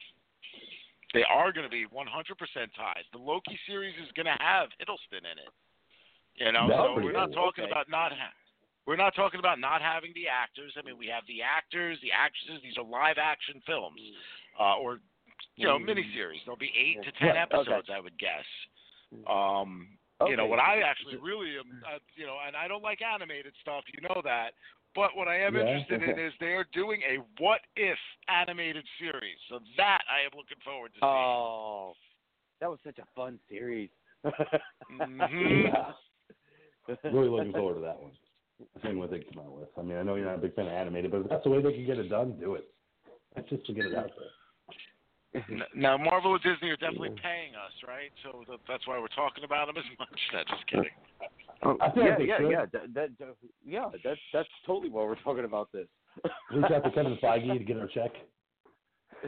They 1.13 1.23
are 1.27 1.51
going 1.51 1.65
to 1.65 1.69
be 1.69 1.85
100% 1.85 2.07
tied. 2.75 3.03
The 3.11 3.19
Loki 3.19 3.59
series 3.67 3.95
is 4.01 4.11
going 4.15 4.27
to 4.27 4.37
have 4.39 4.69
Hiddleston 4.79 5.27
in 5.27 5.37
it. 5.39 5.51
You 6.39 6.51
know, 6.53 6.67
That's 6.69 6.79
so 6.79 6.95
we're 6.95 7.11
not 7.11 7.33
talking 7.33 7.65
Okay. 7.65 7.71
about 7.71 7.89
not 7.89 8.11
ha- 8.13 8.33
we're 8.87 8.95
not 8.95 9.13
talking 9.13 9.39
about 9.39 9.59
not 9.59 9.81
having 9.81 10.11
the 10.15 10.27
actors. 10.27 10.73
I 10.79 10.81
mean, 10.81 10.97
we 10.97 11.05
have 11.07 11.23
the 11.27 11.41
actors, 11.43 11.99
the 12.01 12.11
actresses. 12.11 12.63
These 12.63 12.77
are 12.79 12.83
live 12.83 13.17
action 13.19 13.61
films, 13.67 13.99
uh, 14.59 14.77
or 14.77 14.99
you 15.57 15.67
know, 15.67 15.77
Mm. 15.77 15.85
miniseries. 15.91 16.43
There'll 16.45 16.57
be 16.57 16.71
eight 16.75 17.03
to 17.03 17.11
ten 17.11 17.35
Right, 17.35 17.45
okay. 17.51 17.59
episodes, 17.59 17.89
I 17.91 17.99
would 17.99 18.17
guess. 18.17 18.45
Um, 19.27 19.97
you 20.25 20.37
know 20.37 20.45
what 20.45 20.59
I 20.59 20.81
actually 20.81 21.17
really 21.17 21.57
am, 21.57 21.83
uh, 21.85 21.99
you 22.15 22.25
know, 22.25 22.39
and 22.39 22.55
I 22.55 22.67
don't 22.67 22.81
like 22.83 23.01
animated 23.01 23.53
stuff. 23.61 23.83
You 23.93 24.01
know 24.01 24.21
that. 24.23 24.53
But 24.93 25.15
what 25.15 25.27
I 25.27 25.39
am 25.39 25.55
Yeah. 25.55 25.61
interested 25.61 26.03
in 26.03 26.19
is 26.19 26.33
they 26.39 26.53
are 26.53 26.65
doing 26.65 27.01
a 27.03 27.17
what 27.37 27.61
if 27.75 27.97
animated 28.27 28.85
series. 28.99 29.37
So 29.47 29.59
that 29.77 30.03
I 30.09 30.21
am 30.21 30.31
looking 30.35 30.59
forward 30.63 30.93
to 30.93 30.99
seeing. 30.99 31.11
Oh, 31.11 31.95
that 32.59 32.69
was 32.69 32.79
such 32.83 32.99
a 32.99 33.05
fun 33.15 33.39
series. 33.47 33.89
Mhm. 34.89 35.63
Yeah. 36.87 37.03
really 37.03 37.29
looking 37.29 37.53
forward 37.53 37.75
to 37.75 37.81
that 37.81 38.01
one. 38.01 38.11
Same 38.83 38.99
with 38.99 39.13
it 39.13 39.31
come 39.33 39.43
out 39.43 39.51
with. 39.51 39.69
I 39.77 39.81
mean, 39.81 39.97
I 39.97 40.03
know 40.03 40.15
you're 40.15 40.25
not 40.25 40.35
a 40.35 40.41
big 40.41 40.55
fan 40.55 40.67
of 40.67 40.73
animated, 40.73 41.11
but 41.11 41.21
if 41.21 41.29
that's 41.29 41.43
the 41.43 41.49
way 41.49 41.61
they 41.61 41.73
can 41.73 41.85
get 41.85 41.97
it 41.97 42.09
done, 42.09 42.37
do 42.39 42.55
it. 42.55 42.69
That's 43.35 43.49
just 43.49 43.65
to 43.67 43.73
get 43.73 43.85
it 43.85 43.95
out 43.95 44.11
there. 44.17 44.29
Now, 45.73 45.97
Marvel 45.97 46.33
and 46.33 46.43
Disney 46.43 46.69
are 46.69 46.75
definitely 46.75 47.15
paying 47.23 47.55
us, 47.55 47.71
right? 47.87 48.11
So 48.23 48.43
that's 48.67 48.85
why 48.85 48.99
we're 48.99 49.07
talking 49.07 49.43
about 49.45 49.67
them 49.67 49.77
as 49.77 49.85
much. 49.97 50.09
No, 50.33 50.43
just 50.43 50.67
kidding. 50.67 50.91
Oh, 51.63 51.77
I 51.79 51.91
feel 51.91 52.03
yeah, 52.03 52.17
they 52.17 52.23
yeah, 52.25 52.37
should. 52.39 52.49
yeah, 52.51 52.65
that, 52.73 52.93
that, 52.93 53.09
that- 53.19 53.35
yeah. 53.65 53.85
That's 54.03 54.19
that's 54.33 54.49
totally 54.65 54.89
why 54.89 55.03
we're 55.03 55.15
talking 55.15 55.45
about 55.45 55.69
this. 55.71 55.87
Reach 56.51 56.65
out 56.71 56.83
to 56.83 56.91
Kevin 56.91 57.17
Feige 57.21 57.57
to 57.57 57.63
get 57.63 57.77
our 57.77 57.87
check. 57.87 58.11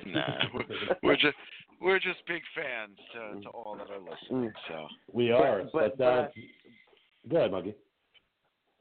Nah, 0.08 0.22
we're, 0.54 0.66
we're 1.04 1.16
just 1.16 1.36
we're 1.80 2.00
just 2.00 2.18
big 2.28 2.42
fans 2.56 2.98
to, 3.14 3.42
to 3.42 3.50
all 3.50 3.76
that 3.78 3.88
are 3.92 4.00
listening. 4.00 4.52
So 4.68 4.88
We 5.12 5.32
are, 5.32 5.64
but- 5.72 5.98
but, 5.98 6.04
uh, 6.04 6.28
go 7.30 7.38
ahead, 7.38 7.52
Monkey. 7.52 7.76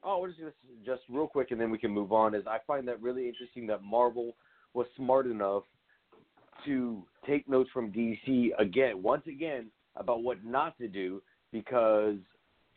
Oh, 0.04 0.18
what 0.18 0.30
is 0.30 0.36
this? 0.42 0.52
Just 0.84 1.02
real 1.10 1.28
quick, 1.28 1.50
and 1.52 1.60
then 1.60 1.70
we 1.70 1.78
can 1.78 1.90
move 1.90 2.12
on. 2.12 2.34
Is 2.34 2.44
I 2.46 2.58
find 2.66 2.88
that 2.88 3.00
really 3.02 3.28
interesting 3.28 3.66
that 3.68 3.82
Marvel 3.82 4.34
was 4.74 4.86
smart 4.96 5.26
enough 5.26 5.64
to 6.64 7.04
take 7.26 7.48
notes 7.48 7.70
from 7.72 7.92
DC 7.92 8.50
again, 8.58 9.02
once 9.02 9.26
again, 9.26 9.66
about 9.96 10.22
what 10.22 10.44
not 10.44 10.76
to 10.78 10.88
do, 10.88 11.22
because 11.52 12.16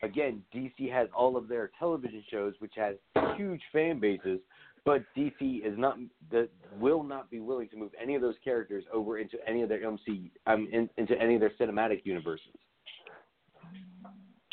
again, 0.02 0.42
DC 0.54 0.90
has 0.90 1.08
all 1.16 1.36
of 1.36 1.48
their 1.48 1.70
television 1.78 2.22
shows, 2.30 2.54
which 2.58 2.74
has 2.76 2.96
huge 3.36 3.62
fan 3.72 3.98
bases, 3.98 4.40
but 4.84 5.02
DC 5.16 5.64
is 5.66 5.76
not 5.78 5.98
that 6.30 6.48
will 6.78 7.02
not 7.02 7.30
be 7.30 7.40
willing 7.40 7.68
to 7.70 7.76
move 7.76 7.90
any 8.00 8.14
of 8.14 8.22
those 8.22 8.36
characters 8.44 8.84
over 8.92 9.18
into 9.18 9.36
any 9.46 9.62
of 9.62 9.68
their 9.68 9.84
MC 9.84 10.30
um 10.46 10.68
in, 10.72 10.88
into 10.96 11.20
any 11.20 11.34
of 11.34 11.40
their 11.40 11.52
cinematic 11.60 12.02
universes. 12.04 12.52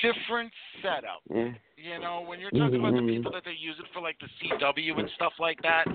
different 0.01 0.51
setup. 0.81 1.21
Yeah. 1.29 1.53
You 1.77 1.99
know, 1.99 2.25
when 2.27 2.39
you're 2.39 2.51
talking 2.51 2.79
about 2.79 2.93
the 2.93 2.99
Mhm. 3.01 3.15
people 3.15 3.31
that 3.31 3.45
they 3.45 3.53
use 3.53 3.79
it 3.79 3.87
for, 3.93 4.01
like 4.01 4.19
the 4.19 4.27
CW 4.39 4.99
and 4.99 5.09
stuff 5.11 5.33
like 5.39 5.61
that, 5.61 5.87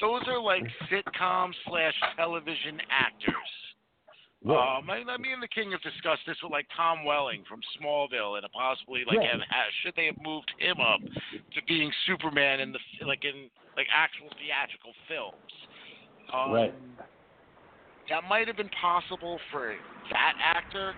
those 0.00 0.26
are 0.26 0.38
like 0.38 0.64
sitcom 0.90 1.54
slash 1.64 1.94
television 2.16 2.80
actors. 2.90 3.71
Um, 4.44 4.90
I, 4.90 5.04
I 5.06 5.16
me 5.18 5.32
and 5.32 5.42
the 5.42 5.48
King 5.48 5.70
have 5.70 5.82
discussed 5.82 6.22
this 6.26 6.36
with 6.42 6.50
like 6.50 6.66
Tom 6.76 7.04
Welling 7.04 7.44
from 7.48 7.60
Smallville, 7.78 8.36
and 8.38 8.46
possibly 8.52 9.04
like 9.06 9.18
Yeah. 9.22 9.38
have, 9.38 9.70
should 9.82 9.94
they 9.94 10.06
have 10.06 10.18
moved 10.18 10.50
him 10.58 10.80
up 10.80 11.00
to 11.54 11.62
being 11.68 11.92
Superman 12.06 12.60
in 12.60 12.72
the 12.72 12.80
like 13.06 13.24
in 13.24 13.50
like 13.76 13.86
actual 13.94 14.28
theatrical 14.38 14.94
films. 15.08 15.52
Um, 16.32 16.52
Right. 16.52 16.74
That 18.10 18.24
might 18.28 18.48
have 18.48 18.56
been 18.56 18.70
possible 18.70 19.38
for 19.50 19.76
that 20.10 20.34
actor. 20.42 20.92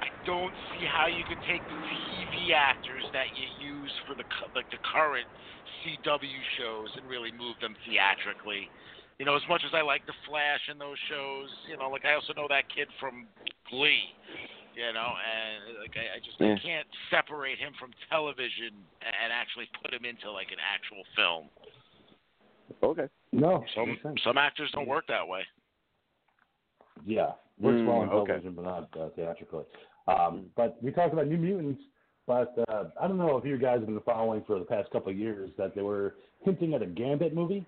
I 0.00 0.08
don't 0.24 0.54
see 0.72 0.86
how 0.86 1.06
you 1.06 1.22
could 1.28 1.40
take 1.46 1.60
the 1.68 1.76
TV 1.76 2.52
actors 2.56 3.04
that 3.12 3.26
you 3.36 3.44
use 3.60 3.92
for 4.06 4.14
the 4.14 4.24
like 4.54 4.68
the 4.70 4.78
current 4.90 5.28
CW 5.84 6.40
shows 6.58 6.88
and 6.96 7.06
really 7.08 7.30
move 7.32 7.56
them 7.60 7.76
theatrically. 7.84 8.70
You 9.18 9.24
know, 9.24 9.34
as 9.34 9.42
much 9.48 9.62
as 9.64 9.72
I 9.72 9.80
like 9.80 10.04
the 10.06 10.12
Flash 10.28 10.60
and 10.68 10.78
those 10.80 10.98
shows, 11.08 11.48
you 11.70 11.76
know, 11.76 11.88
like 11.88 12.04
I 12.04 12.14
also 12.14 12.34
know 12.34 12.46
that 12.48 12.68
kid 12.74 12.88
from 13.00 13.26
Glee. 13.70 14.12
You 14.76 14.92
know, 14.92 15.08
and 15.08 15.80
like 15.80 15.96
I, 15.96 16.16
I 16.16 16.18
just 16.20 16.36
Yeah. 16.38 16.52
I 16.52 16.58
can't 16.60 16.86
separate 17.08 17.58
him 17.58 17.72
from 17.80 17.92
television 18.10 18.76
and 19.00 19.32
actually 19.32 19.70
put 19.82 19.94
him 19.94 20.04
into 20.04 20.30
like 20.30 20.48
an 20.52 20.60
actual 20.60 21.02
film. 21.16 21.48
Okay. 22.82 23.08
No, 23.32 23.64
Some 23.74 23.96
some 24.22 24.36
actors 24.36 24.70
don't 24.72 24.86
work 24.86 25.06
that 25.08 25.26
way. 25.26 25.42
Yeah, 27.06 27.32
works 27.58 27.80
well 27.86 28.04
on 28.04 28.08
Mm, 28.08 28.12
okay. 28.12 28.26
television, 28.32 28.52
but 28.54 28.64
not 28.64 28.88
uh, 29.00 29.08
theatrically. 29.16 29.64
Um, 30.08 30.46
but 30.56 30.76
we 30.82 30.90
talked 30.92 31.12
about 31.12 31.26
New 31.26 31.38
Mutants, 31.38 31.82
but 32.26 32.54
uh, 32.68 32.84
I 33.00 33.08
don't 33.08 33.18
know 33.18 33.38
if 33.38 33.44
you 33.44 33.56
guys 33.56 33.78
have 33.78 33.86
been 33.86 34.00
following 34.00 34.42
for 34.46 34.58
the 34.58 34.64
past 34.64 34.90
couple 34.90 35.10
of 35.10 35.18
years 35.18 35.50
that 35.56 35.74
they 35.74 35.82
were 35.82 36.16
hinting 36.42 36.74
at 36.74 36.82
a 36.82 36.86
Gambit 36.86 37.34
movie 37.34 37.64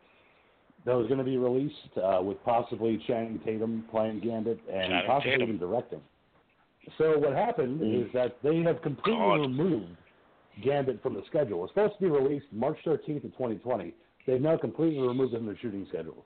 that 0.85 0.95
was 0.97 1.07
going 1.07 1.19
to 1.19 1.25
be 1.25 1.37
released 1.37 1.75
uh, 2.03 2.21
with 2.23 2.43
possibly 2.45 3.03
Channing 3.07 3.41
Tatum 3.45 3.85
playing 3.91 4.21
Gambit 4.21 4.59
and 4.73 4.91
Channing 4.91 5.07
possibly 5.07 5.31
Tatum. 5.33 5.49
even 5.49 5.59
directing. 5.59 6.01
So 6.97 7.19
what 7.19 7.35
happened 7.35 7.81
Mm. 7.81 8.07
is 8.07 8.13
that 8.15 8.39
they 8.43 8.57
have 8.63 8.81
completely 8.83 9.21
God. 9.21 9.41
removed 9.41 9.97
Gambit 10.63 11.03
from 11.03 11.15
the 11.15 11.23
schedule. 11.29 11.65
It's 11.65 11.73
supposed 11.75 11.95
to 11.95 12.01
be 12.01 12.09
released 12.11 12.47
March 12.53 12.79
13th 12.87 13.25
of 13.25 13.33
2020. 13.33 13.93
They've 14.27 14.41
now 14.41 14.57
completely 14.57 15.01
removed 15.01 15.35
it 15.35 15.39
from 15.39 15.47
their 15.47 15.59
shooting 15.59 15.87
schedule. 15.89 16.25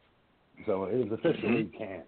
So 0.67 0.85
it 0.85 0.95
is 0.95 1.13
officially 1.13 1.65
canned 1.77 2.05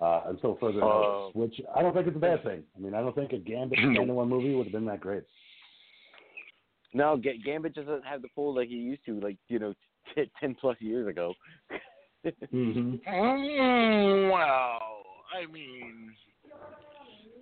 uh, 0.00 0.22
until 0.26 0.56
further 0.60 0.82
Oh. 0.82 1.30
notice, 1.34 1.34
which 1.58 1.66
I 1.74 1.82
don't 1.82 1.94
think 1.94 2.06
it's 2.06 2.16
a 2.16 2.20
bad 2.20 2.42
thing. 2.44 2.62
I 2.76 2.80
mean, 2.80 2.94
I 2.94 3.00
don't 3.00 3.14
think 3.14 3.32
a 3.32 3.38
Gambit 3.38 3.78
standalone 3.78 4.28
movie 4.28 4.54
would 4.54 4.66
have 4.66 4.72
been 4.72 4.84
that 4.86 5.00
great. 5.00 5.22
No, 6.94 7.16
Ga- 7.16 7.38
Gambit 7.44 7.74
doesn't 7.74 8.04
have 8.04 8.22
the 8.22 8.28
pull 8.34 8.54
like 8.54 8.68
he 8.68 8.74
used 8.76 9.04
to, 9.06 9.18
like 9.20 9.36
you 9.48 9.58
know, 9.58 9.74
t- 10.14 10.30
ten 10.40 10.54
plus 10.54 10.76
years 10.80 11.08
ago. 11.08 11.34
Mm-hmm. 12.52 12.96
Mm, 13.08 14.30
well, 14.32 15.04
I 15.32 15.46
mean, 15.50 16.10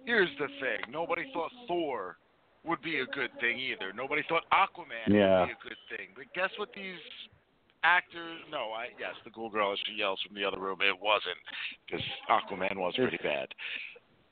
here's 0.05 0.29
the 0.39 0.47
thing. 0.61 0.93
Nobody 0.93 1.23
thought 1.33 1.51
Thor 1.67 2.17
would 2.64 2.83
be 2.83 3.01
a 3.01 3.07
good 3.07 3.31
thing 3.41 3.59
either. 3.59 3.93
Nobody 3.95 4.23
thought 4.29 4.43
Aquaman 4.53 5.09
Yeah. 5.09 5.41
would 5.41 5.47
be 5.47 5.53
a 5.53 5.69
good 5.69 5.83
thing. 5.97 6.09
But 6.14 6.27
guess 6.35 6.51
what 6.59 6.69
these 6.75 6.99
actors 7.85 8.39
no, 8.51 8.73
I 8.75 8.89
yes, 8.99 9.14
the 9.25 9.31
cool 9.31 9.49
girl 9.51 9.73
as 9.73 9.79
she 9.87 9.95
yells 9.95 10.21
from 10.27 10.35
the 10.35 10.45
other 10.45 10.59
room, 10.59 10.79
it 10.83 10.99
wasn't 11.01 11.39
because 11.87 12.05
Aquaman 12.29 12.77
was 12.77 12.95
pretty 12.97 13.19
bad. 13.23 13.49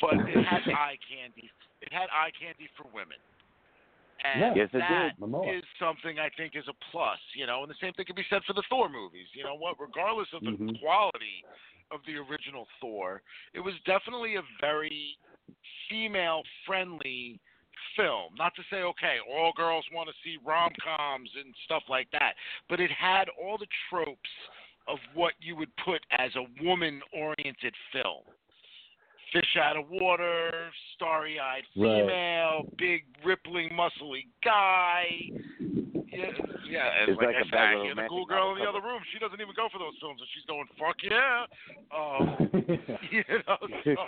But 0.00 0.14
it 0.28 0.44
had 0.44 0.62
eye 0.74 0.98
candy. 1.08 1.50
It 1.80 1.92
had 1.92 2.10
eye 2.10 2.30
candy 2.38 2.68
for 2.76 2.84
women. 2.92 3.18
And 4.24 4.56
Yes, 4.56 4.68
it 4.72 4.78
that 4.78 5.12
is 5.52 5.62
something 5.78 6.18
I 6.18 6.30
think 6.36 6.56
is 6.56 6.64
a 6.68 6.74
plus, 6.90 7.18
you 7.34 7.46
know, 7.46 7.62
and 7.62 7.70
the 7.70 7.76
same 7.80 7.92
thing 7.92 8.06
can 8.06 8.16
be 8.16 8.24
said 8.30 8.42
for 8.46 8.54
the 8.54 8.64
Thor 8.70 8.88
movies. 8.88 9.26
You 9.32 9.44
know 9.44 9.54
what? 9.54 9.76
Regardless 9.78 10.28
of 10.32 10.42
the 10.42 10.52
Mhm. 10.52 10.80
quality 10.80 11.44
of 11.90 12.00
the 12.06 12.16
original 12.16 12.66
Thor, 12.80 13.22
it 13.52 13.60
was 13.60 13.74
definitely 13.84 14.36
a 14.36 14.42
very 14.60 15.18
female 15.88 16.42
friendly 16.64 17.38
film. 17.96 18.34
Not 18.36 18.54
to 18.54 18.62
say, 18.70 18.82
okay, 18.82 19.18
all 19.28 19.52
girls 19.52 19.84
want 19.92 20.08
to 20.08 20.14
see 20.22 20.38
rom 20.38 20.72
coms 20.74 21.30
and 21.36 21.54
stuff 21.64 21.82
like 21.88 22.10
that, 22.10 22.36
but 22.68 22.80
it 22.80 22.90
had 22.90 23.28
all 23.30 23.58
the 23.58 23.68
tropes 23.90 24.30
of 24.86 24.98
what 25.12 25.34
you 25.40 25.56
would 25.56 25.74
put 25.76 26.04
as 26.10 26.34
a 26.36 26.46
woman 26.62 27.02
oriented 27.12 27.74
film. 27.92 28.22
Fish 29.34 29.56
out 29.60 29.76
of 29.76 29.90
water, 29.90 30.70
starry 30.94 31.40
eyed 31.40 31.64
Right. 31.74 32.06
female, 32.06 32.70
big 32.78 33.02
rippling 33.26 33.68
muscly 33.70 34.30
guy. 34.44 35.10
Yeah, 36.14 36.30
yeah, 36.62 37.02
and 37.02 37.10
It's 37.10 37.18
like, 37.18 37.34
like 37.34 37.36
I 37.36 37.40
a 37.42 37.50
said, 37.50 37.58
I 37.58 37.82
hear 37.82 37.94
the 37.98 38.06
cool 38.08 38.26
girl 38.26 38.54
in 38.54 38.62
the 38.62 38.68
other 38.70 38.78
room. 38.80 39.02
She 39.12 39.18
doesn't 39.18 39.40
even 39.40 39.50
go 39.58 39.66
for 39.72 39.82
those 39.82 39.98
films, 39.98 40.22
and 40.22 40.30
she's 40.30 40.46
going, 40.46 40.70
"Fuck 40.78 41.02
yeah!" 41.02 41.50
Um, 41.90 42.38
you 43.10 43.24
know, 43.42 43.58
so 43.82 44.06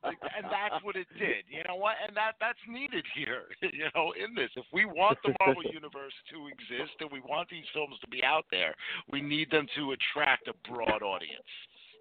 like, 0.00 0.16
and 0.32 0.48
that's 0.48 0.80
what 0.80 0.96
it 0.96 1.06
did. 1.20 1.44
You 1.52 1.60
know 1.68 1.76
what? 1.76 2.00
And 2.00 2.16
that 2.16 2.40
that's 2.40 2.58
needed 2.66 3.04
here. 3.14 3.52
You 3.78 3.92
know, 3.94 4.12
in 4.16 4.34
this, 4.34 4.48
if 4.56 4.64
we 4.72 4.86
want 4.86 5.18
the 5.22 5.34
Marvel 5.38 5.62
universe 5.62 6.16
to 6.32 6.48
exist 6.48 6.96
and 7.00 7.10
we 7.12 7.20
want 7.20 7.48
these 7.50 7.68
films 7.74 7.94
to 8.00 8.08
be 8.08 8.24
out 8.24 8.46
there, 8.50 8.74
we 9.12 9.20
need 9.20 9.50
them 9.50 9.66
to 9.76 9.92
attract 9.92 10.48
a 10.48 10.54
broad 10.66 11.02
audience. 11.02 11.52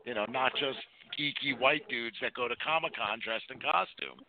You 0.06 0.14
know, 0.16 0.26
not 0.32 0.54
just 0.54 0.80
geeky 1.20 1.60
white 1.60 1.88
dudes 1.90 2.16
that 2.22 2.34
go 2.34 2.48
to 2.48 2.56
Comic 2.58 2.94
Con 2.96 3.20
dressed 3.24 3.46
in 3.50 3.60
costume. 3.60 4.20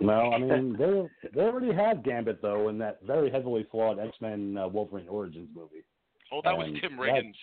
no, 0.00 0.32
I 0.32 0.38
mean 0.38 0.76
they 0.78 1.30
they 1.34 1.40
already 1.42 1.72
had 1.72 2.04
Gambit 2.04 2.42
though 2.42 2.68
in 2.68 2.78
that 2.78 2.98
very 3.06 3.30
heavily 3.30 3.66
flawed 3.70 3.98
X 3.98 4.16
Men 4.20 4.56
uh, 4.56 4.68
Wolverine 4.68 5.08
Origins 5.08 5.48
movie. 5.54 5.84
Oh, 6.32 6.40
that 6.44 6.56
was 6.56 6.68
Tim 6.80 6.92
Riggins. 6.92 7.34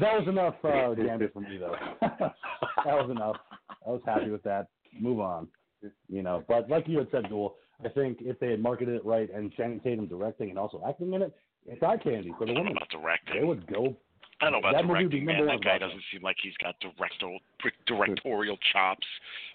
That 0.00 0.20
was 0.20 0.28
enough 0.28 0.54
uh, 0.64 0.94
Gambit 0.94 1.32
for 1.32 1.40
me 1.40 1.58
though. 1.58 1.74
that 2.00 2.34
was 2.86 3.10
enough. 3.10 3.36
I 3.86 3.90
was 3.90 4.02
happy 4.06 4.30
with 4.30 4.42
that. 4.44 4.68
Move 4.98 5.20
on. 5.20 5.48
You 6.08 6.22
know, 6.22 6.44
but 6.46 6.68
like 6.68 6.86
you 6.86 6.98
had 6.98 7.08
said, 7.10 7.28
Ghoul, 7.30 7.56
I 7.84 7.88
think 7.88 8.18
if 8.20 8.38
they 8.38 8.50
had 8.50 8.60
marketed 8.60 8.96
it 8.96 9.04
right 9.04 9.28
and 9.34 9.52
Channing 9.54 9.80
Tatum 9.80 10.06
directing 10.06 10.50
and 10.50 10.58
also 10.58 10.82
acting 10.86 11.14
in 11.14 11.22
it, 11.22 11.34
it's 11.66 11.82
eye 11.82 11.96
candy 11.96 12.32
for 12.38 12.46
the 12.46 12.52
women. 12.52 12.72
about 12.72 12.88
directing. 12.90 13.36
They 13.38 13.44
would 13.44 13.66
go. 13.66 13.96
I 14.40 14.44
don't 14.44 14.52
know 14.52 14.58
about 14.58 14.72
That 14.72 14.86
movie 14.86 15.04
would 15.04 15.10
be 15.10 15.20
directing, 15.20 15.36
number 15.36 15.46
man. 15.46 15.60
That 15.60 15.64
guy 15.64 15.78
doesn't 15.78 16.02
seem 16.12 16.22
like 16.22 16.36
he's 16.42 16.56
got 16.62 16.74
director, 16.80 17.36
directorial 17.86 18.56
chops. 18.72 19.06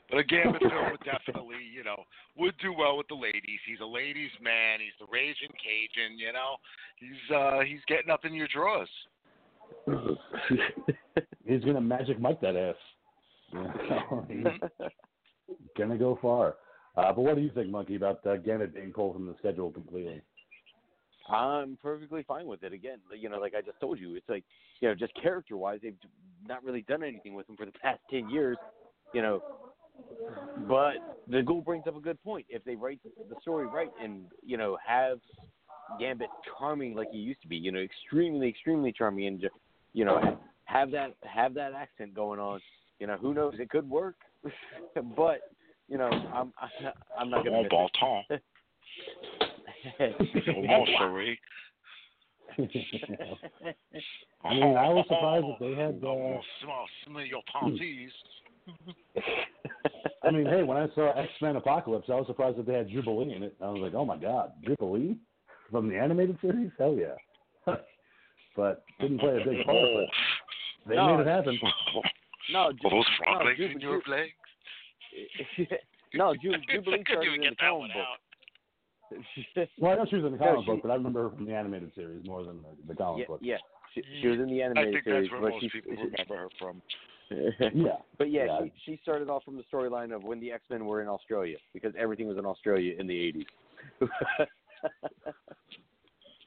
But 0.10 0.20
a 0.20 0.24
Gambit 0.24 0.62
film 0.62 0.92
would 0.92 1.04
definitely, 1.04 1.58
you 1.74 1.84
know, 1.84 2.04
would 2.38 2.54
do 2.62 2.72
well 2.72 2.98
with 2.98 3.08
the 3.08 3.16
ladies. 3.16 3.60
He's 3.66 3.80
a 3.82 3.86
ladies' 3.86 4.30
man. 4.42 4.80
He's 4.80 4.94
the 5.00 5.08
raging 5.12 5.50
Cajun. 5.58 6.20
You 6.20 6.34
know, 6.34 6.58
he's 6.98 7.36
uh 7.36 7.62
he's 7.66 7.82
getting 7.88 8.12
up 8.12 8.26
in 8.26 8.34
your 8.34 8.48
drawers. 8.48 8.90
He's 11.46 11.64
gonna 11.64 11.82
magic 11.82 12.20
Mike 12.20 12.42
that 12.42 12.56
ass. 12.56 12.76
You 13.54 13.64
know, 13.64 14.26
he's 14.28 15.58
gonna 15.78 15.98
go 15.98 16.18
far. 16.22 16.56
Uh, 16.98 17.12
but 17.12 17.22
what 17.22 17.36
do 17.36 17.42
you 17.42 17.52
think, 17.52 17.70
Monkey, 17.70 17.96
about 17.96 18.26
uh, 18.26 18.38
Gambit 18.38 18.74
being 18.74 18.92
pulled 18.92 19.14
from 19.14 19.28
the 19.28 19.36
schedule 19.38 19.72
completely? 19.72 20.22
I'm 21.30 21.78
perfectly 21.82 22.24
fine 22.24 22.46
with 22.46 22.64
it. 22.64 22.74
Again, 22.74 23.00
you 23.18 23.30
know, 23.30 23.40
like 23.40 23.54
I 23.56 23.62
just 23.62 23.80
told 23.80 24.00
you, 24.00 24.16
it's 24.16 24.30
like, 24.30 24.44
you 24.80 24.88
know, 24.88 24.96
just 24.96 25.14
character 25.22 25.58
wise, 25.58 25.80
they've 25.82 25.96
not 26.48 26.64
really 26.64 26.82
done 26.84 27.04
anything 27.04 27.34
with 27.34 27.50
him 27.50 27.58
for 27.58 27.66
the 27.66 27.72
past 27.74 28.00
ten 28.10 28.30
years. 28.30 28.58
You 29.14 29.22
know, 29.22 29.42
but 30.68 30.96
the 31.28 31.42
Ghoul 31.42 31.62
brings 31.62 31.88
up 31.88 31.96
a 31.96 32.00
good 32.00 32.22
point. 32.24 32.46
If 32.50 32.64
they 32.64 32.76
write 32.76 33.00
the 33.30 33.36
story 33.42 33.66
right 33.68 33.90
and 34.02 34.26
you 34.44 34.58
know 34.58 34.78
have 34.86 35.20
Gambit 36.00 36.30
charming 36.58 36.96
like 36.96 37.10
he 37.12 37.18
used 37.18 37.42
to 37.42 37.48
be, 37.48 37.56
you 37.56 37.72
know, 37.72 37.80
extremely, 37.80 38.50
extremely 38.50 38.92
charming, 38.92 39.28
and 39.28 39.42
just 39.42 39.54
you 39.94 40.06
know 40.06 40.38
have 40.66 40.92
that 40.92 41.16
have 41.24 41.54
that 41.56 41.74
accent 41.74 42.14
going 42.14 42.40
on. 42.40 42.60
You 43.00 43.08
know, 43.08 43.18
who 43.18 43.34
knows? 43.34 43.56
It 43.60 43.70
could 43.70 43.90
work, 43.90 44.16
but 45.16 45.40
you 45.88 45.98
know, 45.98 46.10
I'm 46.10 46.54
I'm 47.20 47.30
not 47.30 47.46
miss 47.46 47.70
bon 47.70 47.90
it. 50.00 50.18
temps. 50.18 50.92
Mon. 50.98 51.38
I 54.44 54.54
mean, 54.54 54.78
I 54.78 54.90
was 54.90 55.06
surprised 55.10 55.46
that 55.46 55.60
they 55.60 55.74
had. 55.76 56.00
Oh, 56.06 56.12
Uh, 56.12 56.30
mon- 56.30 56.42
smell, 56.62 56.86
smell 57.06 57.26
your 57.26 57.42
panties. 57.52 58.12
I 60.24 60.32
mean, 60.32 60.46
hey, 60.48 60.64
when 60.64 60.78
I 60.78 60.88
saw 60.96 61.12
X 61.20 61.30
Men 61.42 61.56
Apocalypse, 61.56 62.10
I 62.10 62.16
was 62.16 62.28
surprised 62.28 62.58
that 62.58 62.66
they 62.66 62.74
had 62.74 62.90
Jubilee 62.90 63.34
in 63.36 63.44
it. 63.44 63.56
I 63.62 63.70
was 63.70 63.82
like, 63.82 63.94
oh 63.94 64.06
my 64.06 64.18
god, 64.18 64.54
Jubilee 64.66 65.16
from 65.70 65.88
the 65.90 65.98
animated 65.98 66.38
series? 66.42 66.72
Hell 66.78 66.96
yeah! 66.98 67.16
but 68.56 68.84
didn't 69.00 69.20
play 69.20 69.40
a 69.42 69.46
big 69.46 69.66
part. 69.66 69.78
But 69.78 70.10
they 70.90 70.96
No. 70.96 71.18
made 71.18 71.28
it 71.28 71.30
happen. 71.30 71.60
no, 72.54 72.72
Ju- 72.72 72.78
those 72.84 72.92
no, 72.92 73.04
frog 73.24 73.46
legs 73.46 73.58
Ju- 73.58 73.66
in 73.66 73.80
your 73.80 74.02
Ju- 74.02 74.12
legs. 74.12 74.34
no, 76.14 76.34
Ju- 76.36 76.54
Jubilee 76.72 77.00
I 77.00 77.04
couldn't 77.04 77.06
started 77.06 77.28
even 77.28 77.34
in 77.36 77.42
get 77.42 77.50
the 77.52 77.56
comic 77.58 77.92
book. 77.94 78.02
out. 78.02 78.20
Well, 79.80 79.92
I 79.92 79.96
know 79.96 80.06
she 80.10 80.16
was 80.18 80.26
in 80.26 80.32
the 80.32 80.38
No, 80.38 80.46
comic 80.46 80.66
she- 80.66 80.72
book, 80.72 80.80
but 80.84 80.92
I 80.92 80.96
remember 80.96 81.30
her 81.30 81.36
from 81.36 81.46
the 81.46 81.54
animated 81.54 81.92
series 81.96 82.26
more 82.26 82.44
than 82.44 82.58
the, 82.62 82.94
the 82.94 82.96
comic 82.96 83.22
yeah, 83.22 83.28
book. 83.28 83.40
yeah. 83.42 83.58
She, 83.94 84.02
she 84.22 84.28
was 84.28 84.40
in 84.40 84.48
the 84.48 84.62
I 84.62 84.66
animated 84.66 84.94
think 84.94 85.04
series, 85.06 85.30
that's 85.30 85.32
where 85.32 85.42
but 85.42 85.52
most 85.52 85.62
she, 85.62 85.70
people 85.70 85.92
remember 85.92 86.38
her 86.38 86.50
from. 86.60 86.82
Yeah. 87.74 87.98
But 88.20 88.30
yeah, 88.32 88.46
Yeah. 88.46 88.60
She, 88.86 88.92
she 88.94 89.00
started 89.02 89.30
off 89.30 89.44
from 89.44 89.58
the 89.58 89.64
storyline 89.74 90.14
of 90.16 90.24
when 90.24 90.40
the 90.40 90.52
X 90.52 90.64
Men 90.70 90.86
were 90.86 91.02
in 91.02 91.08
Australia 91.08 91.58
because 91.74 91.92
everything 91.98 92.28
was 92.28 92.38
in 92.38 92.46
Australia 92.46 92.94
in 93.00 93.08
the 93.08 93.18
eighties. 93.20 93.46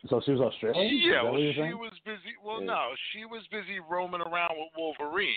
So 0.09 0.21
she 0.25 0.31
was 0.31 0.41
Australian. 0.41 0.99
Yeah, 1.03 1.23
well, 1.25 1.35
she 1.37 1.53
saying? 1.59 1.77
was 1.77 1.93
busy. 2.05 2.35
Well, 2.45 2.61
Yeah. 2.61 2.67
no, 2.67 2.89
she 3.13 3.25
was 3.25 3.43
busy 3.51 3.81
roaming 3.81 4.21
around 4.21 4.55
with 4.57 4.69
Wolverine 4.77 5.35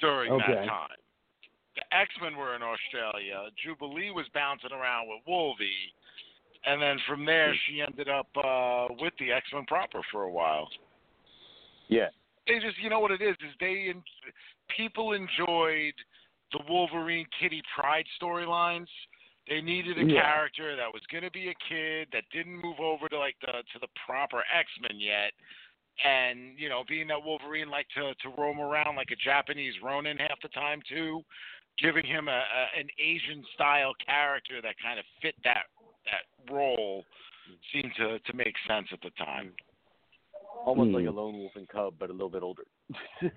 during 0.00 0.32
Okay. 0.32 0.54
that 0.54 0.66
time. 0.66 0.88
The 1.76 1.96
X 1.96 2.10
Men 2.22 2.36
were 2.36 2.56
in 2.56 2.62
Australia. 2.62 3.48
Jubilee 3.62 4.10
was 4.10 4.26
bouncing 4.32 4.72
around 4.72 5.08
with 5.08 5.20
Wolvie, 5.26 5.92
and 6.64 6.80
then 6.80 6.96
from 7.06 7.24
there 7.26 7.54
she 7.66 7.82
ended 7.82 8.08
up 8.08 8.28
uh 8.36 8.86
with 8.98 9.12
the 9.18 9.30
X 9.32 9.46
Men 9.52 9.64
proper 9.66 10.00
for 10.10 10.22
a 10.22 10.30
while. 10.30 10.68
yeah, 11.88 12.08
They 12.48 12.58
just, 12.58 12.78
you 12.82 12.90
know 12.90 13.00
what 13.00 13.10
it 13.12 13.20
is, 13.22 13.36
is 13.46 13.54
they 13.60 13.86
en- 13.90 14.02
people 14.76 15.12
enjoyed 15.12 15.94
the 16.52 16.60
Wolverine 16.68 17.26
Kitty 17.38 17.62
Pryde 17.74 18.06
storylines. 18.20 18.88
They 19.48 19.60
needed 19.60 19.98
a 19.98 20.04
Yeah. 20.04 20.22
character 20.22 20.74
that 20.76 20.92
was 20.92 21.02
going 21.12 21.22
to 21.24 21.30
be 21.30 21.48
a 21.50 21.54
kid 21.68 22.08
that 22.12 22.24
didn't 22.32 22.56
move 22.56 22.80
over 22.80 23.08
to 23.08 23.18
like 23.18 23.36
the 23.40 23.52
to 23.72 23.78
the 23.80 23.88
proper 24.06 24.42
X 24.52 24.68
Men 24.80 24.98
yet, 24.98 25.32
and 26.04 26.58
you 26.58 26.68
know, 26.68 26.82
being 26.88 27.06
that 27.08 27.22
Wolverine 27.22 27.68
liked 27.70 27.92
to 27.94 28.14
to 28.14 28.28
roam 28.30 28.60
around 28.60 28.96
like 28.96 29.10
a 29.12 29.16
Japanese 29.16 29.74
Ronin 29.82 30.16
half 30.18 30.40
the 30.42 30.48
time 30.48 30.80
too, 30.88 31.24
giving 31.78 32.04
him 32.06 32.28
a, 32.28 32.32
a 32.32 32.80
an 32.80 32.88
Asian 32.98 33.44
style 33.54 33.92
character 34.04 34.60
that 34.62 34.74
kind 34.82 34.98
of 34.98 35.04
fit 35.22 35.34
that 35.44 35.64
that 36.06 36.52
role 36.52 37.04
seemed 37.72 37.92
to 37.96 38.18
to 38.20 38.32
make 38.36 38.54
sense 38.68 38.88
at 38.92 39.00
the 39.02 39.10
time. 39.22 39.52
almost 40.64 40.90
like 40.90 41.02
Hmm. 41.04 41.08
a 41.08 41.12
lone 41.12 41.34
wolf 41.38 41.52
and 41.56 41.68
cub, 41.68 41.94
but 41.98 42.10
a 42.10 42.12
little 42.12 42.30
bit 42.30 42.42
older. 42.42 42.64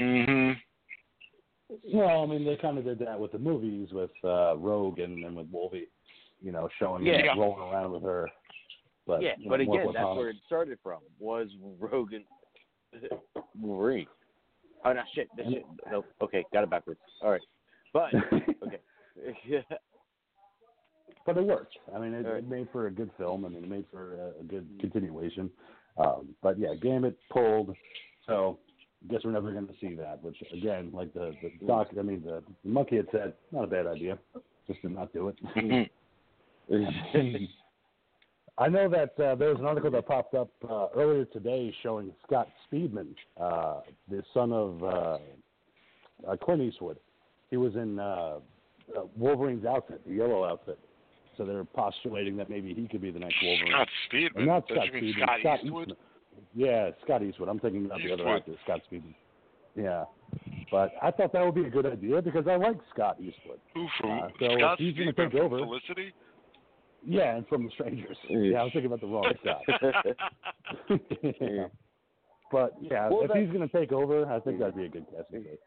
Mm-hmm. 0.00 0.52
Well, 1.96 2.22
I 2.22 2.26
mean, 2.26 2.44
they 2.44 2.56
kind 2.56 2.78
of 2.78 2.84
did 2.84 2.98
that 3.00 3.18
with 3.18 3.32
the 3.32 3.38
movies 3.38 3.88
with 3.92 4.10
uh, 4.24 4.56
Rogue 4.56 5.00
and, 5.00 5.24
and 5.24 5.34
with 5.34 5.48
Wolvie, 5.50 5.88
you 6.40 6.52
know, 6.52 6.68
showing 6.78 7.04
him 7.04 7.12
Yeah. 7.24 7.32
rolling 7.36 7.60
around 7.72 7.90
with 7.92 8.02
her. 8.04 8.28
But 9.06 9.22
yeah, 9.22 9.32
you 9.38 9.48
but 9.50 9.58
know, 9.58 9.64
more 9.66 9.74
again, 9.80 9.86
that's 9.92 9.96
platonic. 10.02 10.18
where 10.18 10.28
it 10.30 10.36
started 10.46 10.78
from. 10.82 11.00
Was 11.18 11.48
Rogue 11.80 12.12
and 12.12 12.24
Wolverine? 13.60 14.06
Oh 14.84 14.92
no, 14.92 15.02
shit, 15.14 15.28
this 15.36 15.46
shit. 15.48 15.64
No, 15.90 16.04
okay, 16.22 16.44
got 16.52 16.62
it 16.62 16.70
backwards. 16.70 17.00
All 17.22 17.30
right, 17.30 17.40
but 17.96 18.14
okay, 18.66 18.80
yeah, 19.46 19.60
but 21.26 21.38
it 21.38 21.44
worked. 21.44 21.76
I 21.94 21.98
mean, 21.98 22.12
it, 22.12 22.26
right. 22.26 22.38
it 22.38 22.48
made 22.48 22.68
for 22.70 22.88
a 22.88 22.90
good 22.90 23.10
film. 23.16 23.46
I 23.46 23.48
mean, 23.48 23.64
it 23.64 23.70
made 23.70 23.86
for 23.90 24.14
a, 24.14 24.40
a 24.40 24.44
good 24.44 24.66
continuation. 24.80 25.50
Um, 25.96 26.28
but 26.42 26.58
yeah, 26.58 26.74
Gambit 26.80 27.16
pulled. 27.30 27.74
So 28.26 28.58
I 29.02 29.12
guess 29.12 29.22
we're 29.24 29.32
never 29.32 29.50
going 29.50 29.66
to 29.66 29.72
see 29.80 29.94
that. 29.94 30.22
Which 30.22 30.36
again, 30.52 30.90
like 30.92 31.14
the 31.14 31.32
the 31.42 31.66
doc, 31.66 31.88
I 31.98 32.02
mean, 32.02 32.22
the, 32.22 32.42
the 32.64 32.70
monkey 32.70 32.96
had 32.96 33.06
said, 33.10 33.32
not 33.50 33.64
a 33.64 33.68
bad 33.68 33.86
idea, 33.86 34.18
just 34.66 34.82
to 34.82 34.90
not 34.90 35.12
do 35.14 35.32
it. 35.32 35.90
I 38.58 38.68
know 38.68 38.88
that 38.88 39.20
uh, 39.22 39.34
there 39.36 39.50
was 39.50 39.58
an 39.58 39.66
article 39.66 39.90
that 39.90 40.06
popped 40.06 40.34
up 40.34 40.50
uh, 40.68 40.88
earlier 40.94 41.24
today 41.26 41.74
showing 41.82 42.12
Scott 42.26 42.48
Speedman, 42.66 43.14
uh, 43.40 43.80
the 44.10 44.22
son 44.32 44.52
of 44.52 44.82
uh, 44.82 45.18
uh, 46.26 46.36
Clint 46.42 46.62
Eastwood. 46.62 46.98
He 47.50 47.56
was 47.56 47.74
in 47.76 47.98
uh, 47.98 48.38
uh, 48.96 49.02
Wolverine's 49.16 49.64
outfit, 49.64 50.00
the 50.06 50.14
yellow 50.14 50.44
outfit. 50.44 50.78
So 51.36 51.44
they're 51.44 51.64
postulating 51.64 52.36
that 52.38 52.48
maybe 52.48 52.72
he 52.74 52.88
could 52.88 53.02
be 53.02 53.10
the 53.10 53.18
next 53.18 53.36
Wolverine. 53.42 53.72
Scott 53.72 53.88
Speedman. 54.10 54.46
not 54.46 54.66
Don't 54.68 54.76
Scott 54.78 54.88
Speedman. 54.94 55.14
Scott, 55.16 55.38
Scott 55.40 55.58
Eastwood? 55.64 55.88
Eastman. 55.88 55.96
Yeah, 56.54 56.90
Scott 57.04 57.22
Eastwood. 57.22 57.48
I'm 57.48 57.60
thinking 57.60 57.84
about 57.86 57.98
the 58.02 58.12
other 58.12 58.28
actor, 58.28 58.52
Scott 58.64 58.80
Speedman. 58.90 59.14
Yeah, 59.76 60.04
but 60.70 60.92
I 61.02 61.10
thought 61.10 61.34
that 61.34 61.44
would 61.44 61.54
be 61.54 61.66
a 61.66 61.70
good 61.70 61.84
idea 61.84 62.22
because 62.22 62.46
I 62.48 62.56
like 62.56 62.78
Scott 62.94 63.18
Eastwood. 63.20 63.58
Who 63.74 63.86
from 64.00 64.10
Uh, 64.18 64.28
so 64.40 64.46
if 64.46 64.58
Scott 64.60 64.78
he's 64.80 64.96
gonna 64.96 65.12
Speedman 65.12 65.16
take 65.16 65.32
from 65.32 65.40
over- 65.42 65.58
Felicity? 65.58 66.12
Yeah, 67.04 67.36
and 67.36 67.46
from 67.46 67.64
The 67.66 67.70
Strangers. 67.72 68.16
Yeah, 68.28 68.60
I 68.60 68.62
was 68.64 68.72
thinking 68.72 68.86
about 68.86 69.00
the 69.02 69.06
wrong 69.06 69.32
Scott. 69.42 69.60
yeah. 71.40 71.66
But 72.50 72.74
yeah, 72.80 73.08
Well, 73.10 73.22
if 73.22 73.28
that- 73.28 73.36
he's 73.36 73.48
going 73.50 73.68
to 73.68 73.78
take 73.78 73.92
over, 73.92 74.24
I 74.32 74.40
think 74.40 74.58
that'd 74.58 74.76
be 74.76 74.84
a 74.86 74.88
good 74.88 75.06
casting 75.14 75.44
choice. 75.44 75.58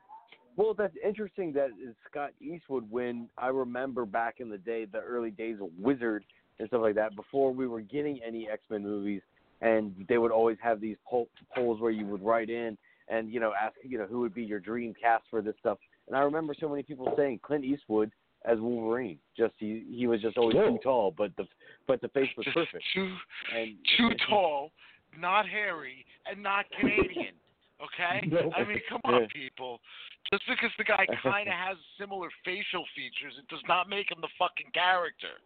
Well, 0.56 0.74
that's 0.74 0.96
interesting 1.04 1.54
that 1.54 1.70
Scott 2.10 2.32
Eastwood 2.42 2.90
when 2.90 3.30
I 3.38 3.48
remember 3.48 4.06
back 4.06 4.36
in 4.40 4.50
the 4.50 4.58
day, 4.58 4.86
the 4.86 5.00
early 5.00 5.32
days 5.32 5.58
of 5.62 5.70
Wizard 5.80 6.24
and 6.60 6.68
stuff 6.68 6.82
like 6.82 6.96
that, 6.96 7.16
before 7.16 7.54
we 7.54 7.68
were 7.68 7.82
getting 7.82 8.20
any 8.26 8.50
X 8.50 8.62
Men 8.70 8.84
movies, 8.84 9.22
and 9.62 9.94
they 10.08 10.18
would 10.18 10.32
always 10.32 10.58
have 10.62 10.82
these 10.82 10.98
poll- 11.08 11.30
polls 11.56 11.80
where 11.80 11.92
you 11.92 12.06
would 12.06 12.22
write 12.22 12.50
in 12.50 12.78
and 13.10 13.32
you 13.32 13.40
know 13.40 13.54
ask 13.60 13.76
you 13.84 13.98
know 13.98 14.06
who 14.06 14.20
would 14.20 14.34
be 14.34 14.44
your 14.44 14.60
dream 14.60 14.94
cast 15.00 15.24
for 15.30 15.42
this 15.42 15.56
stuff. 15.60 15.78
And 16.08 16.16
I 16.16 16.22
remember 16.22 16.54
so 16.60 16.70
many 16.70 16.84
people 16.84 17.12
saying 17.18 17.40
Clint 17.44 17.66
Eastwood 17.66 18.12
as 18.46 18.60
Wolverine. 18.60 19.20
Just 19.38 19.54
he 19.58 19.86
he 19.90 20.08
was 20.08 20.22
just 20.22 20.38
always 20.38 20.56
Whoa. 20.56 20.72
too 20.72 20.80
tall, 20.84 21.14
but 21.18 21.36
the 21.38 21.46
but 21.88 22.02
the 22.02 22.10
face 22.10 22.30
was 22.38 22.46
Just 22.46 22.56
perfect. 22.56 22.84
Too, 22.94 23.16
And 23.56 23.76
too 23.98 24.10
tall, 24.30 24.72
not 25.18 25.48
hairy, 25.48 26.06
and 26.30 26.42
not 26.42 26.66
Canadian. 26.80 27.34
Okay? 27.82 28.28
No. 28.32 28.52
I 28.56 28.64
mean, 28.68 28.82
come 28.90 29.02
on, 29.06 29.28
people. 29.34 29.80
Just 30.32 30.44
because 30.48 30.70
the 30.78 30.84
guy 30.84 31.06
kind 31.24 31.48
of 31.48 31.54
has 31.54 31.78
similar 32.00 32.30
facial 32.46 32.84
features, 32.96 33.34
it 33.40 33.48
does 33.48 33.64
not 33.68 33.90
make 33.90 34.12
him 34.12 34.20
the 34.22 34.28
fucking 34.38 34.72
character. 34.74 35.40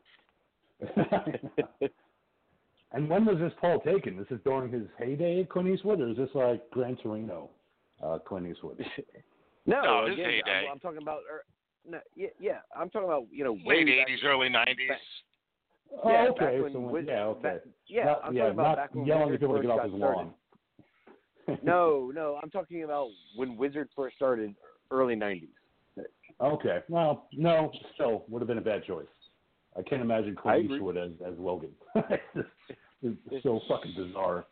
and 2.92 3.10
when 3.10 3.26
was 3.26 3.38
this 3.40 3.54
poll 3.62 3.80
taken? 3.80 4.18
This 4.18 4.28
is 4.32 4.40
during 4.44 4.72
his 4.72 4.84
heyday 4.98 5.42
at 5.42 5.50
Clint 5.50 5.70
Eastwood, 5.70 6.02
or 6.02 6.10
is 6.10 6.18
this 6.18 6.30
like 6.34 6.70
Gran 6.72 6.98
Torino 6.98 7.50
uh, 8.04 8.20
Clint 8.20 8.48
Eastwood? 8.48 8.84
No, 9.66 9.82
No, 9.82 10.06
his 10.08 10.14
again, 10.16 10.26
heyday. 10.30 10.66
I'm, 10.68 10.74
I'm 10.74 10.80
talking 10.80 11.02
about. 11.02 11.20
Er, 11.32 11.44
no, 11.90 12.00
yeah, 12.16 12.28
yeah, 12.40 12.58
I'm 12.78 12.90
talking 12.90 13.08
about 13.08 13.28
you 13.32 13.44
know 13.44 13.58
Late 13.66 13.88
80s, 13.88 14.24
early 14.26 14.50
90s. 14.50 14.90
back- 14.90 14.98
Oh, 16.04 16.10
Yeah, 16.12 16.28
okay. 16.32 16.46
back 16.58 16.64
when 16.64 16.74
so 16.74 16.80
when, 16.80 16.92
Wiz- 16.94 17.06
yeah, 17.08 17.24
okay. 17.26 17.42
back- 17.44 17.62
yeah, 17.88 18.04
not, 18.06 18.22
I'm 18.26 18.34
yeah, 18.34 18.42
talking 18.44 18.54
about 18.60 18.64
not 18.64 18.76
back 18.78 18.96
when 18.96 19.06
yelling 19.06 19.34
at 19.36 19.40
people 19.40 19.56
to 19.56 19.62
get 19.62 19.70
off 19.72 19.78
got 19.78 19.90
his 19.92 19.98
started. 20.00 20.18
lawn. 20.18 20.34
No, 21.64 22.12
no, 22.14 22.40
I'm 22.42 22.50
talking 22.50 22.84
about 22.84 23.10
when 23.36 23.58
Wizard 23.58 23.90
first 23.96 24.16
started, 24.16 24.56
early 24.92 25.16
'90s. 25.16 25.48
Okay. 26.42 26.80
Well, 26.90 27.28
no, 27.34 27.72
still 27.96 28.24
would 28.30 28.42
have 28.42 28.48
been 28.48 28.58
a 28.58 28.62
bad 28.62 28.84
choice. 28.86 29.06
I 29.78 29.82
can't 29.82 30.02
imagine 30.02 30.36
I 30.40 30.42
Clint 30.42 30.66
agree. 30.66 30.76
Eastwood 30.78 30.98
as 30.98 31.12
as 31.26 31.34
Logan. 31.38 31.72
it's 31.96 33.18
just 33.30 33.44
so 33.44 33.60
fucking 33.68 33.94
bizarre. 33.96 34.46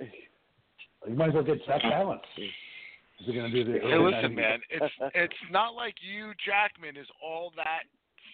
You 0.00 1.14
might 1.14 1.28
as 1.28 1.34
well 1.34 1.42
get 1.42 1.64
Jack 1.66 1.82
Palance. 1.82 2.20
Is 2.38 3.26
he 3.26 3.32
going 3.34 3.50
to 3.50 3.64
do 3.64 3.72
the? 3.72 3.78
Hey, 3.78 3.98
listen, 3.98 4.34
man. 4.34 4.60
It's 4.70 4.94
it's 5.14 5.34
not 5.50 5.74
like 5.74 5.94
Hugh 6.00 6.32
Jackman 6.44 6.96
is 6.96 7.06
all 7.22 7.52
that 7.56 7.82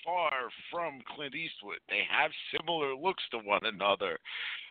far 0.04 0.50
from 0.70 1.00
Clint 1.14 1.34
Eastwood. 1.34 1.78
They 1.88 2.02
have 2.10 2.30
similar 2.56 2.94
looks 2.94 3.22
to 3.30 3.38
one 3.38 3.64
another. 3.64 4.18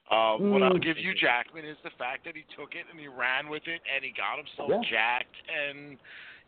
Um, 0.09 0.51
what 0.51 0.63
I'll 0.63 0.77
Mm. 0.77 0.83
give 0.83 0.97
you, 0.97 1.13
Jackman, 1.13 1.65
is 1.65 1.77
the 1.83 1.89
fact 1.91 2.23
that 2.25 2.35
he 2.35 2.43
took 2.55 2.75
it 2.75 2.85
and 2.89 2.99
he 2.99 3.07
ran 3.07 3.49
with 3.49 3.67
it 3.67 3.81
and 3.91 4.03
he 4.03 4.11
got 4.11 4.37
himself 4.37 4.71
Yeah. 4.71 4.81
jacked 4.89 5.35
and 5.49 5.99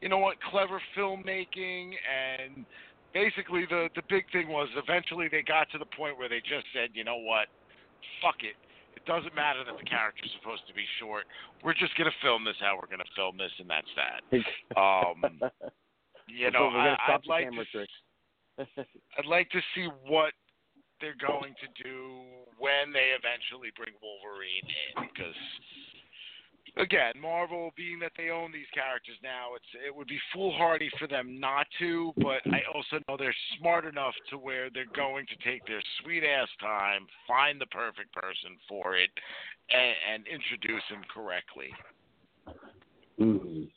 you 0.01 0.07
know 0.07 0.17
what, 0.19 0.39
clever 0.41 0.79
filmmaking 0.95 1.99
and 2.07 2.65
basically 3.13 3.65
the 3.65 3.89
the 3.95 4.01
big 4.03 4.29
thing 4.31 4.47
was 4.47 4.69
eventually 4.75 5.27
they 5.27 5.41
got 5.41 5.69
to 5.71 5.77
the 5.77 5.85
point 5.85 6.17
where 6.17 6.29
they 6.29 6.39
just 6.41 6.65
said, 6.71 6.91
you 6.93 7.03
know 7.03 7.17
what, 7.17 7.49
fuck 8.21 8.43
it. 8.43 8.55
It 8.95 9.03
doesn't 9.05 9.35
matter 9.35 9.63
that 9.63 9.77
the 9.77 9.83
character's 9.83 10.31
supposed 10.39 10.65
to 10.67 10.73
be 10.73 10.85
short. 10.99 11.25
We're 11.63 11.73
just 11.73 11.95
gonna 11.97 12.11
film 12.21 12.43
this 12.45 12.55
how 12.59 12.77
we're 12.77 12.87
gonna 12.87 13.03
film 13.15 13.37
this, 13.37 13.51
and 13.59 13.69
that's 13.69 13.93
that. 13.95 14.23
Um, 14.77 15.41
you 16.27 16.51
know, 16.51 16.69
gonna 16.71 16.95
I, 16.99 17.17
the 17.23 17.29
like 17.29 17.49
to 17.51 17.65
tricks. 17.65 17.91
I'd 18.59 19.25
like 19.25 19.49
to 19.51 19.61
see 19.75 19.87
what 20.05 20.33
they're 21.01 21.15
going 21.19 21.55
to 21.55 21.83
do 21.83 22.19
when 22.57 22.91
they 22.91 23.15
eventually 23.15 23.71
bring 23.75 23.95
Wolverine 24.03 24.67
in, 24.67 25.07
because 25.07 25.35
again, 26.77 27.13
Marvel, 27.21 27.71
being 27.75 27.99
that 27.99 28.11
they 28.17 28.29
own 28.29 28.51
these 28.51 28.69
characters 28.73 29.15
now, 29.23 29.55
it's 29.55 29.65
it 29.85 29.95
would 29.95 30.07
be 30.07 30.19
foolhardy 30.33 30.89
for 30.99 31.07
them 31.07 31.39
not 31.39 31.67
to. 31.79 32.11
But 32.17 32.41
I 32.51 32.61
also 32.73 32.99
know 33.07 33.15
they're 33.17 33.35
smart 33.59 33.85
enough 33.85 34.13
to 34.29 34.37
where 34.37 34.69
they're 34.69 34.91
going 34.95 35.25
to 35.27 35.49
take 35.49 35.65
their 35.65 35.81
sweet 36.03 36.23
ass 36.23 36.49
time, 36.59 37.07
find 37.27 37.59
the 37.59 37.67
perfect 37.67 38.13
person 38.13 38.57
for 38.67 38.95
it, 38.95 39.09
and, 39.71 39.95
and 40.13 40.27
introduce 40.27 40.83
him 40.89 41.01
correctly. 41.13 41.69
Mhm. 43.19 43.69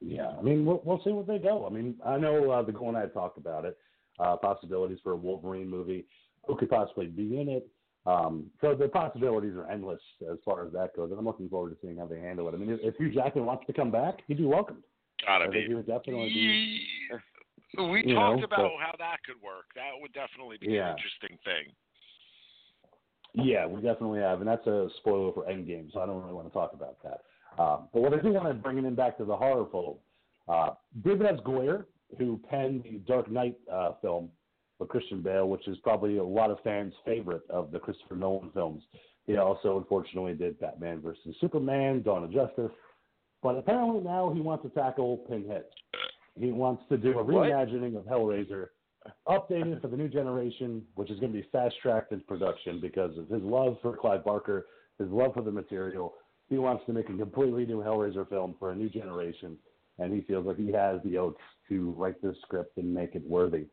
Yeah, 0.00 0.30
I 0.38 0.40
mean, 0.40 0.64
we'll, 0.64 0.80
we'll 0.84 1.02
see 1.04 1.10
what 1.10 1.26
they 1.26 1.38
go. 1.38 1.66
I 1.66 1.70
mean, 1.70 1.96
I 2.04 2.16
know 2.16 2.50
uh, 2.50 2.62
the 2.62 2.72
Goal 2.72 2.88
and 2.88 2.96
I 2.96 3.06
talked 3.06 3.36
about 3.36 3.66
it, 3.66 3.76
uh, 4.20 4.36
possibilities 4.36 4.98
for 5.02 5.12
a 5.12 5.16
Wolverine 5.16 5.68
movie. 5.68 6.04
Who 6.46 6.56
could 6.56 6.70
possibly 6.70 7.06
be 7.06 7.40
in 7.40 7.48
it? 7.48 7.66
Um, 8.06 8.46
so 8.60 8.74
the 8.74 8.88
possibilities 8.88 9.54
are 9.56 9.68
endless 9.70 10.00
as 10.30 10.38
far 10.44 10.66
as 10.66 10.72
that 10.72 10.96
goes, 10.96 11.10
and 11.10 11.18
I'm 11.18 11.24
looking 11.26 11.48
forward 11.48 11.70
to 11.70 11.76
seeing 11.82 11.98
how 11.98 12.06
they 12.06 12.18
handle 12.18 12.48
it. 12.48 12.54
I 12.54 12.56
mean, 12.56 12.70
if, 12.70 12.80
if 12.82 12.96
Hugh 12.96 13.12
Jackman 13.12 13.44
wants 13.44 13.66
to 13.66 13.72
come 13.72 13.90
back, 13.90 14.20
he'd 14.26 14.38
be 14.38 14.44
welcomed. 14.44 14.82
Gotta 15.26 15.44
I 15.44 15.48
be. 15.48 15.66
he 15.68 15.74
would 15.74 15.86
definitely 15.86 16.28
be. 16.28 16.86
We 17.76 18.02
talked 18.14 18.38
know, 18.40 18.44
about 18.44 18.48
but- 18.56 18.80
how 18.80 18.94
that 18.98 19.18
could 19.26 19.40
work. 19.42 19.66
That 19.74 19.90
would 20.00 20.12
definitely 20.12 20.56
be 20.60 20.72
Yeah. 20.72 20.92
an 20.92 20.96
interesting 20.96 21.38
thing. 21.44 21.74
Yeah, 23.32 23.66
we 23.66 23.80
definitely 23.80 24.20
have, 24.20 24.40
and 24.40 24.48
that's 24.48 24.66
a 24.66 24.88
spoiler 24.96 25.32
for 25.32 25.44
Endgame, 25.44 25.92
so 25.92 26.00
I 26.00 26.06
don't 26.06 26.20
really 26.20 26.32
want 26.34 26.48
to 26.48 26.52
talk 26.52 26.72
about 26.72 26.96
that. 27.04 27.22
Um, 27.62 27.88
but 27.92 28.02
what 28.02 28.14
I 28.14 28.16
do 28.20 28.32
want 28.32 28.48
to 28.48 28.54
bring 28.54 28.78
it 28.78 28.84
in 28.84 28.94
back 28.94 29.16
to 29.18 29.24
the 29.24 29.36
horror 29.36 29.66
fold, 29.70 29.98
uh, 30.48 30.70
David 31.04 31.26
S. 31.26 31.38
Goyer, 31.44 31.84
who 32.18 32.40
penned 32.48 32.84
the 32.84 32.98
Dark 33.06 33.30
Knight 33.30 33.56
uh, 33.72 33.92
film 34.02 34.30
with 34.78 34.88
Christian 34.88 35.22
Bale, 35.22 35.48
which 35.48 35.68
is 35.68 35.76
probably 35.82 36.16
a 36.18 36.24
lot 36.24 36.50
of 36.50 36.58
fans' 36.64 36.94
favorite 37.04 37.42
of 37.50 37.70
the 37.70 37.78
Christopher 37.78 38.16
Nolan 38.16 38.50
films. 38.52 38.82
He 39.26 39.36
also, 39.36 39.78
unfortunately, 39.78 40.34
did 40.34 40.58
Batman 40.58 41.00
versus 41.00 41.36
Superman, 41.40 42.02
Dawn 42.02 42.24
of 42.24 42.32
Justice, 42.32 42.72
but 43.42 43.56
apparently 43.56 44.00
now 44.00 44.32
he 44.34 44.40
wants 44.40 44.64
to 44.64 44.70
tackle 44.70 45.18
Pinhead. 45.28 45.64
He 46.38 46.52
wants 46.52 46.82
to 46.88 46.96
do 46.96 47.18
a 47.18 47.24
reimagining 47.24 47.96
of 47.96 48.04
Hellraiser 48.04 48.68
updated 49.28 49.80
for 49.80 49.88
the 49.88 49.96
new 49.96 50.08
generation, 50.08 50.82
which 50.94 51.10
is 51.10 51.18
going 51.20 51.32
to 51.32 51.38
be 51.38 51.48
fast 51.52 51.74
tracked 51.82 52.12
in 52.12 52.20
production 52.20 52.80
because 52.80 53.16
of 53.18 53.28
his 53.28 53.42
love 53.42 53.76
for 53.82 53.96
Clive 53.96 54.24
Barker, 54.24 54.66
his 54.98 55.08
love 55.08 55.34
for 55.34 55.42
the 55.42 55.50
material. 55.50 56.14
He 56.48 56.58
wants 56.58 56.84
to 56.86 56.92
make 56.92 57.08
a 57.08 57.16
completely 57.16 57.64
new 57.64 57.78
Hellraiser 57.78 58.28
film 58.28 58.56
for 58.58 58.72
a 58.72 58.76
new 58.76 58.88
generation, 58.88 59.56
and 60.00 60.12
he 60.12 60.22
feels 60.22 60.46
like 60.46 60.56
he 60.56 60.72
has 60.72 61.00
the 61.04 61.18
oats 61.18 61.40
to 61.68 61.90
write 61.92 62.20
this 62.22 62.34
script 62.42 62.78
and 62.78 62.92
make 62.92 63.14
it 63.14 63.22
worthy. 63.28 63.66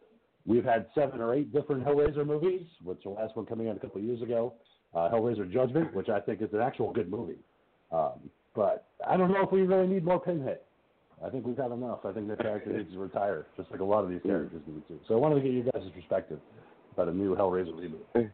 We've 0.45 0.63
had 0.63 0.85
seven 0.93 1.19
or 1.19 1.33
eight 1.33 1.51
different 1.51 1.83
Hellraiser 1.85 2.25
movies, 2.25 2.67
which 2.83 2.99
the 3.03 3.09
last 3.09 3.35
one 3.35 3.45
coming 3.45 3.69
out 3.69 3.77
a 3.77 3.79
couple 3.79 3.99
of 3.99 4.05
years 4.05 4.21
ago, 4.21 4.53
uh, 4.93 5.09
Hellraiser 5.09 5.51
Judgment, 5.51 5.93
which 5.95 6.09
I 6.09 6.19
think 6.19 6.41
is 6.41 6.49
an 6.53 6.61
actual 6.61 6.93
good 6.93 7.09
movie. 7.09 7.39
Um, 7.91 8.29
but 8.55 8.87
I 9.07 9.17
don't 9.17 9.31
know 9.31 9.43
if 9.43 9.51
we 9.51 9.61
really 9.61 9.87
need 9.87 10.05
more 10.05 10.19
Pinhead. 10.19 10.59
I 11.25 11.29
think 11.29 11.45
we've 11.45 11.57
had 11.57 11.71
enough. 11.71 11.99
I 12.05 12.11
think 12.11 12.27
the 12.27 12.35
character 12.35 12.71
needs 12.71 12.91
to 12.93 12.99
retire, 12.99 13.47
just 13.57 13.71
like 13.71 13.79
a 13.79 13.83
lot 13.83 14.03
of 14.03 14.09
these 14.09 14.21
characters 14.23 14.61
need 14.67 14.87
to. 14.87 14.99
So 15.07 15.15
I 15.15 15.17
wanted 15.17 15.35
to 15.35 15.41
get 15.41 15.51
you 15.51 15.63
guys' 15.63 15.89
perspective 15.95 16.39
about 16.93 17.07
a 17.07 17.13
new 17.13 17.35
Hellraiser 17.35 17.73
reboot. 17.73 18.29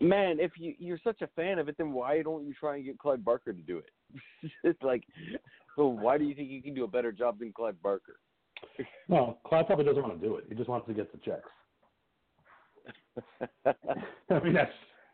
Man, 0.00 0.40
if 0.40 0.52
you 0.58 0.74
you're 0.78 1.00
such 1.02 1.20
a 1.22 1.26
fan 1.28 1.58
of 1.58 1.68
it, 1.68 1.76
then 1.78 1.92
why 1.92 2.22
don't 2.22 2.46
you 2.46 2.54
try 2.58 2.76
and 2.76 2.84
get 2.84 2.98
Clive 2.98 3.24
Barker 3.24 3.52
to 3.52 3.60
do 3.60 3.78
it? 3.78 3.90
it's 4.64 4.82
like, 4.82 5.04
so 5.76 5.88
why 5.88 6.18
do 6.18 6.24
you 6.24 6.34
think 6.34 6.50
you 6.50 6.62
can 6.62 6.74
do 6.74 6.84
a 6.84 6.88
better 6.88 7.12
job 7.12 7.38
than 7.38 7.52
Clive 7.52 7.80
Barker? 7.82 8.16
No, 9.08 9.38
Clive 9.46 9.66
probably 9.66 9.84
doesn't 9.84 10.02
want 10.02 10.20
to 10.20 10.26
do 10.26 10.36
it. 10.36 10.44
He 10.48 10.54
just 10.54 10.68
wants 10.68 10.86
to 10.88 10.94
get 10.94 11.12
the 11.12 11.18
checks. 11.18 11.48
I 14.30 14.40
mean, 14.40 14.54
that's 14.54 14.72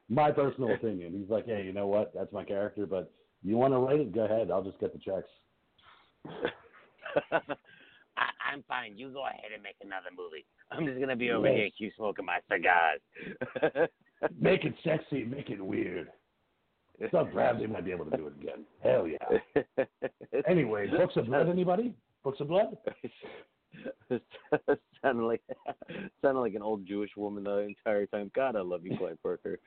my 0.08 0.30
personal 0.30 0.74
opinion. 0.74 1.12
He's 1.18 1.30
like, 1.30 1.46
hey, 1.46 1.62
you 1.64 1.72
know 1.72 1.86
what? 1.86 2.12
That's 2.14 2.32
my 2.32 2.44
character, 2.44 2.86
but 2.86 3.12
you 3.42 3.56
want 3.56 3.72
to 3.74 3.78
write 3.78 4.00
it? 4.00 4.14
Go 4.14 4.24
ahead. 4.24 4.50
I'll 4.50 4.62
just 4.62 4.78
get 4.78 4.92
the 4.92 4.98
checks. 4.98 5.28
I, 7.32 8.28
I'm 8.52 8.62
fine. 8.68 8.96
You 8.96 9.10
go 9.10 9.26
ahead 9.26 9.52
and 9.54 9.62
make 9.62 9.76
another 9.82 10.10
movie. 10.16 10.44
I'm 10.70 10.86
just 10.86 11.00
gonna 11.00 11.16
be 11.16 11.30
over 11.30 11.48
Yes. 11.48 11.56
here, 11.56 11.70
keep 11.76 11.96
smoking 11.96 12.24
my 12.26 12.38
cigars. 12.50 13.00
Make 14.38 14.64
it 14.64 14.74
sexy. 14.84 15.24
Make 15.24 15.50
it 15.50 15.60
weird. 15.64 16.08
So 17.10 17.24
Bradley 17.24 17.66
might 17.66 17.84
be 17.84 17.90
able 17.90 18.04
to 18.04 18.16
do 18.16 18.28
it 18.28 18.34
again. 18.40 18.64
Hell 18.82 19.06
yeah. 19.08 19.84
Anyway, 20.48 20.88
Books 20.88 21.16
of 21.16 21.26
Blood, 21.26 21.48
anybody? 21.48 21.94
Books 22.24 22.40
of 22.40 22.48
Blood? 22.48 22.76
sounded 25.02 25.24
like 25.24 25.40
sounded 26.20 26.40
like 26.40 26.54
an 26.54 26.62
old 26.62 26.86
Jewish 26.86 27.10
woman 27.16 27.44
the 27.44 27.58
entire 27.58 28.06
time. 28.06 28.30
God, 28.34 28.56
I 28.56 28.60
love 28.60 28.84
you, 28.84 28.96
Clive 28.96 29.18
Barker. 29.22 29.58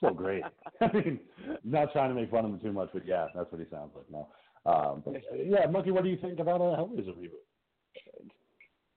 so 0.00 0.10
great. 0.10 0.42
I 0.80 0.92
mean, 0.92 1.20
not 1.64 1.92
trying 1.92 2.10
to 2.10 2.14
make 2.14 2.30
fun 2.30 2.44
of 2.44 2.52
him 2.52 2.60
too 2.60 2.72
much, 2.72 2.90
but 2.92 3.06
yeah, 3.06 3.26
that's 3.34 3.50
what 3.50 3.60
he 3.60 3.66
sounds 3.70 3.92
like 3.94 4.10
now. 4.10 4.28
Um, 4.66 5.02
but, 5.04 5.14
yeah, 5.34 5.66
Monkey, 5.66 5.90
what 5.90 6.04
do 6.04 6.10
you 6.10 6.16
think 6.16 6.40
about 6.40 6.60
a 6.60 6.76
Hellraiser 6.76 7.14
reboot? 7.16 7.38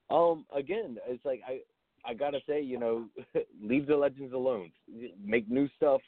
Um, 0.10 0.46
again, 0.56 0.98
it's 1.08 1.24
like 1.24 1.42
I 1.48 1.60
I 2.06 2.14
gotta 2.14 2.40
say, 2.48 2.62
you 2.62 2.80
know, 2.80 3.06
leave 3.62 3.88
the 3.88 3.96
legends 3.96 4.34
alone. 4.34 4.72
Make 5.24 5.50
new 5.50 5.70
stuff. 5.78 6.02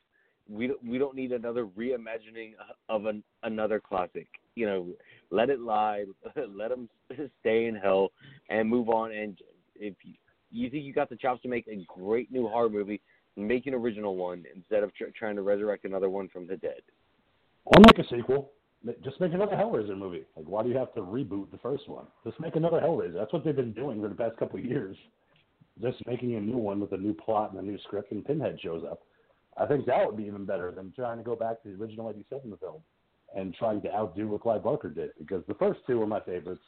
We 0.49 0.73
we 0.85 0.97
don't 0.97 1.15
need 1.15 1.31
another 1.31 1.65
reimagining 1.65 2.53
of 2.89 3.05
an 3.05 3.23
another 3.43 3.79
classic. 3.79 4.27
You 4.55 4.65
know, 4.65 4.87
let 5.31 5.49
it 5.49 5.59
lie. 5.59 6.05
Let 6.35 6.69
them 6.69 6.89
stay 7.39 7.65
in 7.65 7.75
hell 7.75 8.11
and 8.49 8.69
move 8.69 8.89
on. 8.89 9.11
And 9.11 9.37
if 9.75 9.95
you, 10.03 10.13
you 10.51 10.69
think 10.69 10.83
you 10.83 10.93
got 10.93 11.09
the 11.09 11.15
chops 11.15 11.41
to 11.43 11.47
make 11.47 11.67
a 11.67 11.83
great 11.87 12.31
new 12.31 12.47
horror 12.47 12.69
movie, 12.69 13.01
make 13.35 13.65
an 13.65 13.73
original 13.73 14.15
one 14.15 14.43
instead 14.55 14.83
of 14.83 14.93
tr- 14.95 15.05
trying 15.17 15.35
to 15.37 15.41
resurrect 15.41 15.85
another 15.85 16.09
one 16.09 16.29
from 16.29 16.45
the 16.45 16.57
dead. 16.57 16.81
Or 17.65 17.79
make 17.79 18.05
a 18.05 18.09
sequel. 18.15 18.51
Just 19.03 19.19
make 19.21 19.33
another 19.33 19.55
Hellraiser 19.55 19.97
movie. 19.97 20.25
Like, 20.35 20.45
why 20.45 20.61
do 20.61 20.69
you 20.69 20.77
have 20.77 20.93
to 20.95 21.01
reboot 21.01 21.49
the 21.51 21.57
first 21.59 21.87
one? 21.87 22.05
Just 22.25 22.37
make 22.41 22.57
another 22.57 22.81
Hellraiser. 22.81 23.13
That's 23.13 23.31
what 23.31 23.45
they've 23.45 23.55
been 23.55 23.71
doing 23.71 24.01
for 24.01 24.09
the 24.09 24.15
past 24.15 24.35
couple 24.37 24.59
of 24.59 24.65
years. 24.65 24.97
Just 25.81 26.05
making 26.05 26.35
a 26.35 26.41
new 26.41 26.57
one 26.57 26.81
with 26.81 26.91
a 26.91 26.97
new 26.97 27.13
plot 27.13 27.51
and 27.51 27.59
a 27.59 27.63
new 27.63 27.79
script, 27.79 28.11
and 28.11 28.25
Pinhead 28.25 28.59
shows 28.61 28.83
up. 28.89 29.03
I 29.57 29.65
think 29.65 29.85
that 29.85 30.05
would 30.05 30.17
be 30.17 30.23
even 30.23 30.45
better 30.45 30.71
than 30.71 30.91
trying 30.95 31.17
to 31.17 31.23
go 31.23 31.35
back 31.35 31.61
to 31.63 31.69
the 31.69 31.81
original 31.81 32.09
'87 32.09 32.57
film 32.59 32.81
and 33.35 33.53
trying 33.55 33.81
to 33.81 33.93
outdo 33.93 34.27
what 34.27 34.41
Clive 34.41 34.63
Barker 34.63 34.89
did. 34.89 35.11
Because 35.19 35.43
the 35.47 35.55
first 35.55 35.79
two 35.87 36.01
are 36.01 36.07
my 36.07 36.19
favorites. 36.21 36.61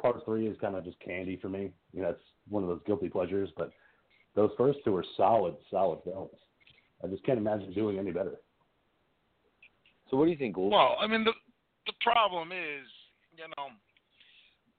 Part 0.00 0.24
three 0.24 0.46
is 0.46 0.56
kind 0.60 0.76
of 0.76 0.84
just 0.84 0.98
candy 1.00 1.38
for 1.40 1.48
me. 1.48 1.72
You 1.92 2.02
know, 2.02 2.10
it's 2.10 2.22
one 2.48 2.62
of 2.62 2.68
those 2.68 2.82
guilty 2.86 3.08
pleasures. 3.08 3.50
But 3.56 3.72
those 4.34 4.50
first 4.56 4.78
two 4.84 4.94
are 4.94 5.04
solid, 5.16 5.56
solid 5.70 6.00
films. 6.04 6.36
I 7.02 7.08
just 7.08 7.24
can't 7.24 7.38
imagine 7.38 7.72
doing 7.72 7.98
any 7.98 8.10
better. 8.10 8.36
So 10.10 10.16
what 10.16 10.24
do 10.24 10.30
you 10.30 10.38
think, 10.38 10.54
Ghoul? 10.54 10.70
Well, 10.70 10.96
I 11.00 11.06
mean 11.06 11.24
the 11.24 11.32
the 11.86 11.92
problem 12.00 12.52
is, 12.52 12.86
you 13.36 13.44
know, 13.56 13.72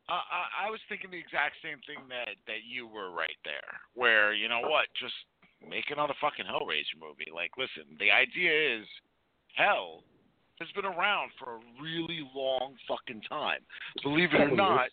I, 0.07 0.13
I 0.13 0.67
I 0.67 0.69
was 0.69 0.79
thinking 0.89 1.11
the 1.11 1.19
exact 1.19 1.55
same 1.63 1.77
thing 1.85 2.07
that 2.09 2.35
that 2.47 2.65
you 2.67 2.87
were 2.87 3.11
right 3.11 3.37
there, 3.43 3.71
where 3.93 4.33
you 4.33 4.49
know 4.49 4.61
what, 4.61 4.87
just 4.99 5.13
make 5.67 5.91
another 5.91 6.13
fucking 6.21 6.45
Hellraiser 6.45 6.99
movie. 6.99 7.31
Like, 7.33 7.51
listen, 7.57 7.97
the 7.99 8.11
idea 8.11 8.79
is 8.79 8.85
hell 9.55 10.03
has 10.59 10.69
been 10.75 10.85
around 10.85 11.31
for 11.39 11.55
a 11.55 11.59
really 11.81 12.21
long 12.35 12.75
fucking 12.87 13.21
time. 13.29 13.59
Believe 14.03 14.33
it 14.33 14.41
or 14.41 14.55
not, 14.55 14.89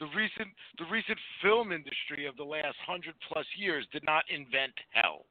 the 0.00 0.06
recent 0.16 0.48
the 0.78 0.88
recent 0.90 1.18
film 1.42 1.72
industry 1.72 2.24
of 2.26 2.36
the 2.36 2.44
last 2.44 2.76
hundred 2.86 3.14
plus 3.28 3.44
years 3.56 3.86
did 3.92 4.04
not 4.04 4.24
invent 4.32 4.72
hell. 4.90 5.26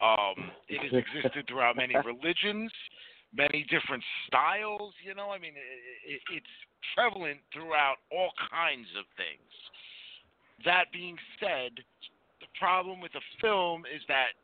Um, 0.00 0.50
it 0.68 0.78
has 0.82 1.02
existed 1.02 1.46
throughout 1.48 1.76
many 1.76 1.94
religions, 2.06 2.70
many 3.34 3.66
different 3.70 4.02
styles. 4.26 4.94
You 5.04 5.14
know, 5.14 5.30
I 5.30 5.38
mean, 5.38 5.54
it, 5.58 6.14
it, 6.14 6.20
it's 6.30 6.54
prevalent 6.94 7.40
throughout 7.52 7.96
all 8.10 8.30
kinds 8.50 8.88
of 8.98 9.04
things. 9.18 9.50
That 10.64 10.86
being 10.92 11.18
said, 11.40 11.82
problem 12.58 13.00
with 13.00 13.12
a 13.14 13.24
film 13.40 13.82
is 13.94 14.02
that 14.08 14.34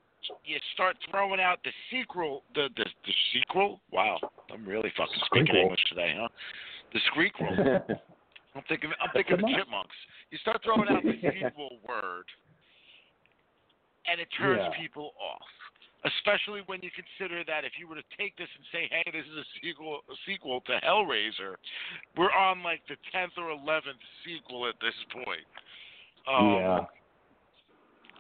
you 0.45 0.57
start 0.75 0.97
throwing 1.11 1.41
out 1.41 1.59
the 1.65 1.71
sequel, 1.91 2.43
the 2.55 2.69
the, 2.77 2.85
the 2.85 3.15
sequel. 3.33 3.81
Wow, 3.93 4.19
I'm 4.53 4.65
really 4.65 4.93
fucking 4.97 5.15
speaking 5.27 5.55
Squeakquel. 5.55 5.63
English 5.63 5.85
today, 5.89 6.15
huh? 6.19 6.29
The 6.93 7.01
sequel. 7.17 7.57
I'm 8.55 8.63
thinking. 8.69 8.91
I'm 9.01 9.11
thinking 9.15 9.35
of 9.35 9.41
the 9.41 9.47
Chipmunks. 9.47 9.65
chipmunks. 9.65 9.97
You 10.31 10.39
start 10.39 10.61
throwing 10.65 10.89
out 10.91 11.03
the 11.03 11.15
sequel 11.23 11.79
word, 11.89 12.27
and 14.11 14.21
it 14.21 14.29
turns 14.37 14.61
Yeah. 14.63 14.79
people 14.81 15.13
off. 15.21 15.47
Especially 16.03 16.63
when 16.65 16.81
you 16.81 16.89
consider 16.97 17.45
that 17.45 17.65
if 17.69 17.73
you 17.79 17.87
were 17.87 17.95
to 17.95 18.09
take 18.17 18.35
this 18.41 18.49
and 18.57 18.65
say, 18.73 18.89
"Hey, 18.89 19.05
this 19.13 19.25
is 19.29 19.37
a 19.37 19.45
sequel, 19.61 20.01
a 20.09 20.17
sequel 20.25 20.63
to 20.63 20.81
Hellraiser," 20.81 21.57
we're 22.17 22.33
on 22.33 22.63
like 22.63 22.81
the 22.89 22.97
tenth 23.13 23.33
or 23.37 23.51
eleventh 23.51 24.01
sequel 24.25 24.67
at 24.67 24.75
this 24.81 24.97
point. 25.13 25.45
Um, 26.27 26.55
yeah. 26.57 26.81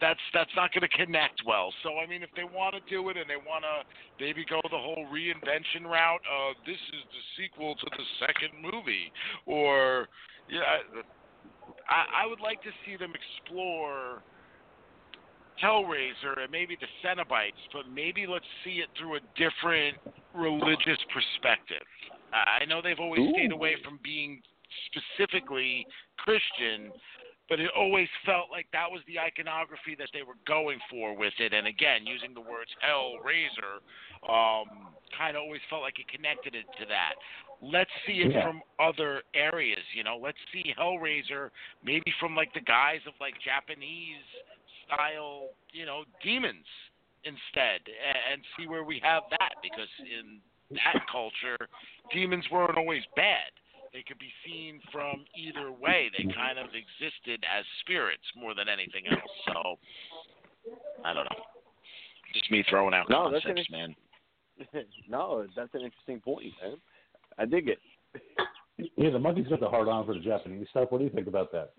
That's 0.00 0.20
that's 0.32 0.50
not 0.56 0.72
going 0.72 0.88
to 0.88 0.96
connect 0.96 1.42
well. 1.46 1.72
So 1.82 1.98
I 1.98 2.06
mean, 2.06 2.22
if 2.22 2.30
they 2.36 2.44
want 2.44 2.74
to 2.74 2.82
do 2.88 3.08
it 3.10 3.16
and 3.16 3.28
they 3.28 3.36
want 3.36 3.64
to 3.64 3.84
maybe 4.22 4.44
go 4.48 4.60
the 4.64 4.78
whole 4.78 5.06
reinvention 5.12 5.84
route 5.84 6.24
of 6.26 6.56
this 6.66 6.74
is 6.76 7.04
the 7.12 7.22
sequel 7.36 7.74
to 7.74 7.86
the 7.90 8.04
second 8.18 8.56
movie, 8.60 9.12
or 9.46 10.08
yeah, 10.48 10.82
I, 11.88 12.24
I 12.24 12.26
would 12.26 12.40
like 12.40 12.62
to 12.62 12.70
see 12.86 12.96
them 12.96 13.12
explore 13.12 14.22
Hellraiser 15.62 16.40
and 16.40 16.50
maybe 16.50 16.76
the 16.80 16.88
Cenobites, 17.04 17.60
but 17.72 17.84
maybe 17.92 18.26
let's 18.26 18.48
see 18.64 18.80
it 18.80 18.88
through 18.98 19.16
a 19.16 19.20
different 19.36 19.96
religious 20.34 20.98
perspective. 21.12 21.84
I 22.32 22.62
I 22.62 22.64
know 22.64 22.80
they've 22.82 22.98
always 22.98 23.28
stayed 23.32 23.52
away 23.52 23.76
from 23.84 23.98
being 24.02 24.40
specifically 24.88 25.86
Christian, 26.18 26.92
but 27.50 27.58
it 27.58 27.68
always 27.76 28.08
felt 28.24 28.46
like 28.48 28.66
that 28.72 28.88
was 28.88 29.02
the 29.08 29.18
iconography 29.18 29.96
that 29.98 30.08
they 30.14 30.22
were 30.22 30.38
going 30.46 30.78
for 30.88 31.16
with 31.16 31.34
it. 31.40 31.52
And 31.52 31.66
again, 31.66 32.06
using 32.06 32.32
the 32.32 32.40
words 32.40 32.70
Hellraiser, 32.78 33.82
um, 34.30 34.94
kind 35.18 35.36
of 35.36 35.42
always 35.42 35.60
felt 35.68 35.82
like 35.82 35.98
it 35.98 36.06
connected 36.06 36.54
it 36.54 36.64
to 36.78 36.86
that. 36.86 37.14
Let's 37.60 37.90
see 38.06 38.22
it 38.22 38.30
Yeah. 38.30 38.46
from 38.46 38.62
other 38.78 39.24
areas, 39.34 39.84
you 39.92 40.04
know. 40.04 40.16
Let's 40.16 40.38
see 40.52 40.72
Hellraiser 40.78 41.50
maybe 41.82 42.10
from 42.20 42.36
like 42.36 42.54
the 42.54 42.60
guise 42.60 43.04
of 43.06 43.14
like 43.20 43.34
Japanese 43.40 44.24
style, 44.86 45.50
you 45.72 45.84
know, 45.84 46.04
demons 46.22 46.66
instead, 47.24 47.82
and 48.30 48.46
see 48.56 48.68
where 48.68 48.84
we 48.84 49.00
have 49.00 49.24
that 49.30 49.54
because 49.60 49.90
in 50.00 50.40
that 50.70 51.04
culture, 51.10 51.58
demons 52.12 52.48
weren't 52.50 52.78
always 52.78 53.02
bad. 53.16 53.50
They 53.92 54.04
could 54.06 54.18
be 54.18 54.30
seen 54.46 54.80
from 54.92 55.24
either 55.34 55.72
way. 55.72 56.10
They 56.16 56.24
kind 56.32 56.58
of 56.58 56.66
existed 56.66 57.44
as 57.44 57.64
spirits 57.80 58.22
more 58.36 58.54
than 58.54 58.68
anything 58.68 59.04
else. 59.10 59.30
So 59.46 59.78
I 61.04 61.12
don't 61.12 61.24
know. 61.24 61.42
Just 62.32 62.50
me 62.50 62.64
throwing 62.68 62.94
out 62.94 63.10
No, 63.10 63.30
that's 63.30 63.44
an- 63.44 63.56
man. 63.70 63.96
no, 65.08 65.46
that's 65.56 65.74
an 65.74 65.80
interesting 65.80 66.20
point, 66.20 66.52
man. 66.62 66.76
I 67.38 67.46
dig 67.46 67.68
it. 67.68 67.78
Yeah, 68.96 69.10
the 69.10 69.18
monkey's 69.18 69.48
got 69.48 69.60
the 69.60 69.68
hard 69.68 69.88
on 69.88 70.06
for 70.06 70.14
the 70.14 70.20
Japanese 70.20 70.66
stuff. 70.70 70.90
What 70.90 70.98
do 70.98 71.04
you 71.04 71.10
think 71.10 71.26
about 71.26 71.50
that? 71.52 71.72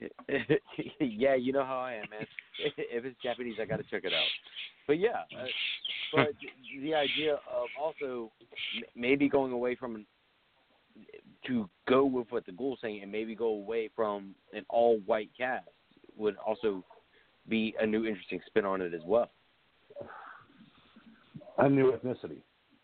yeah, 1.00 1.34
you 1.34 1.52
know 1.52 1.64
how 1.64 1.78
I 1.78 1.94
am, 1.94 2.10
man. 2.10 2.26
If 2.78 3.04
it's 3.04 3.16
Japanese, 3.22 3.56
I 3.60 3.64
got 3.64 3.76
to 3.76 3.82
check 3.84 4.04
it 4.04 4.12
out. 4.12 4.26
But 4.86 4.98
yeah, 4.98 5.22
uh, 5.38 5.46
but 6.14 6.28
the 6.80 6.94
idea 6.94 7.34
of 7.34 7.66
also 7.80 8.30
maybe 8.94 9.28
going 9.28 9.52
away 9.52 9.74
from 9.74 10.06
to 11.46 11.68
go 11.88 12.04
with 12.04 12.26
what 12.30 12.44
the 12.46 12.52
ghoul's 12.52 12.78
saying 12.82 13.02
and 13.02 13.10
maybe 13.10 13.34
go 13.34 13.48
away 13.48 13.90
from 13.94 14.34
an 14.52 14.64
all-white 14.68 15.30
cast 15.36 15.68
would 16.16 16.36
also 16.44 16.84
be 17.48 17.74
a 17.80 17.86
new 17.86 18.06
interesting 18.06 18.40
spin 18.46 18.64
on 18.64 18.80
it 18.80 18.94
as 18.94 19.02
well. 19.04 19.30
A 21.58 21.68
new 21.68 21.92
ethnicity, 21.92 22.42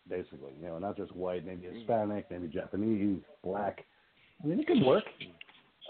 basically. 0.09 0.53
You 0.59 0.67
know, 0.67 0.79
not 0.79 0.97
just 0.97 1.15
white, 1.15 1.45
maybe 1.45 1.67
Hispanic, 1.67 2.25
maybe 2.31 2.47
Japanese, 2.47 3.19
black. 3.43 3.85
I 4.43 4.47
mean, 4.47 4.59
it 4.59 4.67
could 4.67 4.83
work. 4.83 5.03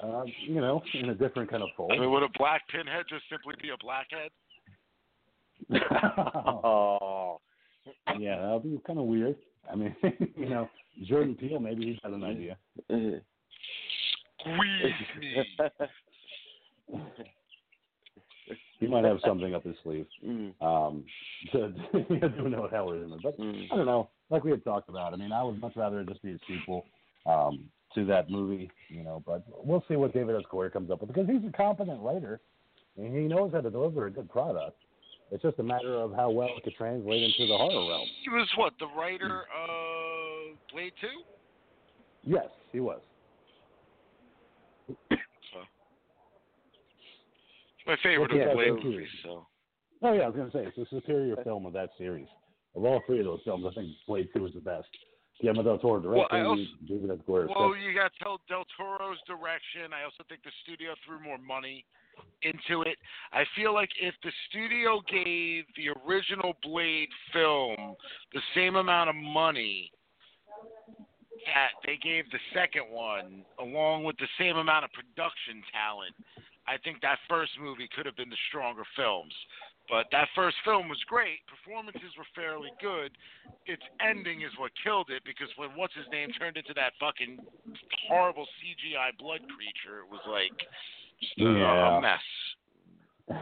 Uh, 0.02 0.24
you 0.48 0.60
know, 0.60 0.82
in 0.96 1.10
a 1.10 1.16
different 1.16 1.50
kind 1.50 1.64
of 1.64 1.70
fold. 1.78 1.92
I 1.94 2.00
mean, 2.00 2.12
would 2.12 2.24
a 2.24 2.30
black 2.38 2.68
pinhead 2.68 3.06
just 3.08 3.24
simply 3.30 3.54
be 3.62 3.70
a 3.70 3.78
blackhead? 3.78 4.32
Oh, 8.06 8.18
yeah, 8.18 8.38
that 8.40 8.54
would 8.54 8.64
be 8.64 8.80
kind 8.86 9.00
of 9.00 9.06
weird. 9.06 9.36
I 9.72 9.76
mean, 9.76 9.96
you 10.36 10.50
know, 10.50 10.70
Jordan 11.04 11.36
Peele, 11.36 11.60
maybe 11.60 11.86
he's 11.86 12.00
got 12.00 12.14
an 12.14 12.24
idea. 12.24 12.58
Squeeze. 14.40 14.94
He 18.80 18.88
might 18.88 19.06
have 19.06 19.20
something 19.26 19.56
up 19.56 19.64
his 19.64 19.76
sleeve. 19.84 20.06
Mm, 20.26 20.54
Um, 20.62 21.04
to 21.52 21.70
do 21.94 22.50
know 22.50 22.62
what 22.62 22.72
hell 22.72 22.92
is 22.92 23.04
in 23.04 23.14
it. 23.14 23.20
But 23.24 23.40
mm. 23.40 23.66
I 23.72 23.76
don't 23.76 23.86
know. 23.86 24.10
Like 24.30 24.44
we 24.44 24.52
had 24.52 24.64
talked 24.64 24.90
about. 24.90 25.14
I 25.14 25.18
mean, 25.18 25.32
I 25.32 25.44
would 25.44 25.60
much 25.60 25.76
rather 25.76 26.02
it 26.02 26.08
just 26.08 26.22
be 26.22 26.32
a 26.32 26.40
sequel 26.48 26.86
um, 27.26 27.66
to 27.96 28.06
that 28.06 28.30
movie, 28.30 28.70
you 28.90 29.04
know. 29.04 29.22
But 29.26 29.44
we'll 29.48 29.84
see 29.88 29.96
what 29.96 30.14
David 30.14 30.36
S. 30.36 30.44
Goyer 30.52 30.72
comes 30.72 30.92
up 30.92 31.02
with 31.02 31.14
because 31.14 31.28
he's 31.28 31.48
a 31.48 31.52
competent 31.56 32.02
writer 32.02 32.42
and 32.98 33.16
he 33.16 33.22
knows 33.24 33.52
how 33.54 33.62
to 33.62 33.70
deliver 33.70 34.08
a 34.08 34.12
good 34.12 34.30
product. 34.30 34.78
It's 35.34 35.42
just 35.42 35.58
a 35.58 35.64
matter 35.64 35.96
of 35.96 36.14
how 36.14 36.30
well 36.30 36.50
it 36.56 36.64
could 36.64 36.76
translate 36.76 37.24
into 37.24 37.48
the 37.48 37.58
horror 37.58 37.90
realm. 37.90 38.08
He 38.24 38.30
was 38.30 38.48
what 38.56 38.74
the 38.80 38.86
writer 38.96 39.46
of 39.50 40.56
Blade 40.72 40.94
Two. 41.02 41.24
Yes, 42.24 42.46
he 42.72 42.80
was. 42.80 43.02
It's 44.88 45.20
my 47.88 47.96
favorite 48.04 48.30
Yeah, 48.32 48.50
of 48.52 48.58
Blade 48.58 48.84
movies. 48.84 49.08
So 49.24 49.48
Oh 50.04 50.14
yeah, 50.14 50.22
I 50.22 50.28
was 50.28 50.36
gonna 50.36 50.52
say 50.52 50.68
it's 50.68 50.78
the 50.78 50.86
superior 50.92 51.36
film 51.44 51.66
of 51.66 51.74
that 51.74 51.90
series. 51.98 52.28
Of 52.76 52.86
all 52.86 53.02
three 53.08 53.18
of 53.18 53.26
those 53.26 53.42
films, 53.44 53.66
I 53.68 53.74
think 53.74 53.90
Blade 54.08 54.30
Two 54.36 54.46
is 54.46 54.54
the 54.54 54.62
best. 54.62 54.88
Guillermo 55.42 55.64
del 55.64 55.80
Toro 55.80 56.00
Well, 56.00 56.28
I 56.30 56.42
also- 56.42 56.62
David 56.88 57.10
Well, 57.28 57.76
you 57.76 57.96
got 57.96 58.12
Del 58.20 58.66
Toro's 58.78 59.18
direction. 59.26 59.94
I 59.94 60.04
also 60.04 60.24
think 60.30 60.44
the 60.44 60.52
studio 60.62 60.94
threw 61.04 61.20
more 61.20 61.40
money 61.40 61.86
into 62.44 62.82
it. 62.84 62.98
I 63.32 63.44
feel 63.56 63.74
like 63.74 63.90
if 64.00 64.14
the 64.24 64.32
studio 64.50 65.02
gave 65.10 65.66
the 65.76 65.90
original 66.06 66.54
Blade 66.62 67.10
film 67.32 67.96
the 68.34 68.42
same 68.56 68.76
amount 68.76 69.10
of 69.10 69.16
money 69.16 69.92
that 71.46 71.76
they 71.86 71.98
gave 71.98 72.30
the 72.32 72.40
second 72.54 72.84
one, 72.90 73.44
along 73.60 74.04
with 74.04 74.18
the 74.18 74.28
same 74.40 74.58
amount 74.58 74.86
of 74.86 74.92
production 74.92 75.64
talent, 75.72 76.16
I 76.68 76.78
think 76.84 77.02
that 77.02 77.20
first 77.28 77.52
movie 77.60 77.90
could 77.96 78.06
have 78.06 78.16
been 78.16 78.30
the 78.30 78.44
stronger 78.48 78.84
films. 78.96 79.34
But 79.90 80.08
that 80.16 80.32
first 80.34 80.56
film 80.64 80.88
was 80.88 81.00
great. 81.12 81.44
Performances 81.52 82.16
were 82.16 82.28
fairly 82.32 82.72
good. 82.80 83.12
Its 83.68 83.84
ending 84.00 84.40
is 84.42 84.52
what 84.56 84.72
killed 84.80 85.12
it 85.12 85.24
because 85.28 85.52
when 85.60 85.76
what's 85.76 85.94
his 85.94 86.08
name 86.08 86.32
turned 86.40 86.56
into 86.56 86.74
that 86.76 86.96
fucking 87.04 87.38
horrible 88.08 88.48
CGI 88.64 89.12
blood 89.20 89.44
creature, 89.52 90.00
it 90.00 90.10
was 90.10 90.24
like 90.24 90.56
just 91.38 91.48
a, 91.48 91.52
Yeah. 91.60 91.98
a 91.98 92.02
mess. 92.02 93.40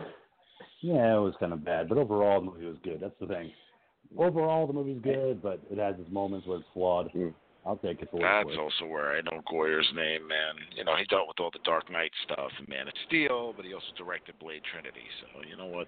Yeah, 0.81 1.17
it 1.17 1.19
was 1.21 1.35
kind 1.39 1.53
of 1.53 1.63
bad, 1.63 1.89
but 1.89 1.97
overall 1.97 2.39
the 2.41 2.47
movie 2.47 2.65
was 2.65 2.77
good. 2.83 2.99
That's 3.01 3.13
the 3.19 3.27
thing. 3.27 3.51
Overall, 4.17 4.67
the 4.67 4.73
movie's 4.73 4.99
good, 5.01 5.41
but 5.41 5.59
it 5.69 5.77
has 5.77 5.95
its 5.99 6.09
moments 6.11 6.45
where 6.47 6.57
it's 6.57 6.67
flawed. 6.73 7.11
Mm. 7.13 7.33
I'll 7.65 7.77
take 7.77 8.01
it 8.01 8.09
for 8.09 8.19
That's 8.19 8.45
worth. 8.47 8.57
also 8.57 8.85
where 8.91 9.15
I 9.15 9.21
know 9.21 9.41
Goyer's 9.49 9.87
name, 9.95 10.27
man. 10.27 10.55
You 10.75 10.83
know, 10.83 10.95
he 10.97 11.05
dealt 11.05 11.27
with 11.27 11.39
all 11.39 11.51
the 11.51 11.59
Dark 11.63 11.91
Knight 11.91 12.11
stuff 12.23 12.49
and 12.57 12.67
Man 12.67 12.87
of 12.87 12.93
Steel, 13.07 13.53
but 13.55 13.63
he 13.65 13.73
also 13.73 13.85
directed 13.97 14.37
Blade 14.39 14.63
Trinity. 14.71 15.05
So 15.21 15.41
you 15.47 15.55
know 15.55 15.67
what? 15.67 15.87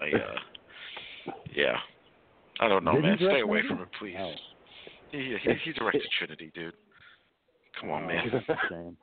I 0.00 0.06
uh, 0.16 1.32
yeah, 1.54 1.76
I 2.60 2.68
don't 2.68 2.84
know, 2.84 2.92
Did 2.94 3.02
man. 3.02 3.16
Stay 3.18 3.40
away 3.40 3.62
from 3.66 3.82
it, 3.82 3.88
please. 3.98 4.14
No. 4.16 4.32
He, 5.10 5.36
he 5.42 5.50
he 5.64 5.72
directed 5.72 6.02
Trinity, 6.16 6.52
dude. 6.54 6.74
Come 7.80 7.90
on, 7.90 8.04
Oh, 8.04 8.06
man. 8.06 8.96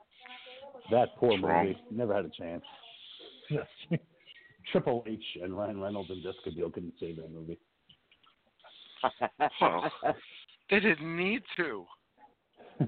That's 0.90 1.10
a 1.16 1.20
shame. 1.20 1.40
That 1.40 1.42
poor 1.42 1.64
movie 1.64 1.78
never 1.90 2.14
had 2.14 2.24
a 2.24 2.30
chance. 2.30 2.64
Triple 4.72 5.04
H 5.06 5.24
and 5.42 5.56
Ryan 5.56 5.80
Reynolds 5.80 6.10
and 6.10 6.22
Jessica 6.22 6.50
Biel 6.54 6.70
couldn't 6.70 6.94
save 7.00 7.16
that 7.16 7.32
movie. 7.32 7.58
Well, 9.60 9.90
They 10.70 10.80
didn't 10.80 11.16
need 11.16 11.42
to. 11.56 11.84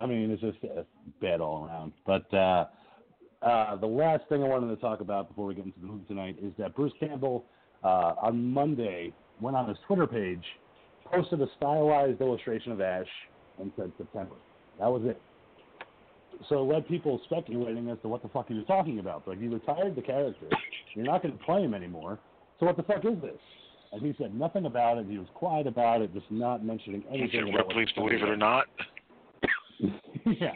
I 0.00 0.06
mean, 0.06 0.30
it's 0.30 0.40
just 0.40 0.58
uh, 0.64 0.82
bad 1.20 1.40
all 1.40 1.66
around. 1.66 1.92
But 2.06 2.32
uh, 2.34 2.66
uh, 3.42 3.76
the 3.76 3.86
last 3.86 4.24
thing 4.28 4.42
I 4.42 4.48
wanted 4.48 4.74
to 4.74 4.80
talk 4.80 5.00
about 5.00 5.28
before 5.28 5.46
we 5.46 5.54
get 5.54 5.64
into 5.64 5.78
the 5.80 5.86
movie 5.86 6.04
tonight 6.06 6.36
is 6.42 6.52
that 6.58 6.74
Bruce 6.74 6.92
Campbell 6.98 7.44
uh, 7.84 8.14
on 8.22 8.44
Monday 8.52 9.12
went 9.40 9.56
on 9.56 9.68
his 9.68 9.78
Twitter 9.86 10.06
page, 10.06 10.44
posted 11.12 11.40
a 11.40 11.46
stylized 11.56 12.20
illustration 12.20 12.72
of 12.72 12.80
Ash, 12.80 13.06
and 13.60 13.72
said 13.76 13.92
September. 13.98 14.34
That 14.78 14.86
was 14.88 15.02
it. 15.04 15.20
So 16.48 16.62
it 16.62 16.72
led 16.72 16.86
people 16.86 17.20
speculating 17.24 17.88
as 17.90 17.98
to 18.02 18.08
what 18.08 18.22
the 18.22 18.28
fuck 18.28 18.48
he 18.48 18.54
was 18.54 18.64
talking 18.66 19.00
about. 19.00 19.26
Like, 19.26 19.40
you 19.40 19.52
retired 19.52 19.96
the 19.96 20.02
character. 20.02 20.46
You're 20.94 21.04
not 21.04 21.22
going 21.22 21.36
to 21.36 21.44
play 21.44 21.62
him 21.62 21.74
anymore. 21.74 22.18
So 22.60 22.66
what 22.66 22.76
the 22.76 22.84
fuck 22.84 23.04
is 23.04 23.20
this? 23.20 23.38
And 23.92 24.02
he 24.02 24.14
said 24.18 24.34
nothing 24.34 24.66
about 24.66 24.98
it. 24.98 25.06
He 25.08 25.18
was 25.18 25.26
quiet 25.34 25.66
about 25.66 26.02
it, 26.02 26.12
just 26.12 26.30
not 26.30 26.64
mentioning 26.64 27.02
anything 27.10 27.48
it 27.48 27.54
about 27.54 27.66
what 27.66 27.76
Ripley's 27.76 27.92
Believe 27.92 28.22
It 28.22 28.28
or. 28.28 28.36
Not? 28.36 28.66
yeah. 30.26 30.52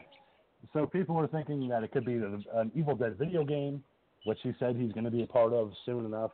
So 0.72 0.86
people 0.86 1.14
were 1.14 1.26
thinking 1.26 1.68
that 1.68 1.82
it 1.82 1.92
could 1.92 2.04
be 2.04 2.14
an 2.14 2.70
Evil 2.74 2.94
Dead 2.94 3.16
video 3.18 3.44
game. 3.44 3.82
which 4.24 4.38
he 4.42 4.52
said 4.58 4.76
he's 4.76 4.92
going 4.92 5.04
to 5.04 5.10
be 5.10 5.22
a 5.22 5.26
part 5.26 5.52
of 5.52 5.72
soon 5.84 6.04
enough. 6.04 6.30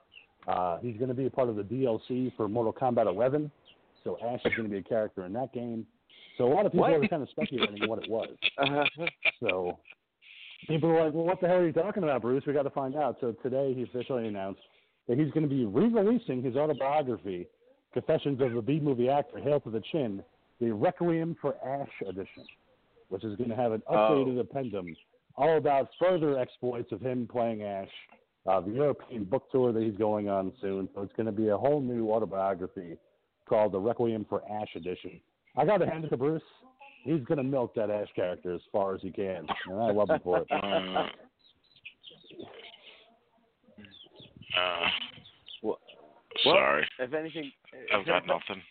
Uh, 0.47 0.79
he's 0.79 0.97
going 0.97 1.09
to 1.09 1.15
be 1.15 1.27
a 1.27 1.31
part 1.31 1.49
of 1.49 1.57
the 1.57 1.63
DLC 1.63 2.35
for 2.37 2.49
Mortal 2.49 2.73
Kombat 2.73 3.07
11, 3.07 3.51
so 4.05 4.17
Ash 4.25 4.41
is 4.45 4.53
going 4.57 4.69
to 4.69 4.73
be 4.73 4.79
a 4.79 4.83
character 4.83 5.25
in 5.27 5.33
that 5.35 5.53
game. 5.53 5.87
So 6.39 6.45
a 6.51 6.55
lot 6.55 6.65
of 6.67 6.73
people 6.73 6.89
What? 6.89 7.01
were 7.01 7.09
kind 7.09 7.23
of 7.23 7.29
speculating 7.31 7.89
what 7.89 8.03
it 8.03 8.09
was. 8.09 8.29
Uh, 8.59 8.85
So 9.41 9.79
people 10.69 10.89
were 10.89 11.05
like, 11.05 11.13
well, 11.13 11.25
what 11.25 11.41
the 11.41 11.49
hell 11.49 11.59
are 11.59 11.67
you 11.67 11.73
talking 11.73 12.05
about, 12.05 12.23
Bruce? 12.23 12.45
We 12.47 12.53
got 12.53 12.63
to 12.63 12.71
find 12.71 12.97
out. 12.97 13.17
So 13.21 13.33
today 13.43 13.75
he 13.75 13.83
officially 13.83 14.27
announced 14.29 14.61
that 15.09 15.19
he's 15.19 15.31
going 15.33 15.49
to 15.49 15.55
be 15.55 15.65
re-releasing 15.65 16.43
his 16.43 16.57
autobiography, 16.57 17.47
Confessions 17.93 18.41
of 18.41 18.55
a 18.55 18.63
B-movie 18.63 19.09
actor, 19.09 19.39
Hail 19.39 19.61
to 19.61 19.71
the 19.71 19.83
Chin, 19.93 20.23
the 20.61 20.73
Requiem 20.73 21.37
for 21.41 21.55
Ash 21.67 21.89
edition, 22.07 22.45
which 23.09 23.25
is 23.25 23.35
going 23.37 23.49
to 23.51 23.57
have 23.57 23.73
an 23.73 23.83
updated 23.91 24.39
addendum 24.41 24.95
all 25.37 25.57
about 25.57 25.89
further 25.99 26.39
exploits 26.39 26.93
of 26.93 27.01
him 27.01 27.27
playing 27.31 27.63
Ash, 27.63 27.89
uh, 28.47 28.61
the 28.61 28.73
European 28.73 29.25
book 29.25 29.51
tour 29.51 29.73
that 29.73 29.83
he's 29.83 29.97
going 29.97 30.29
on 30.29 30.53
soon. 30.61 30.89
So 30.95 31.03
it's 31.03 31.13
going 31.15 31.27
to 31.27 31.33
be 31.33 31.49
a 31.49 31.57
whole 31.57 31.81
new 31.81 32.11
autobiography 32.13 32.99
called 33.49 33.73
the 33.73 33.79
Requiem 33.81 34.27
for 34.29 34.43
Ash 34.51 34.69
edition. 34.77 35.21
I 35.59 35.65
got 35.67 35.79
to 35.79 35.87
hand 35.87 36.05
it 36.05 36.09
to 36.11 36.17
Bruce. 36.17 36.43
He's 37.05 37.25
going 37.25 37.39
to 37.39 37.45
milk 37.45 37.75
that 37.75 37.91
Ash 37.91 38.09
character 38.15 38.55
as 38.55 38.61
far 38.71 38.95
as 38.95 39.03
he 39.03 39.11
can, 39.11 39.47
and 39.67 39.81
I 39.81 39.91
love 39.91 40.11
him 40.11 40.21
for 40.23 40.39
it. 40.39 40.47
Uh, 44.57 44.61
uh, 44.61 44.89
Well- 45.63 45.79
sorry, 46.43 46.89
if 46.99 47.13
anything, 47.13 47.53
I've 47.95 48.07
got 48.07 48.27
nothing. 48.27 48.63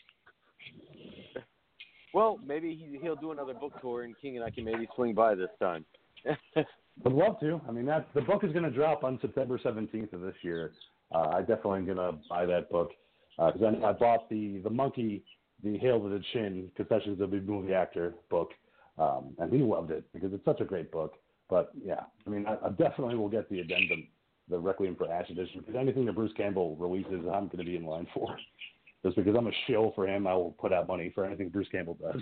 Well, 2.13 2.39
maybe 2.45 2.73
he, 2.75 2.97
he'll 3.01 3.15
do 3.15 3.31
another 3.31 3.53
book 3.53 3.73
tour, 3.79 4.03
and 4.03 4.15
King 4.19 4.38
and 4.38 4.43
I 4.43 4.49
can 4.49 4.65
maybe 4.65 4.88
swing 4.95 5.13
by 5.13 5.35
this 5.35 5.49
time. 5.61 5.85
Would 6.55 7.13
love 7.13 7.39
to. 7.41 7.61
I 7.67 7.71
mean, 7.71 7.85
that 7.85 8.07
the 8.15 8.21
book 8.21 8.43
is 8.43 8.51
going 8.51 8.63
to 8.63 8.71
drop 8.71 9.03
on 9.03 9.19
September 9.21 9.59
17th 9.59 10.13
of 10.13 10.21
this 10.21 10.35
year. 10.41 10.71
Uh, 11.13 11.27
I 11.35 11.39
definitely 11.41 11.79
am 11.79 11.85
going 11.85 11.97
to 11.97 12.13
buy 12.27 12.45
that 12.47 12.69
book 12.71 12.89
because 13.38 13.61
I, 13.61 13.85
I 13.85 13.91
bought 13.93 14.27
the 14.29 14.59
the 14.63 14.69
monkey, 14.69 15.23
the 15.64 15.78
Hail 15.78 15.99
to 15.99 16.10
the 16.10 16.24
Chin 16.34 16.70
Confessions 16.76 17.22
of 17.22 17.34
a 17.34 17.38
Movie 17.38 17.74
Actor 17.74 18.16
book, 18.30 18.51
um, 18.97 19.36
and 19.39 19.51
he 19.51 19.60
loved 19.60 19.91
it 19.91 20.03
because 20.14 20.34
it's 20.34 20.45
such 20.45 20.62
a 20.62 20.66
great 20.66 20.91
book. 20.91 21.16
But 21.49 21.72
yeah, 21.84 22.01
I 22.26 22.30
mean, 22.30 22.45
I, 22.45 22.58
I 22.66 22.70
definitely 22.70 23.16
will 23.16 23.30
get 23.30 23.49
the 23.49 23.60
addendum, 23.60 24.08
the 24.49 24.60
Requiem 24.60 24.95
for 24.95 25.12
Ash 25.12 25.30
edition, 25.30 25.62
because 25.62 25.76
anything 25.76 26.05
that 26.05 26.16
Bruce 26.16 26.34
Campbell 26.36 26.76
releases, 26.76 27.26
I'm 27.32 27.47
going 27.47 27.60
to 27.60 27.64
be 27.64 27.76
in 27.76 27.86
line 27.86 28.08
for. 28.14 28.36
Just 29.03 29.16
because 29.16 29.36
I'm 29.38 29.47
a 29.47 29.51
shill 29.68 29.93
for 29.95 30.08
him, 30.08 30.26
I 30.28 30.34
will 30.34 30.55
put 30.60 30.74
out 30.74 30.88
money 30.88 31.12
for 31.14 31.24
anything 31.24 31.49
Bruce 31.49 31.68
Campbell 31.72 31.97
does. 32.01 32.22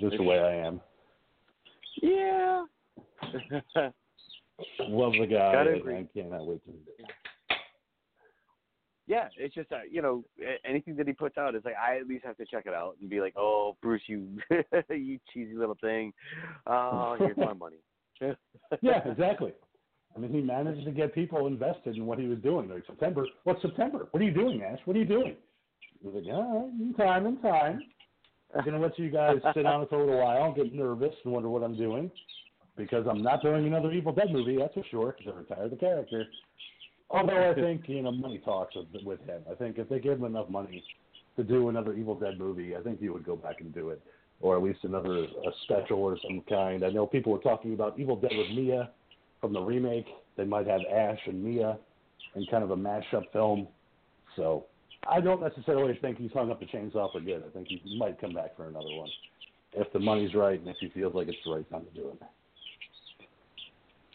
Just 0.00 0.16
the 0.16 0.22
way 0.22 0.38
I 0.38 0.54
am. 0.66 0.80
yeah. 2.00 2.64
Love 4.80 5.12
the 5.20 5.26
guy. 5.26 5.52
I 5.52 6.06
cannot 6.14 6.46
wait 6.46 6.64
to 6.64 6.72
yeah, 9.06 9.28
it's 9.36 9.54
just 9.54 9.70
uh, 9.72 9.80
you 9.90 10.02
know 10.02 10.24
anything 10.64 10.96
that 10.96 11.06
he 11.06 11.12
puts 11.12 11.38
out 11.38 11.54
is 11.54 11.62
like 11.64 11.74
I 11.76 11.98
at 11.98 12.08
least 12.08 12.24
have 12.24 12.36
to 12.38 12.46
check 12.46 12.66
it 12.66 12.74
out 12.74 12.96
and 13.00 13.08
be 13.08 13.20
like, 13.20 13.34
oh 13.36 13.76
Bruce, 13.80 14.02
you 14.06 14.38
you 14.90 15.18
cheesy 15.32 15.54
little 15.54 15.76
thing. 15.80 16.12
Oh, 16.66 17.16
here's 17.18 17.36
my 17.36 17.52
money. 17.52 17.76
Yeah, 18.80 19.06
exactly. 19.06 19.52
I 20.16 20.18
mean, 20.18 20.32
he 20.32 20.40
managed 20.40 20.86
to 20.86 20.90
get 20.90 21.14
people 21.14 21.46
invested 21.46 21.96
in 21.96 22.06
what 22.06 22.18
he 22.18 22.26
was 22.26 22.38
doing. 22.38 22.70
Like 22.70 22.84
September, 22.86 23.26
what's 23.44 23.60
September? 23.60 24.08
What 24.10 24.22
are 24.22 24.24
you 24.24 24.32
doing, 24.32 24.62
Ash? 24.62 24.78
What 24.86 24.96
are 24.96 24.98
you 24.98 25.04
doing? 25.04 25.36
He 26.00 26.08
was 26.08 26.24
like, 26.24 26.34
right, 26.34 26.70
in 26.80 26.94
time, 26.94 27.26
in 27.26 27.36
time. 27.42 27.80
I'm 28.56 28.64
gonna 28.64 28.80
let 28.80 28.98
you 28.98 29.10
guys 29.10 29.36
sit 29.54 29.66
on 29.66 29.82
it 29.82 29.90
for 29.90 29.96
a 29.96 30.06
little 30.06 30.22
while, 30.22 30.54
get 30.54 30.72
nervous, 30.72 31.12
and 31.24 31.32
wonder 31.34 31.50
what 31.50 31.62
I'm 31.62 31.76
doing, 31.76 32.10
because 32.76 33.06
I'm 33.08 33.22
not 33.22 33.42
doing 33.42 33.66
another 33.66 33.92
Evil 33.92 34.12
Dead 34.12 34.32
movie. 34.32 34.56
That's 34.58 34.72
for 34.72 34.84
sure. 34.90 35.14
Because 35.18 35.34
I 35.36 35.38
retired 35.38 35.72
the 35.72 35.76
character. 35.76 36.24
Although 37.10 37.50
I 37.50 37.54
think 37.60 37.82
you 37.86 38.02
know 38.02 38.12
money 38.12 38.40
talks 38.44 38.74
with, 38.74 38.86
with 39.04 39.20
him. 39.20 39.42
I 39.50 39.54
think 39.54 39.78
if 39.78 39.88
they 39.88 40.00
gave 40.00 40.18
him 40.18 40.24
enough 40.24 40.48
money 40.48 40.82
to 41.36 41.44
do 41.44 41.68
another 41.68 41.94
Evil 41.94 42.14
Dead 42.14 42.38
movie, 42.38 42.76
I 42.76 42.80
think 42.80 43.00
he 43.00 43.08
would 43.08 43.24
go 43.24 43.36
back 43.36 43.60
and 43.60 43.74
do 43.74 43.90
it, 43.90 44.00
or 44.40 44.56
at 44.56 44.62
least 44.62 44.80
another 44.82 45.24
a 45.24 45.50
special 45.64 45.98
or 45.98 46.18
some 46.26 46.42
kind. 46.48 46.84
I 46.84 46.90
know 46.90 47.06
people 47.06 47.32
were 47.32 47.38
talking 47.38 47.74
about 47.74 47.98
Evil 47.98 48.16
Dead 48.16 48.32
with 48.36 48.50
Mia 48.56 48.90
from 49.40 49.52
the 49.52 49.60
remake. 49.60 50.06
They 50.36 50.44
might 50.44 50.66
have 50.66 50.80
Ash 50.92 51.20
and 51.26 51.42
Mia 51.42 51.78
in 52.34 52.46
kind 52.50 52.64
of 52.64 52.70
a 52.70 52.76
mashup 52.76 53.30
film. 53.32 53.68
So 54.34 54.66
I 55.10 55.20
don't 55.20 55.40
necessarily 55.40 55.98
think 56.00 56.18
he's 56.18 56.32
hung 56.32 56.50
up 56.50 56.60
the 56.60 56.66
chainsaw 56.66 57.10
for 57.12 57.20
good. 57.20 57.42
I 57.46 57.50
think 57.52 57.68
he 57.68 57.98
might 57.98 58.20
come 58.20 58.34
back 58.34 58.56
for 58.56 58.66
another 58.66 58.94
one 58.94 59.08
if 59.76 59.92
the 59.92 59.98
money's 59.98 60.34
right 60.34 60.58
and 60.58 60.68
if 60.68 60.76
he 60.80 60.88
feels 60.88 61.14
like 61.14 61.28
it's 61.28 61.36
the 61.44 61.52
right 61.52 61.70
time 61.70 61.84
to 61.84 62.00
do 62.00 62.08
it. 62.08 62.22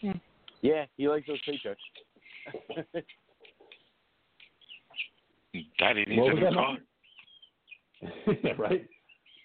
Hmm. 0.00 0.18
yeah, 0.60 0.84
he 0.96 1.08
likes 1.08 1.26
those 1.26 1.40
paychecks. 1.48 1.76
Daddy 5.78 6.04
needs 6.06 6.20
What 6.20 6.32
a 6.32 6.34
was 6.34 6.42
that 6.44 6.54
car. 6.54 6.66
number? 6.66 8.40
yeah, 8.44 8.52
right. 8.58 8.86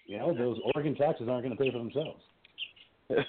You 0.06 0.18
know, 0.18 0.34
those 0.34 0.58
Oregon 0.74 0.94
taxes 0.94 1.28
aren't 1.28 1.44
going 1.44 1.56
to 1.56 1.62
pay 1.62 1.70
for 1.70 1.78
themselves. 1.78 2.22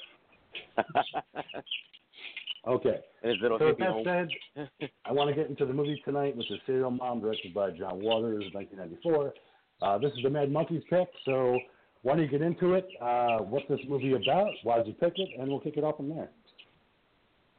Okay. 2.68 3.00
and 3.24 3.32
his 3.32 3.42
little 3.42 3.58
So 3.58 3.74
that 3.80 4.28
said, 4.58 4.70
I 5.06 5.12
want 5.12 5.30
to 5.30 5.36
get 5.36 5.50
into 5.50 5.66
the 5.66 5.74
movie 5.74 6.02
tonight, 6.04 6.36
which 6.36 6.52
is 6.52 6.60
Serial 6.66 6.92
Mom, 6.92 7.22
directed 7.22 7.54
by 7.54 7.72
John 7.72 8.02
Waters, 8.02 8.44
1994. 8.54 9.34
Uh, 9.82 9.98
this 9.98 10.12
is 10.12 10.20
the 10.24 10.30
Mad 10.30 10.52
Monkeys 10.52 10.84
pick, 10.90 11.08
so 11.26 11.58
why 12.02 12.14
don't 12.16 12.24
you 12.24 12.30
get 12.30 12.42
into 12.42 12.74
it? 12.74 12.88
Uh, 13.02 13.40
what's 13.40 13.68
this 13.70 13.80
movie 13.88 14.14
about? 14.14 14.52
Why 14.64 14.78
did 14.78 14.88
you 14.88 14.94
pick 14.94 15.14
it? 15.16 15.30
And 15.40 15.48
we'll 15.50 15.62
kick 15.62 15.78
it 15.78 15.84
off 15.84 15.98
from 15.98 16.10
there. 16.10 16.30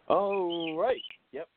All 0.09 0.77
right. 0.77 1.01
Yep. 1.33 1.49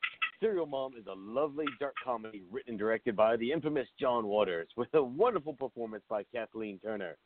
Serial 0.44 0.66
Mom 0.66 0.92
is 0.98 1.06
a 1.06 1.14
lovely 1.16 1.64
dark 1.80 1.94
comedy 2.04 2.42
written 2.52 2.72
and 2.72 2.78
directed 2.78 3.16
by 3.16 3.34
the 3.34 3.50
infamous 3.50 3.88
John 3.98 4.26
Waters 4.26 4.68
with 4.76 4.92
a 4.92 5.02
wonderful 5.02 5.54
performance 5.54 6.04
by 6.10 6.22
Kathleen 6.34 6.78
Turner. 6.80 7.16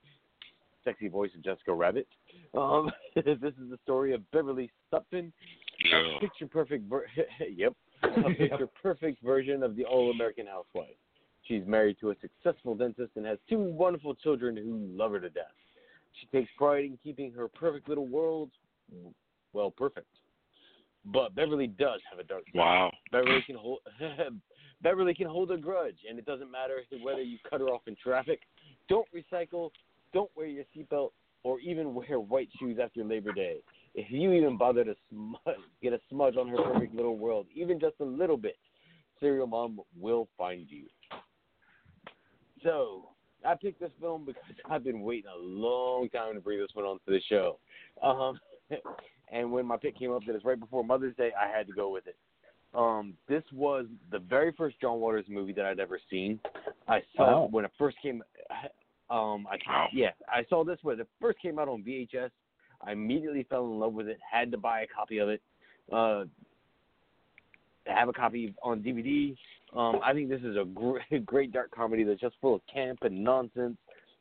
Sexy 0.84 1.08
voice 1.08 1.32
of 1.36 1.42
Jessica 1.42 1.74
Rabbit. 1.74 2.06
Um, 2.56 2.92
this 3.16 3.24
is 3.42 3.70
the 3.70 3.78
story 3.82 4.14
of 4.14 4.28
Beverly 4.30 4.70
a 4.92 5.26
Yeah. 5.84 6.18
picture 6.20 6.46
perfect 6.46 6.88
ver- 6.88 7.06
yep, 7.52 7.72
a 8.04 8.34
picture 8.34 8.68
perfect 8.80 9.20
version 9.24 9.64
of 9.64 9.74
the 9.74 9.84
all-American 9.84 10.46
housewife. 10.46 10.94
She's 11.42 11.66
married 11.66 11.96
to 12.00 12.10
a 12.10 12.14
successful 12.20 12.76
dentist 12.76 13.10
and 13.16 13.26
has 13.26 13.38
two 13.50 13.58
wonderful 13.58 14.14
children 14.14 14.56
who 14.56 14.96
love 14.96 15.10
her 15.10 15.20
to 15.20 15.30
death. 15.30 15.44
She 16.20 16.26
takes 16.28 16.50
pride 16.56 16.84
in 16.84 16.98
keeping 17.02 17.32
her 17.32 17.48
perfect 17.48 17.88
little 17.88 18.06
world 18.06 18.50
well 19.52 19.72
perfect. 19.72 20.06
But 21.04 21.34
Beverly 21.34 21.66
does 21.66 22.00
have 22.10 22.18
a 22.18 22.24
dark 22.24 22.44
side. 22.46 22.58
Wow. 22.58 22.92
Beverly 23.12 23.42
can 23.46 23.56
hold 23.56 23.80
Beverly 24.82 25.14
can 25.14 25.26
hold 25.26 25.50
a 25.50 25.56
grudge, 25.56 25.98
and 26.08 26.18
it 26.18 26.26
doesn't 26.26 26.50
matter 26.50 26.82
whether 27.02 27.22
you 27.22 27.38
cut 27.48 27.60
her 27.60 27.68
off 27.68 27.82
in 27.86 27.96
traffic, 27.96 28.40
don't 28.88 29.08
recycle, 29.12 29.70
don't 30.12 30.30
wear 30.36 30.46
your 30.46 30.64
seatbelt, 30.76 31.10
or 31.42 31.58
even 31.60 31.94
wear 31.94 32.20
white 32.20 32.48
shoes 32.58 32.78
after 32.82 33.02
Labor 33.02 33.32
Day. 33.32 33.58
If 33.94 34.10
you 34.10 34.32
even 34.32 34.56
bother 34.56 34.84
to 34.84 34.94
smudge, 35.10 35.56
get 35.82 35.92
a 35.92 36.00
smudge 36.08 36.36
on 36.36 36.48
her 36.48 36.62
perfect 36.62 36.94
little 36.94 37.18
world, 37.18 37.46
even 37.54 37.80
just 37.80 37.96
a 38.00 38.04
little 38.04 38.36
bit, 38.36 38.56
Serial 39.18 39.46
Mom 39.48 39.80
will 39.98 40.28
find 40.36 40.66
you. 40.68 40.84
So 42.62 43.08
I 43.44 43.54
picked 43.54 43.80
this 43.80 43.90
film 44.00 44.24
because 44.24 44.42
I've 44.70 44.84
been 44.84 45.00
waiting 45.00 45.30
a 45.34 45.38
long 45.38 46.08
time 46.10 46.34
to 46.34 46.40
bring 46.40 46.60
this 46.60 46.70
one 46.74 46.84
onto 46.84 47.10
the 47.10 47.20
show. 47.28 47.58
Um, 48.02 48.38
and 49.32 49.50
when 49.50 49.66
my 49.66 49.76
pick 49.76 49.98
came 49.98 50.12
up 50.12 50.22
that 50.26 50.34
it's 50.34 50.44
right 50.44 50.58
before 50.58 50.84
Mother's 50.84 51.16
Day, 51.16 51.30
I 51.40 51.48
had 51.54 51.66
to 51.66 51.72
go 51.72 51.90
with 51.90 52.06
it. 52.06 52.16
Um, 52.74 53.14
this 53.28 53.42
was 53.52 53.86
the 54.10 54.18
very 54.18 54.52
first 54.52 54.80
John 54.80 55.00
Waters 55.00 55.24
movie 55.28 55.52
that 55.54 55.64
I'd 55.64 55.80
ever 55.80 55.98
seen. 56.10 56.38
I 56.86 57.02
saw 57.16 57.42
Oh. 57.42 57.44
it 57.46 57.50
when 57.50 57.64
it 57.64 57.70
first 57.78 57.96
came. 58.02 58.22
Um, 59.10 59.46
I 59.50 59.58
Wow. 59.66 59.88
yeah, 59.92 60.10
I 60.30 60.44
saw 60.44 60.64
this 60.64 60.78
when 60.82 61.00
it 61.00 61.08
first 61.20 61.38
came 61.40 61.58
out 61.58 61.68
on 61.68 61.82
VHS. 61.82 62.30
I 62.82 62.92
immediately 62.92 63.42
fell 63.44 63.64
in 63.64 63.78
love 63.78 63.94
with 63.94 64.06
it. 64.08 64.18
Had 64.30 64.50
to 64.52 64.58
buy 64.58 64.82
a 64.82 64.86
copy 64.86 65.18
of 65.18 65.28
it. 65.30 65.40
Uh, 65.90 66.26
have 67.86 68.08
a 68.08 68.12
copy 68.12 68.54
on 68.62 68.82
DVD. 68.82 69.34
Um, 69.74 70.00
I 70.02 70.12
think 70.12 70.28
this 70.28 70.42
is 70.42 70.56
a 70.56 70.64
great, 70.64 71.02
great 71.26 71.52
dark 71.52 71.70
comedy 71.70 72.04
that's 72.04 72.20
just 72.20 72.36
full 72.40 72.54
of 72.54 72.60
camp 72.72 73.00
and 73.02 73.24
nonsense, 73.24 73.78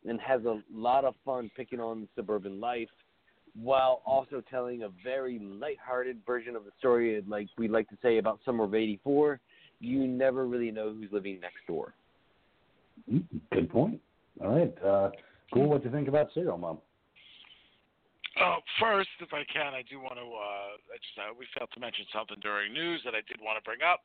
and 0.08 0.20
has 0.22 0.46
a 0.46 0.62
lot 0.74 1.04
of 1.04 1.16
fun 1.26 1.52
picking 1.56 1.80
on 1.82 2.08
suburban 2.16 2.60
life, 2.62 2.90
while 3.62 4.02
also 4.06 4.42
telling 4.50 4.84
a 4.84 4.90
very 5.04 5.40
lighthearted 5.40 6.20
version 6.26 6.56
of 6.56 6.66
the 6.66 6.72
story, 6.80 7.24
like 7.28 7.48
we 7.58 7.68
like 7.68 7.90
to 7.90 7.98
say 8.02 8.18
about 8.18 8.40
Summer 8.46 8.66
of 8.66 8.76
'84. 8.76 9.40
You 9.80 10.08
never 10.08 10.48
really 10.48 10.72
know 10.72 10.94
who's 10.94 11.12
living 11.12 11.40
next 11.40 11.66
door. 11.68 11.94
Mm, 13.12 13.24
Good 13.52 13.70
point. 13.70 14.00
All 14.42 14.56
right. 14.56 14.74
Uh, 14.84 15.12
cool. 15.54 15.70
What 15.70 15.84
do 15.84 15.90
you 15.90 15.96
think 15.96 16.08
about 16.08 16.30
Serial 16.34 16.58
Mom? 16.58 16.80
Uh, 18.40 18.58
first, 18.80 19.10
if 19.20 19.34
I 19.34 19.44
can, 19.52 19.74
I 19.74 19.82
do 19.90 20.00
want 20.00 20.16
to. 20.16 20.26
Uh, 20.26 20.78
I 20.94 20.98
just 21.02 21.18
uh, 21.18 21.34
we 21.38 21.46
failed 21.58 21.70
to 21.74 21.80
mention 21.80 22.06
something 22.14 22.38
during 22.42 22.74
news 22.74 23.02
that 23.06 23.16
I 23.16 23.26
did 23.26 23.42
want 23.42 23.58
to 23.58 23.66
bring 23.66 23.82
up. 23.82 24.02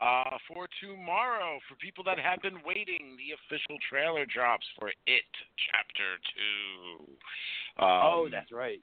Uh, 0.00 0.38
for 0.48 0.66
tomorrow, 0.82 1.58
for 1.68 1.74
people 1.76 2.02
that 2.02 2.18
have 2.18 2.42
been 2.42 2.58
waiting, 2.66 3.18
the 3.18 3.34
official 3.34 3.78
trailer 3.90 4.26
drops 4.26 4.66
for 4.78 4.88
It 5.06 5.30
Chapter 5.70 6.18
Two. 6.34 7.82
Um, 7.82 8.00
oh, 8.02 8.28
that's 8.30 8.50
right. 8.52 8.80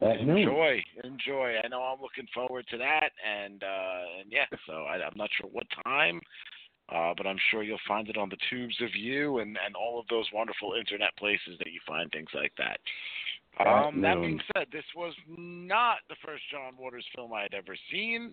Enjoy, 0.00 0.82
enjoy. 1.04 1.54
I 1.62 1.68
know 1.68 1.82
I'm 1.82 2.00
looking 2.00 2.26
forward 2.34 2.66
to 2.70 2.78
that, 2.78 3.10
and 3.26 3.62
uh, 3.62 4.20
and 4.20 4.32
yeah. 4.32 4.46
So 4.66 4.84
I, 4.84 4.94
I'm 5.04 5.16
not 5.16 5.30
sure 5.38 5.50
what 5.50 5.66
time, 5.84 6.20
uh, 6.88 7.12
but 7.16 7.26
I'm 7.26 7.38
sure 7.50 7.62
you'll 7.62 7.78
find 7.86 8.08
it 8.08 8.16
on 8.16 8.28
the 8.28 8.36
tubes 8.48 8.76
of 8.80 8.94
you 8.94 9.38
and 9.38 9.58
and 9.64 9.74
all 9.74 10.00
of 10.00 10.06
those 10.08 10.26
wonderful 10.32 10.74
internet 10.78 11.16
places 11.18 11.58
that 11.58 11.72
you 11.72 11.80
find 11.86 12.10
things 12.10 12.30
like 12.34 12.52
that. 12.58 12.78
Um, 13.66 14.00
that 14.00 14.14
being 14.22 14.40
said, 14.56 14.66
this 14.72 14.84
was 14.96 15.12
not 15.36 15.98
the 16.08 16.16
first 16.24 16.44
John 16.50 16.74
Waters 16.78 17.04
film 17.14 17.32
I 17.32 17.42
had 17.42 17.54
ever 17.54 17.76
seen. 17.90 18.32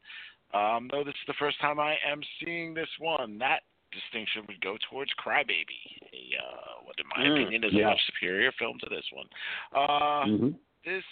Um, 0.54 0.88
though 0.90 1.04
this 1.04 1.16
is 1.16 1.28
the 1.28 1.34
first 1.40 1.60
time 1.60 1.80
I 1.80 1.96
am 2.10 2.22
seeing 2.44 2.74
this 2.74 2.88
one. 3.00 3.38
That 3.40 3.64
distinction 3.92 4.44
would 4.48 4.62
go 4.62 4.78
towards 4.90 5.12
Crybaby, 5.20 5.84
a, 6.14 6.38
uh, 6.40 6.84
what 6.84 6.96
in 7.00 7.08
my 7.08 7.24
Mm, 7.24 7.44
opinion 7.44 7.64
is 7.64 7.74
yeah. 7.74 7.88
a 7.88 7.90
much 7.90 8.06
superior 8.06 8.52
film 8.54 8.78
to 8.80 8.90
this 8.90 9.06
one. 9.12 9.28
Uh, 9.76 10.26
hmm 10.26 10.50
this 10.86 11.04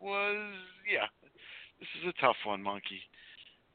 was 0.00 0.52
yeah 0.90 1.06
this 1.78 1.88
is 2.02 2.08
a 2.08 2.20
tough 2.20 2.36
one 2.44 2.62
monkey 2.62 3.00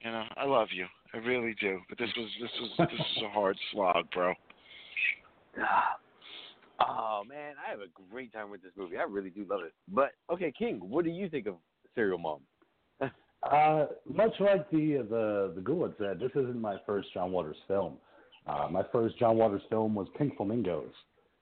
you 0.01 0.11
know 0.11 0.23
i 0.37 0.45
love 0.45 0.67
you 0.71 0.85
i 1.13 1.17
really 1.17 1.55
do 1.59 1.79
but 1.89 1.97
this 1.97 2.09
was 2.15 2.29
this 2.41 2.51
was 2.61 2.69
this 2.77 2.99
was 2.99 3.23
a 3.25 3.29
hard 3.29 3.57
slog 3.71 4.05
bro 4.13 4.33
oh 6.79 7.23
man, 7.27 7.55
I 7.65 7.71
have 7.71 7.79
a 7.79 8.11
great 8.11 8.33
time 8.33 8.49
with 8.49 8.61
this 8.61 8.71
movie. 8.77 8.97
I 8.97 9.03
really 9.03 9.29
do 9.29 9.45
love 9.49 9.61
it. 9.65 9.73
But 9.87 10.11
okay, 10.31 10.53
King, 10.57 10.79
what 10.81 11.05
do 11.05 11.11
you 11.11 11.29
think 11.29 11.47
of 11.47 11.55
Serial 11.95 12.19
Mom? 12.19 12.39
Uh, 13.41 13.85
much 14.05 14.33
like 14.41 14.69
the 14.69 14.97
the 15.09 15.53
the 15.55 15.61
Ghoul 15.61 15.83
had 15.83 15.93
said, 15.97 16.19
this 16.19 16.31
isn't 16.31 16.59
my 16.59 16.75
first 16.85 17.07
John 17.13 17.31
Waters 17.31 17.55
film. 17.69 17.93
Uh, 18.45 18.67
my 18.69 18.83
first 18.91 19.17
John 19.17 19.37
Waters 19.37 19.61
film 19.69 19.95
was 19.95 20.09
Pink 20.17 20.35
Flamingos 20.35 20.91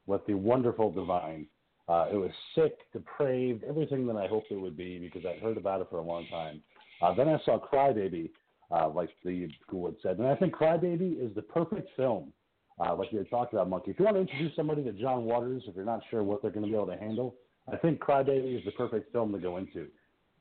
with 0.06 0.24
the 0.28 0.36
wonderful 0.36 0.92
Divine. 0.92 1.48
Uh, 1.88 2.08
it 2.12 2.16
was 2.18 2.32
sick, 2.54 2.74
depraved, 2.92 3.64
everything 3.64 4.06
that 4.08 4.18
I 4.18 4.28
hoped 4.28 4.52
it 4.52 4.60
would 4.60 4.76
be 4.76 5.00
because 5.00 5.26
I'd 5.26 5.42
heard 5.42 5.58
about 5.58 5.80
it 5.82 5.88
for 5.90 6.00
a 6.00 6.04
long 6.04 6.26
time. 6.30 6.62
Uh, 7.02 7.14
then 7.14 7.30
I 7.30 7.40
saw 7.46 7.60
Crybaby, 7.60 8.30
uh, 8.72 8.90
like 8.90 9.10
the 9.24 9.48
Ghoul 9.70 9.86
had 9.86 9.96
said, 10.04 10.18
and 10.18 10.28
I 10.28 10.36
think 10.36 10.54
Crybaby 10.54 11.24
is 11.24 11.34
the 11.36 11.42
perfect 11.42 11.90
film. 11.96 12.34
Uh, 12.80 12.94
like 12.96 13.12
you 13.12 13.18
had 13.20 13.30
talked 13.30 13.54
about, 13.54 13.70
Monkey. 13.70 13.92
If 13.92 14.00
you 14.00 14.06
want 14.06 14.18
to 14.18 14.22
introduce 14.22 14.56
somebody 14.56 14.84
to 14.84 14.92
John 14.92 15.24
Waters, 15.24 15.64
if 15.66 15.76
you're 15.76 15.86
not 15.86 16.02
sure 16.12 16.24
what 16.24 16.42
they're 16.42 16.52
going 16.52 16.66
to 16.66 16.70
be 16.70 16.76
able 16.76 16.88
to 16.88 16.98
handle, 16.98 17.36
I 17.72 17.78
think 17.78 18.00
Crybaby 18.00 18.58
is 18.58 18.66
the 18.66 18.72
perfect 18.72 19.12
film 19.12 19.32
to 19.32 19.40
go 19.40 19.58
into 19.58 19.88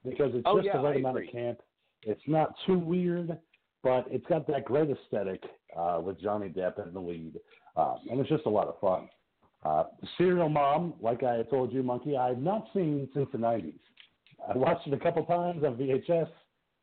because 0.05 0.33
it's 0.35 0.43
Oh, 0.47 0.57
just 0.57 0.67
yeah, 0.67 0.77
the 0.77 0.83
right 0.83 0.97
I 0.97 0.99
amount 0.99 1.17
agree. 1.17 1.29
of 1.29 1.33
camp. 1.33 1.59
It's 2.03 2.21
not 2.27 2.55
too 2.67 2.79
weird, 2.79 3.39
but 3.83 4.07
it's 4.11 4.27
got 4.27 4.47
that 4.49 4.65
great 4.65 4.91
aesthetic 4.91 5.43
uh, 5.77 6.01
with 6.03 6.21
Johnny 6.21 6.49
Depp 6.49 6.85
in 6.87 6.93
the 6.93 7.01
lead, 7.01 7.39
uh, 7.77 7.97
and 8.11 8.21
it's 8.21 8.29
just 8.29 8.47
a 8.47 8.51
lot 8.51 8.69
of 8.69 8.79
fun. 8.81 9.09
Uh, 9.67 9.85
Serial 10.17 10.49
Mom, 10.49 10.95
like 11.01 11.25
I 11.25 11.43
told 11.43 11.73
you, 11.73 11.83
Monkey, 11.83 12.17
I've 12.17 12.39
not 12.39 12.69
seen 12.73 13.09
since 13.13 13.27
the 13.33 13.39
'90s. 13.39 13.75
I 14.49 14.57
watched 14.57 14.87
it 14.87 14.95
a 14.95 14.99
couple 14.99 15.25
times 15.25 15.65
on 15.65 15.75
VHS, 15.75 16.29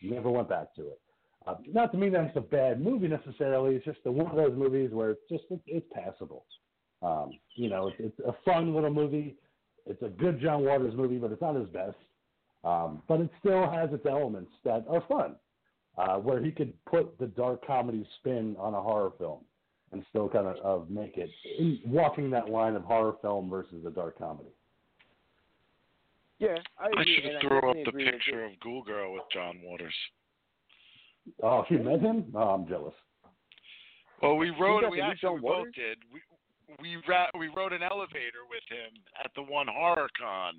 never 0.02 0.30
went 0.30 0.50
back 0.50 0.76
to 0.76 0.82
it. 0.82 1.00
Uh, 1.48 1.56
not 1.72 1.94
to 1.94 1.98
mean 1.98 2.12
that 2.12 2.26
it's 2.26 2.36
a 2.36 2.42
bad 2.42 2.82
movie 2.82 3.08
necessarily. 3.08 3.76
It's 3.76 3.86
just 3.86 4.00
one 4.04 4.28
of 4.28 4.36
those 4.36 4.58
movies 4.58 4.90
where 4.92 5.12
it's 5.12 5.22
just 5.30 5.46
it, 5.50 5.62
it's 5.66 5.86
passable. 5.94 6.46
Um, 7.02 7.32
you 7.56 7.70
know, 7.70 7.88
it's, 7.88 7.98
it's 8.00 8.20
a 8.28 8.36
fun 8.44 8.74
little 8.74 8.94
movie. 8.94 9.38
It's 9.86 10.02
a 10.02 10.10
good 10.10 10.42
John 10.42 10.66
Waters 10.66 10.94
movie, 10.94 11.18
but 11.18 11.32
it's 11.32 11.42
not 11.42 11.56
his 11.56 11.68
best. 11.68 11.96
Um, 12.66 13.02
but 13.08 13.22
it 13.22 13.30
still 13.40 13.70
has 13.70 13.92
its 13.94 14.06
elements 14.06 14.52
that 14.66 14.86
are 14.90 15.04
fun, 15.08 15.36
uh, 15.98 16.18
where 16.18 16.44
he 16.44 16.52
could 16.52 16.74
put 16.86 17.18
the 17.18 17.28
dark 17.28 17.66
comedy 17.66 18.06
spin 18.20 18.58
on 18.60 18.74
a 18.74 18.82
horror 18.82 19.12
film 19.18 19.40
and 19.94 20.04
still 20.10 20.28
kind 20.30 20.48
of, 20.48 20.58
of 20.58 20.90
make 20.90 21.18
it 21.18 21.30
in, 21.60 21.80
walking 21.86 22.30
that 22.32 22.50
line 22.50 22.76
of 22.76 22.84
horror 22.84 23.16
film 23.22 23.50
versus 23.50 23.86
a 23.86 23.90
dark 23.90 24.18
comedy. 24.18 24.50
Yeah, 26.40 26.58
I, 26.78 26.88
i 26.88 27.04
should 27.06 27.26
and 27.26 27.42
have 27.42 27.52
I 27.52 27.70
up 27.70 27.76
the 27.86 27.92
picture 27.92 28.44
of 28.46 28.52
ghoul 28.62 28.84
girl 28.84 29.14
with 29.14 29.24
john 29.32 29.60
waters 29.64 29.94
Oh, 31.42 31.64
you 31.70 31.80
met 31.80 32.02
him? 32.02 32.26
Oh, 32.36 32.40
I'm 32.40 32.68
jealous. 32.68 32.94
well 34.22 34.36
we 34.36 34.50
rode 34.50 34.84
we 34.92 35.00
actually 35.00 35.36
John 35.36 35.42
both 35.42 35.44
Waters? 35.44 35.74
did 35.76 35.98
we 36.12 36.20
we 36.82 36.98
ra- 37.08 37.30
we 37.40 37.48
rode 37.56 37.72
an 37.72 37.82
elevator 37.84 38.44
with 38.50 38.64
him 38.68 38.92
at 39.24 39.32
the 39.36 39.44
one 39.44 39.68
horror 39.70 40.10
con 40.20 40.56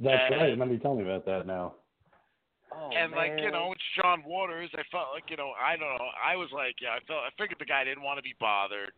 That's 0.00 0.30
Uh, 0.30 0.36
right. 0.36 0.42
I 0.42 0.50
remember 0.50 0.74
you 0.74 0.80
telling 0.80 0.98
me 0.98 1.04
about 1.04 1.26
that 1.26 1.46
now. 1.46 1.74
Oh, 2.70 2.90
and 2.94 3.12
like 3.12 3.34
you 3.38 3.50
know, 3.50 3.72
it's 3.72 3.90
John 4.00 4.22
Waters. 4.24 4.70
I 4.74 4.86
felt 4.90 5.10
like 5.14 5.26
you 5.28 5.36
know, 5.36 5.52
I 5.58 5.76
don't 5.76 5.98
know. 5.98 6.10
I 6.14 6.36
was 6.36 6.50
like, 6.54 6.78
yeah, 6.80 6.94
I 6.94 7.00
felt. 7.06 7.26
I 7.26 7.30
figured 7.34 7.58
the 7.58 7.66
guy 7.66 7.82
didn't 7.82 8.06
want 8.06 8.18
to 8.18 8.26
be 8.26 8.34
bothered. 8.38 8.94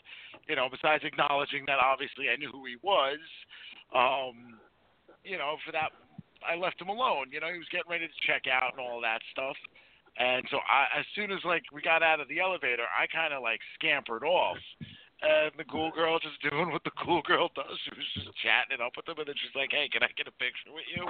You 0.48 0.56
know, 0.56 0.68
besides 0.68 1.04
acknowledging 1.04 1.64
that 1.66 1.80
obviously 1.80 2.28
I 2.28 2.36
knew 2.36 2.52
who 2.52 2.64
he 2.68 2.76
was. 2.82 3.20
Um, 3.94 4.60
you 5.24 5.38
know, 5.38 5.56
for 5.64 5.72
that, 5.72 5.92
I 6.44 6.56
left 6.56 6.80
him 6.80 6.88
alone. 6.88 7.32
You 7.32 7.40
know, 7.40 7.48
he 7.52 7.58
was 7.58 7.70
getting 7.72 7.90
ready 7.90 8.08
to 8.08 8.26
check 8.26 8.44
out 8.50 8.76
and 8.76 8.80
all 8.80 9.00
that 9.00 9.20
stuff. 9.32 9.56
And 10.18 10.44
so 10.50 10.58
I, 10.68 11.00
as 11.00 11.06
soon 11.16 11.32
as 11.32 11.40
like 11.44 11.62
we 11.72 11.80
got 11.80 12.02
out 12.02 12.20
of 12.20 12.28
the 12.28 12.40
elevator, 12.40 12.84
I 12.84 13.06
kind 13.08 13.32
of 13.32 13.42
like 13.42 13.60
scampered 13.78 14.24
off. 14.24 14.60
And 15.22 15.54
the 15.54 15.62
ghoul 15.70 15.94
girl 15.94 16.18
just 16.18 16.42
doing 16.42 16.74
what 16.74 16.82
the 16.82 16.90
ghoul 16.98 17.22
girl 17.22 17.46
does. 17.54 17.78
She 17.86 17.94
was 17.94 18.06
just 18.14 18.34
chatting 18.42 18.74
it 18.74 18.82
up 18.82 18.98
with 18.98 19.06
him, 19.06 19.14
and 19.22 19.28
then 19.30 19.38
she's 19.38 19.54
like, 19.54 19.70
"Hey, 19.70 19.86
can 19.86 20.02
I 20.02 20.10
get 20.18 20.26
a 20.26 20.34
picture 20.34 20.74
with 20.74 20.82
you?" 20.90 21.06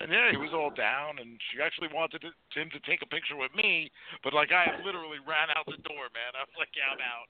And 0.00 0.12
yeah, 0.12 0.28
he 0.30 0.36
was 0.36 0.52
all 0.52 0.68
down, 0.68 1.16
and 1.16 1.40
she 1.48 1.64
actually 1.64 1.88
wanted 1.88 2.20
to, 2.28 2.30
him 2.52 2.68
to 2.76 2.80
take 2.84 3.00
a 3.00 3.08
picture 3.08 3.40
with 3.40 3.54
me, 3.56 3.88
but 4.22 4.36
like 4.36 4.52
I 4.52 4.68
literally 4.84 5.16
ran 5.24 5.48
out 5.56 5.64
the 5.64 5.80
door, 5.88 6.12
man. 6.12 6.36
I 6.36 6.44
was 6.44 6.56
like, 6.60 6.72
"Yeah, 6.76 6.92
I'm 6.92 7.02
out." 7.08 7.28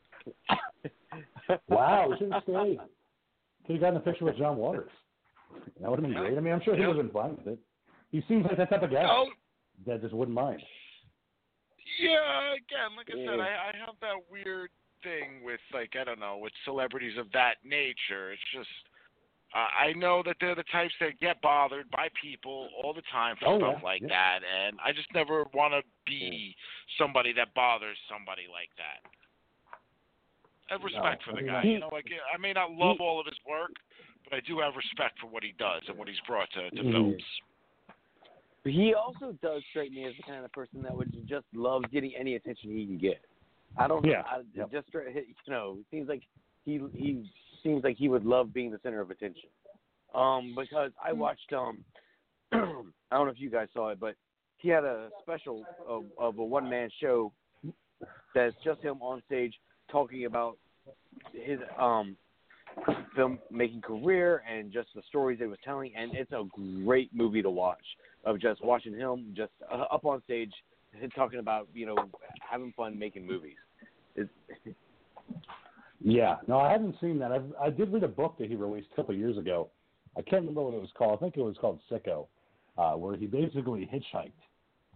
Wow, 1.68 2.08
we 2.10 2.18
should 2.18 2.32
have 2.32 2.42
stayed. 2.42 2.80
Could 3.66 3.76
have 3.78 3.80
gotten 3.80 3.96
a 3.98 4.00
picture 4.00 4.24
with 4.24 4.36
John 4.36 4.56
Waters. 4.56 4.90
That 5.80 5.88
would 5.90 6.00
have 6.00 6.08
been 6.08 6.18
great. 6.18 6.36
I 6.36 6.40
mean, 6.40 6.52
I'm 6.52 6.62
sure 6.64 6.74
he 6.74 6.84
would 6.84 6.96
have 6.96 7.04
been 7.06 7.12
fine 7.14 7.36
with 7.36 7.46
it. 7.54 7.58
He 8.10 8.24
seems 8.26 8.44
like 8.44 8.56
that 8.56 8.70
type 8.70 8.82
of 8.82 8.90
guy 8.90 9.06
Oh, 9.06 9.26
that 9.86 10.02
just 10.02 10.14
wouldn't 10.14 10.34
mind. 10.34 10.60
yeah. 12.00 12.54
Again, 12.54 12.96
like 12.96 13.06
I 13.12 13.16
said, 13.24 13.38
I, 13.38 13.70
I 13.70 13.72
have 13.86 13.94
that 14.00 14.18
weird 14.30 14.70
thing 15.04 15.44
with 15.44 15.60
like 15.72 15.92
I 16.00 16.04
don't 16.04 16.18
know 16.18 16.38
with 16.40 16.52
celebrities 16.64 17.16
of 17.18 17.30
that 17.32 17.56
nature. 17.64 18.32
It's 18.32 18.42
just. 18.54 18.68
Uh, 19.54 19.70
I 19.86 19.92
know 19.92 20.20
that 20.26 20.34
they're 20.40 20.56
the 20.56 20.66
types 20.72 20.92
that 20.98 21.20
get 21.20 21.40
bothered 21.40 21.88
by 21.92 22.08
people 22.20 22.66
all 22.82 22.92
the 22.92 23.06
time 23.12 23.36
for 23.38 23.46
Oh, 23.54 23.58
stuff 23.58 23.76
yeah, 23.78 23.84
like 23.84 24.02
yeah. 24.02 24.08
that, 24.08 24.38
and 24.42 24.76
I 24.84 24.90
just 24.90 25.06
never 25.14 25.44
want 25.54 25.74
to 25.74 25.82
be 26.04 26.56
somebody 26.98 27.32
that 27.34 27.54
bothers 27.54 27.96
somebody 28.10 28.50
like 28.50 28.70
that. 28.82 28.98
I 30.68 30.72
have 30.74 30.82
respect 30.82 31.22
No, 31.22 31.30
for 31.30 31.38
I 31.38 31.40
the 31.40 31.46
mean, 31.46 31.54
guy. 31.54 31.62
he- 31.62 31.72
you 31.74 31.78
know, 31.78 31.88
like 31.92 32.06
I 32.34 32.36
may 32.36 32.52
not 32.52 32.72
love 32.72 32.96
all 33.00 33.20
of 33.20 33.26
his 33.26 33.38
work, 33.48 33.70
but 34.24 34.34
I 34.34 34.40
do 34.40 34.58
have 34.58 34.74
respect 34.74 35.20
for 35.20 35.28
what 35.28 35.44
he 35.44 35.54
does 35.56 35.82
and 35.86 35.96
what 35.96 36.08
he's 36.08 36.18
brought 36.26 36.50
to, 36.58 36.70
to 36.70 36.82
films. 36.90 37.22
He 38.64 38.94
also 38.94 39.38
does 39.40 39.62
strike 39.70 39.92
me 39.92 40.04
as 40.04 40.16
the 40.16 40.24
kind 40.24 40.44
of 40.44 40.50
person 40.52 40.82
that 40.82 40.96
would 40.96 41.12
just 41.28 41.44
love 41.54 41.84
getting 41.92 42.12
any 42.18 42.34
attention 42.34 42.70
he 42.70 42.86
can 42.86 42.98
get. 42.98 43.20
I 43.76 43.88
don't 43.88 44.04
know. 44.04 44.10
Yeah, 44.10 44.22
I, 44.26 44.42
yep. 44.54 44.70
Just 44.70 44.88
you 44.94 45.52
know, 45.52 45.78
it 45.80 45.86
seems 45.90 46.08
like 46.08 46.22
he 46.64 46.80
he 46.92 47.24
seems 47.62 47.84
like 47.84 47.96
he 47.96 48.08
would 48.08 48.24
love 48.24 48.52
being 48.52 48.70
the 48.70 48.80
center 48.82 49.00
of 49.00 49.10
attention. 49.10 49.48
Um, 50.14 50.54
because 50.56 50.92
I 51.04 51.12
watched 51.12 51.52
um, 51.52 51.78
I 52.52 52.56
don't 52.58 53.26
know 53.26 53.28
if 53.28 53.40
you 53.40 53.50
guys 53.50 53.68
saw 53.74 53.90
it, 53.90 53.98
but 53.98 54.14
he 54.58 54.68
had 54.68 54.84
a 54.84 55.10
special 55.22 55.64
of, 55.86 56.04
of 56.18 56.38
a 56.38 56.44
one 56.44 56.68
man 56.70 56.88
show 57.00 57.32
that's 58.34 58.54
just 58.64 58.80
him 58.80 59.00
on 59.02 59.22
stage 59.26 59.54
talking 59.90 60.26
about 60.26 60.56
his 61.32 61.58
um 61.78 62.16
film 63.14 63.38
making 63.50 63.80
career 63.80 64.42
and 64.50 64.72
just 64.72 64.88
the 64.94 65.02
stories 65.08 65.38
he 65.38 65.46
was 65.46 65.58
telling 65.64 65.92
and 65.96 66.14
it's 66.14 66.32
a 66.32 66.42
great 66.84 67.08
movie 67.14 67.42
to 67.42 67.50
watch 67.50 67.84
of 68.24 68.40
just 68.40 68.64
watching 68.64 68.94
him 68.94 69.32
just 69.36 69.52
uh, 69.72 69.84
up 69.92 70.04
on 70.04 70.20
stage 70.24 70.50
and 70.50 70.73
talking 71.16 71.38
about 71.38 71.68
you 71.74 71.86
know 71.86 71.96
having 72.38 72.72
fun 72.76 72.98
making 72.98 73.26
movies 73.26 73.56
it's, 74.16 74.30
Yeah, 76.06 76.36
no, 76.46 76.58
I 76.58 76.70
haven't 76.70 76.96
seen 77.00 77.18
that. 77.20 77.32
I've, 77.32 77.50
I 77.60 77.70
did 77.70 77.90
read 77.90 78.04
a 78.04 78.08
book 78.08 78.36
that 78.38 78.48
he 78.50 78.56
released 78.56 78.88
a 78.92 78.96
couple 78.96 79.14
of 79.14 79.18
years 79.18 79.38
ago. 79.38 79.70
I 80.18 80.20
can't 80.20 80.42
remember 80.42 80.62
what 80.62 80.74
it 80.74 80.80
was 80.80 80.90
called. 80.96 81.18
I 81.18 81.22
think 81.22 81.38
it 81.38 81.40
was 81.40 81.56
called 81.58 81.80
Sicko, 81.90 82.26
uh, 82.76 82.92
where 82.92 83.16
he 83.16 83.26
basically 83.26 83.88
hitchhiked 83.90 84.32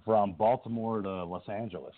from 0.04 0.32
Baltimore 0.34 1.00
to 1.00 1.24
Los 1.24 1.48
Angeles, 1.48 1.94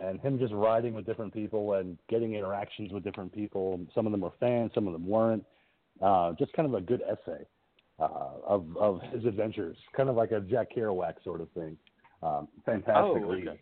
and 0.00 0.20
him 0.20 0.38
just 0.38 0.52
riding 0.52 0.92
with 0.92 1.06
different 1.06 1.32
people 1.32 1.74
and 1.74 1.96
getting 2.10 2.34
interactions 2.34 2.92
with 2.92 3.02
different 3.02 3.32
people. 3.32 3.80
Some 3.94 4.04
of 4.04 4.12
them 4.12 4.20
were 4.20 4.32
fans, 4.38 4.70
some 4.74 4.86
of 4.86 4.92
them 4.92 5.06
weren't. 5.06 5.44
Uh, 6.02 6.34
just 6.38 6.52
kind 6.52 6.68
of 6.68 6.74
a 6.74 6.80
good 6.82 7.02
essay 7.10 7.42
uh, 7.98 8.32
of 8.46 8.66
of 8.76 9.00
his 9.14 9.24
adventures, 9.24 9.78
kind 9.96 10.10
of 10.10 10.14
like 10.14 10.30
a 10.32 10.40
Jack 10.40 10.68
Kerouac 10.76 11.14
sort 11.24 11.40
of 11.40 11.50
thing. 11.52 11.74
Um, 12.22 12.48
fantastic 12.64 13.22
Oh, 13.24 13.32
okay. 13.32 13.58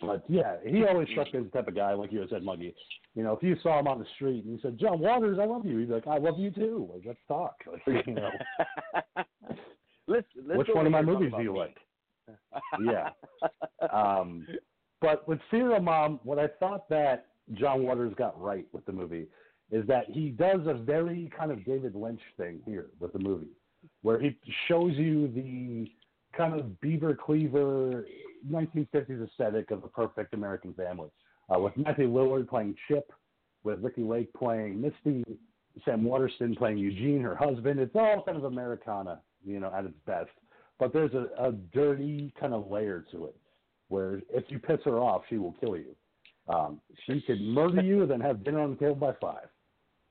But 0.00 0.24
yeah, 0.28 0.56
he 0.64 0.84
always 0.84 1.08
struck 1.10 1.32
me 1.34 1.40
as 1.40 1.46
the 1.46 1.50
type 1.50 1.68
of 1.68 1.74
guy, 1.74 1.92
like 1.92 2.12
you 2.12 2.24
said, 2.30 2.44
Monkey. 2.44 2.74
You 3.14 3.24
know, 3.24 3.32
if 3.32 3.42
you 3.42 3.56
saw 3.62 3.80
him 3.80 3.88
on 3.88 3.98
the 3.98 4.06
street 4.14 4.44
and 4.44 4.52
you 4.52 4.60
said, 4.62 4.78
"John 4.78 5.00
Waters, 5.00 5.38
I 5.40 5.44
love 5.44 5.66
you," 5.66 5.78
he'd 5.78 5.88
be 5.88 5.94
like, 5.94 6.06
"I 6.06 6.18
love 6.18 6.38
you 6.38 6.52
too." 6.52 6.88
Like, 6.92 7.02
let's 7.04 7.18
talk. 7.26 7.56
Like, 7.86 8.06
you 8.06 8.14
know, 8.14 8.30
let's, 10.06 10.26
let's 10.46 10.58
which 10.58 10.68
one 10.72 10.86
of 10.86 10.92
my 10.92 11.02
movies 11.02 11.32
do 11.36 11.42
you 11.42 11.48
talk 11.48 11.58
like? 11.58 11.76
Yeah. 12.80 13.10
Um, 13.92 14.46
but 15.00 15.26
with 15.26 15.40
Serial 15.50 15.80
Mom, 15.80 16.20
what 16.22 16.38
I 16.38 16.48
thought 16.60 16.88
that 16.90 17.26
John 17.54 17.82
Waters 17.82 18.12
got 18.16 18.40
right 18.40 18.66
with 18.72 18.84
the 18.86 18.92
movie 18.92 19.26
is 19.70 19.86
that 19.86 20.04
he 20.08 20.30
does 20.30 20.60
a 20.66 20.74
very 20.74 21.30
kind 21.36 21.50
of 21.50 21.64
David 21.64 21.94
Lynch 21.94 22.20
thing 22.36 22.60
here 22.64 22.86
with 23.00 23.12
the 23.12 23.18
movie, 23.18 23.50
where 24.02 24.18
he 24.18 24.36
shows 24.66 24.92
you 24.94 25.28
the 25.28 25.90
kind 26.38 26.58
of 26.58 26.80
beaver 26.80 27.14
cleaver 27.14 28.06
1950s 28.50 29.28
aesthetic 29.28 29.70
of 29.70 29.84
a 29.84 29.88
perfect 29.88 30.32
American 30.32 30.72
family, 30.72 31.10
uh, 31.54 31.58
with 31.58 31.76
Matthew 31.76 32.08
Lillard 32.08 32.48
playing 32.48 32.74
Chip, 32.86 33.12
with 33.64 33.82
Ricki 33.82 34.02
Lake 34.02 34.32
playing 34.32 34.80
Misty, 34.80 35.24
Sam 35.84 36.04
Waterston 36.04 36.54
playing 36.54 36.78
Eugene, 36.78 37.20
her 37.20 37.36
husband. 37.36 37.80
It's 37.80 37.94
all 37.94 38.22
kind 38.24 38.38
of 38.38 38.44
Americana, 38.44 39.20
you 39.44 39.60
know, 39.60 39.72
at 39.76 39.84
its 39.84 39.98
best. 40.06 40.30
But 40.78 40.92
there's 40.92 41.12
a, 41.12 41.26
a 41.38 41.52
dirty 41.74 42.32
kind 42.40 42.54
of 42.54 42.70
layer 42.70 43.04
to 43.12 43.26
it, 43.26 43.36
where 43.88 44.22
if 44.30 44.44
you 44.48 44.58
piss 44.58 44.78
her 44.84 44.98
off, 44.98 45.22
she 45.28 45.38
will 45.38 45.54
kill 45.60 45.76
you. 45.76 45.94
Um, 46.48 46.80
she 47.04 47.20
could 47.20 47.40
murder 47.42 47.82
you, 47.82 48.06
then 48.06 48.20
have 48.20 48.44
dinner 48.44 48.60
on 48.60 48.70
the 48.70 48.76
table 48.76 48.94
by 48.94 49.12
five. 49.20 49.48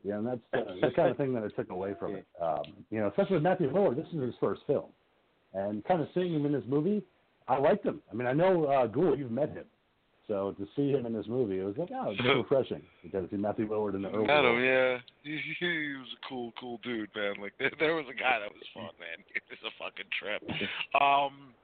Yeah, 0.03 0.17
and 0.17 0.27
that's 0.27 0.39
uh, 0.53 0.75
the 0.81 0.91
kind 0.95 1.09
of 1.09 1.17
thing 1.17 1.33
that 1.33 1.43
I 1.43 1.47
took 1.49 1.69
away 1.69 1.93
from 1.99 2.15
it. 2.15 2.25
Um, 2.39 2.85
you 2.91 2.99
know, 2.99 3.07
especially 3.07 3.37
with 3.37 3.43
Matthew 3.43 3.71
Lillard, 3.71 3.95
this 3.95 4.05
is 4.13 4.21
his 4.21 4.35
first 4.39 4.61
film, 4.67 4.85
and 5.53 5.83
kind 5.85 6.01
of 6.01 6.07
seeing 6.13 6.33
him 6.33 6.45
in 6.45 6.51
this 6.51 6.63
movie, 6.67 7.03
I 7.47 7.57
liked 7.57 7.85
him. 7.85 8.01
I 8.11 8.15
mean, 8.15 8.27
I 8.27 8.33
know 8.33 8.65
uh, 8.65 8.87
Ghoul, 8.87 9.17
you've 9.17 9.31
met 9.31 9.49
him, 9.49 9.65
so 10.27 10.53
to 10.59 10.67
see 10.75 10.91
him 10.91 11.05
in 11.05 11.13
this 11.13 11.27
movie, 11.27 11.59
it 11.59 11.63
was 11.63 11.77
like, 11.77 11.89
oh, 11.95 12.11
it's 12.11 12.21
refreshing 12.25 12.83
because 13.01 13.29
to 13.29 13.35
see 13.35 13.39
Matthew 13.39 13.69
Lillard 13.69 13.95
in 13.95 14.01
the 14.01 14.11
early. 14.11 14.27
Met 14.27 14.43
him, 14.43 14.59
yeah. 14.59 14.99
He, 15.23 15.39
he 15.59 15.95
was 15.95 16.11
a 16.11 16.27
cool, 16.27 16.51
cool 16.59 16.79
dude, 16.83 17.09
man. 17.15 17.35
Like 17.41 17.53
there, 17.57 17.71
there 17.79 17.95
was 17.95 18.05
a 18.11 18.17
guy 18.17 18.39
that 18.39 18.51
was 18.51 18.63
fun, 18.73 18.91
man. 18.99 19.23
It 19.35 19.43
was 19.47 19.63
a 19.63 19.73
fucking 19.79 20.11
trip. 20.19 20.43
Um. 20.99 21.55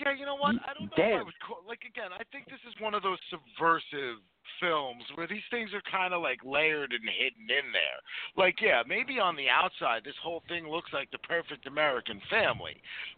Yeah, 0.00 0.16
you 0.16 0.24
know 0.24 0.36
what? 0.36 0.56
I 0.64 0.72
don't 0.72 0.88
know 0.88 0.96
if 0.96 1.04
I 1.04 1.20
Damn. 1.20 1.28
would 1.28 1.40
call 1.44 1.60
like 1.68 1.84
again, 1.84 2.08
I 2.12 2.24
think 2.32 2.48
this 2.48 2.60
is 2.64 2.72
one 2.80 2.96
of 2.96 3.04
those 3.04 3.20
subversive 3.28 4.20
films 4.60 5.02
where 5.14 5.26
these 5.26 5.44
things 5.50 5.70
are 5.72 5.82
kind 5.90 6.12
of 6.14 6.22
like 6.22 6.40
layered 6.44 6.92
and 6.92 7.08
hidden 7.08 7.48
in 7.48 7.72
there. 7.72 8.00
Like, 8.36 8.60
yeah, 8.60 8.82
maybe 8.86 9.18
on 9.18 9.36
the 9.36 9.48
outside 9.48 10.02
this 10.04 10.18
whole 10.22 10.42
thing 10.48 10.68
looks 10.68 10.92
like 10.92 11.10
the 11.10 11.18
perfect 11.24 11.66
American 11.66 12.20
family. 12.30 12.76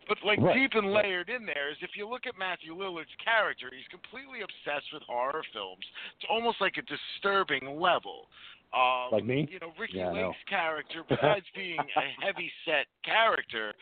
But 0.09 0.19
like 0.25 0.41
Right. 0.41 0.55
deep 0.55 0.75
and 0.75 0.93
layered 0.93 1.29
in 1.29 1.47
there 1.47 1.71
is 1.71 1.77
if 1.81 1.97
you 1.97 2.09
look 2.09 2.27
at 2.27 2.39
Matthew 2.39 2.75
Lillard's 2.75 3.15
character, 3.23 3.71
he's 3.71 3.89
completely 3.89 4.43
obsessed 4.43 4.93
with 4.93 5.03
horror 5.05 5.45
films. 5.53 5.85
It's 6.17 6.27
almost 6.31 6.61
like 6.61 6.77
a 6.79 6.83
disturbing 6.83 7.81
level. 7.81 8.29
Um, 8.75 9.13
Like 9.13 9.25
me? 9.25 9.47
You 9.51 9.59
know, 9.61 9.73
Ricki 9.79 9.99
Yeah. 9.99 10.11
Lake's 10.13 10.39
character, 10.49 11.05
besides 11.09 11.45
being 11.55 11.79
a 11.79 12.25
heavy 12.25 12.51
set 12.65 12.87
character, 13.05 13.75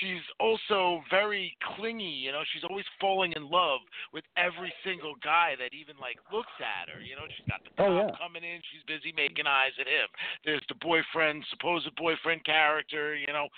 she's 0.00 0.20
also 0.38 1.02
very 1.10 1.56
clingy. 1.76 2.04
You 2.24 2.32
know, 2.32 2.42
she's 2.52 2.64
always 2.64 2.84
falling 3.00 3.32
in 3.32 3.48
love 3.50 3.80
with 4.12 4.24
every 4.36 4.72
single 4.84 5.14
guy 5.22 5.54
that 5.58 5.72
even 5.72 5.96
like 6.00 6.18
looks 6.32 6.52
at 6.60 6.92
her. 6.92 7.00
You 7.00 7.16
know, 7.16 7.24
she's 7.36 7.46
got 7.48 7.64
the 7.64 7.70
cop 7.70 7.88
Oh, 7.88 7.96
yeah. 7.96 8.10
coming 8.20 8.44
in, 8.44 8.60
she's 8.72 8.82
busy 8.86 9.12
making 9.16 9.46
eyes 9.46 9.72
at 9.80 9.86
him. 9.86 10.08
There's 10.44 10.62
the 10.68 10.76
boyfriend, 10.76 11.44
supposed 11.50 11.88
boyfriend 11.96 12.44
character. 12.44 13.16
You 13.16 13.32
know, 13.32 13.48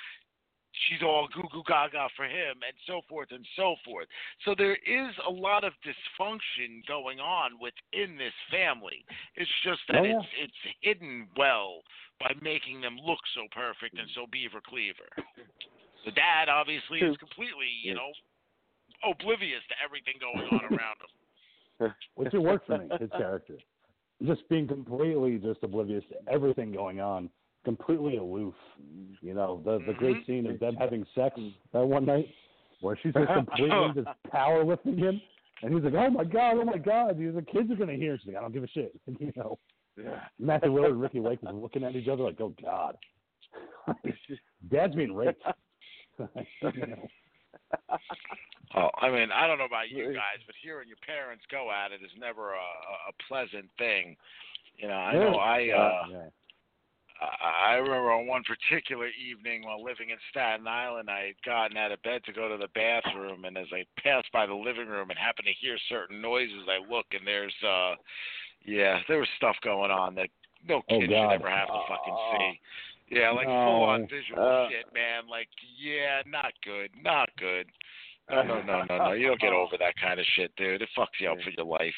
she's 0.89 1.03
all 1.03 1.29
goo 1.35 1.49
goo 1.53 1.63
gaga 1.67 2.09
for 2.17 2.25
him, 2.25 2.61
and 2.67 2.77
so 2.87 3.01
forth 3.09 3.29
and 3.31 3.45
so 3.57 3.77
forth. 3.85 4.07
So 4.45 4.55
there 4.57 4.77
is 4.77 5.13
a 5.27 5.31
lot 5.31 5.65
of 5.65 5.73
dysfunction 5.85 6.87
going 6.87 7.21
on 7.21 7.53
within 7.61 8.17
this 8.17 8.35
family. 8.51 9.05
It's 9.37 9.51
just 9.65 9.81
that 9.89 10.01
Oh, 10.01 10.05
yeah. 10.05 10.19
it's 10.21 10.53
it's 10.53 10.77
hidden 10.83 11.29
well 11.37 11.81
by 12.21 12.33
making 12.41 12.81
them 12.81 12.97
look 13.05 13.21
so 13.35 13.43
perfect 13.53 13.99
and 13.99 14.09
so 14.15 14.27
beaver 14.31 14.61
cleaver. 14.67 15.09
The 16.05 16.13
dad 16.13 16.49
obviously 16.49 17.01
is 17.01 17.17
completely, 17.19 17.69
you 17.83 17.95
know, 17.95 18.13
oblivious 19.05 19.61
to 19.69 19.75
everything 19.85 20.15
going 20.21 20.47
on 20.49 20.65
around 20.73 20.99
him. 21.03 21.93
which 22.15 22.33
it 22.33 22.39
worked 22.39 22.67
for 22.67 22.79
me, 22.79 22.89
his 23.01 23.11
character. 23.11 23.59
Just 24.25 24.49
being 24.49 24.67
completely 24.67 25.37
just 25.39 25.63
oblivious 25.63 26.05
to 26.11 26.33
everything 26.33 26.73
going 26.73 27.01
on, 27.01 27.29
completely 27.67 28.17
aloof. 28.17 28.55
You 29.21 29.35
know, 29.35 29.61
the 29.65 29.79
the 29.87 29.93
great 29.93 30.19
Mhm. 30.19 30.27
scene 30.27 30.47
of 30.47 30.59
them 30.61 30.77
having 30.77 31.05
sex 31.15 31.39
that 31.73 31.85
one 31.87 32.07
night 32.07 32.29
where 32.81 32.97
she's 33.03 33.13
just 33.13 33.27
completely 33.35 33.93
just 33.95 34.09
power 34.31 34.65
lifting 34.65 34.97
him 34.97 35.21
and 35.63 35.75
he's 35.75 35.83
like, 35.83 35.95
Oh 35.95 36.09
my 36.11 36.25
god, 36.25 36.57
oh 36.59 36.65
my 36.65 36.79
god, 36.79 37.19
these 37.19 37.35
the 37.35 37.43
kids 37.43 37.71
are 37.71 37.75
gonna 37.77 37.95
hear. 37.95 38.17
She's 38.19 38.29
like, 38.29 38.37
I 38.37 38.41
don't 38.41 38.53
give 38.53 38.65
a 38.65 38.69
shit. 38.69 38.93
you 39.21 39.33
know. 39.37 39.59
Yeah. 39.97 40.21
Matthew 40.39 40.71
Lillard 40.71 40.91
and 40.93 41.01
Ricki 41.01 41.21
Lake 41.21 41.43
was 41.43 41.55
looking 41.55 41.83
at 41.85 41.97
each 41.97 42.09
other 42.09 42.23
like, 42.23 42.41
Oh 42.41 42.55
God. 42.63 42.97
Dad's 44.71 44.95
being 44.95 45.15
raped. 45.15 45.43
you 46.19 46.87
know. 46.87 47.09
Oh, 48.75 48.91
I 49.01 49.11
mean, 49.11 49.31
I 49.33 49.47
don't 49.47 49.59
know 49.59 49.65
about 49.65 49.91
you 49.91 50.13
guys, 50.13 50.41
but 50.47 50.55
hearing 50.63 50.89
your 50.89 50.99
parents 51.07 51.45
go 51.51 51.71
at 51.73 51.93
it 51.93 52.03
is 52.05 52.11
never 52.19 52.53
a, 52.55 52.57
a 52.59 53.13
pleasant 53.29 53.71
thing. 53.79 54.17
You 54.77 54.89
know, 54.89 54.95
I 54.95 55.13
know 55.15 55.37
I 55.37 55.71
uh. 55.71 56.29
I 57.21 57.73
I 57.73 57.75
remember 57.77 58.13
on 58.13 58.27
one 58.27 58.43
particular 58.45 59.09
evening 59.17 59.65
while 59.65 59.83
living 59.83 60.11
in 60.11 60.17
Staten 60.31 60.67
Island, 60.67 61.09
I 61.11 61.27
had 61.33 61.43
gotten 61.45 61.77
out 61.77 61.93
of 61.93 62.03
bed 62.03 62.23
to 62.25 62.33
go 62.33 62.49
to 62.49 62.57
the 62.57 62.69
bathroom, 62.75 63.45
and 63.45 63.57
as 63.57 63.67
I 63.73 63.85
passed 64.01 64.31
by 64.33 64.47
the 64.47 64.55
living 64.55 64.87
room 64.89 65.11
and 65.11 65.19
happened 65.19 65.47
to 65.47 65.53
hear 65.61 65.77
certain 65.89 66.21
noises, 66.21 66.69
I 66.69 66.79
look 66.93 67.07
and 67.13 67.27
there's, 67.27 67.55
uh, 67.67 67.95
yeah, 68.65 69.01
there 69.09 69.19
was 69.19 69.29
stuff 69.37 69.57
going 69.63 69.91
on 69.91 70.15
that 70.17 70.29
no 70.67 70.83
Oh, 70.89 70.99
kid 71.01 71.11
God. 71.11 71.31
should 71.31 71.41
ever 71.41 71.51
have 71.51 71.69
to 71.69 71.81
fucking 71.89 72.17
see. 72.33 72.61
Yeah, 73.17 73.31
like 73.31 73.47
No. 73.47 73.65
full 73.65 73.83
on 73.85 74.07
visual 74.09 74.43
Uh. 74.43 74.69
shit, 74.69 74.93
man. 74.93 75.29
Like, 75.29 75.49
yeah, 75.79 76.23
not 76.27 76.53
good, 76.65 76.91
not 77.03 77.31
good. 77.37 77.69
No, 78.29 78.43
no, 78.43 78.61
no, 78.63 78.83
no, 78.89 78.99
no. 78.99 79.13
You 79.13 79.29
don't 79.29 79.41
get 79.41 79.53
over 79.53 79.77
that 79.79 79.95
kind 79.97 80.19
of 80.19 80.27
shit, 80.35 80.55
dude. 80.57 80.83
It 80.83 80.89
fucks 80.97 81.21
you 81.21 81.31
up 81.31 81.41
for 81.43 81.51
your 81.51 81.65
life. 81.67 81.95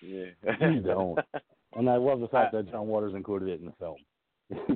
Yeah. 0.00 0.26
You 0.60 0.80
don't. 0.80 1.18
And 1.74 1.88
I 1.88 1.96
love 1.96 2.20
the 2.20 2.28
fact 2.28 2.52
that 2.52 2.70
John 2.70 2.86
Waters 2.86 3.14
included 3.14 3.48
it 3.48 3.60
in 3.60 3.64
the 3.64 3.72
film. 3.72 3.96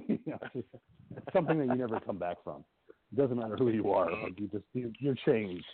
You 0.09 0.18
know, 0.27 0.39
it's 0.55 0.68
just- 0.70 0.83
it's 1.16 1.33
something 1.33 1.59
that 1.59 1.66
you 1.68 1.74
never 1.77 2.01
come 2.01 2.18
back 2.18 2.37
from. 2.45 2.64
It 3.12 3.16
doesn't 3.16 3.37
matter 3.39 3.57
who 3.57 3.70
you 3.70 3.93
are. 3.93 4.11
Like 4.11 4.39
you 4.39 4.49
just 4.49 4.64
you, 4.74 4.93
you're 4.99 5.14
changed. 5.24 5.64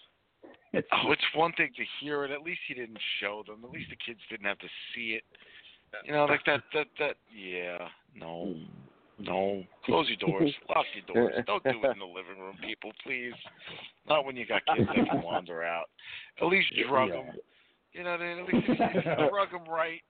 It's, 0.72 0.86
Oh, 0.92 1.10
it's 1.12 1.22
one 1.34 1.52
thing 1.54 1.70
to 1.76 1.82
hear 2.00 2.24
it. 2.24 2.30
At 2.30 2.42
least 2.42 2.60
he 2.68 2.74
didn't 2.74 2.98
show 3.20 3.42
them. 3.46 3.60
At 3.64 3.70
least 3.70 3.90
the 3.90 3.96
kids 3.96 4.20
didn't 4.30 4.46
have 4.46 4.58
to 4.58 4.68
see 4.94 5.12
it. 5.18 5.22
You 6.04 6.12
know, 6.12 6.24
like 6.26 6.40
that, 6.46 6.62
that, 6.74 6.86
that. 6.98 7.16
Yeah, 7.34 7.88
no, 8.14 8.54
no. 9.18 9.62
Close 9.84 10.08
your 10.08 10.16
doors. 10.30 10.54
Lock 10.68 10.86
your 10.94 11.14
doors. 11.14 11.34
Don't 11.46 11.62
do 11.64 11.70
it 11.70 11.92
in 11.92 11.98
the 11.98 12.04
living 12.06 12.38
room, 12.40 12.56
people, 12.66 12.92
please. 13.04 13.34
Not 14.08 14.24
when 14.24 14.36
you 14.36 14.46
got 14.46 14.62
kids 14.74 14.88
that 14.94 15.08
can 15.10 15.22
wander 15.22 15.62
out. 15.62 15.86
At 16.40 16.46
least 16.46 16.68
drug 16.88 17.08
Yeah. 17.10 17.14
them. 17.16 17.26
You 17.92 18.04
know, 18.04 18.12
what 18.12 18.20
I 18.22 18.34
mean? 18.34 18.38
at 18.38 18.54
least 18.54 18.66
if 18.68 18.94
you 19.18 19.28
drug 19.28 19.50
them 19.50 19.64
right, 19.68 20.00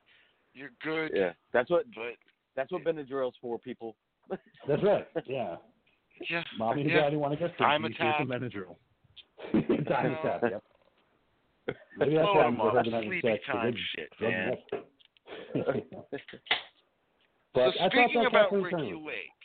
you're 0.55 0.71
good. 0.85 1.11
yeah. 1.15 1.33
That's 1.53 1.71
what 1.71 1.85
But 1.95 2.15
that's 2.57 2.71
what 2.73 2.85
Benadryl's 2.85 3.35
for, 3.41 3.59
people. 3.59 3.97
that's 4.69 4.83
right. 4.83 5.07
Yeah. 5.27 5.57
yeah, 6.31 6.43
Mommy 6.59 6.83
and 6.83 6.91
yeah. 6.91 7.01
daddy 7.03 7.17
want 7.17 7.33
to 7.33 7.39
get 7.39 7.57
Time 7.59 7.85
attack. 7.85 8.17
Some 8.19 8.29
Benadryl. 8.29 8.77
Time 9.53 10.13
Yeah. 10.13 10.37
attack. 10.37 10.41
Yep. 10.51 10.63
Maybe 11.99 12.15
that's 12.15 12.25
Blow 12.27 12.35
why 12.35 12.47
'em 12.47 12.61
I'm 12.61 12.67
up. 12.69 12.75
having 12.77 12.93
having 12.93 13.09
Sleepy 13.11 13.29
sex. 13.29 13.45
time 13.47 13.75
shit, 13.95 14.11
man. 14.21 14.51
me. 15.55 15.85
So 17.55 17.61
But 17.61 17.69
I 17.81 17.89
thought 17.93 18.09
speaking 18.09 18.27
about 18.27 18.51
Ricki 18.53 18.71
Turner- 18.71 18.97
Lake. 18.97 19.37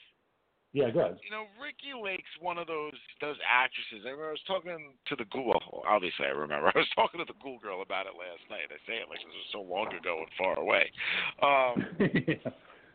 Yeah, 0.73 0.89
go 0.91 0.99
ahead. 0.99 1.17
you 1.23 1.31
know, 1.31 1.43
Ricki 1.61 1.91
Lake's 1.97 2.29
one 2.39 2.57
of 2.57 2.67
those 2.67 2.93
those 3.19 3.35
actresses. 3.43 4.05
I, 4.05 4.11
remember 4.11 4.27
I 4.29 4.31
was 4.31 4.43
talking 4.47 4.93
to 5.07 5.15
the 5.15 5.25
ghoul. 5.31 5.83
Obviously, 5.87 6.25
I 6.25 6.29
remember. 6.29 6.67
I 6.73 6.77
was 6.77 6.87
talking 6.95 7.19
to 7.19 7.25
the 7.25 7.33
ghoul 7.43 7.57
girl 7.59 7.81
about 7.81 8.05
it 8.05 8.13
last 8.15 8.43
night. 8.49 8.67
I 8.71 8.77
say 8.87 8.95
it 9.01 9.09
like 9.09 9.19
this 9.19 9.27
was 9.27 9.51
so 9.51 9.61
long 9.61 9.91
ago 9.93 10.23
and 10.23 10.31
far 10.39 10.55
away. 10.59 10.87
Um, 11.43 11.75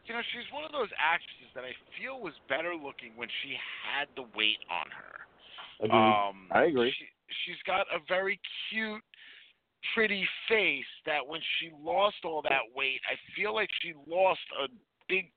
you 0.07 0.15
know, 0.15 0.23
she's 0.33 0.49
one 0.53 0.65
of 0.65 0.73
those 0.73 0.91
actresses 0.99 1.51
that 1.55 1.65
I 1.65 1.73
feel 1.99 2.21
was 2.21 2.35
better 2.49 2.75
looking 2.75 3.15
when 3.15 3.29
she 3.43 3.55
had 3.55 4.09
the 4.17 4.27
weight 4.37 4.59
on 4.71 4.87
her. 4.91 5.15
Agreed. 5.83 5.99
Um, 5.99 6.49
I 6.51 6.65
agree. 6.71 6.91
She, 6.91 7.07
she's 7.45 7.63
got 7.67 7.87
a 7.91 7.99
very 8.09 8.41
cute, 8.71 9.03
pretty 9.95 10.27
face 10.49 10.91
that 11.07 11.27
when 11.27 11.41
she 11.59 11.71
lost 11.83 12.23
all 12.25 12.43
that 12.43 12.67
weight, 12.75 13.01
I 13.11 13.15
feel 13.35 13.55
like 13.55 13.69
she 13.81 13.95
lost 14.07 14.43
a 14.63 14.69
big, 15.09 15.31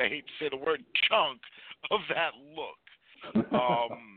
I 0.00 0.08
hate 0.08 0.24
to 0.26 0.32
say 0.44 0.48
the 0.50 0.56
word, 0.56 0.82
chunk 1.08 1.40
of 1.90 2.00
that 2.08 2.32
look. 2.38 2.78
Um, 3.52 4.11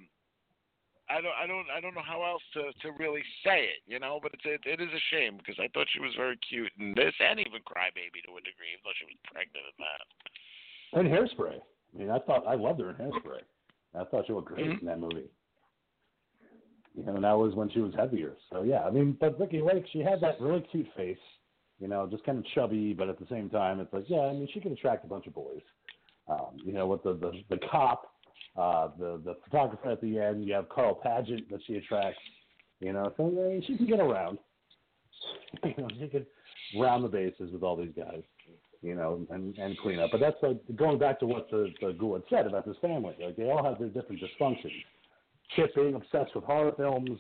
I 1.10 1.22
don't, 1.22 1.38
I 1.38 1.46
don't, 1.46 1.68
I 1.70 1.80
don't 1.80 1.94
know 1.94 2.06
how 2.06 2.24
else 2.26 2.42
to 2.54 2.74
to 2.82 2.98
really 2.98 3.22
say 3.44 3.70
it, 3.70 3.82
you 3.86 4.00
know. 4.00 4.20
But 4.22 4.34
it's 4.34 4.46
it, 4.46 4.62
it 4.66 4.82
is 4.82 4.90
a 4.90 5.04
shame 5.14 5.38
because 5.38 5.56
I 5.60 5.70
thought 5.74 5.88
she 5.94 6.00
was 6.02 6.14
very 6.18 6.38
cute 6.48 6.72
in 6.80 6.94
this, 6.96 7.14
and 7.20 7.40
even 7.40 7.62
Crybaby 7.62 8.26
to 8.26 8.38
a 8.38 8.42
degree, 8.42 8.74
even 8.74 8.84
though 8.84 8.98
she 8.98 9.06
was 9.06 9.20
pregnant 9.30 9.66
in 9.70 9.78
that. 9.86 10.02
And 10.98 11.06
hairspray. 11.10 11.62
I 11.62 11.98
mean, 11.98 12.10
I 12.10 12.20
thought 12.20 12.48
I 12.48 12.56
loved 12.56 12.82
her 12.82 12.90
in 12.90 12.96
hairspray. 12.96 13.46
I 13.94 14.04
thought 14.06 14.26
she 14.28 14.34
looked 14.34 14.50
great 14.50 14.66
Mhm. 14.66 14.82
in 14.82 14.88
that 14.88 15.00
movie. 15.00 15.30
You 16.96 17.04
know, 17.04 17.16
and 17.16 17.24
that 17.24 17.38
was 17.38 17.56
when 17.56 17.70
she 17.70 17.82
was 17.82 17.94
heavier. 17.94 18.36
So 18.50 18.64
yeah, 18.64 18.84
I 18.84 18.90
mean, 18.90 19.18
but 19.20 19.40
Ricki 19.40 19.62
Lake, 19.62 19.86
she 19.92 20.00
had 20.00 20.22
that 20.22 20.40
really 20.40 20.62
cute 20.72 20.88
face. 20.96 21.20
You 21.80 21.90
know, 21.90 22.08
just 22.08 22.24
kind 22.24 22.38
of 22.38 22.46
chubby, 22.56 22.94
but 22.94 23.10
at 23.10 23.20
the 23.20 23.28
same 23.28 23.50
time, 23.50 23.82
it's 23.82 23.92
like, 23.92 24.06
yeah, 24.08 24.22
I 24.22 24.34
mean, 24.34 24.48
she 24.54 24.62
could 24.62 24.72
attract 24.72 25.04
a 25.04 25.08
bunch 25.08 25.28
of 25.28 25.34
boys. 25.34 25.62
Um, 26.28 26.58
you 26.64 26.72
know, 26.72 26.88
with 26.88 27.04
the 27.04 27.14
the, 27.14 27.44
the 27.50 27.60
cop, 27.70 28.15
uh, 28.58 28.90
the 28.98 29.22
the 29.24 29.36
photographer 29.44 29.92
at 29.92 30.02
the 30.02 30.20
end, 30.20 30.46
you 30.46 30.54
have 30.54 30.70
Carl 30.70 31.00
Padgett 31.06 31.50
that 31.50 31.60
she 31.68 31.76
attracts. 31.76 32.20
You 32.80 32.94
know, 32.94 33.14
so 33.18 33.32
yeah, 33.36 33.60
she 33.66 33.78
can 33.78 33.86
get 33.86 34.00
around. 34.00 34.38
you 35.64 35.74
know, 35.78 35.88
she 36.00 36.08
could 36.08 36.26
round 36.80 37.04
the 37.04 37.08
bases 37.10 37.52
with 37.52 37.64
all 37.64 37.76
these 37.76 37.94
guys. 37.96 38.22
you 38.82 38.96
know, 38.96 39.26
and, 39.30 39.58
and 39.58 39.78
clean 39.80 40.00
up. 40.00 40.10
But 40.12 40.20
that's 40.20 40.38
like 40.42 40.60
going 40.76 41.00
back 41.00 41.20
to 41.20 41.26
what 41.26 41.50
the, 41.50 41.74
the 41.82 41.94
ghoul 41.94 42.14
had 42.14 42.24
said 42.30 42.48
about 42.48 42.66
this 42.66 42.78
family. 42.82 43.16
Like 43.22 43.36
they 43.36 43.50
all 43.50 43.64
have 43.64 43.80
their 43.80 43.90
different 43.90 44.22
dysfunctions. 44.22 44.84
Chip 45.56 45.76
being 45.76 45.96
obsessed 45.96 46.34
with 46.34 46.44
horror 46.44 46.74
films, 46.76 47.20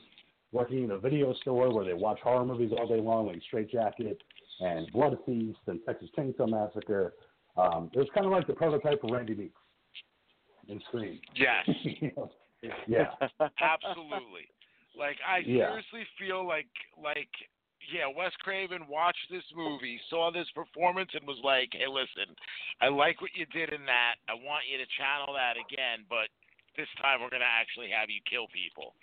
working 0.52 0.84
in 0.84 0.91
a 0.91 0.98
video 0.98 1.34
store 1.41 1.74
where 1.74 1.86
they 1.86 1.94
watch 1.94 2.20
horror 2.24 2.45
movies 2.45 2.72
all 2.78 2.88
day 2.88 2.99
long, 2.99 3.28
like 3.28 3.41
Strait-Jacket 3.48 4.22
and 4.62 4.91
Blood 4.91 5.18
Feast 5.26 5.60
and 5.68 5.80
Texas 5.86 6.10
Chainsaw 6.18 6.49
Massacre. 6.49 7.14
Um, 7.57 7.90
it 7.94 7.99
was 7.99 8.07
kind 8.14 8.26
of 8.26 8.32
like 8.32 8.48
the 8.48 8.53
prototype 8.53 9.02
for 9.02 9.14
Randy 9.14 9.36
Meeks 9.36 9.60
in 10.68 10.80
Scream. 10.88 11.20
Yes, 11.36 11.66
You 12.02 12.12
know? 12.16 12.30
yeah. 12.88 13.12
absolutely. 13.62 14.50
Like 14.98 15.18
I 15.28 15.40
Yeah. 15.40 15.70
seriously 15.70 16.06
feel 16.18 16.46
like 16.48 16.68
like 16.98 17.30
yeah, 17.94 18.08
Wes 18.10 18.34
Craven 18.42 18.88
watched 18.90 19.30
this 19.30 19.44
movie, 19.56 20.00
saw 20.10 20.32
this 20.32 20.50
performance, 20.56 21.12
and 21.14 21.28
was 21.28 21.38
like, 21.44 21.70
"Hey, 21.74 21.86
listen, 21.88 22.34
I 22.82 22.88
like 22.88 23.22
what 23.22 23.30
you 23.36 23.46
did 23.48 23.74
in 23.74 23.86
that. 23.86 24.16
I 24.28 24.34
want 24.34 24.66
you 24.66 24.78
to 24.80 24.86
channel 24.98 25.34
that 25.36 25.54
again, 25.54 26.06
but 26.10 26.30
this 26.78 26.88
time 27.00 27.22
we're 27.22 27.30
gonna 27.30 27.46
actually 27.46 27.90
have 27.92 28.10
you 28.10 28.22
kill 28.30 28.48
people." 28.50 28.96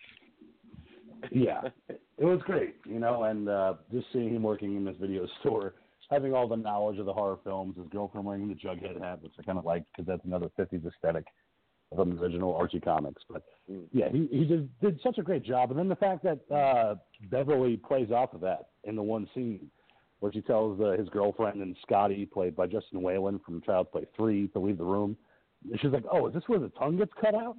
yeah, 1.31 1.63
it 1.89 2.25
was 2.25 2.41
great, 2.43 2.77
you 2.85 2.99
know, 2.99 3.25
and 3.25 3.49
uh, 3.49 3.75
just 3.93 4.07
seeing 4.13 4.35
him 4.35 4.43
working 4.43 4.77
in 4.77 4.85
this 4.85 4.97
video 5.01 5.27
store, 5.41 5.75
having 6.11 6.35
all 6.35 6.49
the 6.49 6.57
knowledge 6.57 6.99
of 6.99 7.07
the 7.07 7.13
horror 7.13 7.39
films, 7.45 7.77
his 7.77 7.87
girlfriend 7.89 8.27
wearing 8.27 8.49
the 8.49 8.55
Jughead 8.55 9.01
hat, 9.01 9.23
which 9.23 9.33
I 9.39 9.43
kind 9.43 9.59
of 9.59 9.65
liked 9.65 9.87
because 9.93 10.07
that's 10.07 10.25
another 10.25 10.51
'50s 10.59 10.85
aesthetic 10.87 11.27
from 11.97 12.17
the 12.17 12.23
original 12.23 12.55
Archie 12.55 12.81
comics. 12.81 13.23
But 13.29 13.43
Mm. 13.71 13.85
yeah, 13.93 14.09
he 14.11 14.27
he 14.33 14.45
did 14.45 14.69
did 14.81 15.01
such 15.03 15.19
a 15.19 15.23
great 15.23 15.45
job, 15.45 15.71
and 15.71 15.79
then 15.79 15.89
the 15.89 15.95
fact 15.97 16.25
that 16.25 16.41
uh, 16.51 16.97
Beverly 17.31 17.77
plays 17.77 18.11
off 18.11 18.35
of 18.35 18.41
that 18.41 18.69
in 18.85 18.97
the 18.97 19.03
one 19.03 19.29
scene. 19.35 19.71
Where 20.21 20.33
she 20.33 20.41
tells 20.41 20.81
uh, 20.81 20.93
his 20.93 21.09
girlfriend 21.09 21.61
and 21.63 21.77
Scotty, 21.83 22.27
played 22.27 22.55
by 22.55 22.69
Justin 22.69 23.01
Whalin 23.01 23.43
from 23.45 23.61
Child's 23.61 23.91
Play 23.91 24.07
3, 24.17 24.47
to 24.49 24.59
leave 24.61 24.79
the 24.79 24.85
room. 24.85 25.17
And 25.69 25.81
she's 25.81 25.91
like, 25.91 26.05
"Oh, 26.13 26.29
is 26.29 26.35
this 26.35 26.45
where 26.47 26.61
the 26.61 26.69
tongue 26.71 26.97
gets 26.97 27.11
cut 27.21 27.35
out?" 27.35 27.57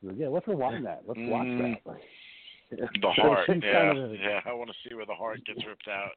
Like, 0.00 0.14
"Yeah, 0.16 0.28
let's 0.28 0.46
rewind 0.46 0.86
that. 0.86 1.02
Let's 1.08 1.18
watch 1.22 1.46
Mm. 1.46 1.76
that." 1.86 1.96
The 3.00 3.10
heart, 3.16 3.46
she's 3.46 3.62
yeah, 3.64 3.92
kinda- 3.92 4.16
yeah. 4.20 4.40
I 4.46 4.52
want 4.54 4.70
to 4.70 4.76
see 4.88 4.94
where 4.94 5.06
the 5.06 5.14
heart 5.14 5.44
gets 5.44 5.64
ripped 5.66 5.88
out. 5.88 6.12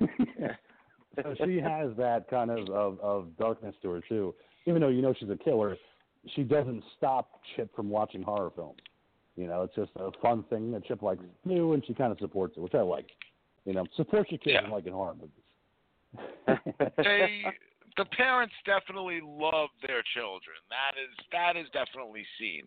so 1.22 1.34
she 1.46 1.56
has 1.60 1.90
that 1.96 2.28
kind 2.28 2.50
of, 2.50 2.68
of 2.68 3.00
of 3.00 3.36
darkness 3.36 3.74
to 3.82 3.90
her 3.90 4.00
too. 4.08 4.34
Even 4.66 4.80
though 4.82 4.88
you 4.88 5.02
know 5.02 5.14
she's 5.18 5.30
a 5.30 5.36
killer, 5.36 5.76
she 6.34 6.42
doesn't 6.42 6.82
stop 6.96 7.40
Chip 7.56 7.74
from 7.74 7.88
watching 7.90 8.22
horror 8.22 8.50
films. 8.54 8.78
You 9.36 9.46
know, 9.46 9.62
it's 9.62 9.74
just 9.74 9.90
a 9.96 10.10
fun 10.20 10.44
thing 10.50 10.72
that 10.72 10.84
Chip 10.84 11.02
likes 11.02 11.22
to 11.22 11.48
do, 11.54 11.72
and 11.74 11.84
she 11.86 11.94
kind 11.94 12.10
of 12.12 12.18
supports 12.18 12.56
it, 12.56 12.60
which 12.60 12.74
I 12.74 12.80
like. 12.80 13.06
You 13.64 13.74
know, 13.74 13.84
support 13.96 14.30
your 14.30 14.38
kids 14.38 14.54
Yeah. 14.54 14.64
in 14.64 14.70
liking 14.70 14.92
horror 14.92 15.14
movies. 15.14 16.22
they 16.96 17.44
the 17.96 18.04
parents 18.16 18.54
definitely 18.64 19.20
love 19.22 19.68
their 19.86 20.02
children. 20.14 20.56
That 20.70 20.94
is 21.00 21.14
that 21.32 21.56
is 21.56 21.66
definitely 21.72 22.24
seen. 22.38 22.62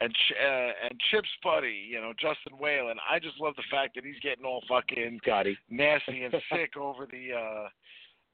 And 0.00 0.12
Ch- 0.12 0.32
uh, 0.40 0.70
and 0.88 1.00
Chip's 1.10 1.28
buddy, 1.42 1.86
you 1.90 2.00
know, 2.00 2.12
Justin 2.20 2.58
Whalin. 2.60 2.94
I 3.10 3.18
just 3.18 3.38
love 3.40 3.54
the 3.56 3.64
fact 3.70 3.94
that 3.96 4.04
he's 4.04 4.18
getting 4.22 4.44
all 4.44 4.62
fucking 4.68 5.20
Scotty. 5.22 5.58
nasty 5.70 6.22
and 6.24 6.34
sick 6.52 6.76
over 6.76 7.06
the 7.06 7.32
uh 7.34 7.68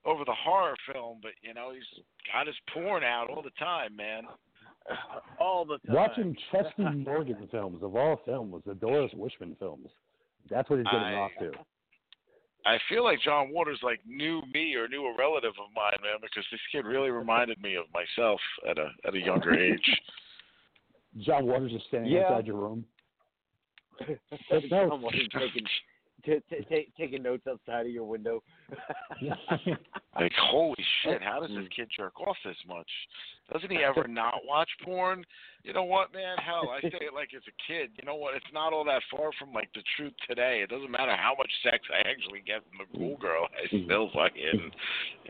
over 0.04 0.24
the 0.24 0.34
horror 0.34 0.74
film, 0.92 1.18
but 1.22 1.32
you 1.42 1.54
know, 1.54 1.72
he's 1.72 2.04
got 2.32 2.46
his 2.46 2.56
porn 2.72 3.02
out 3.04 3.28
all 3.30 3.42
the 3.42 3.50
time, 3.58 3.94
man. 3.96 4.24
All 5.40 5.64
the 5.64 5.78
time. 5.86 5.96
Watching 5.96 6.36
Chesty 6.50 6.82
Morgan 7.04 7.48
films 7.50 7.82
of 7.82 7.94
all 7.96 8.20
films, 8.24 8.62
the 8.66 8.74
Doris 8.74 9.12
Wishman 9.14 9.58
films. 9.58 9.88
That's 10.50 10.68
what 10.68 10.78
he's 10.78 10.86
getting 10.86 11.00
I- 11.00 11.14
off 11.14 11.30
to. 11.40 11.52
I 12.64 12.78
feel 12.88 13.02
like 13.02 13.18
John 13.20 13.50
Waters 13.52 13.80
like 13.82 13.98
knew 14.06 14.40
me 14.54 14.76
or 14.76 14.86
knew 14.86 15.04
a 15.06 15.16
relative 15.18 15.50
of 15.50 15.66
mine, 15.74 15.98
man, 16.00 16.20
because 16.22 16.44
this 16.52 16.60
kid 16.70 16.84
really 16.84 17.10
reminded 17.10 17.60
me 17.60 17.74
of 17.74 17.86
myself 17.92 18.38
at 18.70 18.78
a 18.78 18.88
at 19.04 19.14
a 19.14 19.18
younger 19.18 19.52
age. 19.58 19.82
John 21.26 21.46
Waters 21.46 21.72
is 21.72 21.82
standing 21.88 22.12
Yeah. 22.12 22.26
outside 22.28 22.46
your 22.46 22.56
room. 22.58 22.84
Someone 24.70 25.12
taking 25.12 25.66
t- 26.24 26.42
t- 26.48 26.66
t- 26.68 26.92
taking 26.98 27.22
notes 27.22 27.46
outside 27.48 27.86
of 27.86 27.92
your 27.92 28.04
window. 28.04 28.42
Like, 30.14 30.32
holy 30.38 30.84
shit, 31.02 31.22
how 31.22 31.40
does 31.40 31.48
this 31.48 31.64
mm. 31.64 31.74
kid 31.74 31.88
jerk 31.96 32.20
off 32.20 32.36
this 32.44 32.56
much? 32.68 32.88
Doesn't 33.50 33.70
he 33.70 33.78
ever 33.78 34.06
not 34.06 34.34
watch 34.46 34.68
porn? 34.84 35.24
You 35.64 35.72
know 35.72 35.84
what, 35.84 36.12
man? 36.12 36.36
Hell, 36.36 36.68
I 36.68 36.82
say 36.82 37.00
it 37.00 37.14
like 37.14 37.30
as 37.34 37.42
a 37.48 37.56
kid. 37.66 37.90
You 37.96 38.04
know 38.04 38.16
what? 38.16 38.34
It's 38.34 38.44
not 38.52 38.74
all 38.74 38.84
that 38.84 39.00
far 39.10 39.30
from 39.38 39.54
like 39.54 39.70
the 39.74 39.82
truth 39.96 40.12
today. 40.28 40.60
It 40.62 40.68
doesn't 40.68 40.90
matter 40.90 41.16
how 41.16 41.34
much 41.38 41.50
sex 41.64 41.78
I 41.88 42.06
actually 42.06 42.42
get 42.46 42.60
from 42.68 42.84
the 42.84 42.98
ghoul 42.98 43.16
girl. 43.16 43.48
I 43.56 43.74
mm. 43.74 43.86
still 43.86 44.10
fucking, 44.12 44.70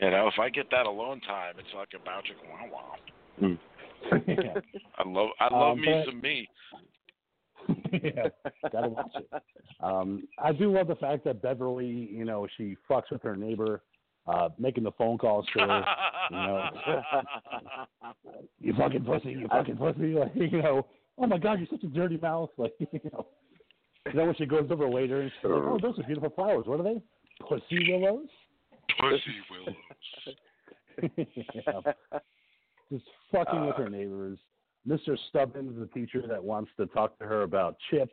you 0.02 0.10
know, 0.10 0.26
if 0.26 0.38
I 0.40 0.50
get 0.50 0.68
that 0.72 0.86
alone 0.86 1.20
time, 1.20 1.54
it's 1.58 1.68
fucking 1.72 2.00
bouncing. 2.04 2.34
Wow, 2.50 2.66
wow. 2.74 3.56
yeah. 4.26 4.60
I 4.98 5.08
love, 5.08 5.30
I 5.38 5.44
love 5.54 5.72
Um, 5.72 5.80
me 5.80 5.86
but- 5.92 6.06
some 6.06 6.20
me. 6.20 6.48
yeah, 7.92 8.28
gotta 8.70 8.88
watch 8.88 9.12
it. 9.14 9.42
Um, 9.80 10.28
I 10.38 10.52
do 10.52 10.72
love 10.72 10.88
the 10.88 10.96
fact 10.96 11.24
that 11.24 11.42
Beverly, 11.42 11.86
you 11.86 12.24
know, 12.24 12.46
she 12.56 12.76
fucks 12.88 13.10
with 13.10 13.22
her 13.22 13.36
neighbor, 13.36 13.82
uh, 14.26 14.48
making 14.58 14.84
the 14.84 14.92
phone 14.92 15.18
calls 15.18 15.46
to 15.54 15.60
her. 15.60 15.84
You 16.30 16.36
know. 16.36 16.70
You 18.60 18.72
fucking 18.78 19.04
pussy, 19.04 19.30
you 19.30 19.48
fucking 19.48 19.76
pussy, 19.76 20.14
like 20.14 20.32
you 20.34 20.62
know. 20.62 20.86
Oh 21.18 21.26
my 21.26 21.36
God, 21.36 21.58
you're 21.58 21.68
such 21.68 21.82
a 21.82 21.88
dirty 21.88 22.16
mouth, 22.16 22.50
like 22.56 22.72
you 22.78 23.00
know. 23.12 23.26
And 24.06 24.18
then 24.18 24.26
when 24.26 24.36
she 24.36 24.46
goes 24.46 24.68
over 24.70 24.88
later 24.88 25.20
and 25.20 25.30
she's 25.30 25.50
like, 25.50 25.62
"Oh, 25.62 25.78
those 25.82 25.98
are 25.98 26.04
beautiful 26.04 26.30
flowers. 26.30 26.66
What 26.66 26.80
are 26.80 26.84
they? 26.84 27.02
Pussy 27.48 27.92
willows." 27.92 28.28
Pussy 29.00 29.34
willows. 29.50 29.76
yeah. 31.54 31.92
Just 32.90 33.04
fucking 33.32 33.66
with 33.66 33.76
her 33.76 33.88
neighbors. 33.88 34.38
Mr. 34.88 35.16
Stubbins, 35.28 35.78
the 35.78 35.86
teacher 35.98 36.22
that 36.28 36.42
wants 36.42 36.70
to 36.76 36.86
talk 36.86 37.18
to 37.18 37.24
her 37.24 37.42
about 37.42 37.76
Chip, 37.90 38.10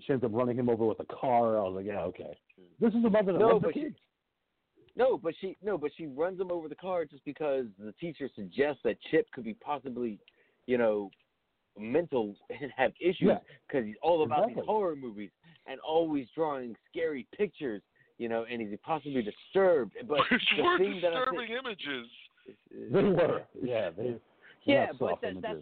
she 0.00 0.12
ends 0.12 0.24
up 0.24 0.30
running 0.32 0.56
him 0.58 0.68
over 0.68 0.86
with 0.86 1.00
a 1.00 1.04
car. 1.06 1.58
I 1.58 1.62
was 1.62 1.74
like, 1.76 1.86
yeah, 1.86 2.00
okay. 2.02 2.38
This 2.80 2.94
is 2.94 3.04
a 3.04 3.10
mother 3.10 3.32
that 3.32 3.38
No, 3.38 3.48
loves 3.48 3.62
her 3.62 3.68
but 3.68 3.74
she- 3.74 3.80
kids. 3.82 3.96
No, 4.96 5.16
but 5.16 5.32
she 5.40 5.56
no, 5.62 5.78
but 5.78 5.92
she 5.96 6.06
runs 6.06 6.40
him 6.40 6.50
over 6.50 6.68
the 6.68 6.74
car 6.74 7.04
just 7.04 7.24
because 7.24 7.66
the 7.78 7.92
teacher 8.00 8.28
suggests 8.34 8.80
that 8.82 8.96
Chip 9.12 9.30
could 9.32 9.44
be 9.44 9.54
possibly, 9.54 10.18
you 10.66 10.76
know, 10.76 11.10
mental 11.78 12.34
and 12.50 12.72
have 12.76 12.90
issues 13.00 13.28
Yeah. 13.28 13.38
because 13.68 13.86
he's 13.86 13.94
all 14.02 14.24
about 14.24 14.38
Exactly. 14.40 14.54
these 14.62 14.66
horror 14.66 14.96
movies 14.96 15.30
and 15.68 15.78
always 15.80 16.26
drawing 16.34 16.74
scary 16.90 17.28
pictures, 17.36 17.80
you 18.18 18.28
know, 18.28 18.44
and 18.50 18.60
he's 18.60 18.76
possibly 18.84 19.22
disturbed. 19.22 19.94
But 20.08 20.18
Which 20.32 20.42
the 20.56 20.62
were 20.64 20.78
thing 20.78 21.00
that 21.00 21.12
I 21.12 21.18
disturbing 21.26 21.50
images. 21.56 22.08
They 22.90 23.02
were. 23.04 23.42
Yeah, 23.62 23.90
they. 23.96 24.16
yeah, 24.64 24.86
not 24.86 24.98
but 24.98 25.08
soft 25.10 25.22
that, 25.22 25.34
that's 25.42 25.60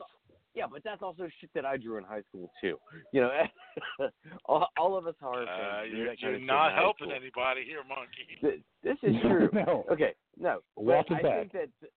yeah, 0.56 0.64
but 0.70 0.82
that's 0.82 1.02
also 1.02 1.28
shit 1.40 1.50
that 1.54 1.64
I 1.66 1.76
drew 1.76 1.98
in 1.98 2.04
high 2.04 2.22
school 2.28 2.50
too. 2.60 2.78
You 3.12 3.20
know, 3.22 3.30
all, 4.46 4.66
all 4.78 4.96
of 4.96 5.06
us 5.06 5.14
horror 5.20 5.44
fans. 5.46 5.92
Uh, 5.92 5.96
you're 5.96 6.14
you're 6.14 6.40
not 6.40 6.74
helping 6.74 7.10
anybody 7.12 7.64
here, 7.64 7.82
monkey. 7.88 8.26
Th- 8.40 8.62
This 8.82 8.96
is 9.02 9.20
true. 9.22 9.50
no. 9.52 9.84
Okay, 9.92 10.14
no. 10.40 10.60
Walk 10.76 11.06
but 11.08 11.14
it 11.16 11.18
I 11.18 11.22
back. 11.22 11.38
think 11.40 11.52
that, 11.52 11.88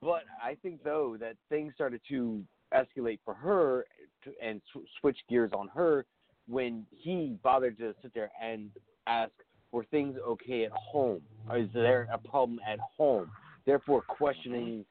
but 0.00 0.22
I 0.42 0.56
think 0.62 0.82
though 0.84 1.16
that 1.20 1.34
things 1.48 1.72
started 1.74 2.00
to 2.08 2.42
escalate 2.72 3.18
for 3.24 3.34
her 3.34 3.84
to, 4.24 4.32
and 4.42 4.60
sw- 4.72 4.86
switch 5.00 5.18
gears 5.28 5.50
on 5.52 5.68
her 5.74 6.06
when 6.48 6.86
he 6.90 7.36
bothered 7.42 7.76
to 7.78 7.94
sit 8.02 8.14
there 8.14 8.30
and 8.40 8.70
ask, 9.08 9.32
"Were 9.72 9.84
things 9.90 10.16
okay 10.24 10.64
at 10.64 10.72
home? 10.72 11.22
Or 11.48 11.58
is 11.58 11.68
there 11.74 12.08
a 12.12 12.18
problem 12.18 12.60
at 12.66 12.78
home?" 12.96 13.30
Therefore, 13.66 14.02
questioning, 14.02 14.84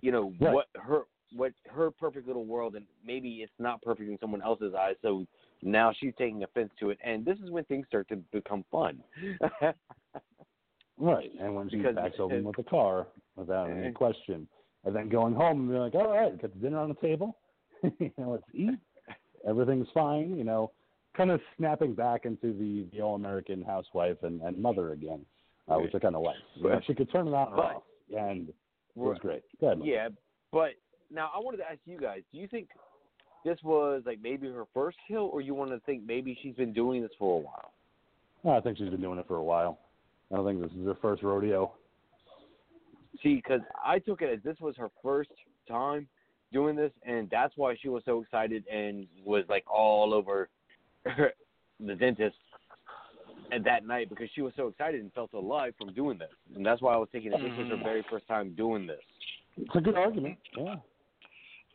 you 0.00 0.12
know, 0.12 0.32
Right. 0.40 0.54
what 0.54 0.66
her 0.76 1.02
what 1.34 1.52
her 1.68 1.90
perfect 1.90 2.26
little 2.26 2.44
world, 2.46 2.74
and 2.76 2.84
maybe 3.04 3.28
it's 3.42 3.52
not 3.58 3.82
perfect 3.82 4.08
in 4.10 4.18
someone 4.18 4.42
else's 4.42 4.74
eyes. 4.74 4.96
So 5.02 5.26
now 5.62 5.92
she's 5.98 6.12
taking 6.18 6.42
offense 6.42 6.70
to 6.80 6.90
it, 6.90 6.98
and 7.04 7.24
this 7.24 7.38
is 7.38 7.50
when 7.50 7.64
things 7.64 7.86
start 7.86 8.08
to 8.08 8.16
become 8.32 8.64
fun. 8.70 9.02
Right, 11.00 11.30
and 11.40 11.54
when 11.54 11.70
she 11.70 11.76
backs 11.76 12.16
over 12.18 12.40
with 12.42 12.56
the 12.56 12.64
car 12.64 13.06
without 13.36 13.70
any 13.70 13.86
Eh. 13.86 13.90
question, 13.92 14.48
and 14.84 14.94
then 14.96 15.08
going 15.08 15.32
home 15.32 15.60
and 15.60 15.68
be 15.70 15.76
like, 15.76 15.94
"All 15.94 16.10
right, 16.10 16.40
got 16.42 16.52
the 16.52 16.58
dinner 16.58 16.78
on 16.80 16.88
the 16.88 16.94
table. 16.96 17.36
you 18.00 18.10
know, 18.18 18.32
let's 18.32 18.42
eat. 18.52 18.78
Everything's 19.46 19.86
fine." 19.94 20.36
You 20.36 20.42
know, 20.42 20.72
kind 21.16 21.30
of 21.30 21.40
snapping 21.56 21.94
back 21.94 22.24
into 22.24 22.52
the 22.52 22.84
the 22.92 23.00
all 23.00 23.14
American 23.14 23.62
housewife 23.62 24.16
and, 24.24 24.40
and 24.42 24.58
mother 24.58 24.90
again, 24.90 25.24
uh, 25.68 25.76
which 25.76 25.94
I 25.94 26.00
kind 26.00 26.16
of 26.16 26.22
like. 26.22 26.34
You 26.56 26.64
know, 26.64 26.68
But- 26.70 26.84
she 26.86 26.94
could 26.94 27.12
turn 27.12 27.28
it 27.28 27.34
on 27.34 27.52
or 27.52 27.62
off, 27.64 27.82
and 28.16 28.48
it 28.48 28.54
was 28.96 29.18
great. 29.20 29.42
Go 29.60 29.68
ahead, 29.68 29.80
Yeah, 29.84 30.08
but 30.50 30.70
now 31.10 31.30
I 31.34 31.38
wanted 31.38 31.58
to 31.58 31.70
ask 31.70 31.78
you 31.86 31.98
guys: 31.98 32.22
Do 32.32 32.38
you 32.38 32.48
think 32.48 32.68
this 33.44 33.58
was 33.62 34.02
like 34.06 34.18
maybe 34.22 34.48
her 34.48 34.64
first 34.74 34.96
kill, 35.06 35.30
or 35.32 35.40
you 35.40 35.54
want 35.54 35.70
to 35.70 35.80
think 35.80 36.04
maybe 36.06 36.38
she's 36.42 36.54
been 36.54 36.72
doing 36.72 37.02
this 37.02 37.10
for 37.18 37.38
a 37.38 37.42
while? 37.42 37.72
Oh, 38.44 38.50
I 38.50 38.60
think 38.60 38.78
she's 38.78 38.88
been 38.90 39.00
doing 39.00 39.18
it 39.18 39.26
for 39.26 39.36
a 39.36 39.42
while. 39.42 39.78
I 40.32 40.36
don't 40.36 40.46
think 40.46 40.60
this 40.60 40.70
is 40.78 40.86
her 40.86 40.96
first 41.00 41.22
rodeo. 41.22 41.72
See, 43.22 43.36
because 43.36 43.60
I 43.84 43.98
took 43.98 44.22
it 44.22 44.30
as 44.32 44.42
this 44.44 44.56
was 44.60 44.76
her 44.76 44.90
first 45.02 45.30
time 45.66 46.06
doing 46.52 46.76
this, 46.76 46.92
and 47.04 47.28
that's 47.30 47.52
why 47.56 47.76
she 47.80 47.88
was 47.88 48.02
so 48.04 48.22
excited 48.22 48.64
and 48.68 49.06
was 49.24 49.44
like 49.48 49.64
all 49.72 50.14
over 50.14 50.48
the 51.04 51.94
dentist 51.94 52.36
and 53.50 53.64
that 53.64 53.86
night 53.86 54.08
because 54.08 54.28
she 54.34 54.42
was 54.42 54.52
so 54.56 54.68
excited 54.68 55.00
and 55.00 55.12
felt 55.14 55.32
alive 55.32 55.74
from 55.78 55.92
doing 55.94 56.18
this, 56.18 56.28
and 56.54 56.64
that's 56.64 56.82
why 56.82 56.94
I 56.94 56.96
was 56.96 57.08
thinking 57.10 57.30
that 57.30 57.40
this 57.40 57.50
was 57.56 57.68
her 57.68 57.76
Mhm. 57.76 57.82
very 57.82 58.02
first 58.10 58.26
time 58.28 58.54
doing 58.54 58.86
this. 58.86 59.00
It's 59.56 59.74
a 59.74 59.80
good 59.80 59.96
argument. 59.96 60.38
Yeah. 60.56 60.76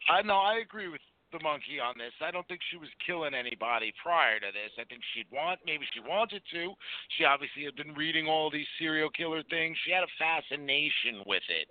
I 0.10 0.22
know 0.22 0.38
I 0.38 0.60
agree 0.60 0.88
with 0.88 1.02
the 1.34 1.42
monkey 1.42 1.82
on 1.82 1.98
this. 1.98 2.14
I 2.22 2.30
don't 2.30 2.48
think 2.48 2.62
she 2.70 2.78
was 2.78 2.90
killing 3.06 3.34
anybody 3.34 3.92
prior 4.02 4.40
to 4.40 4.54
this. 4.54 4.70
I 4.78 4.86
think 4.86 5.02
she'd 5.14 5.26
want 5.34 5.60
maybe 5.66 5.84
she 5.92 6.00
wanted 6.00 6.44
to. 6.54 6.74
She 7.18 7.26
obviously 7.26 7.66
had 7.66 7.76
been 7.76 7.94
reading 7.98 8.28
all 8.28 8.52
these 8.52 8.70
serial 8.78 9.10
killer 9.10 9.42
things. 9.50 9.76
She 9.84 9.92
had 9.92 10.06
a 10.06 10.14
fascination 10.22 11.26
with 11.26 11.44
it. 11.50 11.68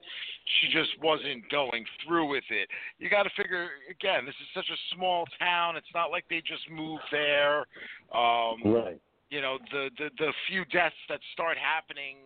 She 0.60 0.66
just 0.74 0.90
wasn't 1.00 1.48
going 1.48 1.86
through 2.04 2.26
with 2.28 2.44
it. 2.50 2.68
You 2.98 3.08
got 3.08 3.22
to 3.22 3.30
figure 3.36 3.70
again. 3.88 4.26
This 4.26 4.34
is 4.42 4.50
such 4.52 4.68
a 4.68 4.78
small 4.96 5.24
town. 5.38 5.76
It's 5.76 5.94
not 5.94 6.10
like 6.10 6.24
they 6.28 6.42
just 6.42 6.68
moved 6.68 7.06
there. 7.10 7.64
Um, 8.12 8.58
Right. 8.66 9.00
you 9.30 9.40
know 9.40 9.58
the, 9.70 9.88
the 9.96 10.10
the 10.18 10.32
few 10.50 10.64
deaths 10.66 10.98
that 11.08 11.20
start 11.32 11.56
happening 11.56 12.18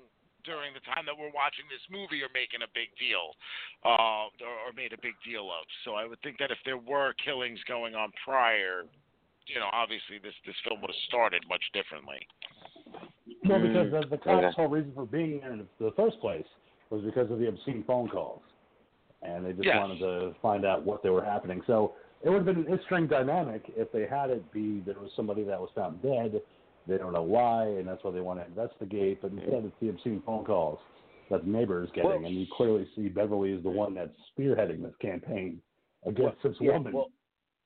during 0.46 0.72
the 0.72 0.84
time 0.86 1.02
that 1.04 1.12
we're 1.12 1.34
watching 1.34 1.66
this 1.68 1.82
movie 1.90 2.22
are 2.22 2.32
making 2.32 2.62
a 2.62 2.70
big 2.72 2.88
deal 2.96 3.34
uh 3.84 4.30
or, 4.40 4.56
or 4.64 4.70
made 4.78 4.94
a 4.94 5.00
big 5.02 5.18
deal 5.26 5.50
of 5.50 5.66
so 5.84 5.98
i 5.98 6.06
would 6.06 6.20
think 6.22 6.38
that 6.38 6.54
if 6.54 6.58
there 6.64 6.78
were 6.78 7.12
killings 7.20 7.58
going 7.66 7.98
on 7.98 8.08
prior 8.24 8.86
you 9.50 9.58
know 9.58 9.68
obviously 9.74 10.22
this 10.22 10.34
this 10.46 10.56
film 10.62 10.80
would 10.80 10.88
have 10.90 11.04
started 11.10 11.42
much 11.50 11.62
differently 11.74 12.22
Well, 13.44 13.60
Mm, 13.60 13.90
because 13.90 13.90
the, 13.90 14.16
the 14.16 14.22
cops' 14.22 14.46
okay. 14.46 14.54
whole 14.56 14.68
reason 14.68 14.92
for 14.94 15.06
being 15.06 15.40
there 15.40 15.52
in 15.52 15.66
the 15.78 15.92
first 15.96 16.20
place 16.20 16.46
was 16.90 17.02
because 17.02 17.30
of 17.30 17.38
the 17.38 17.48
obscene 17.48 17.84
phone 17.86 18.08
calls, 18.08 18.42
and 19.22 19.44
they 19.44 19.52
just 19.52 19.64
Yes. 19.66 19.76
wanted 19.78 19.98
to 20.00 20.34
find 20.40 20.64
out 20.64 20.84
what 20.84 21.02
they 21.02 21.10
were 21.10 21.24
happening. 21.24 21.62
So 21.66 21.94
it 22.22 22.30
would 22.30 22.38
have 22.38 22.46
been 22.46 22.64
an 22.64 22.70
interesting 22.70 23.06
dynamic 23.06 23.62
if 23.76 23.90
they 23.92 24.06
had 24.06 24.30
it 24.30 24.50
be 24.52 24.80
there 24.86 24.98
was 24.98 25.10
somebody 25.14 25.42
that 25.44 25.60
was 25.60 25.70
found 25.74 26.02
dead. 26.02 26.40
They 26.86 26.98
don't 26.98 27.12
know 27.12 27.22
why, 27.22 27.64
and 27.66 27.86
that's 27.86 28.02
why 28.04 28.12
they 28.12 28.20
want 28.20 28.40
to 28.40 28.46
investigate. 28.46 29.20
But 29.22 29.32
instead, 29.32 29.64
it's 29.64 29.74
the 29.80 29.88
obscene 29.88 30.22
phone 30.24 30.44
calls 30.44 30.78
that 31.30 31.44
the 31.44 31.50
neighbor 31.50 31.82
is 31.82 31.90
getting, 31.90 32.10
Well- 32.10 32.24
and 32.24 32.34
you 32.34 32.46
clearly 32.52 32.88
see 32.94 33.08
Beverly 33.08 33.52
is 33.52 33.62
the 33.62 33.70
one 33.70 33.94
that's 33.94 34.14
spearheading 34.36 34.82
this 34.82 34.94
campaign 35.00 35.60
against 36.04 36.40
this 36.42 36.56
Yeah, 36.60 36.72
woman. 36.72 36.92
well, 36.94 37.10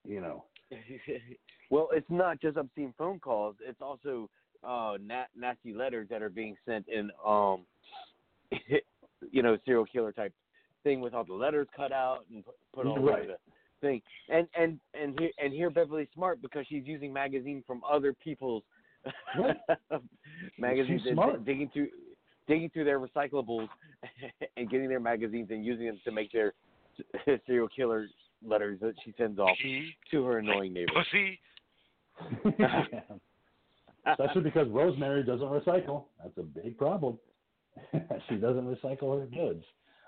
you 0.06 0.20
know. 0.20 0.44
well, 1.70 1.88
it's 1.92 2.08
not 2.08 2.40
just 2.40 2.56
obscene 2.56 2.94
phone 2.96 3.20
calls. 3.20 3.56
It's 3.60 3.82
also 3.82 4.30
uh, 4.64 4.96
na- 5.02 5.24
nasty 5.36 5.74
letters 5.74 6.08
that 6.08 6.22
are 6.22 6.30
being 6.30 6.56
sent 6.64 6.88
in, 6.88 7.10
um, 7.26 7.66
you 9.30 9.42
know, 9.42 9.58
serial 9.66 9.84
killer 9.84 10.12
type 10.12 10.32
thing 10.82 11.00
with 11.00 11.12
all 11.12 11.24
the 11.24 11.34
letters 11.34 11.66
cut 11.76 11.92
out 11.92 12.24
and 12.32 12.44
put, 12.44 12.54
put 12.72 12.86
all 12.86 12.98
Right. 12.98 13.24
over 13.24 13.32
the 13.32 13.36
thing. 13.80 14.00
And 14.30 14.48
and 14.54 14.80
and 14.94 15.18
here 15.18 15.30
and 15.42 15.52
here 15.52 15.70
Beverly's 15.70 16.08
smart 16.14 16.40
because 16.40 16.66
she's 16.68 16.86
using 16.86 17.12
magazines 17.12 17.64
from 17.66 17.82
other 17.90 18.14
people's 18.14 18.62
Right. 19.38 19.56
magazines 20.58 21.02
She's 21.02 21.10
and 21.10 21.16
smart. 21.16 21.44
digging 21.44 21.70
through 21.72 21.88
digging 22.46 22.70
through 22.70 22.84
their 22.84 22.98
recyclables 23.00 23.68
and 24.56 24.68
getting 24.70 24.88
their 24.88 25.00
magazines 25.00 25.48
and 25.50 25.64
using 25.64 25.86
them 25.86 26.00
to 26.04 26.10
make 26.12 26.32
their 26.32 26.52
serial 27.46 27.68
killer 27.68 28.06
letters 28.44 28.78
that 28.80 28.94
she 29.04 29.14
sends 29.16 29.38
off 29.38 29.56
he 29.62 29.90
to 30.10 30.24
her 30.24 30.38
annoying 30.38 30.72
neighbor. 30.72 30.92
pussy 30.94 31.38
Especially 34.06 34.42
because 34.42 34.68
Rosemary 34.70 35.22
doesn't 35.22 35.46
recycle. 35.46 36.04
That's 36.22 36.36
a 36.38 36.42
big 36.42 36.76
problem. 36.78 37.18
she 38.28 38.36
doesn't 38.36 38.64
recycle 38.66 39.20
her 39.20 39.26
goods. 39.26 39.64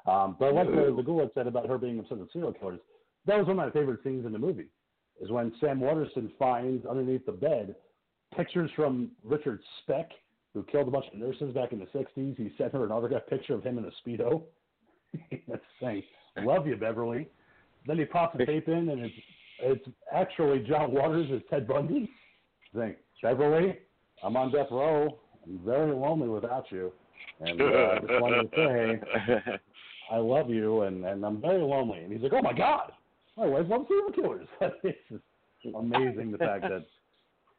Um, 0.07 0.37
but 0.39 0.55
what 0.55 0.67
the, 0.67 0.93
the 0.97 1.03
ghoul 1.03 1.31
said 1.35 1.47
about 1.47 1.69
her 1.69 1.79
being 1.79 1.99
obsessed 1.99 2.21
with 2.21 2.33
serial 2.33 2.53
killers, 2.53 2.81
that 3.27 3.39
was 3.39 3.47
one 3.47 3.59
of 3.59 3.65
my 3.67 3.71
favorite 3.71 4.01
scenes 4.03 4.27
in 4.27 4.33
the 4.33 4.39
movie, 4.39 4.67
is 5.21 5.31
when 5.31 5.53
Sam 5.61 5.79
Waterston 5.81 6.33
finds 6.39 6.85
underneath 6.87 7.25
the 7.25 7.33
bed 7.33 7.75
pictures 8.37 8.71
from 8.75 9.11
Richard 9.25 9.61
Speck, 9.83 10.11
who 10.55 10.63
killed 10.65 10.89
a 10.89 10.91
bunch 10.91 11.07
of 11.13 11.19
nurses 11.19 11.55
back 11.55 11.73
in 11.73 11.79
the 11.79 11.87
60s. 11.87 12.37
He 12.37 12.53
sent 12.59 12.73
her 12.73 12.85
an 12.85 12.93
autographed 12.93 13.29
picture 13.29 13.55
of 13.55 13.63
him 13.63 13.79
in 13.79 13.85
a 13.85 13.91
Speedo. 14.07 14.43
That's 15.49 15.63
saying, 15.81 16.03
love 16.39 16.67
you, 16.67 16.77
Beverly. 16.77 17.29
Then 17.87 17.99
he 17.99 18.05
pops 18.05 18.37
the 18.37 18.47
tape 18.47 18.69
in, 18.69 18.89
and 18.91 19.05
it's 19.05 19.15
it's 19.65 19.89
actually 20.13 20.61
John 20.61 20.93
Waters 20.93 21.29
as 21.33 21.41
Ted 21.49 21.69
Bundy. 21.69 22.11
Think, 22.75 22.97
Beverly, 23.23 23.79
I'm 24.23 24.37
on 24.37 24.51
death 24.51 24.69
row. 24.71 25.19
I'm 25.45 25.61
very 25.65 25.93
lonely 25.93 26.29
without 26.29 26.65
you. 26.71 26.93
And 27.41 27.61
uh, 27.61 27.65
I 27.65 27.99
just 27.99 28.21
wanted 28.21 28.51
to 28.51 28.57
say, 28.57 29.53
I 30.13 30.17
love 30.17 30.51
you, 30.51 30.83
and, 30.83 31.05
and 31.05 31.25
I'm 31.25 31.41
very 31.41 31.63
lonely. 31.63 31.99
And 31.99 32.13
he's 32.13 32.23
like, 32.23 32.33
oh 32.33 32.43
my 32.43 32.53
God, 32.53 32.93
my 33.37 33.47
wife 33.47 33.67
loves 33.69 33.87
serial 33.89 34.13
killers. 34.13 34.49
it's 34.83 34.99
just 35.09 35.75
amazing 35.75 36.33
the 36.33 36.39
fact 36.39 36.63
that 36.63 36.85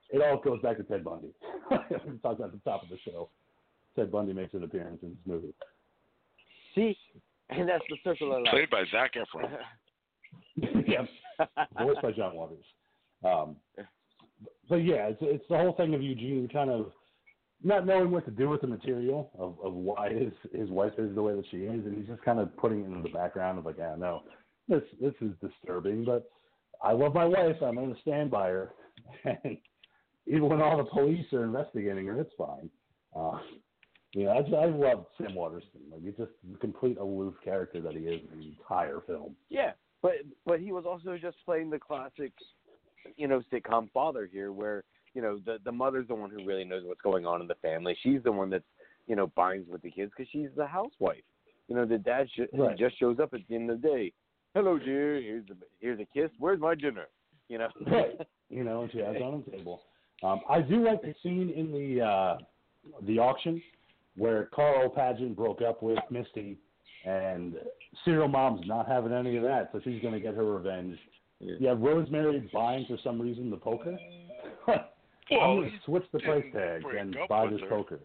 it 0.10 0.22
all 0.22 0.38
goes 0.38 0.62
back 0.62 0.78
to 0.78 0.84
Ted 0.84 1.04
Bundy. 1.04 1.34
we 1.72 2.18
talked 2.20 2.40
about 2.40 2.42
at 2.42 2.52
the 2.52 2.62
top 2.64 2.84
of 2.84 2.90
the 2.90 2.98
show. 3.06 3.30
Ted 3.96 4.12
Bundy 4.12 4.34
makes 4.34 4.54
an 4.54 4.64
appearance 4.64 5.00
in 5.04 5.10
this 5.10 5.18
movie. 5.26 5.54
See, 6.76 6.98
and 7.50 7.68
that's 7.68 7.84
the 7.90 7.98
circle 8.04 8.36
of 8.36 8.44
life. 8.44 8.52
played 8.52 8.70
by 8.70 8.84
Zac 8.92 9.14
Efron 9.14 9.58
yeah, 10.88 11.06
voiced 11.80 12.02
by 12.02 12.12
John 12.12 12.36
Waters. 12.36 12.66
Um, 13.24 13.56
but 14.70 14.78
yeah, 14.78 15.08
it's 15.08 15.20
it's 15.22 15.46
the 15.50 15.58
whole 15.58 15.74
thing 15.74 15.94
of 15.94 16.02
Eugene 16.02 16.48
kind 16.52 16.70
of 16.70 16.92
not 17.64 17.86
knowing 17.86 18.12
what 18.12 18.26
to 18.26 18.32
do 18.32 18.50
with 18.50 18.62
the 18.62 18.68
material 18.68 19.32
of, 19.38 19.58
of 19.64 19.74
why 19.74 20.12
his 20.14 20.34
his 20.54 20.70
wife 20.70 20.94
is 20.98 21.14
the 21.16 21.22
way 21.22 21.36
that 21.36 21.46
she 21.50 21.58
is, 21.58 21.86
and 21.86 21.98
he's 21.98 22.08
just 22.08 22.22
kind 22.24 22.40
of 22.40 22.56
putting 22.58 22.82
it 22.82 22.88
in 22.88 23.02
the 23.02 23.10
background 23.10 23.60
of 23.60 23.66
like, 23.66 23.78
yeah, 23.78 23.96
no, 23.98 24.22
this 24.68 24.84
this 25.02 25.14
is 25.22 25.32
disturbing, 25.42 26.04
but 26.04 26.30
I 26.84 26.92
love 26.92 27.14
my 27.14 27.26
wife. 27.26 27.56
I'm 27.62 27.76
going 27.76 27.94
to 27.94 28.02
stand 28.02 28.30
by 28.30 28.50
her, 28.50 28.74
and 29.44 29.58
even 30.26 30.48
when 30.50 30.62
all 30.62 30.78
the 30.78 30.84
police 30.86 31.26
are 31.34 31.44
investigating 31.44 32.06
her, 32.08 32.20
it's 32.20 32.34
fine. 32.38 32.70
Uh, 33.16 33.40
you 34.14 34.26
know, 34.26 34.32
I, 34.32 34.64
I 34.64 34.66
love 34.68 35.06
Sam 35.18 35.36
Waterston. 35.36 35.82
Like 35.92 36.04
he's 36.04 36.16
just 36.18 36.32
the 36.50 36.58
complete 36.60 36.98
aloof 36.98 37.34
character 37.44 37.82
that 37.82 37.94
he 37.94 38.00
is 38.00 38.22
in 38.32 38.40
the 38.40 38.46
entire 38.48 39.02
film. 39.06 39.36
Yeah, 39.50 39.72
but 40.02 40.14
but 40.46 40.60
he 40.60 40.72
was 40.72 40.86
also 40.86 41.18
just 41.18 41.38
playing 41.46 41.70
the 41.70 41.80
classic, 41.80 42.32
you 43.18 43.28
know, 43.28 43.42
sitcom 43.52 43.92
father 43.92 44.30
here, 44.32 44.52
where 44.52 44.84
you 45.14 45.22
know 45.22 45.40
the 45.46 45.58
the 45.66 45.72
mother's 45.72 46.08
the 46.08 46.16
one 46.16 46.30
who 46.30 46.46
really 46.46 46.64
knows 46.64 46.84
what's 46.86 47.02
going 47.02 47.26
on 47.26 47.42
in 47.42 47.48
the 47.48 47.56
family. 47.56 47.98
She's 48.04 48.22
the 48.24 48.32
one 48.32 48.50
that's 48.50 48.64
you 49.08 49.16
know 49.16 49.28
binds 49.36 49.68
with 49.70 49.82
the 49.82 49.92
kids 49.92 50.12
because 50.16 50.30
she's 50.32 50.50
the 50.56 50.68
housewife. 50.68 51.24
You 51.68 51.76
know, 51.76 51.86
the 51.86 51.98
dad 51.98 52.28
sh- 52.36 52.42
Right. 52.54 52.78
just 52.78 53.00
shows 53.00 53.20
up 53.20 53.34
at 53.34 53.40
the 53.48 53.56
end 53.56 53.70
of 53.72 53.82
the 53.82 53.88
day. 53.88 54.14
Hello, 54.54 54.78
dear. 54.78 55.20
Here's 55.22 55.46
a 55.50 55.56
here's 55.80 56.00
a 56.00 56.06
kiss. 56.06 56.30
Where's 56.38 56.60
my 56.60 56.76
dinner? 56.76 57.06
You 57.50 57.58
know. 57.60 57.70
Right. 57.88 58.20
you 58.50 58.64
know, 58.64 58.84
and 58.84 58.92
she 58.92 59.00
has 59.00 59.16
on 59.22 59.44
the 59.46 59.58
table. 59.58 59.82
Um, 60.22 60.42
I 60.50 60.62
do 60.62 60.86
like 60.86 61.02
the 61.02 61.14
scene 61.24 61.50
in 61.56 61.72
the 61.72 62.04
uh, 62.06 62.38
the 63.08 63.20
auction 63.20 63.62
where 64.16 64.50
Carl 64.54 64.90
Padgett 64.90 65.36
broke 65.36 65.62
up 65.62 65.82
with 65.82 65.98
Misty, 66.12 66.58
and 67.06 67.56
Serial 68.06 68.28
Mom's 68.28 68.62
not 68.68 68.88
having 68.88 69.12
any 69.12 69.36
of 69.38 69.44
that, 69.44 69.70
so 69.74 69.80
she's 69.84 70.02
going 70.02 70.14
to 70.14 70.20
get 70.20 70.36
her 70.36 70.46
revenge. 70.46 70.98
Yeah. 71.40 71.56
You 71.60 71.68
have 71.68 71.80
Rosemary 71.82 72.50
buying 72.54 72.86
for 72.88 72.98
some 73.04 73.20
reason 73.22 73.50
the 73.50 73.58
poker. 73.58 73.98
I'm 74.68 74.78
going 75.30 75.72
to 75.72 75.78
switch 75.86 76.04
the 76.14 76.20
price 76.20 76.44
tag 76.54 76.84
and 76.98 77.16
buy 77.28 77.50
this 77.50 77.60
her. 77.62 77.68
poker. 77.68 78.00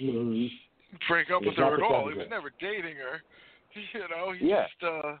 Mm-hmm. 0.00 0.46
break 1.08 1.30
up 1.30 1.40
He's 1.42 1.48
with 1.50 1.56
her 1.56 1.74
at 1.74 1.82
all. 1.82 2.08
He 2.10 2.18
was 2.18 2.26
never 2.30 2.52
dating 2.60 2.96
her. 2.96 3.22
You 3.94 4.00
know, 4.10 4.32
he 4.36 4.48
Yeah. 4.48 4.64
just 4.66 4.82
uh 4.82 5.16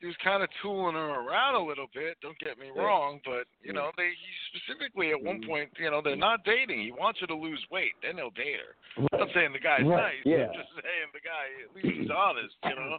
he 0.00 0.06
was 0.06 0.16
kind 0.24 0.42
of 0.42 0.48
tooling 0.62 0.94
her 0.94 1.20
around 1.20 1.54
a 1.56 1.62
little 1.64 1.86
bit. 1.94 2.16
Don't 2.22 2.38
get 2.38 2.58
me 2.58 2.70
wrong, 2.74 3.20
but 3.24 3.44
you 3.62 3.72
know, 3.72 3.90
they 3.96 4.08
he 4.08 4.30
specifically 4.58 5.10
at 5.10 5.20
one 5.22 5.42
Mhm. 5.42 5.46
point, 5.46 5.70
you 5.78 5.90
know, 5.90 6.00
they're 6.02 6.16
not 6.16 6.42
dating. 6.44 6.80
He 6.80 6.90
wants 6.92 7.20
her 7.20 7.26
to 7.26 7.34
lose 7.34 7.64
weight, 7.70 7.92
then 8.02 8.16
he'll 8.16 8.30
date 8.30 8.56
her. 8.60 8.76
I'm 9.12 9.18
not 9.20 9.28
saying 9.34 9.52
the 9.52 9.58
guy's 9.58 9.84
Right, 9.84 10.14
nice. 10.14 10.24
yeah. 10.24 10.48
I'm 10.48 10.54
just 10.54 10.72
saying 10.74 11.08
the 11.12 11.20
guy 11.20 11.44
at 11.68 11.74
least 11.76 11.98
he's 12.00 12.10
honest. 12.16 12.56
You 12.64 12.74
know. 12.74 12.98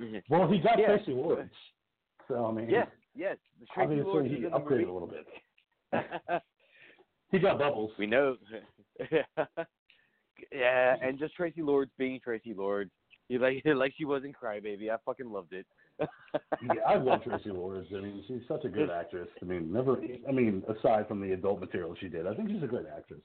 Mhm. 0.00 0.22
Well, 0.30 0.48
he 0.48 0.58
got 0.58 0.78
Yeah. 0.78 0.96
Traci 0.96 1.08
Lords, 1.14 1.52
so 2.26 2.46
I 2.46 2.52
mean, 2.52 2.70
yes, 2.70 2.88
yes. 3.14 3.36
The 3.60 3.66
Traci 3.66 3.82
obviously 3.82 4.04
Lords 4.12 4.28
he 4.28 4.34
is 4.36 4.44
in 4.44 4.50
the 4.50 4.58
upgraded 4.58 4.88
a 4.88 4.92
little 4.92 5.08
bit. 5.08 5.26
He 7.30 7.38
got 7.38 7.58
bubbles. 7.58 7.92
We 7.98 8.06
know. 8.06 8.38
yeah, 10.52 10.96
and 11.02 11.18
just 11.18 11.36
Traci 11.36 11.58
Lords 11.58 11.90
being 11.98 12.20
Traci 12.26 12.56
Lords. 12.56 12.90
You 13.28 13.38
like 13.38 13.62
like 13.66 13.92
she 13.96 14.04
was 14.04 14.24
in 14.24 14.32
Crybaby. 14.32 14.90
I 14.90 14.96
fucking 15.04 15.30
loved 15.30 15.52
it. 15.52 15.66
Yeah, 16.00 16.82
I 16.86 16.96
love 16.96 17.20
Traci 17.26 17.46
Lords. 17.46 17.88
I 17.96 18.00
mean, 18.00 18.24
she's 18.26 18.42
such 18.46 18.64
a 18.64 18.68
good 18.68 18.90
actress. 18.90 19.28
I 19.40 19.44
mean, 19.44 19.72
never. 19.72 19.96
I 20.28 20.32
mean, 20.32 20.62
aside 20.68 21.08
from 21.08 21.20
the 21.20 21.32
adult 21.32 21.60
material 21.60 21.94
she 21.98 22.08
did, 22.08 22.26
I 22.26 22.34
think 22.34 22.50
she's 22.50 22.62
a 22.62 22.66
great 22.66 22.86
actress. 22.94 23.20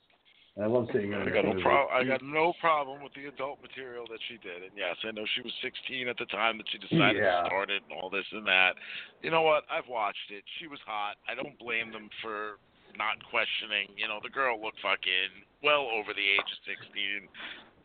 And 0.55 0.63
I 0.63 0.67
love 0.67 0.85
seeing 0.93 1.11
her. 1.11 1.21
I 1.25 1.33
got 1.33 1.45
no 1.45 1.57
problem. 1.61 1.89
I 1.89 2.03
got 2.05 2.21
no 2.21 2.53
problem 2.61 3.01
with 3.01 3.13
the 3.17 3.25
adult 3.25 3.57
material 3.61 4.05
that 4.13 4.19
she 4.29 4.37
did, 4.37 4.61
and 4.61 4.71
yes, 4.77 4.95
I 5.01 5.09
know 5.09 5.25
she 5.33 5.41
was 5.41 5.51
16 5.65 6.07
at 6.07 6.17
the 6.21 6.29
time 6.29 6.61
that 6.61 6.69
she 6.69 6.77
decided 6.77 7.17
Yeah. 7.25 7.41
to 7.41 7.49
start 7.49 7.69
it, 7.73 7.81
and 7.89 7.97
all 7.97 8.09
this 8.11 8.25
and 8.31 8.45
that. 8.45 8.77
You 9.25 9.31
know 9.31 9.41
what? 9.41 9.65
I've 9.65 9.89
watched 9.89 10.29
it. 10.29 10.43
She 10.61 10.67
was 10.67 10.77
hot. 10.85 11.17
I 11.27 11.33
don't 11.33 11.57
blame 11.57 11.91
them 11.91 12.07
for 12.21 12.61
not 12.95 13.17
questioning. 13.33 13.89
You 13.97 14.07
know, 14.07 14.19
the 14.21 14.29
girl 14.29 14.61
looked 14.61 14.77
fucking 14.85 15.33
well 15.65 15.89
over 15.89 16.13
the 16.13 16.21
age 16.21 16.45
of 16.45 16.59
16. 16.69 17.25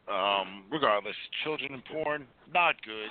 Um, 0.09 0.65
regardless, 0.73 1.17
children 1.45 1.73
in 1.73 1.83
porn, 1.89 2.27
not 2.53 2.77
good. 2.85 3.09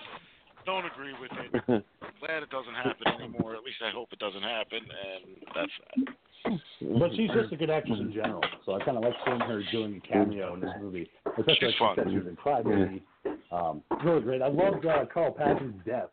Don't 0.68 0.86
agree 0.86 1.14
with 1.20 1.32
it. 1.32 1.52
Glad 2.20 2.44
it 2.44 2.50
doesn't 2.50 2.74
happen 2.74 3.08
anymore. 3.22 3.56
At 3.56 3.64
least 3.64 3.78
I 3.82 3.90
hope 3.90 4.10
it 4.12 4.20
doesn't 4.20 4.44
happen, 4.44 4.80
and 4.84 5.36
that's 5.56 5.72
that. 5.96 7.00
But 7.00 7.12
she's 7.16 7.32
just 7.32 7.54
a 7.54 7.56
good 7.56 7.70
actress 7.70 7.98
in 8.00 8.12
general, 8.12 8.44
so 8.66 8.74
I 8.74 8.84
kind 8.84 8.98
of 8.98 9.04
like 9.04 9.14
seeing 9.26 9.40
her 9.40 9.64
doing 9.72 10.02
a 10.04 10.08
cameo 10.08 10.54
in 10.56 10.60
this 10.60 10.72
movie. 10.82 11.10
Especially 11.26 11.56
She's 11.56 11.64
like 11.64 11.74
she 11.74 11.80
fun. 11.80 11.96
said, 11.96 12.08
she 12.10 12.18
was 12.18 12.28
in 12.28 12.36
Crybaby. 12.36 13.02
Um, 13.50 13.82
really 14.04 14.22
great. 14.22 14.42
I 14.42 14.50
loved 14.50 14.86
uh, 14.86 15.06
Carl 15.14 15.32
Patton's 15.32 15.82
death 15.86 16.10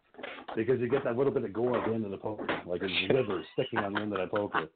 because 0.54 0.80
you 0.80 0.88
get 0.88 1.02
that 1.02 1.16
little 1.16 1.32
bit 1.32 1.44
of 1.44 1.52
gore 1.52 1.76
at 1.76 1.88
the 1.88 1.92
end 1.94 2.04
of 2.04 2.12
the 2.12 2.16
poker, 2.16 2.46
like 2.64 2.80
his 2.80 2.92
liver 3.10 3.42
sticking 3.54 3.80
on 3.80 3.92
the 3.92 4.00
end 4.00 4.12
of 4.12 4.18
that 4.18 4.30
poker. 4.30 4.68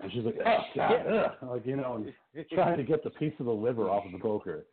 And 0.00 0.12
she's 0.12 0.22
like, 0.22 0.36
oh, 0.46 0.58
God, 0.76 1.06
ugh. 1.08 1.30
like, 1.50 1.66
you 1.66 1.74
know, 1.74 1.96
and 1.96 2.46
trying 2.54 2.76
to 2.76 2.84
get 2.84 3.02
the 3.02 3.10
piece 3.10 3.32
of 3.40 3.46
the 3.46 3.52
liver 3.52 3.90
off 3.90 4.06
of 4.06 4.12
the 4.12 4.18
poker. 4.18 4.64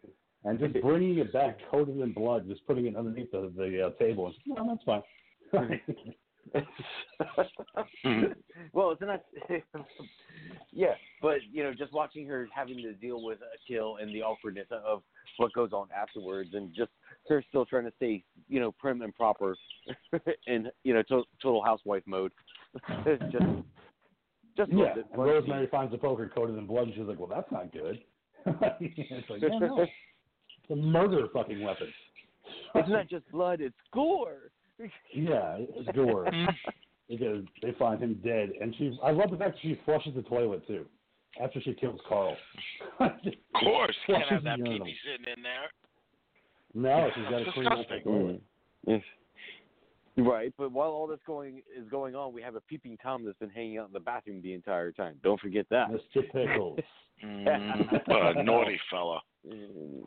And 0.45 0.59
just 0.59 0.79
bringing 0.81 1.17
it 1.17 1.33
back 1.33 1.57
coated 1.71 1.99
in 1.99 2.13
blood, 2.13 2.47
just 2.47 2.65
putting 2.67 2.85
it 2.85 2.95
underneath 2.95 3.31
the, 3.31 3.51
the 3.57 3.87
uh, 3.87 4.03
table. 4.03 4.27
And, 4.27 4.35
no, 4.45 4.67
that's 4.67 4.83
fine. 4.83 5.01
well, 8.73 8.91
it's 8.91 9.01
not. 9.01 9.23
yeah, 10.71 10.93
but 11.21 11.37
you 11.51 11.63
know, 11.63 11.73
just 11.73 11.91
watching 11.93 12.27
her 12.27 12.47
having 12.53 12.77
to 12.77 12.93
deal 12.93 13.23
with 13.23 13.39
a 13.41 13.57
kill 13.67 13.97
and 13.99 14.13
the 14.13 14.21
awkwardness 14.21 14.67
of 14.71 15.01
what 15.37 15.51
goes 15.53 15.73
on 15.73 15.87
afterwards, 15.95 16.51
and 16.53 16.73
just 16.75 16.91
her 17.27 17.43
still 17.49 17.65
trying 17.65 17.85
to 17.85 17.93
stay, 17.97 18.23
you 18.47 18.59
know, 18.59 18.71
prim 18.71 19.01
and 19.01 19.15
proper, 19.15 19.55
in 20.47 20.69
you 20.83 20.93
know, 20.93 21.01
to- 21.03 21.23
total 21.41 21.63
housewife 21.63 22.03
mode. 22.05 22.31
just, 23.05 23.45
just 24.55 24.71
yeah. 24.71 24.93
And 25.11 25.23
Rosemary 25.23 25.67
finds 25.67 25.91
the 25.91 25.97
poker 25.97 26.31
coated 26.33 26.57
in 26.57 26.67
blood, 26.67 26.87
and 26.87 26.95
she's 26.95 27.05
like, 27.05 27.19
well, 27.19 27.29
that's 27.29 27.51
not 27.51 27.73
good. 27.73 27.99
it's 28.45 29.29
like, 29.29 29.41
yeah, 29.41 29.59
no. 29.59 29.85
It's 30.67 30.71
a 30.71 30.81
murder 30.81 31.27
fucking 31.31 31.61
weapon. 31.61 31.87
It's 32.73 32.89
not 32.89 33.07
just 33.07 33.29
blood; 33.31 33.61
it's 33.61 33.75
gore. 33.93 34.49
Yeah, 35.13 35.57
it's 35.59 35.95
gore. 35.95 36.27
because 37.09 37.43
they 37.61 37.71
find 37.77 38.01
him 38.01 38.19
dead, 38.23 38.49
and 38.59 38.75
she. 38.77 38.97
I 39.03 39.11
love 39.11 39.29
the 39.29 39.37
fact 39.37 39.51
that 39.51 39.61
she 39.61 39.79
flushes 39.85 40.15
the 40.15 40.23
toilet 40.23 40.65
too, 40.65 40.85
after 41.41 41.61
she 41.61 41.73
kills 41.73 41.99
Carl. 42.07 42.35
Of 42.99 43.11
course, 43.59 43.95
you 44.07 44.15
can't 44.15 44.29
have 44.29 44.41
Flushes 44.41 44.43
that 44.43 44.57
the 44.57 44.85
pee 44.85 44.95
sitting 45.05 45.33
in 45.37 45.43
there. 45.43 45.69
No, 46.73 47.09
she's 47.15 47.23
got 47.25 47.39
to 47.39 47.51
clean 47.51 47.67
up 47.67 47.77
the 47.77 47.83
disgusting. 47.83 48.03
toilet. 48.03 48.41
Yes. 48.87 49.01
Right, 50.17 50.53
but 50.57 50.71
while 50.71 50.91
all 50.91 51.07
this 51.07 51.19
going 51.27 51.61
is 51.77 51.87
going 51.89 52.15
on, 52.15 52.33
we 52.33 52.41
have 52.41 52.55
a 52.55 52.61
peeping 52.61 52.97
tom 53.03 53.25
that's 53.25 53.37
been 53.37 53.49
hanging 53.49 53.77
out 53.77 53.87
in 53.87 53.93
the 53.93 53.99
bathroom 53.99 54.41
the 54.41 54.53
entire 54.53 54.91
time. 54.91 55.17
Don't 55.23 55.39
forget 55.39 55.65
that. 55.69 55.89
Mr. 55.89 56.23
Pickles. 56.31 56.79
Mm, 57.23 58.07
what 58.07 58.37
a 58.37 58.43
naughty 58.43 58.77
fella. 58.91 59.21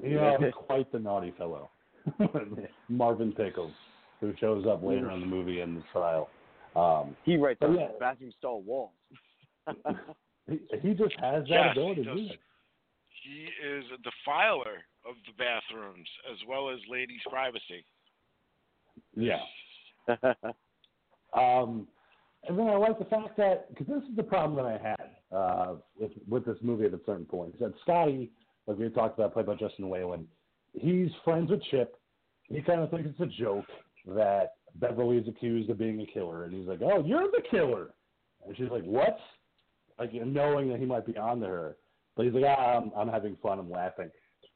Yeah, 0.02 0.36
quite 0.52 0.90
the 0.92 0.98
naughty 0.98 1.32
fellow. 1.36 1.70
Marvin 2.88 3.32
Pickles, 3.32 3.72
who 4.20 4.32
shows 4.40 4.66
up 4.66 4.82
later 4.82 5.10
in 5.10 5.20
the 5.20 5.26
movie 5.26 5.60
in 5.60 5.74
the 5.74 5.82
trial. 5.92 6.28
Um, 6.74 7.16
he 7.24 7.36
writes 7.36 7.60
on 7.62 7.74
yeah. 7.74 7.88
bathroom 7.98 8.32
stall 8.38 8.62
walls. 8.62 8.92
he, 10.48 10.58
he 10.80 10.94
just 10.94 11.14
has 11.20 11.44
that 11.44 11.48
Yes, 11.48 11.72
ability 11.72 12.02
he 12.02 12.06
to 12.06 12.14
do 12.14 12.20
it. 12.20 12.40
He 13.24 13.48
is 13.66 13.84
a 13.92 13.98
defiler 13.98 14.84
of 15.06 15.16
the 15.26 15.32
bathrooms 15.36 16.08
as 16.30 16.38
well 16.48 16.70
as 16.70 16.78
ladies' 16.88 17.20
privacy. 17.28 17.84
Yeah. 19.16 19.40
Um, 21.34 21.86
and 22.48 22.58
then 22.58 22.68
I 22.68 22.76
like 22.76 22.98
the 22.98 23.04
fact 23.04 23.36
that 23.36 23.68
because 23.68 23.86
this 23.86 24.02
is 24.08 24.16
the 24.16 24.22
problem 24.22 24.56
that 24.56 24.66
I 24.66 24.78
had 24.78 25.36
uh, 25.36 25.74
with 25.98 26.12
with 26.28 26.46
this 26.46 26.56
movie 26.62 26.86
at 26.86 26.94
a 26.94 27.00
certain 27.04 27.24
point. 27.24 27.54
Is 27.54 27.60
that 27.60 27.74
Scotty, 27.82 28.30
like 28.68 28.78
we 28.78 28.88
talked 28.90 29.18
about, 29.18 29.32
played 29.32 29.46
by 29.46 29.54
Justin 29.54 29.86
Whalin, 29.86 30.24
he's 30.74 31.08
friends 31.24 31.50
with 31.50 31.62
Chip. 31.70 31.96
He 32.48 32.60
kind 32.62 32.80
of 32.80 32.90
thinks 32.90 33.08
it's 33.10 33.20
a 33.20 33.42
joke 33.42 33.64
that 34.06 34.52
Beverly 34.76 35.16
is 35.16 35.26
accused 35.26 35.70
of 35.70 35.78
being 35.78 36.00
a 36.00 36.06
killer, 36.06 36.44
and 36.44 36.52
he's 36.54 36.66
like, 36.68 36.80
"Oh, 36.82 37.02
you're 37.04 37.30
the 37.30 37.42
killer," 37.50 37.88
and 38.46 38.56
she's 38.56 38.70
like, 38.70 38.84
"What?" 38.84 39.18
Like 39.98 40.12
knowing 40.12 40.68
that 40.68 40.78
he 40.78 40.86
might 40.86 41.06
be 41.06 41.16
on 41.16 41.40
to 41.40 41.46
her, 41.48 41.76
but 42.14 42.24
he's 42.26 42.34
like, 42.34 42.44
ah, 42.46 42.76
"I'm, 42.76 42.92
I'm 42.96 43.08
having 43.08 43.36
fun, 43.42 43.58
I'm 43.58 43.70
laughing." 43.70 44.10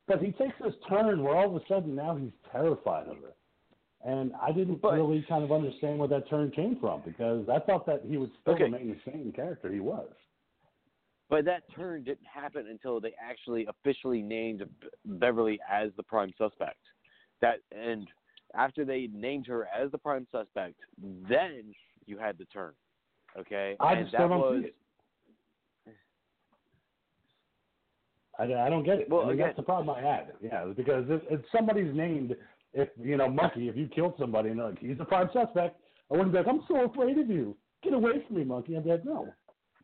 But 0.06 0.20
he 0.22 0.30
takes 0.32 0.54
this 0.62 0.74
turn 0.88 1.22
where 1.22 1.34
all 1.36 1.56
of 1.56 1.62
a 1.62 1.66
sudden 1.66 1.94
now 1.94 2.16
he's 2.16 2.30
terrified 2.50 3.08
of 3.08 3.16
her. 3.18 3.32
And 4.04 4.32
I 4.40 4.50
didn't 4.52 4.82
But- 4.82 4.94
really 4.94 5.22
kind 5.28 5.44
of 5.44 5.52
understand 5.52 5.98
where 5.98 6.08
that 6.08 6.28
turn 6.28 6.50
came 6.50 6.76
from 6.80 7.02
because 7.04 7.48
I 7.48 7.60
thought 7.60 7.86
that 7.86 8.02
he 8.04 8.16
would 8.18 8.30
still 8.40 8.54
Okay. 8.54 8.64
remain 8.64 8.88
the 8.90 9.10
same 9.10 9.32
character 9.32 9.70
he 9.70 9.80
was. 9.80 10.08
But 11.32 11.46
that 11.46 11.62
turn 11.74 12.04
didn't 12.04 12.26
happen 12.26 12.66
until 12.70 13.00
they 13.00 13.14
actually 13.18 13.66
officially 13.66 14.20
named 14.20 14.64
Beverly 15.06 15.58
as 15.66 15.88
the 15.96 16.02
prime 16.02 16.30
suspect. 16.36 16.76
That 17.40 17.60
and 17.74 18.06
after 18.54 18.84
they 18.84 19.08
named 19.14 19.46
her 19.46 19.66
as 19.74 19.90
the 19.92 19.96
prime 19.96 20.26
suspect, 20.30 20.74
then 21.26 21.72
you 22.04 22.18
had 22.18 22.36
the 22.36 22.44
turn. 22.44 22.72
Okay, 23.38 23.76
I 23.80 23.94
and 23.94 24.04
just 24.04 24.12
that 24.12 24.18
don't 24.18 24.30
was 24.38 24.64
it. 24.66 25.94
I, 28.38 28.42
I 28.66 28.68
don't 28.68 28.84
get 28.84 28.98
it. 28.98 29.08
Well, 29.08 29.22
I 29.22 29.24
mean, 29.24 29.32
again- 29.36 29.46
that's 29.46 29.56
the 29.56 29.62
problem 29.62 29.96
I 29.96 30.06
had. 30.06 30.32
Yeah, 30.42 30.66
because 30.76 31.06
if, 31.08 31.22
if 31.30 31.40
somebody's 31.50 31.96
named, 31.96 32.36
if 32.74 32.90
you 33.02 33.16
know, 33.16 33.30
Monkey, 33.30 33.70
if 33.70 33.76
you 33.76 33.88
killed 33.88 34.16
somebody 34.18 34.50
and 34.50 34.58
like, 34.58 34.78
he's 34.80 35.00
a 35.00 35.06
prime 35.06 35.30
suspect, 35.32 35.80
I 36.10 36.14
wouldn't 36.14 36.32
be 36.32 36.38
like, 36.40 36.46
I'm 36.46 36.60
so 36.68 36.84
afraid 36.84 37.16
of 37.16 37.30
you. 37.30 37.56
Get 37.82 37.94
away 37.94 38.22
from 38.26 38.36
me, 38.36 38.44
Monkey. 38.44 38.76
I'd 38.76 38.84
be 38.84 38.90
like, 38.90 39.04
no. 39.06 39.32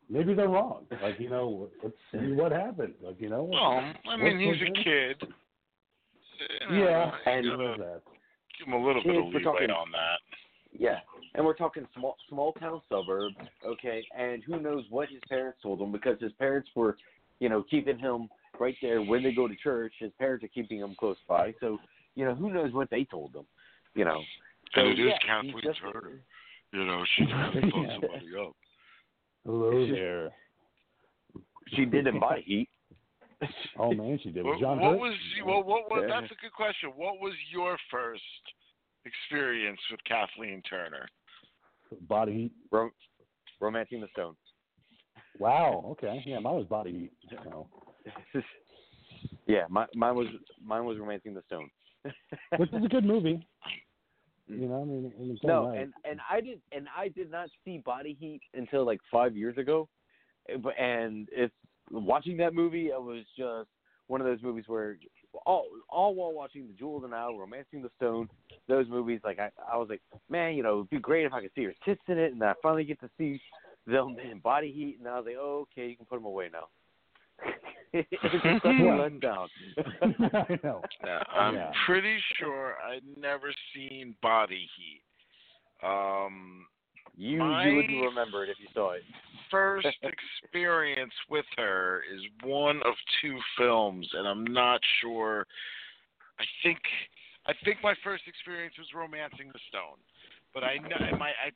Maybe 0.09 0.33
they're 0.33 0.47
wrong. 0.49 0.85
Like, 1.03 1.19
you 1.19 1.29
know, 1.29 1.69
let's 1.83 1.95
see 2.11 2.31
what 2.33 2.51
happened. 2.51 2.95
Like, 3.01 3.19
you 3.21 3.29
know. 3.29 3.43
Well, 3.43 3.61
I 3.61 3.93
what's 4.05 4.21
mean, 4.23 4.39
he's 4.39 4.61
a 4.61 4.65
on? 4.65 4.83
kid. 4.83 5.23
You 6.71 6.77
know, 6.77 6.83
Yeah, 6.83 7.11
and- 7.31 7.45
gotta 7.45 7.75
that. 7.77 8.01
give 8.57 8.67
him 8.67 8.73
a 8.73 8.85
little 8.85 9.03
bit 9.03 9.15
of 9.15 9.25
we're 9.25 9.29
leeway 9.29 9.43
talking- 9.43 9.69
on 9.71 9.91
that. 9.91 10.19
Yeah, 10.71 10.99
and 11.33 11.43
we're 11.45 11.55
talking 11.55 11.87
small 11.95 12.15
small 12.29 12.53
town 12.53 12.79
suburb, 12.89 13.33
okay, 13.65 14.05
and 14.15 14.43
who 14.43 14.59
knows 14.59 14.85
what 14.91 15.09
his 15.09 15.19
parents 15.27 15.59
told 15.63 15.81
him 15.81 15.91
because 15.91 16.19
his 16.21 16.31
parents 16.33 16.69
were, 16.75 16.95
you 17.39 17.49
know, 17.49 17.63
keeping 17.63 17.97
him 17.97 18.29
right 18.59 18.75
there 18.79 19.01
when 19.01 19.23
they 19.23 19.31
go 19.33 19.47
to 19.47 19.55
church. 19.55 19.93
His 19.97 20.11
parents 20.19 20.43
are 20.45 20.47
keeping 20.49 20.77
him 20.79 20.93
close 20.99 21.17
by, 21.27 21.53
so 21.59 21.79
you 22.15 22.23
know 22.23 22.35
who 22.35 22.51
knows 22.53 22.71
what 22.71 22.89
they 22.91 23.03
told 23.03 23.35
him, 23.35 23.45
you 23.95 24.05
know. 24.05 24.21
So, 24.75 24.81
And 24.81 24.89
it 24.91 24.99
is 24.99 25.07
yeah, 25.07 25.17
Kathleen 25.25 25.73
Turner. 25.81 26.21
You 26.71 26.85
know, 26.85 27.03
she 27.15 27.25
can 27.25 27.51
fuck 27.53 27.63
Yeah. 27.63 27.93
somebody 27.93 28.27
up. 28.39 28.55
Hello 29.45 29.87
there. 29.87 30.29
She 31.75 31.85
did 31.85 32.07
in 32.07 32.19
body 32.19 32.41
heat. 32.45 32.69
Oh 33.79 33.93
man, 33.93 34.19
she 34.21 34.31
did. 34.31 34.43
What, 34.43 34.59
John 34.59 34.81
what 34.81 34.91
Hurt? 34.91 34.99
was 34.99 35.13
what, 35.45 35.65
what, 35.65 35.89
what, 35.89 36.01
Yeah. 36.01 36.19
that's 36.19 36.31
a 36.33 36.35
good 36.41 36.51
question. 36.51 36.89
What 36.97 37.21
was 37.21 37.31
your 37.53 37.77
first 37.89 38.21
experience 39.05 39.79
with 39.89 40.01
Kathleen 40.03 40.61
Turner? 40.69 41.07
body 42.09 42.33
heat? 42.33 42.51
Ro- 42.69 42.89
romancing 43.61 44.01
the 44.01 44.07
stone. 44.11 44.35
Wow. 45.39 45.85
Okay. 45.91 46.21
Yeah, 46.25 46.39
mine 46.39 46.55
was 46.55 46.65
body 46.65 46.91
heat. 46.91 47.11
So. 47.45 47.67
yeah, 49.47 49.63
my, 49.69 49.85
mine 49.95 50.15
was 50.15 50.27
mine 50.61 50.83
was 50.83 50.97
romancing 50.97 51.33
the 51.33 51.41
stone. 51.47 51.69
which 52.57 52.73
is 52.73 52.83
a 52.83 52.89
good 52.89 53.05
movie. 53.05 53.45
You 54.49 54.67
know, 54.67 54.81
I 54.81 54.85
mean, 54.85 55.13
in 55.19 55.31
its 55.31 55.41
own 55.43 55.49
No, 55.49 55.67
right. 55.69 55.79
and 55.81 55.93
and 56.03 56.19
I 56.29 56.41
did 56.41 56.59
and 56.71 56.87
I 56.95 57.07
did 57.09 57.29
not 57.29 57.49
see 57.63 57.77
Body 57.77 58.17
Heat 58.19 58.41
until 58.53 58.85
like 58.85 58.99
five 59.11 59.37
years 59.37 59.57
ago, 59.57 59.87
Eh, 60.49 60.57
but 60.57 60.73
and 60.79 61.27
it's 61.31 61.53
watching 61.91 62.37
that 62.37 62.53
movie. 62.53 62.87
It 62.87 63.01
was 63.01 63.25
just 63.37 63.69
one 64.07 64.21
of 64.21 64.27
those 64.27 64.41
movies 64.41 64.65
where 64.67 64.97
all 65.45 65.65
all 65.87 66.15
while 66.15 66.33
watching 66.33 66.67
The 66.67 66.73
Jewel 66.73 66.97
of 66.97 67.03
the 67.03 67.07
Nile, 67.09 67.37
Romancing 67.37 67.81
the 67.81 67.91
Stone, 67.97 68.29
those 68.67 68.87
movies. 68.89 69.21
Like 69.23 69.39
I 69.39 69.49
I 69.71 69.77
was 69.77 69.89
like, 69.89 70.01
man, 70.29 70.55
you 70.55 70.63
know, 70.63 70.79
it'd 70.79 70.89
be 70.89 70.99
great 70.99 71.25
if 71.25 71.33
I 71.33 71.41
could 71.41 71.51
see 71.55 71.65
her 71.65 71.73
tits 71.85 72.01
in 72.07 72.17
it, 72.17 72.33
and 72.33 72.43
I 72.43 72.53
finally 72.61 72.83
get 72.83 72.99
to 73.01 73.09
see 73.17 73.41
them 73.85 74.17
in 74.19 74.39
Body 74.39 74.71
Heat, 74.71 74.97
and 74.99 75.07
I 75.07 75.17
was 75.17 75.25
like, 75.25 75.37
oh, 75.39 75.67
okay, 75.71 75.89
you 75.89 75.95
can 75.95 76.05
put 76.05 76.15
them 76.15 76.25
away 76.25 76.49
now. 76.51 76.65
It's 77.93 78.07
such 78.43 78.63
a 78.65 78.69
letdown. 78.69 79.47
I 80.33 80.59
know. 80.63 80.81
Now, 81.03 81.21
I'm 81.33 81.55
Yeah. 81.55 81.71
pretty 81.85 82.17
sure 82.37 82.75
I'd 82.85 83.03
never 83.17 83.51
seen 83.73 84.15
Body 84.21 84.69
Heat. 84.77 85.01
Um, 85.87 86.67
you 87.15 87.43
you 87.43 87.75
wouldn't 87.75 88.01
remember 88.03 88.43
it 88.43 88.49
if 88.49 88.59
you 88.59 88.67
saw 88.73 88.91
it. 88.91 89.03
first 89.49 89.87
experience 90.03 91.13
with 91.29 91.45
her 91.57 92.03
is 92.13 92.21
one 92.43 92.77
of 92.83 92.93
two 93.21 93.37
films, 93.57 94.07
and 94.13 94.27
I'm 94.27 94.43
not 94.45 94.81
sure. 95.01 95.47
I 96.39 96.43
think 96.63 96.79
I 97.45 97.53
think 97.65 97.77
my 97.81 97.95
first 98.03 98.23
experience 98.27 98.75
was 98.77 98.87
*Romancing 98.93 99.49
the 99.51 99.59
Stone*, 99.69 99.97
but 100.53 100.63
I 100.63 100.77
know 100.77 101.17
my 101.17 101.29
I, 101.29 101.51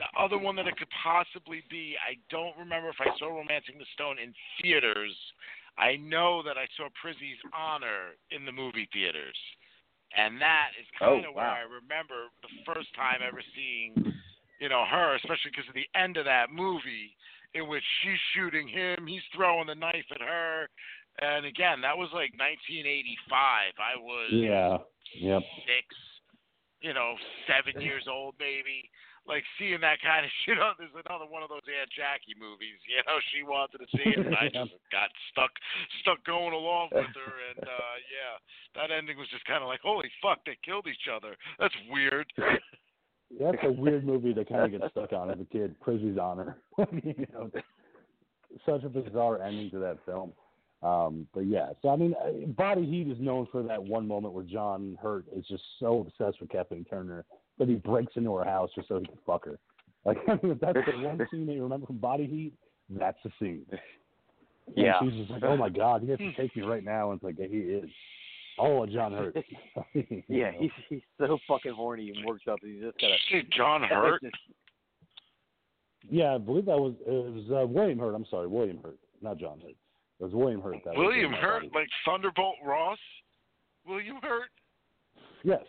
the 0.00 0.08
other 0.18 0.38
one 0.38 0.56
that 0.56 0.66
it 0.66 0.76
could 0.80 0.90
possibly 1.02 1.62
be. 1.68 1.94
I 2.00 2.16
don't 2.32 2.56
remember 2.56 2.88
if 2.88 2.96
I 3.00 3.12
saw 3.20 3.28
*Romancing 3.28 3.76
the 3.78 3.84
Stone* 3.94 4.18
in 4.18 4.32
theaters. 4.60 5.14
I 5.76 5.96
know 5.96 6.42
that 6.42 6.56
I 6.56 6.66
saw 6.76 6.88
*Prizzi's 6.96 7.38
Honor* 7.52 8.16
in 8.32 8.44
the 8.44 8.52
movie 8.52 8.88
theaters, 8.92 9.36
and 10.16 10.40
that 10.40 10.72
is 10.80 10.86
kind 10.98 11.24
of 11.24 11.32
Oh, 11.32 11.36
where. 11.36 11.46
I 11.46 11.60
remember 11.68 12.32
the 12.42 12.50
first 12.64 12.88
time 12.96 13.20
ever 13.20 13.42
seeing 13.54 13.92
you 14.60 14.68
know, 14.68 14.84
her, 14.84 15.14
especially 15.16 15.50
because 15.50 15.68
of 15.68 15.74
the 15.74 15.88
end 15.96 16.18
of 16.18 16.26
that 16.26 16.52
movie 16.52 17.16
in 17.54 17.66
which 17.66 17.82
she's 18.02 18.20
shooting 18.36 18.68
him, 18.68 19.06
he's 19.06 19.24
throwing 19.34 19.66
the 19.66 19.74
knife 19.74 20.04
at 20.12 20.20
her. 20.20 20.68
And 21.20 21.46
again, 21.46 21.80
that 21.80 21.96
was 21.96 22.10
like 22.12 22.36
1985. 22.36 23.72
I 23.80 23.96
was 23.96 24.28
Yeah. 24.32 24.78
Yep. 25.14 25.42
six. 25.66 25.86
you 26.82 26.94
know, 26.94 27.14
seven 27.46 27.80
years 27.82 28.06
old 28.08 28.34
maybe. 28.38 28.88
Like 29.28 29.44
seeing 29.60 29.80
that 29.84 30.00
kind 30.00 30.24
of 30.24 30.32
shit 30.44 30.58
on 30.58 30.74
there's 30.80 30.96
another 30.96 31.28
one 31.28 31.44
of 31.44 31.52
those 31.52 31.64
Aunt 31.68 31.90
Jackie 31.92 32.34
movies, 32.34 32.80
you 32.88 32.98
know, 33.04 33.18
she 33.30 33.44
wanted 33.44 33.84
to 33.84 33.88
see 33.92 34.16
it 34.16 34.26
and 34.26 34.34
I 34.34 34.48
just 34.54 34.74
got 34.90 35.12
stuck 35.30 35.52
stuck 36.02 36.18
going 36.24 36.56
along 36.56 36.90
with 36.90 37.12
her 37.14 37.32
and 37.54 37.62
uh 37.62 37.96
yeah, 38.10 38.34
that 38.80 38.90
ending 38.90 39.20
was 39.20 39.28
just 39.28 39.46
kinda 39.46 39.64
like, 39.64 39.84
Holy 39.84 40.10
fuck, 40.20 40.40
they 40.44 40.56
killed 40.64 40.88
each 40.88 41.06
other. 41.06 41.36
That's 41.58 41.76
weird. 41.92 42.26
That's 43.38 43.62
a 43.62 43.70
weird 43.70 44.04
movie 44.04 44.34
to 44.34 44.44
kind 44.44 44.74
of 44.74 44.80
get 44.80 44.90
stuck 44.90 45.12
on 45.12 45.30
as 45.30 45.38
a 45.38 45.44
kid. 45.44 45.76
Prizzi's 45.80 46.18
Honor. 46.18 46.58
you 46.78 47.26
know, 47.32 47.50
such 48.66 48.82
a 48.82 48.88
bizarre 48.88 49.40
ending 49.42 49.70
to 49.70 49.78
that 49.78 49.98
film. 50.04 50.32
Um, 50.82 51.26
but 51.34 51.46
yeah, 51.46 51.68
so 51.82 51.90
I 51.90 51.96
mean, 51.96 52.14
uh, 52.24 52.46
Body 52.56 52.86
Heat 52.86 53.08
is 53.08 53.20
known 53.20 53.46
for 53.52 53.62
that 53.62 53.82
one 53.82 54.08
moment 54.08 54.32
where 54.32 54.44
John 54.44 54.96
Hurt 55.00 55.26
is 55.34 55.44
just 55.46 55.62
so 55.78 56.00
obsessed 56.00 56.40
with 56.40 56.50
Kathleen 56.50 56.86
Turner 56.86 57.24
that 57.60 57.68
he 57.68 57.76
breaks 57.76 58.12
into 58.16 58.34
her 58.34 58.44
house 58.44 58.70
just 58.74 58.88
so 58.88 58.98
he 58.98 59.06
can 59.06 59.18
fuck 59.24 59.44
her. 59.44 59.58
Like, 60.04 60.16
I 60.28 60.32
mean, 60.42 60.52
if 60.52 60.60
that's 60.60 60.78
the 60.84 61.06
one 61.06 61.18
scene 61.30 61.46
that 61.46 61.52
you 61.52 61.62
remember 61.62 61.86
from 61.86 61.98
Body 61.98 62.26
Heat, 62.26 62.54
that's 62.88 63.18
the 63.22 63.30
scene. 63.38 63.64
And 63.70 63.80
Yeah. 64.76 64.94
she's 65.00 65.12
just 65.12 65.30
like, 65.30 65.42
"Oh 65.44 65.56
my 65.56 65.68
god, 65.68 66.02
he 66.02 66.08
has 66.10 66.18
to 66.18 66.32
take 66.34 66.56
me 66.56 66.62
right 66.62 66.82
now," 66.84 67.10
and 67.12 67.18
it's 67.18 67.24
like, 67.24 67.36
yeah, 67.38 67.46
he 67.48 67.58
is. 67.58 67.90
Oh, 68.58 68.84
John 68.86 69.12
Hurt. 69.12 69.36
Yeah, 70.28 70.50
know. 70.50 70.56
he's 70.58 70.70
he's 70.88 71.00
so 71.18 71.38
fucking 71.48 71.72
horny 71.72 72.10
and 72.14 72.24
worked 72.26 72.48
up. 72.48 72.58
He's 72.62 72.80
just 72.82 72.98
gotta. 73.00 73.14
Did 73.30 73.50
John 73.56 73.82
Hurt? 73.82 74.22
Yeah, 76.08 76.34
I 76.34 76.38
believe 76.38 76.66
that 76.66 76.78
was 76.78 76.94
it 77.06 77.10
was 77.34 77.44
uh, 77.64 77.66
William 77.66 77.98
Hurt. 77.98 78.14
I'm 78.14 78.26
sorry, 78.30 78.46
William 78.48 78.78
Hurt, 78.82 78.98
not 79.22 79.38
John 79.38 79.60
Hurt. 79.60 79.70
It 79.70 80.24
was 80.24 80.32
William 80.34 80.60
Hurt. 80.60 80.76
That 80.84 80.94
was 80.94 81.06
William 81.06 81.32
Hurt, 81.32 81.64
like 81.74 81.88
Thunderbolt 82.04 82.56
Ross? 82.64 82.98
William 83.86 84.16
Hurt? 84.22 84.50
Yes. 85.42 85.62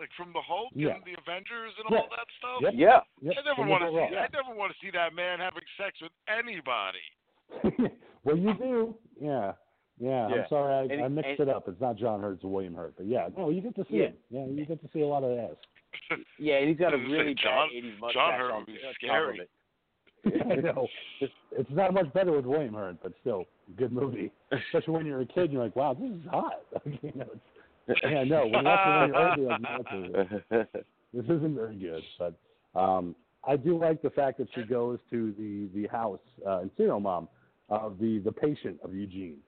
Like 0.00 0.08
from 0.16 0.32
the 0.32 0.40
Hulk 0.40 0.72
Yeah. 0.74 0.96
and 0.96 1.04
the 1.04 1.12
Avengers 1.20 1.76
and 1.76 1.86
Yeah. 1.92 1.98
all 2.00 2.08
that 2.08 2.26
stuff? 2.40 2.58
Yep. 2.64 2.72
Yeah. 2.74 3.00
Yep. 3.20 3.34
I 3.36 3.42
never 3.44 3.68
want 3.68 3.82
to 3.84 3.90
Ross. 3.92 4.08
see 4.10 4.16
I 4.16 4.28
never 4.32 4.56
want 4.56 4.72
to 4.72 4.78
see 4.80 4.90
that 4.96 5.12
man 5.14 5.38
having 5.38 5.62
sex 5.76 6.00
with 6.00 6.12
anybody. 6.26 7.04
well, 8.24 8.36
you 8.38 8.54
do. 8.54 8.94
Yeah. 9.20 9.52
Yeah. 10.00 10.28
Yeah. 10.28 10.34
I'm 10.34 10.48
sorry, 10.48 10.72
I, 10.74 10.82
And- 10.94 11.04
I 11.04 11.08
mixed 11.08 11.36
and- 11.38 11.40
it 11.40 11.54
up. 11.54 11.68
It's 11.68 11.80
not 11.80 11.96
John 11.96 12.22
Hurt, 12.22 12.34
it's 12.40 12.44
William 12.44 12.74
Hurt. 12.74 12.94
But 12.96 13.06
yeah, 13.06 13.28
no, 13.36 13.50
you 13.50 13.60
get 13.60 13.74
to 13.76 13.84
see 13.90 13.98
Yeah. 13.98 14.04
it. 14.16 14.18
Yeah, 14.30 14.46
you 14.46 14.64
get 14.64 14.80
to 14.80 14.88
see 14.92 15.02
a 15.02 15.06
lot 15.06 15.22
of 15.22 15.36
ass. 15.38 15.56
Yeah, 16.38 16.56
and 16.64 16.68
he's 16.70 16.78
got 16.78 16.94
a 16.94 16.96
really 16.96 17.34
John- 17.34 17.68
bad 17.68 17.76
'80s 17.84 17.98
mustache 18.00 18.14
John 18.14 18.40
Hurt 18.40 18.50
on 18.52 18.58
would 18.60 18.66
be 18.66 18.78
uh, 18.82 18.88
of 18.88 18.94
scary. 18.94 19.38
it. 19.40 19.50
I 20.50 20.54
know. 20.56 20.86
It's, 21.20 21.32
it's 21.52 21.70
not 21.70 21.92
much 21.92 22.10
better 22.12 22.32
with 22.32 22.44
William 22.46 22.74
Hurt, 22.74 22.96
but 23.02 23.12
still, 23.20 23.44
good 23.76 23.92
movie. 23.92 24.30
Especially 24.52 24.94
when 24.94 25.04
you're 25.06 25.20
a 25.20 25.26
kid, 25.26 25.44
and 25.44 25.52
you're 25.52 25.64
like, 25.64 25.76
wow, 25.76 25.94
this 25.94 26.10
is 26.10 26.26
hot. 26.30 26.60
you 26.86 27.12
know, 27.14 27.26
it's, 27.32 27.40
yeah, 28.02 28.24
no, 28.24 28.46
when 28.46 28.64
you 28.64 28.64
watch 28.64 29.08
it 29.08 29.12
when 29.12 29.38
you're 29.38 29.58
not 29.58 29.92
no, 29.92 30.20
it's- 30.60 30.84
this 31.12 31.24
isn't 31.24 31.54
very 31.56 31.76
good. 31.76 32.02
But 32.18 32.34
um, 32.78 33.16
I 33.46 33.56
do 33.56 33.78
like 33.78 34.00
the 34.02 34.10
fact 34.10 34.38
that 34.38 34.48
she 34.54 34.62
goes 34.62 34.98
to 35.10 35.34
the 35.38 35.68
the 35.80 35.88
house 35.88 36.20
uh, 36.46 36.60
in 36.60 36.70
Serial 36.76 37.00
Mom 37.00 37.28
of 37.68 37.98
the 37.98 38.18
the 38.24 38.32
patient 38.32 38.78
of 38.84 38.94
Eugene, 38.94 39.38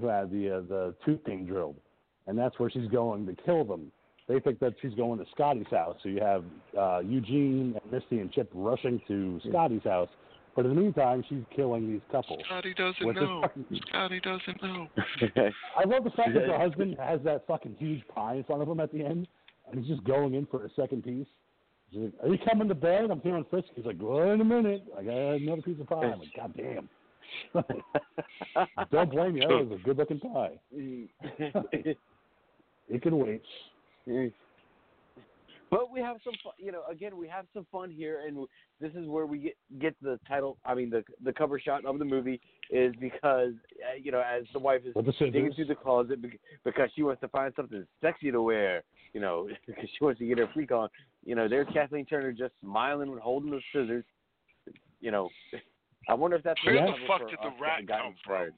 who 0.00 0.06
had 0.06 0.30
the 0.30 0.56
uh, 0.58 0.60
the 0.68 0.94
tooth 1.04 1.22
thing 1.24 1.46
drilled, 1.46 1.76
and 2.26 2.36
that's 2.38 2.58
where 2.58 2.70
she's 2.70 2.88
going 2.88 3.26
to 3.26 3.34
kill 3.44 3.64
them. 3.64 3.92
They 4.28 4.40
think 4.40 4.58
that 4.58 4.74
she's 4.82 4.94
going 4.94 5.20
to 5.20 5.24
Scotty's 5.32 5.68
house, 5.70 5.96
so 6.02 6.08
you 6.08 6.20
have 6.20 6.42
uh, 6.76 6.98
Eugene 6.98 7.78
and 7.80 7.92
Misty 7.92 8.18
and 8.18 8.32
Chip 8.32 8.50
rushing 8.52 9.00
to 9.06 9.40
Scotty's 9.48 9.84
house. 9.84 10.08
But 10.56 10.64
in 10.64 10.74
the 10.74 10.80
meantime, 10.80 11.22
she's 11.28 11.44
killing 11.54 11.86
these 11.86 12.00
couples. 12.10 12.40
Scotty 12.46 12.72
doesn't 12.72 13.14
know. 13.14 13.44
Scotty 13.88 14.20
doesn't 14.20 14.62
know. 14.62 14.88
I 15.76 15.84
love 15.84 16.04
the 16.04 16.10
fact 16.16 16.32
that 16.32 16.46
the 16.46 16.56
husband 16.56 16.96
has 16.98 17.20
that 17.24 17.46
fucking 17.46 17.76
huge 17.78 18.02
pie 18.08 18.36
in 18.36 18.44
front 18.44 18.62
of 18.62 18.68
him 18.68 18.80
at 18.80 18.90
the 18.90 19.04
end, 19.04 19.28
and 19.70 19.78
he's 19.78 19.86
just 19.86 20.02
going 20.04 20.32
in 20.34 20.46
for 20.46 20.64
a 20.64 20.70
second 20.74 21.04
piece. 21.04 21.26
She's 21.92 22.00
like, 22.00 22.12
"Are 22.22 22.28
you 22.28 22.38
coming 22.48 22.68
to 22.68 22.74
bed?" 22.74 23.10
I'm 23.10 23.20
feeling 23.20 23.44
frisky. 23.50 23.70
He's 23.76 23.84
like, 23.84 23.98
"Well, 24.00 24.32
in 24.32 24.40
a 24.40 24.44
minute. 24.44 24.82
I 24.98 25.02
got 25.02 25.12
another 25.14 25.62
piece 25.62 25.78
of 25.78 25.88
pie." 25.88 26.06
I'm 26.06 26.20
like, 26.20 26.34
"God 26.34 26.54
damn." 26.56 26.88
Don't 28.90 29.10
blame 29.10 29.36
you. 29.36 29.42
That 29.42 29.68
was 29.68 29.78
a 29.78 29.82
good-looking 29.84 30.20
pie. 30.20 30.58
It 32.88 33.02
can 33.02 33.18
wait. 33.18 33.42
But 35.70 35.90
we 35.90 36.00
have 36.00 36.16
some, 36.22 36.34
fun, 36.44 36.52
you 36.58 36.70
know. 36.70 36.82
Again, 36.90 37.16
we 37.16 37.26
have 37.28 37.46
some 37.52 37.66
fun 37.72 37.90
here, 37.90 38.22
and 38.26 38.46
this 38.80 38.92
is 38.92 39.08
where 39.08 39.26
we 39.26 39.38
get 39.38 39.56
get 39.80 39.96
the 40.00 40.18
title. 40.28 40.58
I 40.64 40.74
mean, 40.74 40.90
the 40.90 41.02
the 41.24 41.32
cover 41.32 41.58
shot 41.58 41.84
of 41.84 41.98
the 41.98 42.04
movie 42.04 42.40
is 42.70 42.94
because 43.00 43.52
uh, 43.82 43.96
you 44.00 44.12
know, 44.12 44.20
as 44.20 44.44
the 44.52 44.58
wife 44.60 44.82
is 44.84 44.94
With 44.94 45.06
the 45.06 45.12
digging 45.12 45.52
through 45.54 45.66
the 45.66 45.74
closet 45.74 46.20
because 46.64 46.90
she 46.94 47.02
wants 47.02 47.20
to 47.22 47.28
find 47.28 47.52
something 47.56 47.84
sexy 48.00 48.30
to 48.30 48.42
wear. 48.42 48.84
You 49.12 49.20
know, 49.20 49.48
because 49.66 49.88
she 49.98 50.04
wants 50.04 50.20
to 50.20 50.26
get 50.26 50.38
her 50.38 50.48
freak 50.54 50.70
on. 50.70 50.88
You 51.24 51.34
know, 51.34 51.48
there's 51.48 51.66
Kathleen 51.72 52.06
Turner 52.06 52.32
just 52.32 52.52
smiling 52.60 53.10
and 53.10 53.20
holding 53.20 53.50
the 53.50 53.60
scissors. 53.72 54.04
You 55.00 55.10
know, 55.10 55.28
I 56.08 56.14
wonder 56.14 56.36
if 56.36 56.44
that's 56.44 56.64
Where 56.64 56.74
the 56.74 56.92
fuck 57.08 57.22
for 57.22 57.28
did 57.28 57.38
the 57.42 57.50
rat 57.60 57.86
got 57.86 58.02
come 58.02 58.14
from? 58.24 58.36
inspired. 58.42 58.54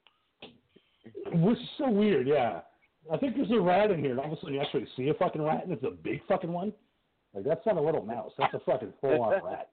Which 1.43 1.57
is 1.57 1.69
so 1.77 1.89
weird, 1.89 2.27
yeah. 2.27 2.61
I 3.11 3.17
think 3.17 3.35
there's 3.35 3.49
a 3.51 3.59
rat 3.59 3.89
in 3.89 3.99
here, 3.99 4.11
and 4.11 4.19
all 4.19 4.27
of 4.27 4.33
a 4.33 4.35
sudden 4.35 4.53
you 4.53 4.61
actually 4.61 4.85
see 4.95 5.09
a 5.09 5.13
fucking 5.15 5.41
rat, 5.41 5.63
and 5.63 5.73
it's 5.73 5.83
a 5.83 5.89
big 5.89 6.21
fucking 6.27 6.51
one. 6.51 6.71
Like 7.33 7.43
that's 7.43 7.65
not 7.65 7.77
a 7.77 7.81
little 7.81 8.03
mouse. 8.03 8.31
That's 8.37 8.53
a 8.53 8.59
fucking 8.59 8.93
full-on 9.01 9.43
rat. 9.43 9.69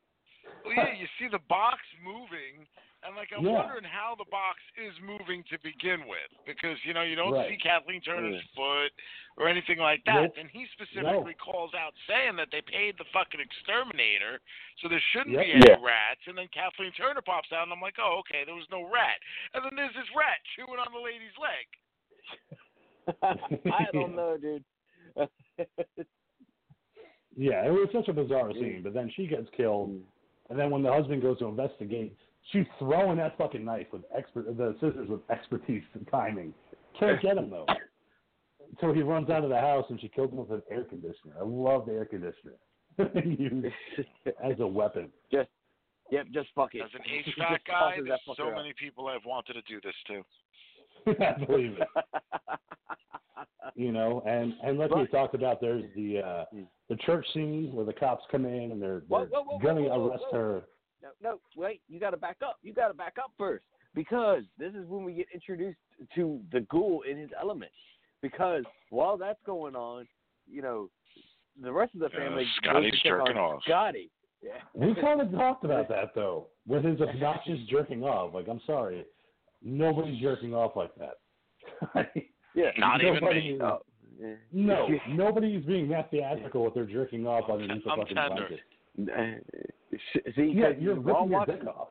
Well, 0.64 0.74
yeah, 0.74 0.90
you 0.98 1.06
see 1.18 1.28
the 1.30 1.42
box 1.48 1.78
moving, 2.02 2.66
and 3.02 3.14
like 3.14 3.30
I'm 3.30 3.44
Yeah. 3.44 3.62
wondering 3.62 3.84
how 3.84 4.14
the 4.18 4.28
box 4.30 4.58
is 4.76 4.92
moving 5.00 5.42
to 5.50 5.58
begin 5.62 6.06
with, 6.06 6.28
because 6.44 6.76
you 6.84 6.92
know 6.92 7.02
you 7.02 7.14
don't 7.14 7.32
Right. 7.32 7.50
see 7.50 7.56
Kathleen 7.56 8.00
Turner's 8.02 8.34
Yeah. 8.34 8.54
foot 8.54 8.92
or 9.38 9.48
anything 9.48 9.78
like 9.78 10.02
that. 10.04 10.34
Nope. 10.34 10.36
And 10.36 10.50
he 10.50 10.66
specifically 10.74 11.32
No. 11.38 11.38
calls 11.38 11.72
out 11.74 11.94
saying 12.06 12.36
that 12.36 12.50
they 12.50 12.62
paid 12.62 12.98
the 12.98 13.04
fucking 13.06 13.40
exterminator, 13.40 14.40
so 14.78 14.88
there 14.88 15.00
shouldn't 15.12 15.34
Yep. 15.34 15.44
be 15.44 15.52
any 15.52 15.70
Yeah. 15.70 15.76
rats. 15.80 16.26
And 16.26 16.36
then 16.36 16.48
Kathleen 16.48 16.92
Turner 16.92 17.22
pops 17.22 17.52
out, 17.52 17.62
and 17.62 17.72
I'm 17.72 17.80
like, 17.80 17.98
oh, 17.98 18.18
okay, 18.18 18.44
there 18.44 18.54
was 18.54 18.68
no 18.70 18.82
rat. 18.82 19.20
And 19.54 19.64
then 19.64 19.74
there's 19.76 19.94
this 19.94 20.10
rat 20.14 20.38
chewing 20.56 20.78
on 20.78 20.92
the 20.92 20.98
lady's 20.98 21.36
leg. 21.38 21.66
I 23.72 23.86
don't 23.92 24.16
know, 24.16 24.36
dude. 24.36 24.64
Yeah, 27.36 27.64
it 27.66 27.70
was 27.70 27.88
such 27.92 28.08
a 28.08 28.12
bizarre 28.12 28.52
scene. 28.52 28.80
But 28.82 28.94
then 28.94 29.10
she 29.14 29.26
gets 29.26 29.48
killed, 29.56 29.90
and 30.50 30.58
then 30.58 30.70
when 30.70 30.82
the 30.82 30.92
husband 30.92 31.20
goes 31.22 31.38
to 31.40 31.46
investigate, 31.46 32.16
she's 32.52 32.64
throwing 32.78 33.18
that 33.18 33.36
fucking 33.36 33.64
knife 33.64 33.86
with 33.92 34.02
expert 34.16 34.46
the 34.56 34.74
scissors 34.80 35.08
with 35.08 35.20
expertise 35.30 35.82
and 35.94 36.06
timing. 36.10 36.54
Can't 36.98 37.20
get 37.20 37.36
him 37.36 37.50
though. 37.50 37.66
So 38.80 38.92
he 38.92 39.00
runs 39.00 39.30
out 39.30 39.44
of 39.44 39.48
the 39.48 39.60
house 39.60 39.86
and 39.90 40.00
she 40.00 40.08
kills 40.08 40.32
him 40.32 40.38
with 40.38 40.50
an 40.50 40.60
air 40.70 40.82
conditioner. 40.82 41.34
I 41.40 41.44
love 41.44 41.86
the 41.86 41.92
air 41.92 42.04
conditioner 42.04 42.54
used 43.24 43.66
as 44.44 44.58
a 44.58 44.66
weapon. 44.66 45.08
just, 45.30 45.48
yep, 46.10 46.26
just 46.34 46.48
fuck 46.52 46.74
it. 46.74 46.82
As 46.82 46.90
an 46.92 47.00
Just 47.24 47.38
HVAC 47.38 47.58
guy, 47.64 47.98
there's 48.04 48.18
so 48.26 48.34
fucker 48.34 48.48
out. 48.50 48.56
many 48.56 48.74
people 48.76 49.06
I've 49.06 49.24
wanted 49.24 49.52
to 49.52 49.62
do 49.62 49.80
this 49.82 49.94
to. 50.08 51.24
I 51.24 51.44
believe 51.44 51.78
it. 51.78 51.88
You 53.76 53.92
know, 53.92 54.22
and 54.26 54.52
and 54.64 54.78
like 54.78 54.90
we 54.90 55.02
Right. 55.02 55.10
talked 55.12 55.34
about, 55.36 55.60
there's 55.60 55.84
the 55.94 56.18
uh 56.18 56.44
Mm. 56.54 56.66
The 56.88 56.96
church 56.96 57.26
scene 57.34 57.70
where 57.72 57.84
the 57.84 57.92
cops 57.92 58.24
come 58.30 58.44
in 58.44 58.70
and 58.72 58.80
they're, 58.80 59.02
Whoa, 59.08 59.20
they're 59.20 59.28
whoa, 59.40 59.44
whoa, 59.44 59.58
gonna 59.58 59.82
whoa, 59.82 59.98
whoa, 59.98 60.08
arrest 60.10 60.24
whoa. 60.30 60.38
her. 60.38 60.62
no, 61.02 61.08
no, 61.22 61.40
wait, 61.56 61.80
you 61.88 61.98
got 61.98 62.10
to 62.10 62.16
back 62.16 62.36
up. 62.44 62.58
You 62.62 62.72
got 62.72 62.88
to 62.88 62.94
back 62.94 63.14
up 63.18 63.32
first 63.38 63.64
because 63.94 64.42
this 64.58 64.72
is 64.74 64.86
when 64.88 65.04
we 65.04 65.12
get 65.14 65.26
introduced 65.34 65.78
to 66.14 66.40
the 66.52 66.60
ghoul 66.70 67.02
in 67.10 67.16
his 67.18 67.30
element. 67.40 67.72
Because 68.22 68.64
while 68.90 69.16
that's 69.16 69.38
going 69.44 69.74
on, 69.76 70.06
you 70.48 70.62
know, 70.62 70.88
the 71.60 71.72
rest 71.72 71.94
of 71.94 72.00
the 72.00 72.06
uh, 72.06 72.10
family 72.10 72.44
goes 72.44 72.62
to 72.62 72.68
Scotty's 72.70 73.00
jerking 73.04 73.36
off. 73.36 73.62
Scotty. 73.64 74.10
Yeah. 74.42 74.50
We 74.74 74.94
kind 75.00 75.20
of 75.20 75.30
talked 75.32 75.64
about 75.64 75.88
that 75.88 76.14
though, 76.14 76.48
with 76.66 76.84
his 76.84 77.00
obnoxious 77.00 77.58
jerking 77.70 78.02
off. 78.02 78.34
Like, 78.34 78.46
I'm 78.48 78.60
sorry, 78.66 79.04
nobody's 79.62 80.20
jerking 80.20 80.54
off 80.54 80.76
like 80.76 80.92
that. 80.96 81.14
yeah. 82.54 82.70
Not 82.78 83.00
even 83.00 83.14
Nobody 83.14 83.40
me. 83.40 83.50
is- 83.54 83.60
yeah. 83.60 83.76
No, 84.52 84.88
nobody's 85.08 85.64
being 85.64 85.88
that 85.90 86.10
theatrical 86.10 86.64
with 86.64 86.74
their 86.74 86.86
jerking 86.86 87.26
off 87.26 87.50
underneath 87.50 87.84
the 87.84 87.90
I'm 87.90 87.98
fucking 88.00 88.16
tender. 88.16 88.48
blanket. 88.96 89.42
Uh, 89.94 89.98
See, 90.36 90.52
Yeah, 90.54 90.72
'cause 90.72 90.82
you're 90.82 90.94
while 91.00 91.26
ripping 91.26 91.30
your 91.30 91.38
watching, 91.40 91.54
dick 91.58 91.66
off. 91.68 91.88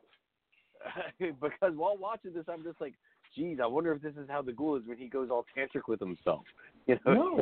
because 1.19 1.76
while 1.76 1.97
watching 1.97 2.34
this, 2.34 2.45
I'm 2.47 2.64
just 2.64 2.80
like, 2.81 2.93
geez, 3.35 3.60
I 3.61 3.65
wonder 3.68 3.91
if 3.93 4.02
this 4.02 4.15
is 4.15 4.27
how 4.30 4.41
the 4.41 4.52
ghoul 4.53 4.76
is 4.77 4.84
when 4.85 4.97
he 4.97 5.07
goes 5.07 5.30
all 5.31 5.45
tantric 5.57 5.88
with 5.88 5.99
himself. 5.99 6.43
You 6.88 6.99
know, 7.06 7.38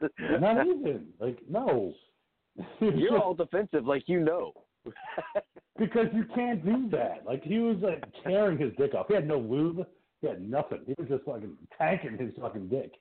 No. 0.00 0.08
Not 0.40 0.66
even. 0.66 1.08
Like, 1.20 1.38
no. 1.48 1.94
You're 2.80 3.18
all 3.18 3.34
defensive, 3.34 3.86
like 3.86 4.08
you 4.08 4.18
know. 4.20 4.52
because 5.78 6.06
you 6.12 6.24
can't 6.34 6.64
do 6.64 6.88
that. 6.90 7.22
Like, 7.24 7.44
he 7.44 7.58
was 7.60 7.76
like 7.80 8.02
tearing 8.24 8.58
his 8.58 8.72
dick 8.76 8.94
off. 8.94 9.06
He 9.08 9.14
had 9.14 9.28
no 9.28 9.38
lube. 9.38 9.86
He 10.20 10.26
had 10.26 10.40
nothing. 10.48 10.80
He 10.86 10.94
was 10.98 11.08
just 11.08 11.24
fucking 11.24 11.56
tanking 11.78 12.18
his 12.18 12.32
fucking 12.40 12.68
dick 12.68 12.92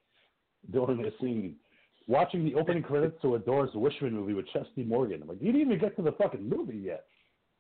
during 0.72 1.02
this 1.02 1.14
scene. 1.22 1.56
Watching 2.08 2.46
the 2.46 2.56
opening 2.56 2.84
credits 2.84 3.22
to 3.22 3.36
a 3.36 3.40
Doris 3.40 3.72
Wishman 3.76 4.12
movie 4.12 4.34
with 4.34 4.48
Chesty 4.54 4.84
Morgan. 4.84 5.22
I'm 5.22 5.28
like, 5.28 5.42
you 5.42 5.52
didn't 5.52 5.68
even 5.68 5.80
get 5.80 5.96
to 5.98 6.02
the 6.02 6.14
fucking 6.14 6.48
movie 6.48 6.78
yet. 6.78 7.06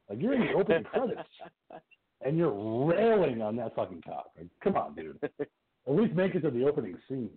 Like, 0.10 0.22
you're 0.22 0.34
in 0.34 0.41
the 0.41 0.53
opening 0.53 0.86
credits. 0.86 1.19
and 2.26 2.38
you're 2.38 2.86
railing 2.86 3.41
on 3.41 3.57
that 3.57 3.76
fucking 3.76 4.03
cock. 4.06 4.28
Like, 4.38 4.48
come 4.64 4.78
on, 4.78 4.95
dude. 4.95 5.19
At 5.24 5.94
least 5.94 6.14
make 6.14 6.36
it 6.36 6.41
to 6.41 6.49
the 6.49 6.65
opening 6.65 6.98
scene. 7.10 7.30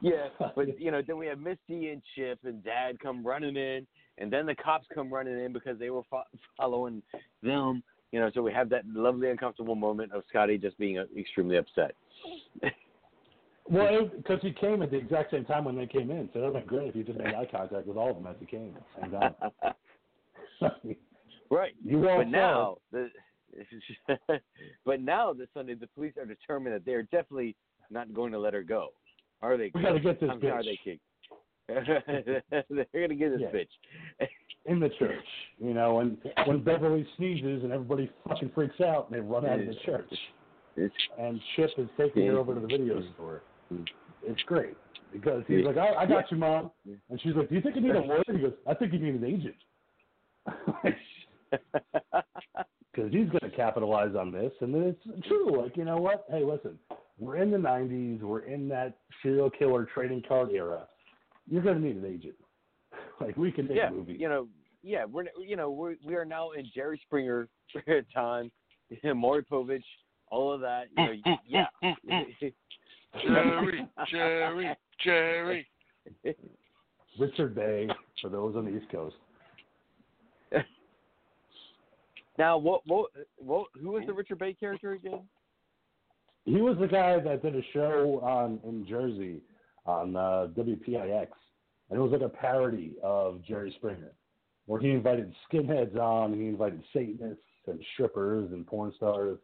Yeah, 0.00 0.28
but 0.54 0.80
you 0.80 0.90
know, 0.90 1.02
then 1.06 1.18
we 1.18 1.26
have 1.26 1.38
Misty 1.38 1.88
and 1.90 2.02
Chip 2.14 2.38
and 2.44 2.62
Dad 2.64 2.98
come 3.00 3.26
running 3.26 3.56
in, 3.56 3.86
and 4.18 4.32
then 4.32 4.46
the 4.46 4.54
cops 4.54 4.86
come 4.94 5.12
running 5.12 5.38
in 5.38 5.52
because 5.52 5.78
they 5.78 5.90
were 5.90 6.02
fo- 6.10 6.22
following 6.56 7.02
them. 7.42 7.82
You 8.12 8.20
know, 8.20 8.30
so 8.34 8.42
we 8.42 8.52
have 8.52 8.68
that 8.70 8.84
lovely 8.86 9.30
uncomfortable 9.30 9.74
moment 9.74 10.12
of 10.12 10.22
Scotty 10.28 10.58
just 10.58 10.78
being 10.78 10.98
uh, 10.98 11.04
extremely 11.16 11.56
upset. 11.56 11.94
Well, 13.68 14.10
because 14.16 14.40
he 14.42 14.52
came 14.52 14.82
at 14.82 14.90
the 14.90 14.96
exact 14.96 15.30
same 15.30 15.44
time 15.44 15.64
when 15.64 15.76
they 15.76 15.86
came 15.86 16.10
in, 16.10 16.28
so 16.32 16.40
it 16.40 16.44
would 16.46 16.54
have 16.56 16.66
been 16.66 16.78
great 16.78 16.88
if 16.88 16.96
you 16.96 17.04
just 17.04 17.18
made 17.18 17.34
eye 17.34 17.46
contact 17.50 17.86
with 17.86 17.96
all 17.96 18.10
of 18.10 18.16
them 18.16 18.26
as 18.26 18.36
he 18.40 18.46
came 18.46 18.74
at 18.76 19.10
the 19.10 19.18
same 20.60 20.72
time. 20.72 20.96
right. 21.50 21.74
you 21.84 22.00
But 22.00 22.28
now 22.28 22.78
the 22.90 23.10
but 24.84 25.00
now 25.00 25.32
the 25.32 25.46
Sunday 25.54 25.74
the 25.74 25.86
police 25.88 26.14
are 26.16 26.26
determined 26.26 26.74
that 26.74 26.84
they're 26.84 27.02
definitely 27.04 27.56
not 27.90 28.12
going 28.14 28.32
to 28.32 28.38
let 28.38 28.54
her 28.54 28.62
go. 28.62 28.88
Are 29.42 29.56
they? 29.56 29.70
We 29.74 29.82
gotta 29.82 30.00
get 30.00 30.20
this 30.20 30.30
I'm 30.30 30.40
bitch. 30.40 30.64
they 30.64 30.78
kick. 30.82 31.00
they're 31.68 32.86
gonna 32.92 33.14
get 33.14 33.30
this 33.30 33.40
Yeah. 33.40 33.50
bitch. 33.52 34.28
in 34.66 34.80
the 34.80 34.90
church, 34.98 35.24
you 35.58 35.72
know, 35.72 35.94
when 35.94 36.18
when 36.46 36.62
Beverly 36.62 37.06
sneezes 37.16 37.62
and 37.62 37.72
everybody 37.72 38.10
fucking 38.28 38.50
freaks 38.54 38.80
out 38.80 39.06
and 39.08 39.16
they 39.16 39.20
run 39.20 39.46
out 39.46 39.60
of 39.60 39.66
the 39.66 39.74
church, 39.86 40.12
It's, 40.76 40.94
and 41.18 41.40
Chip 41.56 41.70
is 41.78 41.88
taking 41.96 42.26
her 42.26 42.38
over 42.38 42.54
to 42.54 42.60
the 42.60 42.66
video 42.66 43.02
store. 43.14 43.42
It's 44.22 44.42
great 44.42 44.76
because 45.12 45.42
he's 45.48 45.64
like, 45.64 45.76
I, 45.76 45.94
I 45.94 46.06
got 46.06 46.30
you, 46.30 46.36
mom, 46.36 46.70
and 46.84 47.20
she's 47.22 47.34
like, 47.34 47.48
Do 47.48 47.54
you 47.54 47.60
think 47.60 47.76
you 47.76 47.82
need 47.82 47.96
a 47.96 48.00
lawyer? 48.00 48.22
He 48.26 48.38
goes, 48.38 48.52
I 48.68 48.74
think 48.74 48.92
you 48.92 48.98
need 48.98 49.14
an 49.14 49.24
agent. 49.24 49.54
because 52.92 53.12
he's 53.12 53.28
going 53.28 53.50
to 53.50 53.56
capitalize 53.56 54.14
on 54.14 54.32
this. 54.32 54.52
And 54.60 54.74
then 54.74 54.94
it's 55.06 55.26
true. 55.26 55.62
Like, 55.62 55.76
you 55.76 55.84
know 55.84 55.98
what? 55.98 56.24
Hey, 56.30 56.44
listen, 56.44 56.78
we're 57.18 57.36
in 57.36 57.50
the 57.50 57.56
90s. 57.56 58.20
We're 58.20 58.40
in 58.40 58.68
that 58.68 58.98
serial 59.22 59.50
killer 59.50 59.86
trading 59.92 60.22
card 60.26 60.50
era. 60.50 60.86
You're 61.48 61.62
going 61.62 61.80
to 61.80 61.86
need 61.86 61.96
an 61.96 62.06
agent. 62.06 62.34
Like, 63.20 63.36
we 63.36 63.52
can 63.52 63.68
make 63.68 63.76
yeah, 63.76 63.90
movies. 63.90 64.16
you 64.18 64.30
know, 64.30 64.48
yeah, 64.82 65.04
we're 65.04 65.24
you 65.46 65.54
know 65.54 65.70
we 65.70 65.98
we 66.02 66.14
are 66.14 66.24
now 66.24 66.52
in 66.52 66.64
Jerry 66.74 66.98
Springer 67.04 67.48
time, 68.14 68.50
Maury 69.14 69.44
Povich, 69.44 69.84
all 70.28 70.50
of 70.52 70.62
that. 70.62 70.86
You 70.96 71.04
know, 71.04 71.36
yeah. 71.46 71.66
Jerry, 73.22 73.88
Jerry, 74.10 74.76
Jerry. 75.02 75.66
Richard 77.18 77.54
Bey, 77.54 77.88
for 78.20 78.30
those 78.30 78.56
on 78.56 78.64
the 78.64 78.76
East 78.76 78.90
Coast. 78.90 79.16
now, 82.38 82.56
what 82.56 82.82
what 82.86 83.10
what? 83.38 83.66
Who 83.80 83.90
was 83.90 84.04
the 84.06 84.12
Richard 84.12 84.38
Bey 84.38 84.54
character 84.54 84.92
again? 84.92 85.20
He 86.44 86.60
was 86.62 86.76
the 86.80 86.86
guy 86.86 87.18
that 87.20 87.42
did 87.42 87.54
a 87.54 87.62
show 87.72 88.20
on 88.22 88.60
in 88.64 88.86
Jersey 88.86 89.40
on 89.86 90.16
uh, 90.16 90.48
WPIX, 90.56 91.28
and 91.90 91.98
it 91.98 92.02
was 92.02 92.12
like 92.12 92.22
a 92.22 92.28
parody 92.28 92.94
of 93.02 93.44
Jerry 93.44 93.72
Springer, 93.76 94.12
where 94.66 94.80
he 94.80 94.90
invited 94.90 95.34
skinheads 95.50 95.98
on, 95.98 96.32
and 96.32 96.40
he 96.40 96.48
invited 96.48 96.82
Satanists 96.92 97.42
and 97.66 97.80
strippers 97.94 98.50
and 98.52 98.66
porn 98.66 98.92
stars, 98.96 99.38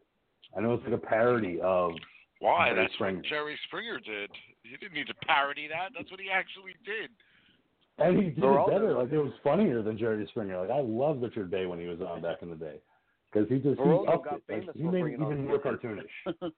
and 0.55 0.65
it 0.65 0.69
was 0.69 0.81
like 0.85 0.95
a 0.95 0.99
parody 0.99 1.61
of 1.61 1.93
Why? 2.41 2.69
Jerry 2.69 2.83
That's 2.83 2.95
Springer. 2.95 3.17
what 3.19 3.27
Jerry 3.27 3.59
Springer 3.67 3.99
did. 4.01 4.31
He 4.63 4.77
didn't 4.77 4.95
need 4.95 5.07
to 5.07 5.15
parody 5.27 5.69
that. 5.69 5.91
That's 5.97 6.11
what 6.11 6.21
he 6.21 6.31
actually 6.31 6.75
did. 6.85 7.11
And 7.99 8.19
he 8.19 8.31
did 8.31 8.43
They're 8.43 8.61
it 8.61 8.69
better. 8.69 8.93
Like 8.95 9.13
it 9.13 9.19
was 9.19 9.33
funnier 9.43 9.83
than 9.83 9.97
Jerry 9.97 10.27
Springer. 10.29 10.61
Like 10.61 10.71
I 10.71 10.81
loved 10.81 11.23
Richard 11.23 11.51
Bey 11.51 11.67
when 11.67 11.79
he 11.79 11.87
was 11.87 12.01
on 12.01 12.21
back 12.21 12.43
in 12.43 12.51
the 12.51 12.57
day 12.57 12.77
because 13.33 13.49
he 13.49 13.57
just 13.57 13.81
he 13.81 13.91
upped 14.09 14.25
got 14.25 14.41
it. 14.49 14.67
Like, 14.67 14.77
he 14.77 14.83
made 14.83 15.05
it 15.05 15.15
even 15.15 15.47
more 15.47 15.59
cartoonish. 15.59 16.05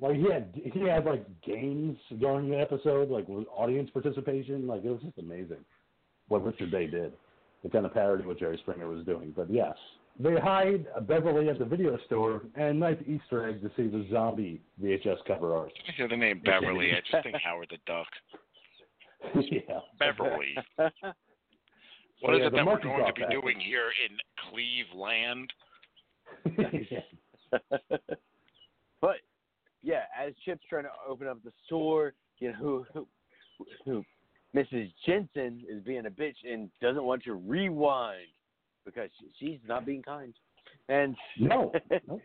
like 0.00 0.16
he 0.16 0.30
had 0.30 0.52
he 0.54 0.80
had 0.86 1.04
like 1.04 1.24
games 1.42 1.96
during 2.20 2.48
the 2.48 2.60
episode, 2.60 3.10
like 3.10 3.26
with 3.28 3.46
audience 3.54 3.90
participation. 3.90 4.66
Like 4.66 4.84
it 4.84 4.90
was 4.90 5.02
just 5.02 5.18
amazing 5.18 5.64
what 6.28 6.44
Richard 6.44 6.70
Bey 6.70 6.86
did. 6.86 7.12
The 7.64 7.68
kind 7.68 7.86
of 7.86 7.94
parody 7.94 8.24
what 8.24 8.38
Jerry 8.38 8.58
Springer 8.62 8.88
was 8.88 9.04
doing. 9.04 9.32
But 9.36 9.50
yes, 9.50 9.76
they 10.18 10.34
hide 10.34 10.86
Beverly 11.06 11.48
at 11.48 11.58
the 11.58 11.64
video 11.64 11.98
store 12.06 12.42
and 12.54 12.78
nice 12.78 12.98
Easter 13.06 13.48
egg 13.48 13.62
to 13.62 13.70
see 13.76 13.88
the 13.88 14.06
zombie 14.10 14.60
VHS 14.82 15.18
cover 15.26 15.56
art. 15.56 15.72
I 15.88 15.92
hear 15.96 16.08
the 16.08 16.16
name 16.16 16.42
Beverly. 16.44 16.92
I 16.92 17.00
just 17.10 17.24
think 17.24 17.36
Howard 17.42 17.70
the 17.70 17.78
Duck. 17.86 18.06
yeah. 19.50 19.80
Beverly. 19.98 20.54
What 22.22 22.34
is 22.36 22.40
yeah, 22.40 22.46
it 22.46 22.50
the 22.50 22.56
that 22.58 22.66
we're 22.66 22.80
going 22.80 23.04
to 23.04 23.12
be 23.12 23.22
that. 23.22 23.30
doing 23.32 23.58
here 23.58 23.90
in 24.08 24.16
Cleveland? 24.48 25.52
but 29.00 29.16
yeah, 29.82 30.02
as 30.16 30.32
Chip's 30.44 30.62
trying 30.68 30.84
to 30.84 30.90
open 31.08 31.26
up 31.26 31.42
the 31.42 31.50
store, 31.66 32.14
you 32.38 32.52
know, 32.52 32.54
who, 32.60 32.86
who, 32.94 33.06
who 33.84 34.04
Mrs. 34.54 34.92
Jensen 35.04 35.64
is 35.68 35.82
being 35.82 36.06
a 36.06 36.10
bitch 36.10 36.36
and 36.48 36.70
doesn't 36.80 37.02
want 37.02 37.24
to 37.24 37.34
rewind 37.34 38.28
because 38.84 39.10
she's 39.38 39.58
not 39.66 39.86
being 39.86 40.02
kind. 40.02 40.34
And 40.88 41.16
No, 41.38 41.72
no, 42.08 42.20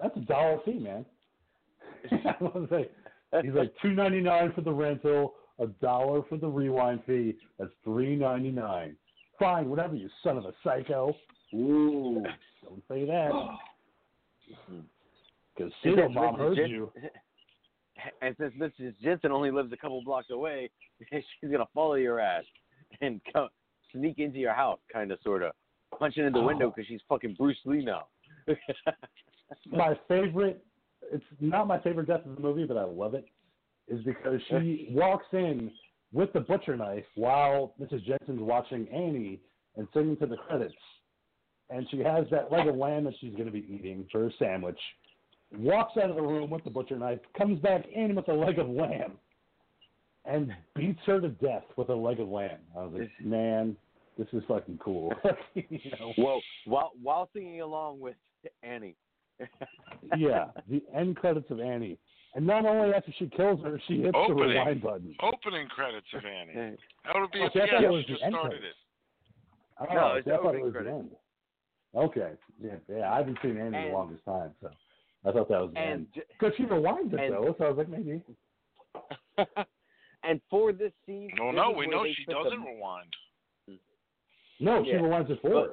that's 0.00 0.16
a 0.16 0.20
dollar 0.20 0.58
fee, 0.64 0.78
man. 0.78 1.04
Like, 3.30 3.44
he's 3.44 3.52
like 3.52 3.74
two 3.82 3.92
ninety 3.92 4.20
nine 4.20 4.52
for 4.54 4.62
the 4.62 4.72
rental, 4.72 5.34
a 5.58 5.66
dollar 5.66 6.22
for 6.30 6.38
the 6.38 6.48
rewind 6.48 7.00
fee. 7.06 7.36
That's 7.58 7.70
three 7.84 8.16
ninety 8.16 8.50
nine. 8.50 8.96
Fine, 9.38 9.68
whatever, 9.68 9.94
you 9.94 10.08
son 10.22 10.38
of 10.38 10.46
a 10.46 10.52
psycho. 10.64 11.14
Ooh, 11.54 12.24
don't 12.62 12.82
say 12.88 13.04
that. 13.04 13.30
Because 15.54 15.72
Mom 15.84 16.36
Mrs. 16.36 16.38
heard 16.38 16.70
you. 16.70 16.92
And 18.22 18.36
since 18.38 18.54
Mrs. 18.54 18.94
Jensen 19.02 19.32
only 19.32 19.50
lives 19.50 19.72
a 19.72 19.76
couple 19.76 20.00
blocks 20.04 20.30
away, 20.30 20.70
she's 21.10 21.50
gonna 21.50 21.66
follow 21.74 21.94
your 21.94 22.20
ass 22.20 22.44
and 23.00 23.20
come, 23.32 23.48
sneak 23.92 24.18
into 24.18 24.38
your 24.38 24.54
house, 24.54 24.78
kind 24.92 25.10
of, 25.10 25.18
sort 25.22 25.42
of, 25.42 25.52
punching 25.98 26.24
in 26.24 26.32
the 26.32 26.40
window 26.40 26.66
Oh. 26.66 26.72
because 26.74 26.88
she's 26.88 27.00
fucking 27.08 27.34
Bruce 27.38 27.58
Lee 27.64 27.84
now. 27.84 28.06
My 29.70 29.98
favorite, 30.08 30.64
it's 31.12 31.24
not 31.40 31.66
my 31.66 31.78
favorite 31.80 32.06
death 32.06 32.24
of 32.26 32.34
the 32.36 32.40
movie, 32.42 32.64
but 32.66 32.76
I 32.76 32.84
love 32.84 33.14
it, 33.14 33.24
is 33.88 34.02
because 34.04 34.40
she 34.50 34.88
walks 34.92 35.26
in 35.32 35.70
with 36.12 36.32
the 36.32 36.40
butcher 36.40 36.76
knife 36.76 37.04
while 37.14 37.74
Mrs. 37.80 38.04
Jensen's 38.04 38.40
watching 38.42 38.86
Annie 38.88 39.40
and 39.76 39.88
singing 39.94 40.16
to 40.18 40.26
the 40.26 40.36
credits. 40.36 40.74
And 41.70 41.86
she 41.90 41.98
has 42.00 42.26
that 42.30 42.50
leg 42.50 42.66
of 42.66 42.76
lamb 42.76 43.04
that 43.04 43.14
she's 43.20 43.32
going 43.32 43.46
to 43.46 43.50
be 43.52 43.66
eating 43.68 44.06
for 44.10 44.20
her 44.24 44.32
sandwich. 44.38 44.78
Walks 45.56 45.96
out 45.96 46.10
of 46.10 46.16
the 46.16 46.22
room 46.22 46.50
with 46.50 46.64
the 46.64 46.70
butcher 46.70 46.98
knife, 46.98 47.20
comes 47.36 47.58
back 47.60 47.84
in 47.94 48.14
with 48.14 48.28
a 48.28 48.34
leg 48.34 48.58
of 48.58 48.68
lamb, 48.68 49.12
and 50.26 50.52
beats 50.74 51.00
her 51.06 51.20
to 51.20 51.28
death 51.28 51.64
with 51.76 51.88
a 51.90 51.94
leg 51.94 52.20
of 52.20 52.28
lamb. 52.28 52.58
I 52.76 52.82
was 52.84 52.92
like, 53.00 53.10
man, 53.24 53.76
this 54.18 54.26
is 54.32 54.42
fucking 54.48 54.78
cool. 54.82 55.12
you 55.54 55.78
know? 55.98 56.12
Well, 56.18 56.40
while 56.66 56.90
while 57.02 57.30
singing 57.32 57.60
along 57.62 58.00
with 58.00 58.16
Annie. 58.62 58.96
yeah, 60.16 60.46
the 60.68 60.82
end 60.94 61.16
credits 61.16 61.50
of 61.50 61.60
Annie. 61.60 61.96
And 62.34 62.46
not 62.46 62.66
only 62.66 62.92
after 62.92 63.12
she 63.18 63.28
kills 63.28 63.60
her, 63.62 63.80
she 63.88 64.02
hits 64.02 64.12
the 64.26 64.34
rewind 64.34 64.82
button. 64.82 65.14
Opening 65.22 65.66
credits 65.68 66.06
of 66.12 66.22
Annie. 66.24 66.76
That 67.06 67.14
would 67.14 67.30
be 67.30 67.40
Okay, 67.42 67.60
a 67.60 67.62
I 67.64 67.70
thought 67.70 67.84
it 67.84 67.90
was 67.90 68.04
just 68.04 68.20
the 68.20 68.26
end 68.26 68.32
started 68.34 68.58
credits. 68.60 68.76
it. 69.80 69.88
Oh, 69.90 69.94
No, 69.94 70.14
it's 70.16 70.26
I 70.28 70.30
the 70.32 70.36
thought 70.36 70.44
it 70.44 70.48
opening 70.48 70.62
was 70.64 70.72
the 70.72 70.78
credits. 70.80 70.96
end. 70.98 71.10
Okay, 71.94 72.30
yeah, 72.62 72.96
yeah, 72.98 73.12
I 73.12 73.16
haven't 73.18 73.38
seen 73.42 73.52
Annie 73.56 73.68
in 73.68 73.74
And- 73.74 73.88
the 73.90 73.92
longest 73.96 74.24
time, 74.24 74.50
so 74.60 74.68
I 75.24 75.32
thought 75.32 75.48
that 75.48 75.60
was 75.60 75.70
the 75.72 75.78
and 75.78 75.90
end. 75.90 76.06
Because 76.38 76.52
she 76.56 76.64
rewinds 76.64 77.14
it 77.14 77.20
and- 77.20 77.32
though, 77.32 77.54
so 77.58 77.64
I 77.64 77.68
was 77.70 77.78
like, 77.78 77.88
maybe. 77.88 78.20
and 80.24 80.40
for 80.50 80.72
this 80.72 80.92
scene, 81.06 81.30
No, 81.36 81.46
this 81.52 81.56
no, 81.56 81.70
we 81.70 81.86
know 81.86 82.04
she 82.04 82.24
doesn't 82.26 82.50
the- 82.60 82.66
rewind. 82.70 83.12
No, 84.60 84.82
she 84.84 84.90
Yeah, 84.90 84.96
rewinds 84.98 85.30
it 85.30 85.40
for 85.40 85.50
but- 85.50 85.68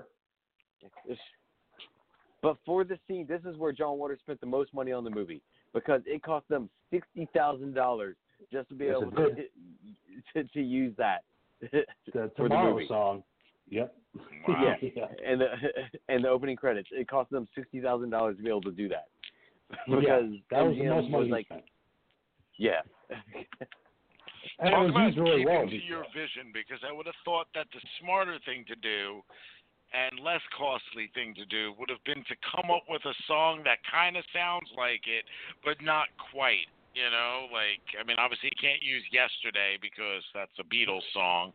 her. 1.10 1.16
But 2.41 2.57
for 2.66 2.84
this 2.84 2.99
scene, 3.07 3.26
this 3.28 3.41
is 3.44 3.57
where 3.57 3.72
John 3.72 3.98
Waters 3.98 4.20
spent 4.20 4.40
the 4.40 4.45
most 4.45 4.72
money 4.74 4.91
on 4.91 5.03
the 5.03 5.10
movie 5.10 5.41
because 5.74 6.02
it 6.06 6.22
cost 6.22 6.48
them 6.48 6.70
sixty 6.91 7.28
thousand 7.34 7.74
dollars 7.74 8.16
just 8.52 8.70
to 8.70 8.76
be 8.76 8.86
Yes, 8.86 8.98
able 9.02 9.12
to, 9.12 9.36
to 10.34 10.44
to 10.49 10.62
use 10.62 10.94
that. 10.98 11.24
The 11.62 11.86
for 12.38 12.48
the 12.48 12.56
movie. 12.56 12.88
song. 12.88 13.24
Yep. 13.70 13.95
Wow. 14.48 14.76
yeah. 14.80 15.07
and 15.26 15.41
the 15.41 15.48
and 16.07 16.24
the 16.24 16.30
opening 16.30 16.56
credits, 16.56 16.88
it 16.91 17.07
cost 17.07 17.32
them 17.32 17.48
sixty 17.56 17.82
thousand 17.82 18.12
dollars 18.12 18.38
to 18.38 18.44
be 18.44 18.49
able 18.49 18.62
to 18.62 18.72
do 18.72 18.88
that. 18.90 19.07
Yeah, 19.88 19.95
Because 19.99 20.30
that 20.52 20.62
was 20.62 20.78
the 20.78 20.86
most 20.86 21.10
money 21.10 21.30
like, 21.30 21.45
spent. 21.48 21.64
yeah, 22.60 22.82
And 24.59 24.72
Talk 24.72 24.89
about 24.89 25.13
keeping 25.13 25.45
well. 25.45 25.67
to 25.67 25.84
your 25.84 26.05
vision 26.13 26.51
because 26.53 26.80
I 26.88 26.91
would 26.91 27.05
have 27.05 27.19
thought 27.23 27.47
that 27.55 27.67
the 27.73 27.81
smarter 28.01 28.38
thing 28.45 28.65
to 28.67 28.76
do 28.76 29.22
and 29.93 30.19
less 30.19 30.41
costly 30.57 31.09
thing 31.13 31.34
to 31.35 31.45
do 31.45 31.73
would 31.80 31.89
have 31.89 32.03
been 32.05 32.23
to 32.27 32.35
come 32.43 32.72
up 32.72 32.84
with 32.89 33.05
a 33.05 33.13
song 33.27 33.61
that 33.63 33.80
kind 33.89 34.17
of 34.17 34.23
sounds 34.34 34.67
like 34.76 35.07
it, 35.07 35.23
but 35.63 35.81
not 35.81 36.07
quite. 36.31 36.67
You 36.95 37.11
know, 37.11 37.51
like 37.51 37.84
I 37.99 38.07
mean, 38.07 38.15
obviously 38.15 38.55
you 38.55 38.59
can't 38.59 38.80
use 38.81 39.03
"Yesterday" 39.11 39.76
because 39.81 40.23
that's 40.31 40.55
a 40.59 40.63
Beatles 40.63 41.03
song, 41.11 41.51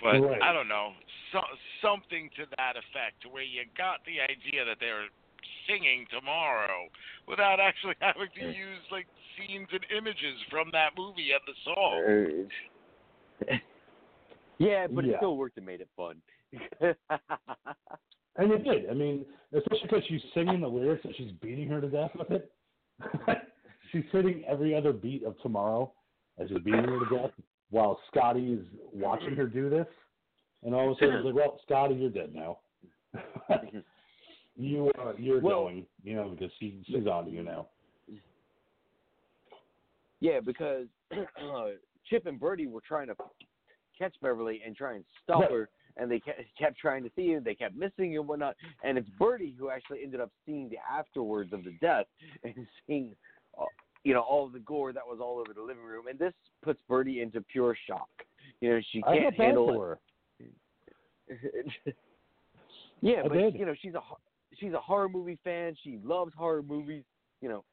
but 0.00 0.16
Right. 0.16 0.40
I 0.40 0.50
don't 0.50 0.66
know, 0.66 0.96
so, 1.30 1.44
something 1.84 2.30
to 2.40 2.48
that 2.56 2.80
effect, 2.80 3.20
to 3.22 3.28
where 3.28 3.44
you 3.44 3.68
got 3.76 4.00
the 4.08 4.16
idea 4.24 4.64
that 4.64 4.80
they're 4.80 5.12
singing 5.66 6.06
tomorrow 6.10 6.88
without 7.26 7.60
actually 7.60 7.94
having 8.00 8.28
to 8.34 8.46
use 8.46 8.82
like 8.90 9.06
scenes 9.36 9.68
and 9.72 9.84
images 9.96 10.36
from 10.50 10.70
that 10.72 10.90
movie 10.96 11.30
and 11.32 11.42
the 11.46 11.56
song. 11.64 13.60
Yeah, 14.60 14.88
but 14.88 15.04
it 15.04 15.14
still 15.18 15.36
worked 15.36 15.56
and 15.56 15.64
made 15.64 15.80
it 15.80 15.88
fun. 15.96 16.16
And 18.38 18.52
it 18.52 18.64
did. 18.64 18.88
I 18.88 18.94
mean, 18.94 19.26
especially 19.52 19.80
because 19.82 20.04
she's 20.08 20.20
singing 20.32 20.60
the 20.60 20.68
lyrics 20.68 21.04
and 21.04 21.12
she's 21.16 21.32
beating 21.42 21.68
her 21.68 21.80
to 21.80 21.88
death 21.88 22.12
with 22.16 22.30
it. 22.30 22.50
she's 23.90 24.04
hitting 24.12 24.44
every 24.48 24.74
other 24.76 24.92
beat 24.92 25.24
of 25.24 25.38
tomorrow 25.42 25.92
as 26.38 26.48
she's 26.48 26.58
beating 26.58 26.84
her 26.84 27.00
to 27.00 27.16
death 27.16 27.30
while 27.70 27.98
Scotty 28.10 28.52
is 28.54 28.64
watching 28.92 29.34
her 29.34 29.46
do 29.46 29.68
this. 29.68 29.86
And 30.62 30.74
all 30.74 30.90
of 30.90 30.96
a 30.96 31.00
sudden, 31.00 31.16
it's 31.16 31.26
like, 31.26 31.34
well, 31.34 31.58
Scotty, 31.66 31.96
you're 31.96 32.10
dead 32.10 32.32
now. 32.34 32.58
You 34.58 34.90
uh, 34.98 35.12
you're 35.16 35.40
Well- 35.40 35.62
going, 35.64 35.86
you 36.02 36.16
know, 36.16 36.28
because 36.30 36.50
she, 36.58 36.82
she's 36.86 37.06
on 37.06 37.26
to 37.26 37.30
you 37.30 37.42
now. 37.44 37.68
yeah, 40.20 40.40
because 40.40 40.86
uh, 41.12 41.68
Chip 42.10 42.26
and 42.26 42.40
Birdie 42.40 42.66
were 42.66 42.80
trying 42.86 43.06
to 43.06 43.14
catch 43.96 44.14
Beverly 44.20 44.60
and 44.66 44.74
try 44.76 44.94
and 44.96 45.04
stop 45.22 45.48
her, 45.50 45.68
and 45.96 46.10
they 46.10 46.20
kept, 46.20 46.76
trying 46.78 47.04
to 47.04 47.10
see 47.14 47.32
her. 47.32 47.40
They 47.40 47.54
kept 47.54 47.76
missing 47.76 48.12
her 48.12 48.18
and 48.20 48.28
whatnot. 48.28 48.56
And 48.82 48.98
it's 48.98 49.08
Birdie 49.18 49.54
who 49.58 49.70
actually 49.70 50.02
ended 50.02 50.20
up 50.20 50.30
seeing 50.44 50.68
the 50.68 50.78
afterwards 50.90 51.52
of 51.52 51.62
the 51.64 51.72
death 51.80 52.06
and 52.44 52.54
seeing, 52.86 53.14
uh, 53.60 53.64
you 54.02 54.12
know, 54.14 54.22
all 54.22 54.48
the 54.48 54.60
gore 54.60 54.92
that 54.92 55.06
was 55.06 55.18
all 55.22 55.38
over 55.38 55.52
the 55.54 55.62
living 55.62 55.84
room. 55.84 56.06
And 56.08 56.18
this 56.18 56.32
puts 56.62 56.80
Birdie 56.88 57.20
into 57.20 57.40
pure 57.42 57.76
shock. 57.86 58.08
You 58.60 58.70
know, 58.74 58.80
she 58.92 59.02
can't 59.02 59.34
handle 59.34 59.70
it. 59.70 59.78
her. 59.78 59.98
yeah, 63.02 63.22
I 63.24 63.28
but 63.28 63.34
did. 63.34 63.54
you 63.54 63.66
know 63.66 63.74
she's 63.80 63.94
a 63.94 64.00
she's 64.58 64.72
a 64.72 64.80
horror 64.80 65.08
movie 65.08 65.38
fan. 65.44 65.74
She 65.82 65.98
loves 66.04 66.32
horror 66.36 66.62
movies. 66.62 67.04
You 67.40 67.48
know, 67.48 67.64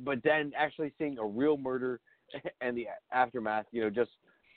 but 0.00 0.18
then 0.24 0.52
actually 0.56 0.92
seeing 0.98 1.18
a 1.18 1.24
real 1.24 1.56
murder 1.56 2.00
and 2.60 2.76
the 2.76 2.88
aftermath, 3.12 3.66
you 3.70 3.82
know, 3.82 3.90
just 3.90 4.10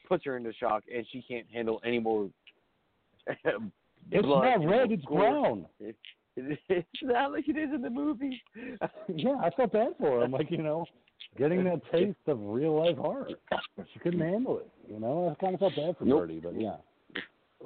puts 0.07 0.25
her 0.25 0.37
into 0.37 0.53
shock, 0.53 0.83
and 0.93 1.05
she 1.11 1.23
can't 1.27 1.45
handle 1.53 1.81
any 1.85 1.99
more. 1.99 2.29
It's 4.09 4.25
not 4.25 4.65
red, 4.65 4.91
it's 4.91 5.03
brown. 5.03 5.65
It's 6.37 6.87
not 7.01 7.31
like 7.31 7.49
it 7.49 7.57
is 7.57 7.73
in 7.73 7.81
the 7.81 7.89
movie. 7.89 8.39
Yeah, 9.07 9.37
I 9.43 9.49
felt 9.49 9.73
bad 9.73 9.93
for 9.99 10.19
her. 10.19 10.23
I'm 10.23 10.31
like, 10.31 10.51
you 10.51 10.61
know, 10.61 10.85
getting 11.35 11.63
that 11.63 11.81
taste 11.91 12.15
of 12.27 12.39
real 12.39 12.79
life 12.79 12.95
horror. 12.95 13.27
She 13.91 13.99
couldn't 13.99 14.19
handle 14.19 14.59
it. 14.59 14.69
You 14.87 14.99
know, 14.99 15.29
I 15.29 15.43
kind 15.43 15.55
of 15.55 15.59
felt 15.59 15.75
bad 15.75 15.97
for 15.97 16.05
Nope. 16.05 16.21
Birdie, 16.21 16.39
but 16.39 16.53
yeah. 16.61 16.75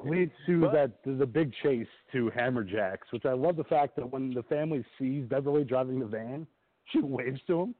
Leads 0.03 0.31
to 0.45 0.61
But- 0.61 0.73
that 0.73 1.03
the, 1.03 1.26
big 1.26 1.53
chase 1.61 1.88
to 2.11 2.31
Hammerjacks, 2.31 3.11
which 3.11 3.26
I 3.26 3.34
love 3.34 3.55
the 3.55 3.63
fact 3.65 3.95
that 3.97 4.09
when 4.09 4.34
the 4.34 4.43
family 4.43 4.84
sees 4.97 5.26
Beverly 5.26 5.63
driving 5.63 5.99
the 5.99 6.05
van, 6.05 6.47
she 6.91 7.01
waves 7.01 7.39
to 7.47 7.61
him. 7.61 7.76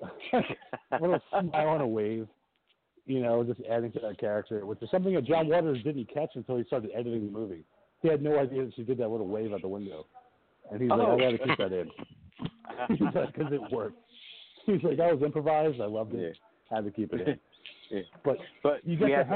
what 0.98 1.10
a 1.10 1.22
smile 1.30 1.72
and 1.74 1.82
a 1.82 1.86
wave. 1.86 2.28
You 3.06 3.20
know, 3.22 3.42
just 3.42 3.60
adding 3.68 3.90
to 3.92 4.00
that 4.00 4.18
character, 4.18 4.66
which 4.66 4.82
is 4.82 4.90
something 4.90 5.14
that 5.14 5.24
John 5.24 5.48
Waters 5.48 5.82
didn't 5.82 6.12
catch 6.12 6.30
until 6.34 6.58
he 6.58 6.64
started 6.64 6.90
editing 6.94 7.24
the 7.24 7.32
movie. 7.32 7.64
He 8.02 8.08
had 8.08 8.22
no 8.22 8.38
idea 8.38 8.66
that 8.66 8.74
she 8.76 8.82
did 8.82 8.98
that 8.98 9.08
little 9.08 9.26
wave 9.26 9.52
out 9.52 9.62
the 9.62 9.68
window, 9.68 10.06
and 10.70 10.80
he's 10.80 10.90
like, 10.90 11.00
Oh. 11.00 11.16
"I 11.16 11.20
got 11.20 11.30
to 11.30 11.38
keep 11.38 11.58
that 11.58 11.72
in." 11.72 11.90
He's 12.90 13.00
like, 13.14 13.34
"Cause 13.34 13.50
it 13.50 13.60
worked." 13.72 13.96
He's 14.66 14.82
like, 14.82 14.98
"That 14.98 15.12
was 15.12 15.22
improvised. 15.24 15.80
I 15.80 15.86
loved 15.86 16.14
it. 16.14 16.36
Had 16.70 16.84
to 16.84 16.90
keep 16.90 17.12
it 17.14 17.26
in." 17.26 17.40
Yeah. 17.90 18.02
But 18.24 18.36
But 18.62 18.86
you 18.86 18.96
get 18.96 19.04
we 19.06 19.10
the 19.12 19.16
have, 19.16 19.26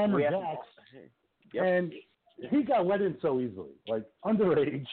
Hammer 1.53 1.65
we 1.65 1.71
have, 1.71 1.91
Jacks, 1.91 1.95
Yep. 2.39 2.49
and 2.49 2.51
he 2.51 2.63
got 2.63 2.85
let 2.87 3.01
in 3.01 3.17
so 3.21 3.39
easily. 3.39 3.71
Like 3.87 4.03
underage, 4.25 4.85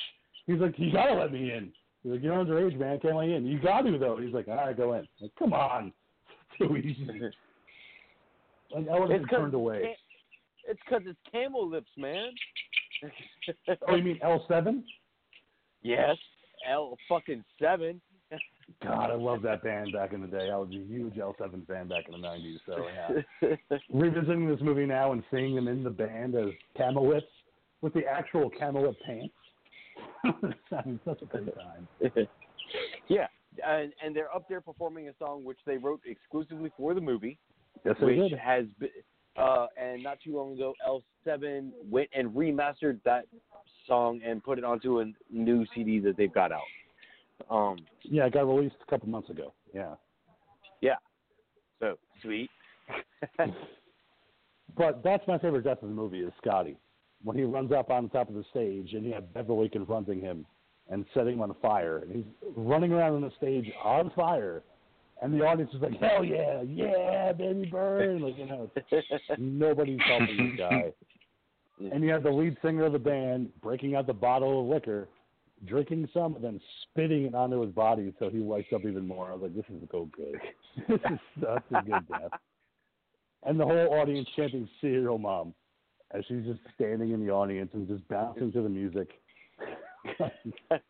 he's 0.46 0.58
like, 0.60 0.78
"You 0.78 0.92
gotta 0.92 1.14
let 1.14 1.32
me 1.32 1.52
in." 1.52 1.72
He's 2.02 2.12
like, 2.12 2.22
"You're 2.22 2.34
underage, 2.34 2.76
man. 2.78 2.98
Can't 3.00 3.16
let 3.16 3.28
you 3.28 3.34
in." 3.36 3.46
You 3.46 3.58
got 3.60 3.82
to 3.82 3.98
though. 3.98 4.16
He's 4.16 4.32
like, 4.34 4.48
"All 4.48 4.56
right, 4.56 4.76
go 4.76 4.94
in." 4.94 5.06
Like, 5.20 5.32
come 5.38 5.52
on, 5.52 5.92
too 6.58 6.76
easy. 6.76 7.06
Like 8.72 8.88
I 8.88 8.98
would 8.98 9.10
have 9.10 9.20
It's 9.20 9.20
been 9.20 9.28
'cause 9.28 9.38
turned 9.38 9.54
away. 9.54 9.96
It's 10.68 10.80
because 10.84 11.02
it's 11.06 11.18
camel 11.32 11.66
lips, 11.68 11.90
man. 11.96 12.30
Oh, 13.88 13.96
you 13.96 14.02
mean 14.04 14.18
L 14.22 14.44
seven? 14.46 14.84
yes, 15.82 16.16
L 16.68 16.96
fucking 17.08 17.42
seven. 17.60 18.00
God, 18.82 19.10
I 19.10 19.14
love 19.14 19.42
that 19.42 19.62
band 19.62 19.92
back 19.92 20.12
in 20.12 20.20
the 20.20 20.26
day. 20.26 20.50
I 20.52 20.56
was 20.56 20.68
a 20.70 20.84
huge 20.86 21.14
L7 21.14 21.66
fan 21.66 21.88
back 21.88 22.04
in 22.08 22.20
the 22.20 22.26
90s. 22.26 22.58
So, 22.66 22.86
yeah. 23.42 23.76
Revisiting 23.92 24.48
this 24.48 24.60
movie 24.60 24.86
now 24.86 25.12
and 25.12 25.22
seeing 25.30 25.54
them 25.54 25.68
in 25.68 25.82
the 25.82 25.90
band 25.90 26.34
as 26.34 26.50
Camellips 26.78 27.22
with 27.80 27.92
the 27.94 28.06
actual 28.06 28.50
camel 28.50 28.82
Camelot 28.82 28.96
pants. 29.06 29.34
I 30.72 30.98
such 31.04 31.22
a 31.22 31.26
great 31.26 31.54
time. 31.54 31.88
yeah, 33.08 33.26
and, 33.66 33.92
and 34.04 34.14
they're 34.14 34.34
up 34.34 34.48
there 34.48 34.60
performing 34.60 35.08
a 35.08 35.12
song 35.18 35.44
which 35.44 35.58
they 35.66 35.76
wrote 35.76 36.00
exclusively 36.06 36.70
for 36.76 36.94
the 36.94 37.00
movie, 37.00 37.38
Yes, 37.84 37.96
which 38.00 38.16
did. 38.16 38.38
has 38.38 38.66
been, 38.78 38.90
uh, 39.36 39.66
and 39.80 40.02
not 40.02 40.18
too 40.22 40.36
long 40.36 40.52
ago, 40.52 40.74
L7 41.26 41.70
went 41.88 42.08
and 42.14 42.30
remastered 42.30 43.00
that 43.04 43.26
song 43.86 44.20
and 44.24 44.42
put 44.42 44.58
it 44.58 44.64
onto 44.64 45.00
a 45.00 45.06
new 45.30 45.64
CD 45.74 45.98
that 46.00 46.16
they've 46.16 46.32
got 46.32 46.52
out. 46.52 46.60
Um, 47.48 47.78
Yeah, 48.02 48.26
it 48.26 48.32
got 48.32 48.46
released 48.46 48.76
a 48.86 48.90
couple 48.90 49.08
months 49.08 49.30
ago. 49.30 49.52
Yeah. 49.74 49.94
Yeah. 50.80 50.96
So 51.78 51.98
sweet. 52.22 52.50
But 54.76 55.02
that's 55.02 55.26
my 55.26 55.38
favorite 55.38 55.64
death 55.64 55.78
in 55.82 55.88
the 55.88 55.94
movie 55.94 56.20
is 56.20 56.32
Scotty. 56.40 56.76
When 57.22 57.36
he 57.36 57.42
runs 57.42 57.72
up 57.72 57.90
on 57.90 58.04
the 58.04 58.08
top 58.08 58.28
of 58.28 58.34
the 58.34 58.44
stage 58.50 58.94
and 58.94 59.04
you 59.04 59.12
have 59.12 59.32
Beverly 59.34 59.68
confronting 59.68 60.20
him 60.20 60.46
and 60.88 61.04
setting 61.12 61.34
him 61.34 61.42
on 61.42 61.54
fire. 61.60 61.98
And 61.98 62.12
he's 62.12 62.24
running 62.56 62.92
around 62.92 63.14
on 63.14 63.22
the 63.22 63.32
stage 63.36 63.70
on 63.84 64.10
fire. 64.16 64.62
And 65.22 65.34
the 65.34 65.44
audience 65.44 65.70
is 65.74 65.82
like, 65.82 66.00
hell 66.00 66.24
yeah, 66.24 66.62
yeah, 66.62 67.32
baby 67.32 67.68
burn. 67.70 68.22
Like, 68.22 68.38
you 68.38 68.46
know, 68.46 68.70
nobody's 69.38 70.00
helping 70.06 70.56
this 70.56 70.58
guy. 70.58 70.92
And 71.92 72.04
you 72.04 72.10
have 72.10 72.24
the 72.24 72.30
lead 72.30 72.58
singer 72.60 72.84
of 72.84 72.92
the 72.92 72.98
band 72.98 73.48
breaking 73.62 73.94
out 73.94 74.06
the 74.06 74.12
bottle 74.12 74.60
of 74.60 74.66
liquor, 74.66 75.08
drinking 75.66 76.08
some, 76.12 76.34
and 76.36 76.44
then 76.44 76.60
spitting 76.82 77.24
it 77.24 77.34
onto 77.34 77.60
his 77.60 77.72
body 77.72 78.12
so 78.18 78.30
he 78.30 78.40
wakes 78.40 78.72
up 78.74 78.82
even 78.84 79.06
more. 79.06 79.30
I 79.30 79.34
was 79.34 79.42
like, 79.42 79.54
this 79.54 79.64
is 79.68 79.88
so 79.90 80.08
good. 80.16 80.40
this 80.88 81.12
is 81.12 81.18
such 81.40 81.64
a 81.70 81.82
good 81.82 82.08
death. 82.08 82.30
And 83.44 83.58
the 83.58 83.64
whole 83.64 83.94
audience 83.94 84.28
chanting 84.36 84.68
Serial 84.80 85.18
Mom 85.18 85.54
as 86.12 86.24
she's 86.26 86.44
just 86.44 86.60
standing 86.74 87.12
in 87.12 87.24
the 87.24 87.30
audience 87.32 87.70
and 87.72 87.86
just 87.88 88.06
bouncing 88.08 88.52
to 88.52 88.62
the 88.62 88.68
music. 88.68 89.08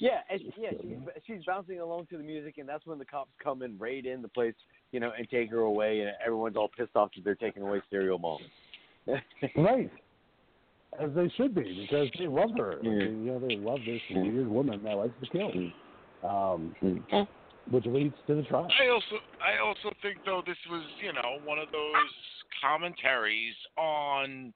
Yeah, 0.00 0.20
and 0.28 0.40
yeah, 0.56 0.70
she's, 0.82 0.98
she's 1.26 1.44
bouncing 1.46 1.78
along 1.78 2.06
to 2.10 2.16
the 2.16 2.24
music, 2.24 2.58
and 2.58 2.68
that's 2.68 2.84
when 2.84 2.98
the 2.98 3.04
cops 3.04 3.30
come 3.42 3.62
and 3.62 3.80
raid 3.80 4.06
in 4.06 4.22
the 4.22 4.28
place, 4.28 4.54
you 4.90 4.98
know, 4.98 5.12
and 5.16 5.28
take 5.28 5.50
her 5.50 5.60
away, 5.60 6.00
and 6.00 6.10
everyone's 6.24 6.56
all 6.56 6.68
pissed 6.68 6.96
off 6.96 7.10
that 7.14 7.24
they're 7.24 7.34
taking 7.34 7.62
away 7.62 7.80
Serial 7.90 8.18
Mom. 8.18 8.38
right. 9.56 9.90
As 11.00 11.10
they 11.14 11.28
should 11.36 11.54
be, 11.54 11.86
because 11.88 12.08
they 12.18 12.28
love 12.28 12.50
her. 12.56 12.78
Yeah. 12.82 12.90
You 12.90 13.08
know, 13.08 13.38
they 13.40 13.56
love 13.56 13.80
this 13.84 14.00
weird 14.10 14.46
woman 14.46 14.80
that 14.84 14.96
likes 14.96 15.14
to 15.22 15.30
kill. 15.30 15.50
Um, 16.28 16.74
which 17.70 17.86
leads 17.86 18.14
to 18.26 18.34
the 18.34 18.42
trial. 18.42 18.68
I 18.80 18.88
also 18.88 19.16
I 19.40 19.64
also 19.64 19.94
think 20.02 20.18
though 20.24 20.42
this 20.46 20.56
was 20.70 20.82
you 21.02 21.12
know 21.12 21.38
one 21.44 21.58
of 21.58 21.68
those 21.72 22.12
commentaries 22.62 23.54
on 23.78 24.52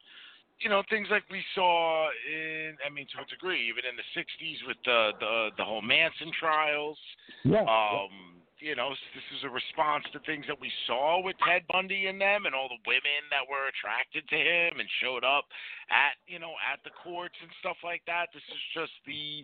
you 0.60 0.68
know 0.68 0.82
things 0.90 1.08
like 1.10 1.24
we 1.30 1.42
saw 1.54 2.08
in 2.30 2.76
I 2.84 2.92
mean 2.92 3.06
to 3.16 3.22
a 3.22 3.26
degree 3.26 3.68
even 3.68 3.84
in 3.88 3.96
the 3.96 4.06
'60s 4.12 4.66
with 4.66 4.76
the 4.84 5.12
the 5.20 5.48
the 5.58 5.64
whole 5.64 5.82
Manson 5.82 6.30
trials. 6.38 6.98
Yeah. 7.44 7.62
Um, 7.62 8.27
you 8.60 8.74
know 8.74 8.90
this 9.14 9.26
is 9.38 9.44
a 9.44 9.50
response 9.50 10.04
to 10.12 10.18
things 10.26 10.44
that 10.46 10.58
we 10.60 10.70
saw 10.86 11.22
with 11.22 11.36
Ted 11.46 11.62
Bundy 11.70 12.06
and 12.06 12.20
them 12.20 12.46
and 12.46 12.54
all 12.54 12.68
the 12.68 12.82
women 12.86 13.22
that 13.30 13.46
were 13.46 13.68
attracted 13.70 14.26
to 14.28 14.38
him 14.38 14.80
and 14.80 14.88
showed 15.00 15.22
up 15.24 15.46
at 15.90 16.18
you 16.26 16.38
know 16.38 16.54
at 16.66 16.82
the 16.84 16.90
courts 17.02 17.36
and 17.42 17.50
stuff 17.60 17.76
like 17.82 18.02
that. 18.06 18.28
This 18.34 18.44
is 18.50 18.62
just 18.74 18.92
the 19.06 19.42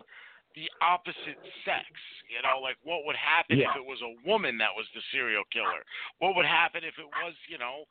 the 0.55 0.71
opposite 0.79 1.39
sex. 1.67 1.87
You 2.31 2.39
know, 2.41 2.63
like 2.63 2.79
what 2.83 3.03
would 3.05 3.19
happen 3.19 3.59
Yeah. 3.59 3.71
if 3.75 3.83
it 3.83 3.85
was 3.85 3.99
a 4.01 4.15
woman 4.27 4.57
that 4.59 4.71
was 4.71 4.87
the 4.95 5.03
serial 5.11 5.43
killer? 5.51 5.83
What 6.19 6.35
would 6.35 6.47
happen 6.47 6.83
if 6.87 6.95
it 6.97 7.07
was, 7.23 7.35
you 7.51 7.59
know, 7.59 7.83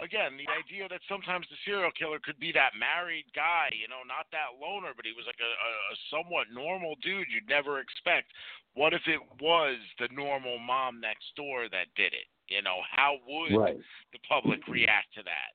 again, 0.00 0.36
the 0.40 0.48
idea 0.48 0.88
that 0.88 1.04
sometimes 1.08 1.46
the 1.48 1.60
serial 1.64 1.92
killer 1.92 2.18
could 2.18 2.40
be 2.40 2.50
that 2.52 2.72
married 2.74 3.28
guy, 3.36 3.70
you 3.76 3.86
know, 3.86 4.02
not 4.08 4.26
that 4.32 4.56
loner, 4.56 4.96
but 4.96 5.04
he 5.04 5.12
was 5.12 5.28
like 5.28 5.40
a, 5.40 5.52
a, 5.52 5.70
a 5.92 5.94
somewhat 6.10 6.48
normal 6.50 6.96
dude 7.04 7.28
you'd 7.30 7.48
never 7.48 7.78
expect. 7.78 8.32
What 8.74 8.96
if 8.96 9.04
it 9.06 9.20
was 9.40 9.76
the 10.00 10.08
normal 10.10 10.58
mom 10.58 11.00
next 11.00 11.36
door 11.36 11.68
that 11.68 11.92
did 11.94 12.12
it? 12.16 12.26
You 12.48 12.62
know, 12.62 12.82
how 12.90 13.20
would 13.28 13.54
Right. 13.54 13.78
the 14.12 14.20
public 14.26 14.66
react 14.66 15.14
to 15.14 15.22
that? 15.22 15.52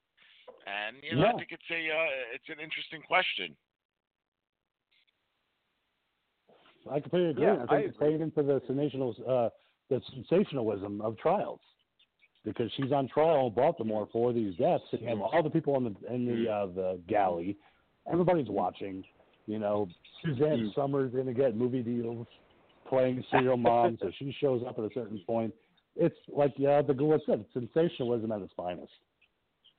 And 0.66 0.98
you 1.04 1.16
know, 1.16 1.22
Yeah. 1.22 1.34
I 1.34 1.38
think 1.38 1.52
it's 1.52 1.70
a 1.70 1.82
uh, 1.92 2.34
it's 2.34 2.50
an 2.50 2.60
interesting 2.60 3.02
question. 3.02 3.56
I 6.90 7.00
completely 7.00 7.32
agree. 7.32 7.44
Yeah, 7.44 7.54
I 7.54 7.58
think 7.58 7.72
I 7.72 7.78
it's 7.78 7.98
agree. 7.98 8.22
into 8.22 8.44
the 8.44 8.62
sensational, 8.68 9.16
uh, 9.28 9.50
the 9.90 10.02
sensationalism 10.14 11.02
of 11.02 11.18
trials, 11.18 11.62
because 12.46 12.72
she's 12.78 12.92
on 12.92 13.08
trial 13.10 13.48
in 13.48 13.54
Baltimore 13.54 14.08
for 14.14 14.32
these 14.32 14.56
deaths, 14.56 14.84
and 14.92 15.02
you 15.02 15.08
have 15.08 15.20
all 15.20 15.44
the 15.44 15.50
people 15.50 15.76
in 15.78 15.84
the 15.84 16.14
in 16.14 16.26
the 16.26 16.50
uh, 16.50 16.66
the 16.68 17.00
galley. 17.08 17.58
Everybody's 18.12 18.48
watching. 18.50 19.04
You 19.48 19.60
know, 19.60 19.88
Suzanne 20.24 20.72
Mm. 20.72 20.76
Somers 20.76 21.12
going 21.12 21.28
to 21.28 21.34
get 21.34 21.56
movie 21.56 21.84
deals. 21.84 22.26
playing 22.90 23.24
serial 23.32 23.58
mom, 23.70 23.98
so 24.02 24.12
she 24.18 24.36
shows 24.40 24.62
up 24.68 24.78
at 24.80 24.86
a 24.86 24.90
certain 24.94 25.20
point. 25.28 25.54
It's 25.96 26.16
like 26.28 26.54
yeah, 26.58 26.82
the 26.82 26.94
girl 26.94 27.20
said, 27.26 27.46
sensationalism 27.54 28.32
at 28.32 28.42
its 28.42 28.54
finest. 28.56 28.92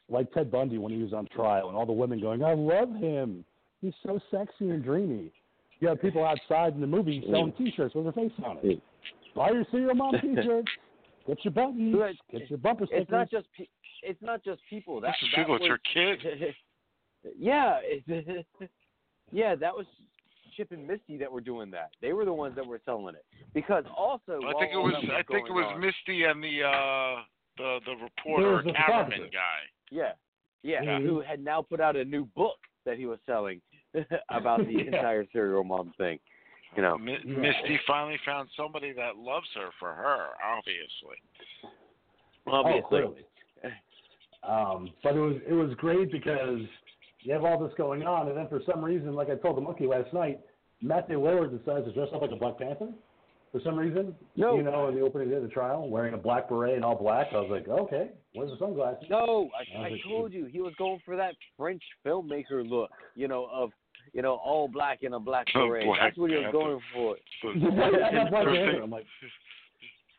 Like 0.09 0.33
Ted 0.33 0.51
Bundy 0.51 0.79
when 0.79 0.93
he 0.93 1.03
was 1.03 1.13
on 1.13 1.27
trial, 1.35 1.69
and 1.69 1.77
all 1.77 1.87
the 1.87 1.93
women 1.93 2.21
going, 2.21 2.45
"I 2.45 2.55
love 2.55 2.95
him. 2.95 3.45
He's 3.81 3.95
so 4.05 4.19
sexy 4.31 4.71
and 4.71 4.83
dreamy." 4.83 5.33
You 5.81 5.89
have 5.89 6.01
people 6.01 6.25
outside 6.25 6.75
in 6.75 6.81
the 6.81 6.87
movie 6.87 7.23
selling 7.31 7.53
T-shirts 7.59 7.95
with 7.95 8.05
their 8.05 8.13
face 8.13 8.33
on 8.43 8.59
it. 8.63 8.81
Buy 9.35 9.51
your 9.51 9.67
serial 9.71 9.95
mom 9.95 10.15
T-shirts. 10.23 10.69
Get 11.27 11.44
your 11.44 11.53
buttons. 11.53 11.94
Right. 11.98 12.16
Get 12.31 12.48
your 12.51 12.59
bumper 12.59 12.86
stickers. 12.86 13.03
It's 13.03 13.11
not 13.11 13.31
just 13.31 13.47
pe- 13.57 13.66
it's 14.03 14.23
not 14.23 14.44
just 14.44 14.61
people. 14.70 15.01
That, 15.01 15.09
This 15.20 15.28
is 15.28 15.35
that 15.35 15.43
people, 15.43 15.57
it's 15.57 15.65
your 15.65 15.78
kid. 15.93 16.55
yeah, 17.39 17.78
it, 17.82 18.47
yeah, 19.32 19.55
that 19.57 19.74
was 19.74 19.86
Chip 20.57 20.70
and 20.73 20.86
Misty 20.86 21.16
that 21.19 21.31
were 21.31 21.40
doing 21.40 21.70
that. 21.73 21.90
They 22.01 22.12
were 22.12 22.24
the 22.24 22.32
ones 22.32 22.55
that 22.57 22.66
were 22.66 22.81
selling 22.85 23.15
it. 23.15 23.24
Because 23.55 23.85
also, 23.94 24.40
I 24.47 24.53
think 24.61 24.73
it 24.73 24.77
was. 24.78 24.94
I 25.12 25.23
think 25.31 25.48
it 25.48 25.53
was 25.53 25.66
on- 25.74 25.81
Misty 25.81 26.24
and 26.24 26.43
the 26.43 26.62
uh 26.62 27.23
the 27.59 27.78
the 27.86 27.94
reporter 28.03 28.62
the 28.65 28.73
cameraman 28.73 29.11
photographer. 29.11 29.31
guy. 29.32 29.59
Yeah, 29.90 30.12
yeah, 30.62 30.82
Yeah. 30.82 31.01
who 31.01 31.20
had 31.20 31.43
now 31.43 31.62
put 31.62 31.81
out 31.81 31.97
a 31.97 32.05
new 32.05 32.24
book 32.36 32.57
that 32.85 32.97
he 32.97 33.07
was 33.07 33.19
selling 33.27 33.61
about 34.31 34.61
the 34.66 34.73
Yeah. 34.73 34.81
entire 34.86 35.27
serial 35.32 35.65
mom 35.65 35.93
thing. 35.98 36.19
You 36.77 36.82
know, 36.82 36.98
Mi- 36.98 37.19
Yeah. 37.24 37.39
Misty 37.39 37.78
finally 37.86 38.19
found 38.24 38.48
somebody 38.57 38.93
that 38.93 39.16
loves 39.16 39.47
her 39.55 39.70
for 39.78 39.93
her, 39.93 40.28
obviously. 40.44 41.16
obviously. 42.47 42.82
Oh, 42.82 42.89
clearly. 42.89 43.27
Um, 44.43 44.90
but 45.03 45.16
it 45.16 45.20
was 45.20 45.36
it 45.48 45.53
was 45.55 45.74
great 45.74 46.12
because 46.12 46.61
you 47.23 47.32
have 47.32 47.44
all 47.44 47.59
this 47.59 47.73
going 47.77 48.05
on, 48.07 48.28
and 48.28 48.36
then 48.36 48.47
for 48.48 48.61
some 48.70 48.85
reason, 48.85 49.15
like 49.15 49.28
I 49.28 49.35
told 49.35 49.57
the 49.57 49.61
monkey 49.61 49.86
last 49.86 50.12
night, 50.12 50.39
Matthew 50.81 51.19
Lillard 51.19 51.51
decides 51.59 51.86
to 51.86 51.93
dress 51.93 52.09
up 52.15 52.23
like 52.23 52.31
a 52.31 52.36
Black 52.36 52.59
Panther. 52.59 52.93
For 53.53 53.61
some 53.65 53.77
reason, 53.78 54.15
No. 54.36 54.55
you 54.57 54.62
know, 54.62 54.89
in 54.89 54.94
the 54.94 55.01
opening 55.01 55.31
day 55.31 55.36
of 55.36 55.43
the 55.43 55.48
trial, 55.48 55.89
wearing 55.89 56.12
a 56.15 56.19
black 56.19 56.48
beret 56.48 56.74
and 56.74 56.85
all 56.85 56.94
black, 56.94 57.28
I 57.32 57.36
was 57.40 57.48
like, 57.51 57.66
okay, 57.66 58.11
where's 58.35 58.51
the 58.51 58.59
sunglasses? 58.59 59.09
No, 59.09 59.48
I, 59.59 59.78
I 59.78 59.86
I 59.86 59.89
think 59.90 60.03
told 60.05 60.32
you 60.32 60.44
he 60.44 60.61
was 60.61 60.74
going 60.77 61.01
for 61.07 61.16
that 61.16 61.35
French 61.57 61.82
filmmaker 62.05 62.69
look. 62.69 62.90
You 63.15 63.28
know, 63.28 63.47
of 63.51 63.70
you 64.17 64.23
know 64.25 64.41
all 64.41 64.67
black 64.67 65.03
in 65.05 65.13
a 65.13 65.21
black 65.21 65.47
parade. 65.53 65.85
Black 65.87 66.01
That's 66.01 66.17
what 66.17 66.31
he 66.33 66.37
was 66.41 66.49
Panther. 66.49 66.59
going 66.59 66.81
for. 66.97 67.17
Why 67.77 67.93
I 68.01 68.11
have 68.17 68.31
Black 68.33 68.49
Interesting. 68.49 68.65
Panther? 68.73 68.83
I'm 68.83 68.91
like, 68.91 69.07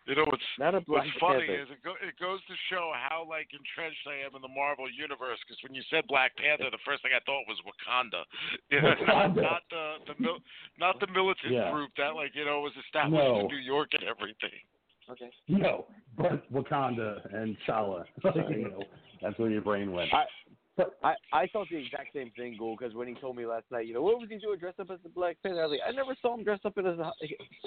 You 0.07 0.15
know 0.15 0.23
what's 0.31 0.49
Not 0.61 0.71
a 0.77 0.81
black 0.85 1.03
what's 1.03 1.19
funny 1.19 1.43
Panther. 1.49 1.63
is 1.65 1.69
it, 1.75 1.81
go, 1.83 1.91
it 1.99 2.15
goes 2.21 2.39
to 2.47 2.55
show 2.71 2.93
how 2.95 3.25
like 3.27 3.49
entrenched 3.51 4.05
I 4.07 4.23
am 4.23 4.37
in 4.37 4.41
the 4.45 4.53
Marvel 4.53 4.87
universe. 4.87 5.35
Because 5.43 5.59
when 5.65 5.73
you 5.75 5.81
said 5.91 6.05
Black 6.07 6.31
Panther, 6.37 6.69
the 6.71 6.79
first 6.87 7.01
thing 7.03 7.11
I 7.11 7.19
thought 7.27 7.43
was 7.49 7.59
Wakanda. 7.67 8.21
You 8.71 8.79
know, 8.85 8.93
Wakanda. 9.03 9.41
not 9.43 9.63
the 9.73 9.83
the 10.07 10.15
mil, 10.21 10.37
not 10.79 10.95
the 11.01 11.09
militant 11.11 11.51
Yeah. 11.51 11.73
group 11.73 11.91
that 11.97 12.13
like 12.15 12.31
you 12.37 12.45
know 12.45 12.61
was 12.61 12.71
established 12.85 13.17
No. 13.19 13.41
in 13.41 13.47
New 13.51 13.59
York 13.59 13.91
and 13.97 14.03
everything. 14.07 14.61
Okay. 15.09 15.31
no, 15.47 15.87
but 16.17 16.43
Wakanda 16.51 17.23
and 17.33 17.55
Shala, 17.65 18.03
you 18.51 18.67
know, 18.69 18.83
that's 19.21 19.39
where 19.39 19.49
your 19.49 19.61
brain 19.61 19.91
went. 19.91 20.13
I- 20.13 20.27
but 20.77 20.97
I, 21.03 21.15
I 21.33 21.47
thought 21.47 21.67
the 21.69 21.77
exact 21.77 22.13
same 22.13 22.31
thing, 22.37 22.55
Ghoul, 22.57 22.77
because 22.79 22.93
when 22.93 23.07
he 23.07 23.15
told 23.15 23.35
me 23.35 23.45
last 23.45 23.65
night, 23.71 23.87
you 23.87 23.93
know, 23.93 24.01
what 24.01 24.19
was 24.19 24.29
he 24.29 24.37
doing 24.37 24.59
dressed 24.59 24.79
up 24.79 24.91
as 24.91 24.99
the 25.03 25.09
Black 25.09 25.37
Panther? 25.43 25.61
I 25.61 25.65
was 25.65 25.71
like, 25.71 25.87
I 25.87 25.91
never 25.95 26.15
saw 26.21 26.35
him 26.37 26.43
dressed 26.43 26.65
up 26.65 26.77
in 26.77 26.85
a 26.85 27.11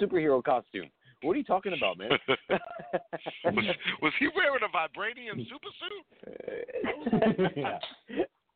superhero 0.01 0.43
costume. 0.43 0.89
What 1.21 1.33
are 1.33 1.37
you 1.37 1.43
talking 1.43 1.73
about, 1.77 1.97
man? 1.97 2.11
was, 3.45 3.65
was 4.01 4.13
he 4.19 4.27
wearing 4.35 4.61
a 4.63 4.69
vibranium 4.75 5.45
super 5.47 5.69
suit? 5.77 7.53
yeah. 7.57 7.79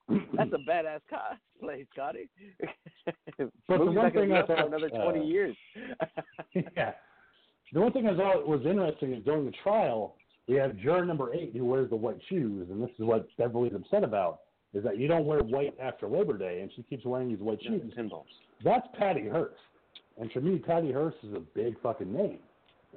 That's 0.38 0.52
a 0.54 0.70
badass 0.70 1.00
cosplay, 1.12 1.86
Scotty. 1.94 2.30
But 3.68 3.80
the 3.80 3.86
one 3.86 4.12
thing 4.12 4.30
be 4.30 4.36
I 4.36 4.46
thought, 4.46 4.68
another 4.68 4.90
uh, 4.94 5.04
twenty 5.04 5.26
years. 5.26 5.56
yeah. 6.54 6.92
The 7.74 7.82
one 7.82 7.92
thing 7.92 8.08
I 8.08 8.16
thought 8.16 8.48
was 8.48 8.62
interesting 8.66 9.14
is 9.14 9.24
during 9.26 9.46
the 9.46 9.54
trial, 9.64 10.16
we 10.48 10.56
have 10.56 10.78
juror 10.78 11.06
number 11.06 11.34
eight 11.34 11.54
who 11.56 11.66
wears 11.66 11.90
the 11.90 11.96
white 11.96 12.20
shoes, 12.30 12.68
and 12.70 12.82
this 12.82 12.92
is 13.00 13.06
what 13.06 13.28
Beverly's 13.38 13.74
upset 13.74 14.04
about, 14.04 14.42
is 14.76 14.84
that 14.84 14.98
you 15.00 15.08
don't 15.08 15.26
wear 15.26 15.40
white 15.40 15.74
after 15.82 16.08
Labor 16.08 16.38
Day, 16.38 16.60
and 16.62 16.70
she 16.76 16.84
keeps 16.84 17.04
wearing 17.06 17.30
these 17.30 17.40
white 17.40 17.62
shoes. 17.64 17.92
Pinballs. 17.98 18.26
That's 18.64 18.86
Patty 19.00 19.28
Hearst. 19.28 19.56
And 20.20 20.30
to 20.34 20.42
me, 20.42 20.60
Patty 20.60 20.92
Hearst 20.92 21.18
is 21.24 21.34
a 21.34 21.40
big 21.40 21.82
fucking 21.82 22.12
name 22.14 22.40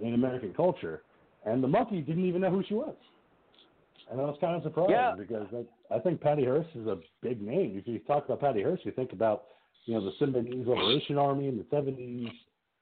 in 0.03 0.15
American 0.15 0.53
culture. 0.53 1.03
And 1.47 1.63
the 1.63 1.69
monkey 1.69 2.01
didn't 2.01 2.25
even 2.27 2.43
know 2.43 2.51
who 2.51 2.63
she 2.69 2.75
was. 2.75 2.95
And 4.11 4.21
I 4.21 4.25
was 4.25 4.37
kind 4.41 4.57
of 4.57 4.63
surprised 4.65 4.91
Yeah. 4.91 5.15
because 5.17 5.47
I, 5.55 5.95
I 5.95 5.99
think 6.01 6.21
Patty 6.21 6.45
Hearst 6.45 6.69
is 6.75 6.87
a 6.87 6.99
big 7.23 7.41
name. 7.41 7.77
If 7.79 7.87
you 7.87 7.99
talk 8.01 8.25
about 8.25 8.41
Patty 8.41 8.63
Hearst, 8.63 8.85
you 8.85 8.93
think 8.93 9.13
about, 9.13 9.45
you 9.87 9.95
know, 9.95 10.05
the 10.05 10.13
Symbionese 10.25 10.67
Liberation 10.67 11.17
Army 11.19 11.49
in 11.49 11.57
the 11.59 11.65
70s, 11.65 12.31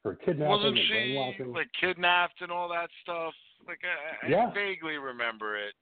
her 0.05 0.15
kidnapping 0.15 0.49
Wasn't 0.51 0.69
and 0.69 0.79
she 0.87 0.93
brainwashing. 0.93 1.53
like 1.53 1.69
kidnapped 1.79 2.41
and 2.41 2.51
all 2.51 2.69
that 2.71 2.89
stuff? 3.03 3.35
Like 3.67 3.81
I, 3.85 4.27
I 4.27 4.31
Yeah. 4.31 4.53
vaguely 4.53 4.97
remember 4.99 5.57
it. 5.57 5.75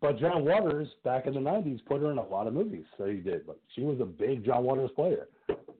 But 0.00 0.18
John 0.18 0.44
Waters, 0.44 0.88
back 1.04 1.26
in 1.26 1.34
the 1.34 1.40
90s, 1.40 1.84
put 1.86 2.00
her 2.00 2.10
in 2.10 2.18
a 2.18 2.26
lot 2.26 2.46
of 2.46 2.54
movies. 2.54 2.84
So 2.96 3.06
he 3.06 3.16
did. 3.16 3.46
But 3.46 3.58
she 3.74 3.82
was 3.82 4.00
a 4.00 4.04
big 4.04 4.44
John 4.44 4.64
Waters 4.64 4.90
player. 4.94 5.28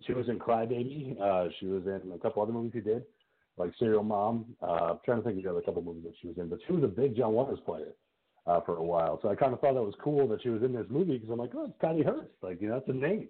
She 0.07 0.13
was 0.13 0.29
in 0.29 0.39
Crybaby. 0.39 1.21
Uh, 1.21 1.49
she 1.59 1.67
was 1.67 1.85
in 1.87 2.13
a 2.13 2.19
couple 2.19 2.43
other 2.43 2.53
movies 2.53 2.73
he 2.75 2.81
did, 2.81 3.05
like 3.57 3.73
Serial 3.79 4.03
Mom. 4.03 4.47
Uh, 4.63 4.91
I'm 4.91 4.99
trying 5.05 5.19
to 5.19 5.25
think 5.25 5.39
of 5.39 5.45
the 5.45 5.51
other 5.51 5.61
couple 5.63 5.83
movies 5.83 6.05
that 6.05 6.15
she 6.21 6.29
was 6.29 6.39
in. 6.39 6.49
But 6.49 6.59
she 6.67 6.73
was 6.73 6.83
a 6.83 6.89
big 6.89 7.17
John 7.17 7.33
Waters 7.33 7.61
player 7.65 7.93
uh, 8.47 8.61
for 8.63 8.77
a 8.77 8.83
while. 8.83 9.19
So 9.23 9.29
I 9.29 9.35
kind 9.35 9.53
of 9.53 9.61
thought 9.61 9.75
that 9.75 9.83
was 9.83 9.95
cool 10.03 10.27
that 10.29 10.43
she 10.43 10.49
was 10.49 10.63
in 10.63 10.73
this 10.73 10.87
movie 10.89 11.19
because 11.19 11.31
I'm 11.31 11.39
like, 11.39 11.53
oh, 11.55 11.67
it's 11.67 11.75
Patty 11.81 12.03
Hearst. 12.03 12.31
Like, 12.43 12.61
you 12.61 12.69
know, 12.69 12.75
that's 12.75 12.89
a 12.89 12.93
name. 12.93 13.29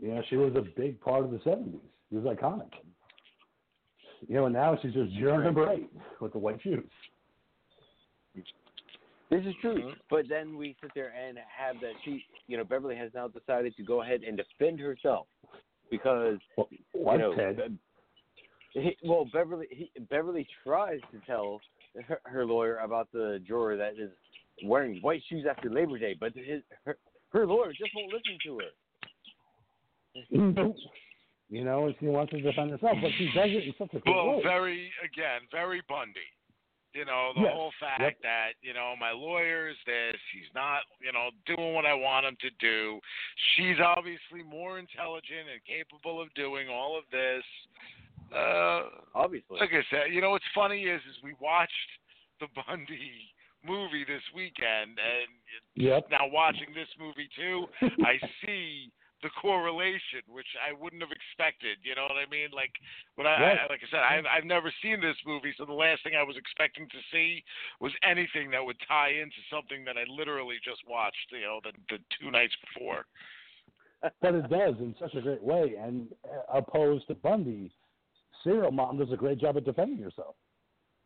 You 0.00 0.14
know, 0.14 0.22
she 0.28 0.36
was 0.36 0.54
a 0.56 0.62
big 0.76 1.00
part 1.00 1.24
of 1.24 1.30
the 1.30 1.38
70s. 1.38 1.80
She 2.08 2.16
was 2.16 2.24
iconic. 2.24 2.70
You 4.26 4.36
know, 4.36 4.46
and 4.46 4.54
now 4.54 4.76
she's 4.80 4.92
just 4.92 5.12
juror 5.14 5.42
number 5.42 5.70
eight 5.72 5.90
with 6.20 6.32
the 6.32 6.38
white 6.38 6.60
shoes. 6.62 6.84
This 9.30 9.44
is 9.44 9.54
true. 9.60 9.78
Mm-hmm. 9.78 9.90
But 10.08 10.24
then 10.28 10.56
we 10.56 10.74
sit 10.80 10.90
there 10.94 11.12
and 11.12 11.38
have 11.38 11.80
that 11.80 11.92
she, 12.04 12.24
you 12.46 12.56
know, 12.56 12.64
Beverly 12.64 12.96
has 12.96 13.10
now 13.14 13.28
decided 13.28 13.76
to 13.76 13.82
go 13.82 14.02
ahead 14.02 14.22
and 14.26 14.36
defend 14.36 14.80
herself 14.80 15.26
because, 15.90 16.38
Well, 16.56 16.68
What, 16.92 17.12
you 17.14 17.18
know, 17.18 17.34
Ted? 17.34 17.78
He, 18.72 18.96
well, 19.04 19.26
Beverly 19.32 19.66
he, 19.70 19.90
Beverly 20.10 20.46
tries 20.64 21.00
to 21.12 21.20
tell 21.26 21.60
her, 22.06 22.20
her 22.24 22.44
lawyer 22.44 22.78
about 22.78 23.08
the 23.12 23.40
juror 23.46 23.76
that 23.76 23.94
is 23.98 24.10
wearing 24.64 25.00
white 25.00 25.22
shoes 25.28 25.46
after 25.48 25.70
Labor 25.70 25.98
Day, 25.98 26.14
but 26.18 26.32
his 26.34 26.62
her, 26.84 26.96
her 27.32 27.46
lawyer 27.46 27.72
just 27.72 27.90
won't 27.94 28.12
listen 28.12 28.38
to 28.44 28.58
her. 28.58 28.70
Nope. 30.30 30.76
You 31.50 31.64
know, 31.64 31.86
and 31.86 31.94
she 31.98 32.06
wants 32.06 32.32
to 32.32 32.40
defend 32.42 32.70
herself, 32.70 32.98
but 33.00 33.10
she 33.16 33.26
does 33.34 33.48
it 33.48 33.64
in 33.64 33.74
such 33.78 33.94
a 33.94 34.00
cool 34.00 34.14
Well, 34.14 34.36
way. 34.36 34.42
very 34.42 34.90
again, 35.02 35.40
very 35.50 35.82
Bundy. 35.88 36.20
You 36.94 37.04
know, 37.04 37.32
the 37.34 37.42
Yes. 37.42 37.52
whole 37.52 37.72
fact 37.78 38.00
Yep. 38.00 38.18
that, 38.22 38.52
you 38.62 38.72
know, 38.72 38.94
my 38.98 39.10
lawyer's 39.10 39.76
this, 39.84 40.16
he's 40.32 40.52
not, 40.54 40.84
you 41.00 41.12
know, 41.12 41.30
doing 41.44 41.74
what 41.74 41.84
I 41.84 41.92
want 41.94 42.24
him 42.26 42.36
to 42.40 42.50
do. 42.58 43.00
She's 43.54 43.78
obviously 43.78 44.42
more 44.42 44.78
intelligent 44.78 45.48
and 45.52 45.62
capable 45.64 46.20
of 46.20 46.32
doing 46.34 46.68
all 46.68 46.96
of 46.98 47.04
this. 47.10 47.44
Uh 48.32 48.88
Obviously. 49.14 49.58
like 49.60 49.72
I 49.72 49.82
said, 49.90 50.12
you 50.12 50.20
know 50.20 50.30
what's 50.30 50.44
funny 50.54 50.84
is 50.84 51.00
is 51.08 51.16
we 51.22 51.34
watched 51.40 51.72
the 52.40 52.46
Bundy 52.66 53.32
movie 53.66 54.04
this 54.04 54.22
weekend 54.34 54.98
and 54.98 55.28
Yep. 55.74 56.10
now 56.10 56.26
watching 56.26 56.72
this 56.74 56.88
movie 56.98 57.28
too, 57.36 57.66
I 58.04 58.18
see 58.44 58.90
the 59.22 59.30
correlation, 59.40 60.22
which 60.28 60.46
I 60.62 60.72
wouldn't 60.72 61.02
have 61.02 61.10
expected. 61.10 61.78
You 61.82 61.94
know 61.94 62.06
what 62.06 62.16
I 62.20 62.28
mean? 62.30 62.50
Like 62.54 62.70
when 63.16 63.26
I, 63.26 63.40
Right. 63.40 63.58
I 63.58 63.72
like 63.72 63.80
I 63.82 63.88
said, 63.90 64.00
I've 64.00 64.26
I've 64.26 64.44
never 64.44 64.72
seen 64.82 65.00
this 65.00 65.16
movie, 65.26 65.54
so 65.58 65.64
the 65.64 65.72
last 65.72 66.02
thing 66.04 66.14
I 66.14 66.22
was 66.22 66.36
expecting 66.36 66.88
to 66.88 67.00
see 67.12 67.42
was 67.80 67.92
anything 68.02 68.50
that 68.52 68.64
would 68.64 68.76
tie 68.86 69.10
into 69.10 69.40
something 69.50 69.84
that 69.84 69.96
I 69.96 70.04
literally 70.08 70.56
just 70.64 70.82
watched. 70.88 71.32
You 71.32 71.40
know, 71.42 71.60
the 71.64 71.72
the 71.90 71.98
two 72.20 72.30
nights 72.30 72.54
before. 72.72 73.06
but 74.22 74.34
it 74.34 74.48
does 74.48 74.76
in 74.78 74.94
such 75.00 75.14
a 75.14 75.20
great 75.20 75.42
way. 75.42 75.74
And 75.80 76.08
uh, 76.24 76.58
opposed 76.58 77.08
to 77.08 77.14
Bundy, 77.14 77.72
Serial 78.44 78.70
Mom 78.70 78.98
does 78.98 79.10
a 79.12 79.16
great 79.16 79.38
job 79.40 79.56
at 79.56 79.64
defending 79.64 79.98
herself. 80.02 80.36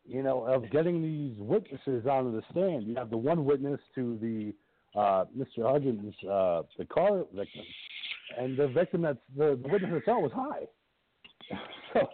You 0.04 0.22
know, 0.22 0.44
of 0.44 0.68
getting 0.70 1.00
these 1.00 1.38
witnesses 1.38 2.06
onto 2.06 2.32
the 2.32 2.42
stand. 2.50 2.86
You 2.86 2.96
have 2.96 3.08
the 3.08 3.16
one 3.16 3.44
witness 3.44 3.80
to 3.94 4.18
the 4.20 4.52
uh, 4.98 5.24
Mr. 5.36 5.62
Huggins, 5.70 6.14
uh, 6.24 6.62
the 6.76 6.84
car 6.84 7.24
victim, 7.34 7.62
and 8.38 8.56
the 8.56 8.68
victim 8.68 9.02
that's 9.02 9.18
the, 9.36 9.58
the 9.62 9.68
witness 9.68 9.90
herself 9.90 10.22
was 10.22 10.32
high. 10.34 10.66
So 11.94 12.08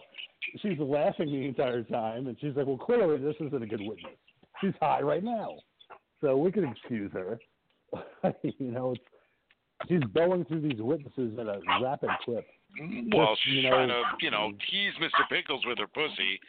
she's 0.61 0.79
laughing 0.79 1.27
the 1.27 1.45
entire 1.47 1.83
time, 1.83 2.27
and 2.27 2.35
she's 2.41 2.53
like, 2.55 2.65
"Well, 2.65 2.77
clearly 2.77 3.17
this 3.17 3.35
isn't 3.39 3.61
a 3.63 3.65
good 3.67 3.79
witness. 3.81 4.13
She's 4.59 4.73
high 4.81 5.01
right 5.01 5.23
now, 5.23 5.57
so 6.21 6.35
we 6.37 6.51
can 6.51 6.65
excuse 6.65 7.11
her." 7.13 7.39
you 8.43 8.71
know, 8.71 8.91
it's 8.93 9.01
she's 9.87 10.01
going 10.13 10.43
through 10.45 10.61
these 10.61 10.81
witnesses 10.81 11.37
at 11.39 11.45
a 11.45 11.61
rapid 11.81 12.09
clip. 12.25 12.45
Well, 13.13 13.35
Just, 13.35 13.45
you 13.47 13.53
she's 13.55 13.63
know- 13.63 13.69
trying 13.69 13.87
to, 13.89 14.03
you 14.21 14.31
know, 14.31 14.51
tease 14.69 14.93
Mr. 14.99 15.29
Pickles 15.29 15.63
with 15.65 15.77
her 15.77 15.87
pussy. 15.87 16.39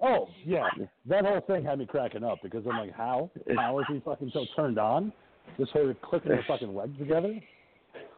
Oh 0.00 0.28
yeah, 0.44 0.68
that 1.06 1.24
whole 1.24 1.40
thing 1.40 1.64
had 1.64 1.78
me 1.80 1.86
cracking 1.86 2.22
up 2.22 2.38
because 2.42 2.64
I'm 2.70 2.78
like, 2.78 2.94
how? 2.94 3.30
How 3.56 3.78
is 3.80 3.86
he 3.88 4.00
fucking 4.04 4.30
so 4.32 4.44
turned 4.54 4.78
on? 4.78 5.12
Just 5.58 5.72
her 5.72 5.94
clicking 6.02 6.30
her 6.32 6.44
fucking 6.46 6.74
legs 6.74 6.96
together. 6.98 7.34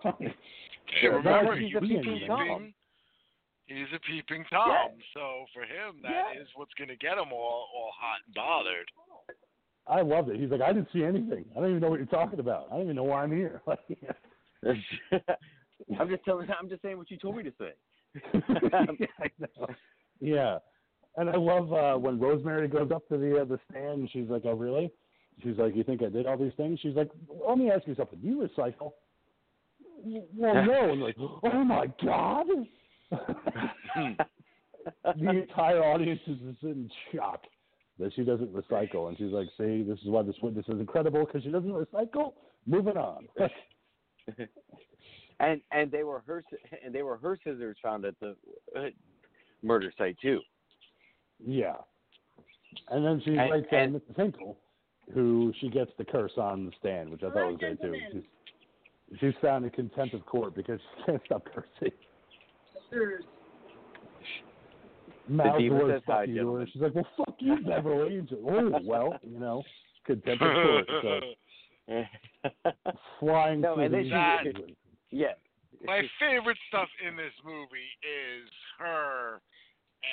Hey, 0.03 1.07
remember, 1.09 1.57
she's 1.61 1.71
he 1.71 1.77
a 1.77 1.81
was 1.81 1.91
PP 1.91 2.27
Tom. 2.27 2.75
He's 3.67 3.87
a 3.95 4.01
peeping 4.01 4.45
tom, 4.51 4.69
Yeah. 4.69 4.89
so 5.15 5.45
for 5.55 5.63
him, 5.63 6.03
that 6.03 6.33
is 6.35 6.49
Yeah. 6.49 6.53
what's 6.57 6.75
going 6.75 6.89
to 6.89 6.97
get 6.97 7.17
him 7.19 7.33
all 7.33 7.69
all 7.75 7.93
hot 7.97 8.19
and 8.27 8.35
bothered. 8.35 8.91
I 9.87 10.01
loved 10.03 10.29
it. 10.31 10.41
He's 10.41 10.51
like, 10.51 10.61
I 10.61 10.73
didn't 10.73 10.89
see 10.93 11.05
anything. 11.05 11.45
I 11.53 11.61
don't 11.61 11.71
even 11.71 11.81
know 11.81 11.89
what 11.91 12.01
you're 12.01 12.07
talking 12.07 12.41
about. 12.41 12.67
I 12.71 12.75
don't 12.75 12.83
even 12.85 12.97
know 12.97 13.05
why 13.05 13.23
I'm 13.23 13.31
here. 13.31 13.63
I'm 15.99 16.09
just 16.09 16.25
telling. 16.25 16.49
I'm 16.51 16.69
just 16.69 16.83
saying 16.83 16.99
what 16.99 17.11
you 17.11 17.17
told 17.17 17.37
me 17.37 17.45
to 17.45 17.53
say. 17.59 17.73
yeah, 18.73 18.87
Yeah, 20.21 20.59
and 21.17 21.31
I 21.31 21.37
love 21.37 21.73
uh, 21.73 21.97
when 21.99 22.19
Rosemary 22.19 22.69
goes 22.69 22.91
up 22.91 23.07
to 23.09 23.17
the 23.19 23.41
uh, 23.41 23.45
the 23.45 23.59
stand 23.71 24.01
and 24.01 24.11
she's 24.11 24.29
like, 24.29 24.43
"Oh, 24.45 24.53
really?" 24.55 24.91
She's 25.43 25.57
like, 25.57 25.75
"You 25.77 25.85
think 25.85 26.03
I 26.03 26.09
did 26.09 26.27
all 26.27 26.37
these 26.37 26.53
things?" 26.57 26.81
She's 26.81 26.95
like, 26.97 27.11
"Let 27.47 27.57
me 27.57 27.71
ask 27.71 27.87
you 27.87 27.95
something. 27.95 28.19
Do 28.19 28.27
you 28.27 28.49
recycle?" 28.49 28.93
Well, 30.05 30.65
no. 30.65 30.93
And 30.93 31.01
like, 31.01 31.17
oh 31.19 31.65
my 31.65 31.87
god! 32.05 32.47
the 35.19 35.29
entire 35.31 35.83
audience 35.83 36.21
is 36.27 36.39
just 36.39 36.63
in 36.63 36.91
shock 37.15 37.45
that 37.99 38.13
she 38.15 38.23
doesn't 38.23 38.53
recycle, 38.55 39.09
and 39.09 39.19
she's 39.19 39.33
like, 39.33 39.49
"See, 39.59 39.83
this 39.83 39.99
is 40.01 40.09
why 40.09 40.23
this 40.23 40.37
witness 40.43 40.67
is 40.69 40.81
incredible 40.81 41.27
because 41.27 41.43
she 41.43 41.51
doesn't 41.51 41.71
recycle." 41.71 42.33
Moving 42.67 42.97
on. 42.97 43.27
and 45.41 45.61
and 45.73 45.91
they 45.91 46.05
were 46.05 46.23
her 46.27 46.45
and 46.85 46.95
they 46.95 47.03
were 47.03 47.17
her 47.17 47.39
scissors 47.43 47.77
found 47.83 48.05
at 48.05 48.15
the 48.21 48.37
uh, 48.77 48.89
murder 49.63 49.93
site 49.97 50.17
too. 50.21 50.41
Yeah. 51.45 51.77
And 52.89 53.05
then 53.05 53.21
she 53.25 53.31
And- 53.37 53.51
writes 53.51 53.67
down 53.71 53.93
Mr. 53.93 54.15
Finkel, 54.15 54.57
who 55.13 55.53
she 55.61 55.69
gets 55.69 55.91
the 55.99 56.05
curse 56.05 56.33
on 56.37 56.67
the 56.67 56.73
stand, 56.79 57.11
which 57.11 57.23
I 57.23 57.31
thought 57.31 57.53
was 57.53 57.57
great 57.59 57.81
too. 57.81 58.23
She's, 59.11 59.19
she's 59.21 59.35
found 59.43 59.65
in 59.65 59.71
contempt 59.71 60.15
of 60.15 60.25
court 60.27 60.55
because 60.55 60.79
she 60.99 61.05
can't 61.05 61.23
stop 61.27 61.45
cursing. 61.45 61.93
Mouths 65.29 65.59
the 65.59 65.63
diva 65.63 65.81
says 65.93 66.03
fuck 66.07 66.17
hi, 66.17 66.23
you 66.25 66.27
to 66.27 66.33
her. 66.33 66.37
gentlemen. 66.39 66.69
She's 66.73 66.83
like, 66.83 66.95
well, 66.95 67.07
fuck 67.17 67.35
you, 67.39 67.57
Beverly. 67.67 68.19
And 68.19 68.29
oh, 68.47 68.79
well, 68.85 69.19
you 69.23 69.39
know, 69.39 69.63
contempt 70.07 70.43
of 70.43 70.53
court. 70.53 70.89
So 71.03 71.21
flying 73.21 73.61
No, 73.61 73.75
through 73.75 73.85
and 73.85 73.95
the 73.95 74.11
then 74.11 74.55
she- 74.57 74.77
yeah. 75.11 75.33
My 75.87 76.03
favorite 76.21 76.59
stuff 76.69 76.89
in 77.09 77.17
this 77.17 77.33
movie 77.45 77.89
is 78.05 78.51
her 78.79 79.41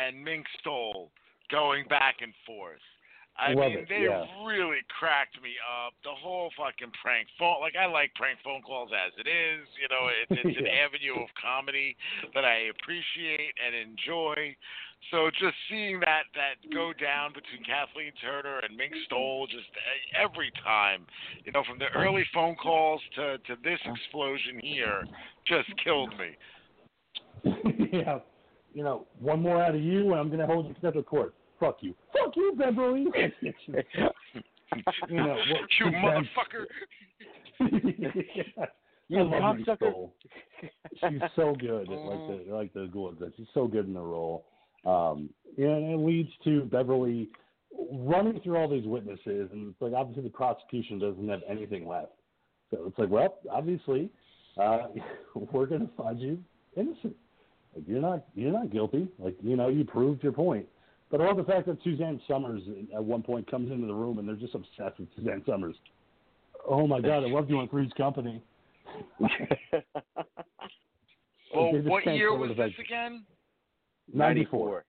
and 0.02 0.24
Mink 0.24 0.46
Stole 0.62 1.12
going 1.52 1.86
back 1.90 2.16
and 2.22 2.34
forth. 2.46 2.80
I 3.38 3.54
Love 3.54 3.70
mean, 3.70 3.86
it, 3.86 3.90
they 3.90 4.10
yeah. 4.10 4.26
really 4.42 4.82
cracked 4.90 5.38
me 5.46 5.54
up. 5.62 5.94
The 6.02 6.14
whole 6.14 6.50
fucking 6.58 6.90
prank 6.98 7.30
phone, 7.38 7.62
like 7.62 7.78
I 7.78 7.86
like 7.86 8.10
prank 8.18 8.42
phone 8.44 8.66
calls 8.66 8.90
as 8.90 9.14
it 9.14 9.30
is. 9.30 9.62
You 9.78 9.88
know, 9.94 10.10
it's, 10.10 10.42
it's 10.42 10.58
an 10.64 10.66
avenue 10.66 11.22
of 11.22 11.30
comedy 11.38 11.96
that 12.34 12.46
I 12.46 12.74
appreciate 12.74 13.54
and 13.62 13.78
enjoy. 13.78 14.58
So 15.14 15.30
just 15.38 15.54
seeing 15.70 16.02
that 16.02 16.26
that 16.34 16.58
go 16.74 16.92
down 16.98 17.30
between 17.38 17.62
Kathleen 17.62 18.12
Turner 18.18 18.60
and 18.66 18.76
Mink 18.76 18.94
Stole, 19.06 19.46
just 19.46 19.70
every 20.18 20.52
time, 20.66 21.06
you 21.46 21.54
know, 21.54 21.62
from 21.62 21.78
the 21.78 21.94
early 21.94 22.26
phone 22.34 22.56
calls 22.58 23.02
to 23.16 23.38
to 23.38 23.54
this 23.62 23.80
explosion 23.86 24.58
here, 24.62 25.06
just 25.46 25.70
killed 25.84 26.14
me. 26.18 26.34
yeah. 27.94 28.20
You 28.74 28.84
know, 28.84 29.06
one 29.20 29.42
more 29.42 29.62
out 29.62 29.76
of 29.76 29.82
you, 29.82 30.12
and 30.12 30.20
I'm 30.20 30.28
going 30.28 30.40
to 30.40 30.46
hold 30.46 30.68
you 30.68 30.92
to 30.92 31.04
court. 31.04 31.34
Fuck 31.60 31.78
you. 31.82 31.96
Fuck 32.14 32.36
you, 32.36 32.54
Beverly. 32.58 33.06
you 33.68 35.18
know, 35.18 35.36
what, 35.36 35.70
you 35.80 35.86
motherfucker. 35.86 36.66
You 39.10 39.20
cocksucker. 39.20 40.10
She's 41.00 41.22
so 41.36 41.56
good 41.58 41.90
at 41.90 41.98
like 41.98 42.28
the 42.28 42.54
like 42.54 42.74
the 42.74 42.90
Ghoul. 42.92 43.16
She's 43.38 43.48
so 43.54 43.66
good 43.66 43.86
in 43.88 43.94
the 43.94 44.02
role. 44.02 44.46
Um, 44.86 45.30
and 45.58 45.94
it 45.94 46.00
leads 46.06 46.30
to 46.44 46.64
Beverly 46.66 47.30
running 47.92 48.42
through 48.42 48.58
all 48.58 48.68
these 48.68 48.86
witnesses, 48.86 49.50
and 49.54 49.70
it's 49.70 49.82
like 49.82 49.94
obviously 49.94 50.24
the 50.24 50.30
prosecution 50.30 51.00
doesn't 51.00 51.28
have 51.30 51.42
anything 51.50 51.88
left. 51.88 52.12
So 52.70 52.84
it's 52.86 53.00
like, 53.00 53.10
well, 53.10 53.38
obviously, 53.50 54.12
uh, 54.62 54.88
we're 55.36 55.68
going 55.68 55.88
to 55.88 55.94
find 55.96 56.20
you 56.20 56.40
innocent. 56.76 57.16
Like 57.76 57.86
you're 57.88 58.02
not 58.02 58.26
you're 58.36 58.52
not 58.52 58.72
guilty. 58.72 59.08
Like 59.20 59.38
you 59.42 59.56
know 59.56 59.70
you 59.70 59.86
proved 59.86 60.24
your 60.24 60.34
point. 60.34 60.66
But 61.10 61.22
I 61.22 61.26
love 61.26 61.38
the 61.38 61.44
fact 61.44 61.68
that 61.68 61.78
Suzanne 61.84 62.20
Somers 62.28 62.62
at 62.94 63.04
one 63.04 63.24
point 63.24 63.50
comes 63.50 63.72
into 63.72 63.88
the 63.88 63.94
room 63.94 64.20
and 64.20 64.28
they're 64.28 64.36
just 64.36 64.56
obsessed 64.56 65.00
with 65.00 65.08
Suzanne 65.16 65.42
Somers. 65.46 65.76
Oh 66.70 66.86
my 66.86 67.00
God, 67.00 67.24
I 67.24 67.28
love 67.28 67.50
you 67.50 67.60
on 67.60 67.70
Three's 67.70 67.92
Company. 67.98 68.42
Well, 71.56 71.72
They 71.72 71.80
what 71.80 72.06
year 72.06 72.36
was 72.36 72.50
the 72.50 72.56
this 72.56 72.74
fact- 72.76 72.80
again? 72.88 73.26
94. 74.14 74.86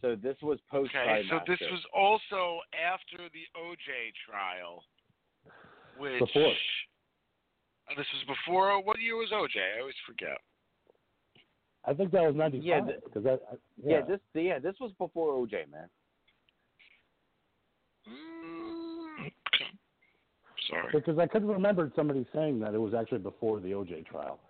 So 0.00 0.16
this 0.16 0.36
was 0.42 0.58
post 0.70 0.90
Okay, 0.94 1.22
so 1.28 1.40
this 1.46 1.60
was 1.60 1.84
also 1.94 2.60
after 2.72 3.18
the 3.32 3.44
OJ 3.54 4.12
trial, 4.26 4.82
which 5.98 6.18
Before. 6.20 6.52
This 7.96 8.06
was 8.14 8.24
before. 8.38 8.82
What 8.82 9.00
year 9.00 9.16
was 9.16 9.30
OJ? 9.30 9.58
I 9.76 9.80
always 9.80 9.94
forget. 10.06 10.38
I 11.84 11.94
think 11.94 12.10
that 12.12 12.22
was 12.22 12.34
95. 12.36 12.64
Yeah, 12.66 12.80
the- 12.82 13.00
Because 13.04 13.26
I, 13.26 13.30
I, 13.30 13.56
yeah. 13.82 13.98
yeah, 13.98 14.00
this 14.06 14.20
yeah 14.34 14.58
this 14.58 14.74
was 14.80 14.92
before 14.98 15.32
OJ 15.34 15.70
man. 15.70 15.88
Mm, 18.08 19.30
Sorry. 20.68 20.88
because 20.92 21.18
I 21.18 21.26
could 21.26 21.42
have 21.42 21.50
remembered 21.50 21.92
somebody 21.94 22.26
saying 22.34 22.60
that 22.60 22.74
it 22.74 22.78
was 22.78 22.94
actually 22.94 23.18
before 23.18 23.60
the 23.60 23.68
OJ 23.72 24.06
trial, 24.06 24.40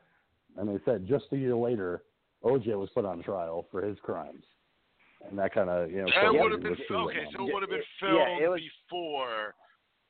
and 0.57 0.69
they 0.69 0.79
said 0.85 1.07
just 1.07 1.27
a 1.33 1.37
year 1.37 1.55
later, 1.55 2.03
OJ 2.45 2.69
was 2.79 2.89
put 2.95 3.05
on 3.05 3.23
trial 3.23 3.67
for 3.71 3.83
his 3.85 3.99
crimes, 4.03 4.45
and 5.29 5.39
that 5.39 5.53
kind 5.55 5.69
of 5.71 5.91
you 5.91 5.99
know. 5.99 6.07
That 6.15 6.33
would 6.33 6.53
have 6.53 6.63
been 6.63 6.71
what's 6.73 6.91
okay. 6.91 7.27
So 7.37 7.47
it 7.49 7.53
would 7.55 7.63
have 7.63 7.71
been 7.71 7.83
filmed 8.01 8.43
it 8.43 8.49
was- 8.49 8.61
before, 8.89 9.55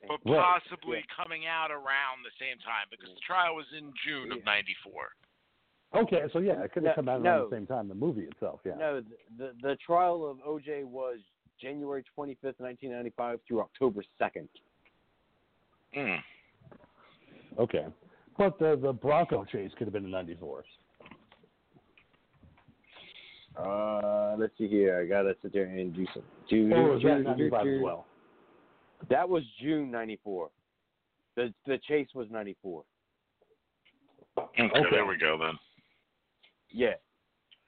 but 0.08 0.18
Right. 0.24 0.40
possibly 0.40 1.04
coming 1.14 1.46
out 1.46 1.70
around 1.70 2.24
the 2.24 2.32
same 2.38 2.58
time 2.58 2.86
because 2.90 3.12
the 3.14 3.20
trial 3.20 3.54
was 3.54 3.66
in 3.76 3.92
June 4.04 4.32
of 4.32 4.44
'94. 4.44 5.12
Okay, 5.94 6.22
so 6.32 6.38
yeah, 6.38 6.62
it 6.62 6.72
could 6.72 6.84
have 6.84 6.92
No, 6.92 7.02
come 7.02 7.08
out 7.08 7.20
around 7.20 7.50
the 7.50 7.56
same 7.56 7.66
time. 7.66 7.88
The 7.88 7.94
movie 7.94 8.22
itself, 8.22 8.60
yeah. 8.64 8.74
No, 8.78 9.00
the, 9.00 9.06
the 9.38 9.52
the 9.62 9.76
trial 9.84 10.24
of 10.28 10.38
OJ 10.48 10.84
was 10.84 11.18
January 11.60 12.04
twenty 12.14 12.36
fifth, 12.40 12.60
nineteen 12.60 12.92
ninety 12.92 13.12
five 13.16 13.40
through 13.46 13.60
October 13.60 14.04
second. 14.18 14.48
Mm. 15.96 16.18
Okay, 17.58 17.86
but 18.38 18.56
the 18.60 18.78
the 18.80 18.92
Bronco 18.92 19.44
chase 19.44 19.72
could 19.76 19.86
have 19.88 19.92
been 19.92 20.04
in 20.04 20.10
'94. 20.12 20.64
Uh, 23.56 24.36
let's 24.38 24.52
see 24.56 24.68
here. 24.68 25.00
I 25.00 25.06
gotta 25.06 25.34
sit 25.42 25.52
there 25.52 25.64
and 25.64 25.92
do 25.94 26.06
some. 26.14 26.22
Do, 26.48 26.72
Or 26.72 26.92
was 26.92 27.02
do, 27.02 27.08
that 27.08 27.36
do, 27.36 27.50
'95 27.50 27.64
do. 27.64 27.76
as 27.76 27.82
well? 27.82 28.06
That 29.08 29.28
was 29.28 29.42
June 29.60 29.90
ninety 29.90 30.20
four. 30.22 30.50
The 31.34 31.52
the 31.66 31.78
chase 31.88 32.08
was 32.14 32.28
ninety 32.30 32.56
four. 32.62 32.84
Okay, 34.38 34.62
Okay. 34.64 34.84
there 34.92 35.04
we 35.04 35.18
go 35.18 35.36
then. 35.36 35.58
Yeah, 36.72 36.94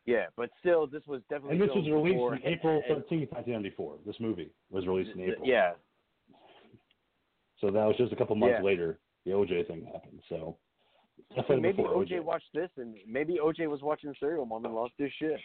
yeah, 0.07 0.27
but 0.37 0.51
still, 0.61 0.87
this 0.87 1.03
was 1.07 1.21
definitely. 1.29 1.53
And 1.59 1.61
this 1.69 1.75
was 1.75 1.89
released 1.89 2.15
before- 2.15 2.35
in 2.37 2.43
April 2.45 2.83
and- 2.89 3.03
13th, 3.05 3.31
1994. 3.33 3.99
This 4.07 4.19
movie 4.21 4.51
was 4.71 4.87
released 4.87 5.11
in 5.17 5.21
April. 5.23 5.47
Yeah, 5.47 5.75
So 7.59 7.71
that 7.71 7.85
was 7.87 7.97
just 7.97 8.13
a 8.13 8.17
couple 8.17 8.35
months 8.37 8.57
Yeah. 8.59 8.65
later. 8.65 8.99
The 9.25 9.31
OJ 9.33 9.63
thing 9.65 9.85
happened. 9.87 10.21
So 10.29 10.59
See, 11.17 11.23
definitely 11.37 11.61
maybe 11.63 11.77
before 11.83 11.95
OJ 12.05 12.19
watched 12.21 12.53
this, 12.53 12.71
and 12.77 12.97
maybe 13.07 13.39
OJ 13.39 13.69
was 13.69 13.83
watching 13.83 14.13
Serial 14.19 14.45
Mom 14.47 14.65
and 14.65 14.75
lost 14.75 14.95
his 14.99 15.13
shit. 15.15 15.41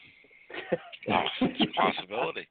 It's 1.07 1.61
a 1.61 1.67
possibility. 1.79 2.47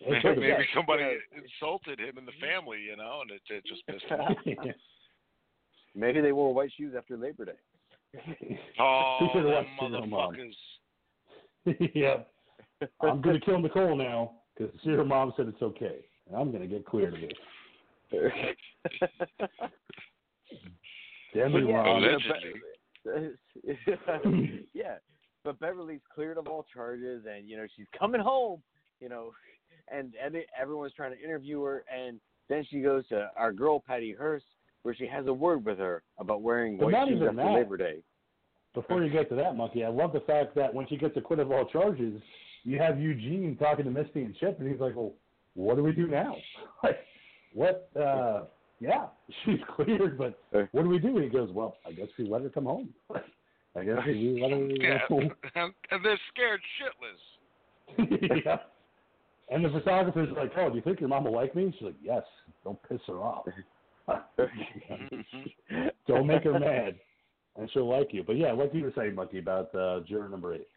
Maybe, 0.00 0.40
maybe 0.40 0.66
somebody 0.74 1.02
Yeah. 1.02 1.42
insulted 1.42 1.98
him 1.98 2.18
in 2.18 2.24
the 2.24 2.32
family, 2.40 2.80
you 2.82 2.96
know, 2.96 3.20
and 3.22 3.30
it, 3.32 3.42
it 3.50 3.64
just 3.66 3.84
pissed 3.86 4.04
him 4.06 4.20
off. 4.20 4.36
maybe 5.94 6.20
they 6.20 6.32
wore 6.32 6.54
white 6.54 6.72
shoes 6.76 6.94
after 6.96 7.16
Labor 7.16 7.44
Day. 7.46 7.58
Oh, 8.80 9.28
should've 9.32 9.44
them 9.44 9.52
watched 9.52 9.68
Serial 9.80 10.06
Mom. 10.06 10.34
motherfuckers. 10.34 11.90
yeah. 11.94 12.16
I'm 13.02 13.20
gonna 13.20 13.40
kill 13.40 13.60
Nicole 13.60 13.96
now 13.96 14.32
because 14.56 14.72
your 14.82 15.04
mom 15.04 15.32
said 15.36 15.48
it's 15.48 15.62
okay, 15.62 16.04
and 16.26 16.36
I'm 16.36 16.52
gonna 16.52 16.66
get 16.66 16.86
cleared 16.86 17.14
of 17.14 17.20
this. 17.20 17.32
Damn 21.34 21.52
But 21.52 21.58
you, 21.58 21.68
yeah, 21.68 21.82
mom. 21.82 22.02
you 22.02 22.08
know, 22.10 22.18
Allegedly. 23.04 23.40
Be- 24.24 24.68
yeah, 24.74 24.96
but 25.44 25.58
Beverly's 25.60 26.00
cleared 26.14 26.38
of 26.38 26.46
all 26.46 26.64
charges, 26.72 27.24
and 27.30 27.48
you 27.48 27.56
know 27.56 27.66
she's 27.76 27.86
coming 27.98 28.20
home. 28.20 28.62
You 29.00 29.08
know, 29.08 29.32
and, 29.92 30.14
and 30.24 30.36
everyone's 30.60 30.92
trying 30.94 31.12
to 31.16 31.22
interview 31.22 31.62
her, 31.62 31.84
and 31.94 32.20
then 32.48 32.64
she 32.70 32.80
goes 32.80 33.06
to 33.08 33.30
our 33.36 33.52
girl 33.52 33.80
Patty 33.86 34.12
Hearst, 34.12 34.46
where 34.82 34.94
she 34.94 35.06
has 35.06 35.26
a 35.26 35.32
word 35.32 35.64
with 35.64 35.78
her 35.78 36.02
about 36.18 36.42
wearing 36.42 36.76
But 36.78 36.86
white 36.86 36.92
not 36.92 37.08
shoes 37.08 37.16
even 37.16 37.28
after 37.28 37.42
that. 37.42 37.54
Labor 37.54 37.76
Day. 37.76 37.96
Before 38.74 39.02
you 39.02 39.10
get 39.10 39.28
to 39.30 39.34
that, 39.36 39.56
monkey, 39.56 39.84
I 39.84 39.88
love 39.88 40.12
the 40.12 40.20
fact 40.20 40.54
that 40.54 40.72
when 40.72 40.86
she 40.88 40.96
gets 40.96 41.16
acquitted 41.16 41.46
of 41.46 41.52
all 41.52 41.64
charges, 41.64 42.20
you 42.64 42.78
have 42.78 43.00
Eugene 43.00 43.56
talking 43.58 43.84
to 43.86 43.90
Misty 43.90 44.22
and 44.22 44.36
Chip, 44.36 44.60
and 44.60 44.70
he's 44.70 44.80
like, 44.80 44.94
"Well, 44.94 45.14
what 45.54 45.76
do 45.76 45.82
we 45.82 45.92
do 45.92 46.06
now? 46.06 46.36
like, 46.82 46.98
what? 47.54 47.88
uh 47.96 48.42
Yeah, 48.78 49.06
she's 49.44 49.58
cleared, 49.74 50.18
but 50.18 50.38
what 50.72 50.82
do 50.82 50.88
we 50.88 50.98
do?" 50.98 51.16
And 51.16 51.24
he 51.24 51.30
goes, 51.30 51.50
"Well, 51.50 51.76
I 51.86 51.92
guess 51.92 52.08
we 52.18 52.26
let 52.28 52.42
her 52.42 52.50
come 52.50 52.66
home." 52.66 52.90
I 53.76 53.84
guess 53.84 53.98
we 54.06 54.38
let 54.40 54.50
her. 54.50 54.66
Yeah, 54.66 54.98
and, 55.10 55.72
and 55.90 56.04
they're 56.04 56.20
scared 56.32 56.60
shitless. 56.78 58.42
yeah. 58.44 58.58
And 59.50 59.64
the 59.64 59.70
photographer's 59.70 60.28
like, 60.36 60.52
"Oh, 60.56 60.68
do 60.68 60.76
you 60.76 60.82
think 60.82 61.00
your 61.00 61.08
mom 61.08 61.24
will 61.24 61.34
like 61.34 61.54
me?" 61.56 61.74
She's 61.78 61.86
like, 61.86 61.96
"Yes. 62.02 62.22
Don't 62.64 62.78
piss 62.88 63.00
her 63.06 63.14
off. 63.14 63.46
Don't 66.06 66.26
make 66.26 66.44
her 66.44 66.58
mad, 66.58 66.96
and 67.56 67.70
she'll 67.72 67.88
like 67.88 68.12
you." 68.12 68.22
But 68.22 68.36
yeah, 68.36 68.52
what 68.52 68.72
do 68.72 68.78
you 68.78 68.84
were 68.84 68.92
saying, 68.96 69.14
Monkey, 69.14 69.38
about 69.38 69.74
uh, 69.74 70.00
juror 70.06 70.28
number 70.28 70.54
eight. 70.54 70.68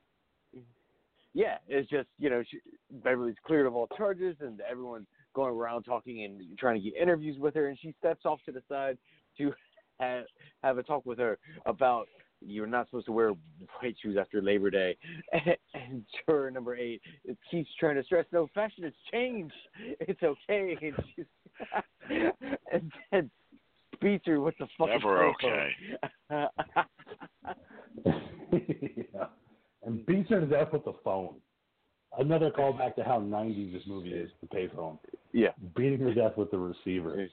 yeah, 1.34 1.58
it's 1.68 1.90
just 1.90 2.08
you 2.20 2.30
know 2.30 2.44
she, 2.50 2.60
Beverly's 3.04 3.36
cleared 3.46 3.66
of 3.66 3.76
all 3.76 3.88
charges, 3.98 4.36
and 4.42 4.62
everyone's 4.70 5.08
going 5.34 5.54
around 5.54 5.84
talking 5.84 6.24
and 6.24 6.58
trying 6.58 6.76
to 6.76 6.90
get 6.90 7.02
interviews 7.02 7.38
with 7.40 7.56
her, 7.56 7.68
and 7.68 7.78
she 7.80 7.94
steps 8.00 8.26
off 8.26 8.40
to 8.46 8.52
the 8.52 8.62
side 8.68 8.98
to 9.38 9.54
have 10.00 10.26
have 10.64 10.78
a 10.78 10.84
talk 10.84 11.06
with 11.06 11.20
her 11.20 11.38
about 11.66 12.08
you're 12.46 12.68
not 12.68 12.88
supposed 12.88 13.06
to 13.06 13.12
wear 13.12 13.30
white 13.82 13.96
shoes 14.02 14.18
after 14.20 14.42
Labor 14.42 14.70
Day. 14.70 14.98
And, 15.34 15.58
and 15.74 16.06
juror 16.28 16.52
number 16.52 16.76
eight 16.76 17.02
it 17.24 17.38
keeps 17.50 17.70
trying 17.80 17.96
to 17.96 18.04
stress, 18.04 18.26
no, 18.32 18.48
fashion 18.54 18.84
has 18.84 18.94
changed. 19.12 19.54
It's 20.00 20.22
okay. 20.24 20.78
And 20.82 20.96
she's 21.16 21.26
and 22.72 22.92
then 23.12 23.30
beats 24.02 24.26
her 24.26 24.40
with 24.42 24.56
the 24.60 24.68
fucking 24.78 25.00
Never 25.02 25.34
cell 25.40 25.52
phone. 26.30 26.48
yeah. 28.52 29.26
And 29.84 30.06
beats 30.06 30.30
her 30.30 30.40
to 30.42 30.46
death 30.46 30.70
with 30.74 30.86
the 30.86 30.94
phone. 31.04 31.36
Another 32.20 32.52
callback 32.52 32.96
to 32.96 33.04
how 33.04 33.20
90s 33.20 33.72
this 33.74 33.84
movie 33.88 34.10
is, 34.14 34.30
the 34.42 34.48
payphone. 34.48 34.98
yeah. 35.34 35.50
Beating 35.76 36.00
her 36.00 36.14
to 36.14 36.22
death 36.22 36.38
with 36.38 36.52
the 36.52 36.58
receiver. 36.58 37.28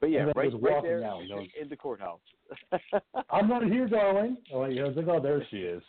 But 0.00 0.10
yeah, 0.10 0.30
right, 0.36 0.52
right 0.60 0.82
there 0.82 1.04
out, 1.04 1.22
know. 1.28 1.44
in 1.60 1.68
the 1.68 1.76
courthouse. 1.76 2.20
I'm 3.30 3.48
not 3.48 3.64
here, 3.64 3.88
darling. 3.88 4.36
Oh, 4.52 4.64
you 4.66 4.82
know, 4.82 4.88
it's 4.88 4.96
like, 4.96 5.08
oh, 5.08 5.20
there 5.20 5.44
she 5.50 5.58
is. 5.58 5.82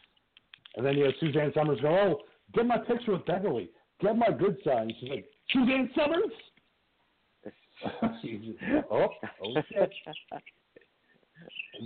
And 0.75 0.85
then 0.85 0.95
you 0.97 1.05
have 1.05 1.13
Suzanne 1.19 1.51
Somers 1.53 1.79
go, 1.81 1.89
oh, 1.89 2.19
get 2.53 2.65
my 2.65 2.77
picture 2.77 3.11
with 3.11 3.25
Beverly. 3.25 3.69
Get 4.01 4.17
my 4.17 4.31
good 4.31 4.57
side. 4.63 4.91
She's 4.99 5.09
like, 5.09 5.25
Suzanne 5.51 5.91
Somers? 5.95 6.31
oh, 8.91 9.07
oh 9.43 9.61
shit. 9.71 9.91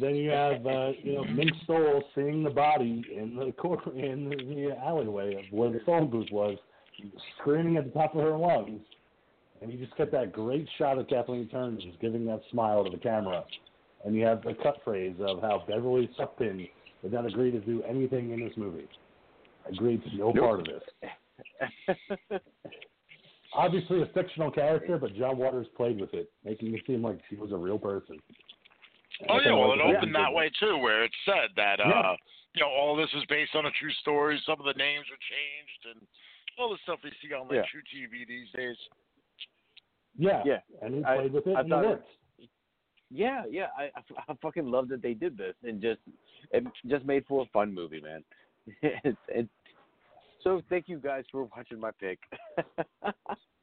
Then 0.01 0.15
you 0.15 0.31
have, 0.31 0.65
uh, 0.65 0.91
you 1.01 1.13
know, 1.15 1.23
Mink 1.25 1.51
Stole 1.63 2.03
seeing 2.15 2.43
the 2.43 2.49
body 2.49 3.03
in 3.15 3.35
the 3.35 3.51
court 3.51 3.85
in 3.95 4.29
the 4.29 4.75
alleyway 4.83 5.35
of 5.35 5.43
where 5.51 5.69
the 5.71 5.81
phone 5.85 6.09
booth 6.09 6.29
was, 6.31 6.57
screaming 7.39 7.77
at 7.77 7.85
the 7.85 7.91
top 7.91 8.15
of 8.15 8.21
her 8.21 8.35
lungs. 8.35 8.81
And 9.63 9.71
you 9.71 9.79
just 9.83 9.95
get 9.97 10.11
that 10.11 10.33
great 10.33 10.67
shot 10.77 10.97
of 10.97 11.07
Kathleen 11.07 11.47
Turner 11.47 11.77
just 11.79 11.97
giving 12.01 12.25
that 12.25 12.41
smile 12.51 12.83
to 12.83 12.89
the 12.89 12.97
camera. 12.97 13.45
And 14.05 14.13
you 14.13 14.25
have 14.25 14.43
the 14.43 14.53
cut 14.61 14.75
phrase 14.83 15.15
of 15.21 15.41
how 15.41 15.63
Beverly 15.65 16.09
Sutphin 16.19 16.69
did 17.01 17.13
not 17.13 17.25
agree 17.25 17.49
to 17.51 17.61
do 17.61 17.81
anything 17.83 18.31
in 18.31 18.41
this 18.41 18.51
movie. 18.57 18.87
Agreed 19.71 20.03
to 20.03 20.17
no 20.17 20.31
Nope. 20.33 20.43
part 20.43 20.59
of 20.59 20.65
this. 20.67 22.41
Obviously 23.55 24.01
a 24.01 24.07
fictional 24.07 24.51
character, 24.51 24.97
but 24.97 25.15
John 25.15 25.37
Waters 25.37 25.67
played 25.77 26.01
with 26.01 26.13
it, 26.13 26.29
making 26.43 26.73
it 26.73 26.81
seem 26.85 27.01
like 27.01 27.19
she 27.29 27.37
was 27.37 27.51
a 27.53 27.57
real 27.57 27.79
person. 27.79 28.19
Oh 29.29 29.39
yeah, 29.39 29.53
well 29.53 29.71
it 29.71 29.79
opened 29.79 30.13
that 30.15 30.33
way 30.33 30.51
too, 30.59 30.77
where 30.79 31.03
it 31.05 31.11
said 31.23 31.51
that 31.55 31.79
uh 31.79 31.87
Yeah. 31.87 32.15
you 32.55 32.61
know 32.63 32.69
all 32.69 32.95
this 32.97 33.09
is 33.13 33.23
based 33.29 33.55
on 33.55 33.67
a 33.67 33.71
true 33.79 33.91
story. 34.01 34.41
Some 34.45 34.59
of 34.59 34.65
the 34.65 34.73
names 34.73 35.05
were 35.09 35.21
changed 35.21 35.95
and 35.95 36.07
all 36.57 36.69
the 36.71 36.77
stuff 36.83 36.99
we 37.03 37.11
see 37.21 37.31
on 37.33 37.47
like 37.47 37.57
Yeah. 37.57 37.69
truTV 37.71 38.25
these 38.27 38.49
days. 38.51 38.75
Yeah, 40.17 40.41
Yeah. 40.45 40.59
and 40.81 40.95
he 40.95 41.03
I- 41.03 41.15
played 41.17 41.33
with 41.33 41.47
it, 41.47 41.55
I 41.55 41.61
and 41.61 41.71
it 41.71 41.75
worked. 41.75 42.07
Yeah, 43.09 43.43
yeah, 43.49 43.67
I, 43.77 43.83
I, 43.95 44.31
I 44.31 44.33
fucking 44.41 44.65
love 44.65 44.87
that 44.89 45.01
they 45.03 45.13
did 45.13 45.37
this 45.37 45.53
and 45.63 45.79
just 45.81 45.99
it 46.51 46.63
just 46.87 47.05
made 47.05 47.25
for 47.27 47.43
a 47.43 47.45
fun 47.53 47.71
movie, 47.73 48.01
man. 48.01 48.23
so 50.43 50.61
thank 50.69 50.89
you 50.89 50.97
guys 50.97 51.23
for 51.31 51.43
watching 51.55 51.79
my 51.79 51.91
pick. 51.91 52.19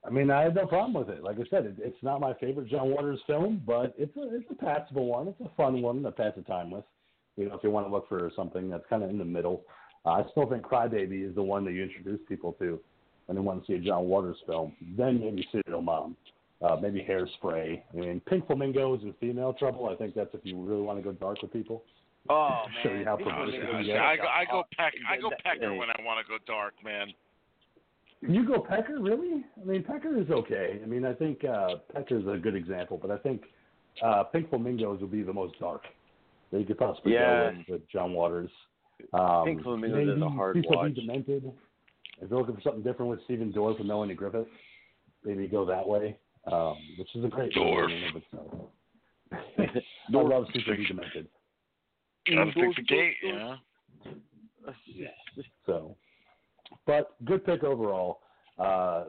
I 0.04 0.08
mean, 0.10 0.30
I 0.30 0.42
had 0.42 0.54
no 0.54 0.66
problem 0.66 0.94
with 0.94 1.10
it. 1.14 1.22
Like 1.22 1.36
I 1.38 1.44
said, 1.50 1.66
it, 1.66 1.74
it's 1.78 2.02
not 2.02 2.20
my 2.20 2.32
favorite 2.34 2.68
John 2.68 2.90
Waters 2.90 3.20
film, 3.26 3.62
but 3.66 3.94
it's 3.98 4.16
a 4.16 4.36
it's 4.36 4.50
a 4.50 4.54
passable 4.54 5.06
one. 5.06 5.28
It's 5.28 5.40
a 5.40 5.50
fun 5.56 5.82
one 5.82 6.02
to 6.04 6.10
pass 6.12 6.32
the 6.36 6.42
time 6.42 6.70
with. 6.70 6.84
You 7.36 7.48
know, 7.48 7.54
if 7.56 7.62
you 7.62 7.70
want 7.70 7.86
to 7.86 7.92
look 7.92 8.08
for 8.08 8.30
something 8.34 8.70
that's 8.70 8.84
kind 8.88 9.02
of 9.02 9.10
in 9.10 9.18
the 9.18 9.24
middle. 9.24 9.62
Uh, 10.06 10.10
I 10.10 10.22
still 10.30 10.48
think 10.48 10.62
Crybaby 10.62 11.28
is 11.28 11.34
the 11.34 11.42
one 11.42 11.64
that 11.66 11.72
you 11.72 11.82
introduce 11.82 12.20
people 12.28 12.52
to 12.54 12.80
when 13.26 13.36
they 13.36 13.42
want 13.42 13.60
to 13.60 13.66
see 13.66 13.76
a 13.76 13.78
John 13.78 14.04
Waters 14.06 14.36
film. 14.46 14.74
Then 14.96 15.20
maybe 15.20 15.46
Serial 15.52 15.82
Mom, 15.82 16.16
uh, 16.62 16.76
maybe 16.80 17.00
Hairspray. 17.08 17.82
I 17.92 17.96
mean, 17.96 18.20
Pink 18.28 18.46
Flamingos 18.46 19.00
and 19.02 19.14
Female 19.18 19.52
Trouble. 19.54 19.88
I 19.88 19.96
think 19.96 20.14
that's 20.14 20.34
if 20.34 20.40
you 20.44 20.60
really 20.62 20.82
want 20.82 20.98
to 20.98 21.02
go 21.02 21.12
dark 21.12 21.40
with 21.42 21.52
people. 21.52 21.84
oh 22.28 22.62
man, 22.66 22.82
Show 22.82 22.92
you 22.92 23.04
how 23.04 23.16
Pink 23.16 23.28
progressive 23.28 23.62
you 23.72 23.78
is 23.80 23.86
get. 23.86 23.96
I 24.00 24.16
go 24.16 24.22
a- 24.22 24.26
I 24.26 24.44
go 24.50 24.62
peck 24.76 24.92
I 25.08 25.16
go 25.18 25.30
pecker 25.44 25.74
when 25.74 25.88
I 25.90 26.00
want 26.04 26.24
to 26.24 26.28
go 26.30 26.38
dark, 26.46 26.74
man. 26.84 27.08
You 28.22 28.46
go 28.46 28.60
Pecker, 28.60 29.00
really? 29.00 29.44
I 29.60 29.64
mean, 29.64 29.82
Pecker 29.82 30.20
is 30.20 30.28
okay. 30.30 30.78
I 30.82 30.86
mean, 30.86 31.06
I 31.06 31.14
think 31.14 31.42
uh, 31.42 31.76
is 32.10 32.26
a 32.28 32.36
good 32.36 32.54
example, 32.54 32.98
but 33.00 33.10
I 33.10 33.16
think 33.16 33.44
uh, 34.04 34.24
Pink 34.24 34.50
Flamingos 34.50 35.00
would 35.00 35.10
be 35.10 35.22
the 35.22 35.32
most 35.32 35.58
dark 35.58 35.84
that 36.52 36.58
you 36.60 36.66
could 36.66 36.76
possibly 36.78 37.14
Yeah. 37.14 37.50
go 37.52 37.56
with, 37.56 37.68
with 37.68 37.88
John 37.88 38.12
Waters. 38.12 38.50
Um, 39.14 39.46
Pink 39.46 39.62
Flamingos 39.62 40.02
is 40.02 40.08
a 40.08 40.16
maybe 40.18 40.34
hard 40.36 40.54
Piece 40.56 40.64
watch. 40.68 40.94
Be 40.94 41.00
Demented. 41.00 41.50
If 42.20 42.28
you're 42.28 42.38
looking 42.38 42.56
for 42.56 42.60
something 42.60 42.82
different 42.82 43.10
with 43.10 43.20
Stephen 43.24 43.50
Dorff 43.54 43.78
and 43.78 43.88
Melanie 43.88 44.12
Griffith, 44.12 44.46
maybe 45.24 45.48
go 45.48 45.64
that 45.64 45.88
way, 45.88 46.18
um, 46.50 46.76
which 46.98 47.08
is 47.14 47.24
a 47.24 47.28
great 47.28 47.52
Dorff. 47.52 47.88
movie 47.88 48.04
in 48.04 48.16
of 48.16 48.22
itself. 48.22 48.70
I 50.12 50.16
love 50.16 50.46
Super 50.52 50.76
Be 50.76 50.86
Demented. 50.86 51.28
Gotta 52.26 52.52
fix 52.52 52.56
the 52.56 52.62
Dorf, 52.62 52.76
gate, 52.88 53.14
Dorf, 53.22 53.58
yeah. 54.86 55.08
So, 55.66 55.96
but 56.86 57.14
good 57.24 57.44
pick 57.44 57.62
overall. 57.62 58.20
Uh, 58.58 59.04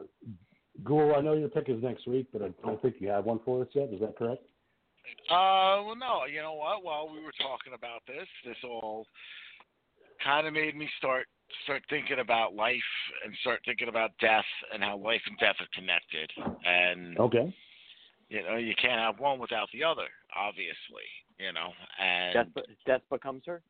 Ghoul, 0.84 1.14
I 1.16 1.20
know 1.20 1.34
your 1.34 1.48
pick 1.48 1.68
is 1.68 1.82
next 1.82 2.06
week, 2.06 2.28
but 2.32 2.42
I 2.42 2.48
don't 2.64 2.80
think 2.80 2.96
you 2.98 3.08
have 3.08 3.24
one 3.24 3.40
for 3.44 3.62
us 3.62 3.68
yet. 3.74 3.92
Is 3.92 4.00
that 4.00 4.16
correct? 4.16 4.42
Uh, 5.30 5.82
well, 5.84 5.96
no. 5.96 6.24
You 6.32 6.40
know 6.40 6.54
what? 6.54 6.82
While 6.82 7.10
we 7.12 7.20
were 7.20 7.32
talking 7.38 7.74
about 7.74 8.02
this, 8.06 8.26
this 8.44 8.56
all 8.64 9.06
kind 10.24 10.46
of 10.46 10.52
made 10.54 10.76
me 10.76 10.88
start 10.98 11.26
start 11.64 11.82
thinking 11.90 12.18
about 12.20 12.54
life 12.54 12.76
and 13.24 13.34
start 13.40 13.60
thinking 13.64 13.88
about 13.88 14.10
death 14.20 14.44
and 14.72 14.82
how 14.82 14.96
life 14.96 15.20
and 15.26 15.38
death 15.38 15.56
are 15.60 15.68
connected. 15.74 16.30
And 16.64 17.18
Okay. 17.18 17.54
you 18.28 18.42
know, 18.42 18.56
you 18.56 18.74
can't 18.80 19.00
have 19.00 19.18
one 19.20 19.38
without 19.38 19.68
the 19.72 19.84
other, 19.84 20.08
obviously. 20.34 21.06
You 21.38 21.52
know, 21.52 21.70
and 22.00 22.34
Death, 22.34 22.46
be- 22.54 22.76
death 22.86 23.00
becomes 23.10 23.42
her. 23.46 23.62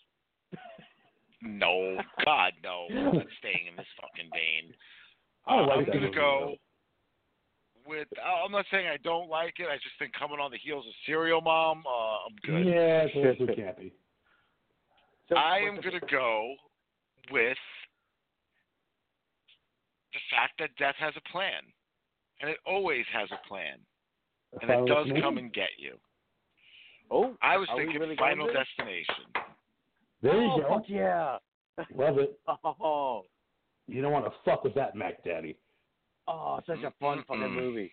no, 1.41 1.97
God, 2.25 2.53
no, 2.63 2.87
I'm 2.91 3.05
not 3.17 3.27
staying 3.39 3.67
in 3.71 3.77
this 3.77 3.87
fucking 4.01 4.31
vein. 4.33 4.75
I 5.47 5.59
Uh, 5.59 5.67
like 5.67 5.79
I'm 5.79 5.85
gonna 5.87 6.01
movie, 6.01 6.15
go 6.15 6.55
with. 7.87 8.09
uh, 8.19 8.45
I'm 8.45 8.53
not 8.53 8.67
saying 8.71 8.87
I 8.87 8.99
don't 8.99 9.29
like 9.29 9.55
it. 9.59 9.67
I 9.69 9.77
just 9.77 9.97
think 9.99 10.13
coming 10.13 10.39
on 10.39 10.51
the 10.51 10.59
heels 10.59 10.85
of 10.87 10.93
Serial 11.07 11.41
Mom, 11.41 11.83
uh, 11.87 12.27
I'm 12.27 12.37
good. 12.45 12.67
Yeah, 12.67 13.07
it's 13.07 13.15
a 13.17 13.19
little 13.19 13.47
too 13.47 13.53
campy. 13.61 13.93
So, 15.29 15.37
I 15.37 15.59
am 15.59 15.77
going 15.81 15.99
to 15.99 16.07
go 16.11 16.55
with 17.31 17.57
the 20.13 20.21
fact 20.31 20.55
that 20.59 20.71
death 20.79 20.95
has 20.99 21.15
a 21.17 21.33
plan, 21.33 21.63
and 22.41 22.51
it 22.51 22.59
always 22.67 23.05
has 23.13 23.29
a 23.31 23.49
plan, 23.49 23.79
and 24.61 24.71
it 24.71 24.87
does 24.87 25.07
come 25.23 25.39
and 25.39 25.53
get 25.53 25.71
you. 25.79 25.97
Oh, 27.11 27.35
I 27.43 27.57
was 27.57 27.69
thinking 27.77 28.01
really 28.01 28.17
going 28.17 28.39
Final? 28.39 28.47
Destination. 28.47 29.25
There 30.23 30.33
oh, 30.35 30.57
you 30.57 30.63
go. 30.63 30.69
fuck 30.69 30.85
yeah. 30.87 31.37
Love 31.95 32.19
it. 32.19 32.39
Oh, 32.65 33.25
You 33.87 34.03
don't 34.03 34.13
want 34.13 34.25
to 34.27 34.33
fuck 34.45 34.65
with 34.65 34.75
that 34.75 34.95
Mac 34.95 35.23
Daddy. 35.25 35.57
oh, 36.29 36.61
such 36.67 36.79
a 36.79 36.93
fun 37.01 37.25
fucking 37.27 37.51
movie. 37.55 37.91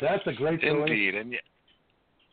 That's 0.00 0.22
a 0.26 0.32
great 0.32 0.60
choice. 0.60 0.70
Indeed, 0.72 1.14
and 1.14 1.30
y- 1.30 1.38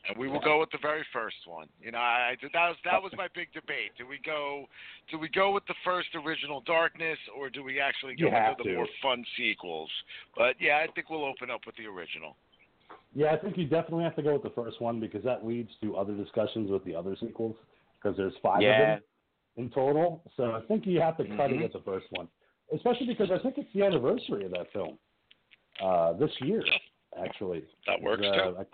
and 0.08 0.18
we 0.18 0.28
will 0.28 0.40
go 0.40 0.60
with 0.60 0.72
the 0.72 0.78
very 0.82 1.06
first 1.12 1.38
one. 1.46 1.68
You 1.82 1.92
know, 1.92 1.98
I, 1.98 2.36
that 2.42 2.68
was 2.68 2.78
that 2.86 3.02
was 3.02 3.12
my 3.18 3.28
big 3.34 3.52
debate. 3.54 3.92
Do 3.98 4.08
we 4.08 4.20
go, 4.24 4.66
do 5.12 5.18
we 5.18 5.30
go 5.30 5.52
with 5.52 5.66
the 5.68 5.76
first 5.84 6.10
original 6.16 6.62
Darkness, 6.62 7.18
or 7.38 7.50
do 7.50 7.64
we 7.64 7.80
actually 7.80 8.16
go 8.16 8.30
with 8.30 8.66
the, 8.66 8.74
more 8.74 8.88
fun 9.02 9.26
sequels? 9.38 9.90
But 10.36 10.56
yeah, 10.60 10.78
I 10.78 10.92
think 10.94 11.10
we'll 11.10 11.26
open 11.26 11.50
up 11.50 11.62
with 11.66 11.76
the 11.76 11.86
original. 11.86 12.36
Yeah, 13.14 13.34
I 13.34 13.38
think 13.38 13.58
you 13.58 13.66
definitely 13.66 14.04
have 14.04 14.16
to 14.16 14.22
go 14.22 14.34
with 14.34 14.44
the 14.44 14.52
first 14.52 14.82
one 14.82 15.00
because 15.00 15.24
that 15.24 15.46
leads 15.46 15.70
to 15.82 15.96
other 15.96 16.14
discussions 16.14 16.70
with 16.70 16.84
the 16.86 16.96
other 16.96 17.16
sequels 17.20 17.56
because 17.98 18.16
there's 18.18 18.34
five 18.42 18.62
Yeah. 18.62 18.72
of 18.72 18.78
them 18.78 19.04
in 19.58 19.70
total. 19.72 20.22
So 20.38 20.56
I 20.56 20.62
think 20.68 20.86
you 20.86 21.02
have 21.02 21.18
to 21.18 21.26
cut 21.26 21.50
Mhm. 21.50 21.62
it 21.62 21.66
at 21.66 21.74
the 21.74 21.82
first 21.82 22.06
one, 22.12 22.30
especially 22.72 23.08
because 23.08 23.32
I 23.32 23.40
think 23.40 23.58
it's 23.58 23.72
the 23.74 23.84
anniversary 23.84 24.46
of 24.46 24.52
that 24.52 24.72
film 24.72 25.00
uh, 25.80 26.14
this 26.14 26.32
year, 26.42 26.64
actually. 27.18 27.66
That 27.86 28.02
works 28.02 28.26
Uh, 28.26 28.52
too. 28.52 28.58
I, 28.60 28.66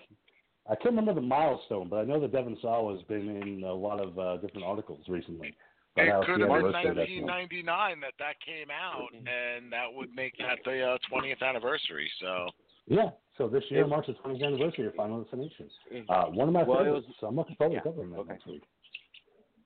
I 0.69 0.75
can't 0.75 0.95
remember 0.95 1.13
the 1.13 1.21
milestone, 1.21 1.89
but 1.89 1.97
I 1.97 2.03
know 2.05 2.19
that 2.21 2.31
Devon 2.31 2.57
Sawa 2.61 2.93
has 2.95 3.03
been 3.03 3.29
in 3.41 3.63
a 3.63 3.73
lot 3.73 3.99
of 3.99 4.17
uh, 4.17 4.37
different 4.37 4.65
articles 4.65 5.01
recently. 5.09 5.55
It 5.95 6.09
how 6.09 6.21
could 6.23 6.39
have 6.39 6.49
been 6.49 6.51
anniversary 6.51 6.89
of 6.89 6.95
that 6.95 7.07
film. 7.07 7.27
1999 7.27 7.99
that 8.01 8.13
that 8.17 8.35
came 8.43 8.69
out, 8.71 9.09
and 9.13 9.71
that 9.71 9.85
would 9.93 10.15
make 10.15 10.37
that 10.39 10.59
the 10.65 10.81
uh, 10.81 10.97
20th 11.11 11.41
anniversary. 11.43 12.09
So 12.19 12.47
Yeah, 12.87 13.09
so 13.37 13.47
this 13.47 13.63
year 13.69 13.83
It- 13.83 13.87
marks 13.89 14.07
the 14.07 14.13
20th 14.13 14.41
anniversary 14.43 14.87
of 14.87 14.95
Final 14.95 15.21
Destination. 15.23 15.69
Uh, 16.09 16.25
one 16.27 16.47
of 16.47 16.53
my 16.53 16.63
Well, 16.63 16.79
favorites, 16.79 17.07
was- 17.07 17.15
so 17.19 17.27
I'm 17.27 17.35
looking 17.35 17.55
forward 17.57 17.73
yeah, 17.75 17.79
to 17.81 17.89
covering 17.89 18.09
that 18.11 18.19
okay. 18.19 18.29
next 18.33 18.47
week. 18.47 18.63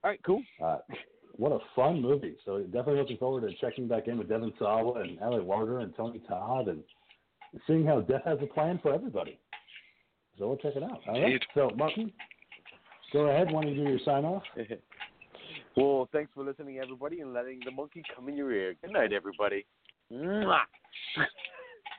All 0.04 0.10
right, 0.12 0.20
cool. 0.24 0.44
Uh, 0.62 0.80
what 1.38 1.52
a 1.52 1.60
fun 1.76 2.02
movie. 2.02 2.36
So 2.44 2.60
definitely 2.64 2.98
looking 2.98 3.18
forward 3.18 3.42
to 3.50 3.54
checking 3.58 3.88
back 3.88 4.08
in 4.08 4.18
with 4.18 4.28
Devon 4.28 4.52
Sawa 4.60 5.02
and 5.02 5.20
Ali 5.22 5.42
Larter 5.44 5.82
and 5.84 5.96
Tony 5.96 6.20
Todd 6.28 6.68
and 6.68 6.84
seeing 7.68 7.86
how 7.86 8.02
Death 8.02 8.24
has 8.26 8.40
a 8.42 8.48
plan 8.48 8.80
for 8.80 8.94
everybody. 8.94 9.40
So 10.38 10.48
we'll 10.48 10.58
check 10.58 10.76
it 10.76 10.84
out. 10.84 11.00
All 11.08 11.22
right. 11.22 11.42
So 11.54 11.72
Martin, 11.76 12.12
go 13.12 13.22
ahead. 13.22 13.52
Want 13.52 13.68
to 13.68 13.74
do 13.76 13.82
your 13.82 14.00
sign 14.06 14.24
off? 14.26 14.44
well, 15.78 16.08
thanks 16.12 16.32
for 16.36 16.44
listening, 16.44 16.78
everybody, 16.80 17.22
and 17.22 17.34
letting 17.34 17.60
the 17.66 17.72
monkey 17.72 18.04
come 18.16 18.30
in 18.30 18.38
your 18.38 18.52
ear. 18.52 18.76
Good 18.82 18.94
night, 18.94 19.14
everybody. 19.14 19.66
Mwah. 20.12 20.60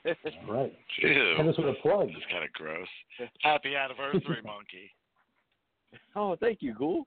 All 0.49 0.55
right. 0.55 0.73
Ew. 1.03 1.35
Hit 1.37 1.49
us 1.49 1.59
with 1.59 1.67
a 1.67 1.75
plug. 1.83 2.09
It's 2.09 2.25
kind 2.31 2.45
of 2.45 2.53
gross. 2.53 2.87
Happy 3.43 3.75
anniversary, 3.75 4.41
monkey. 4.45 4.95
oh, 6.17 6.37
thank 6.37 6.59
you, 6.61 6.75
Ghoul. 6.75 7.07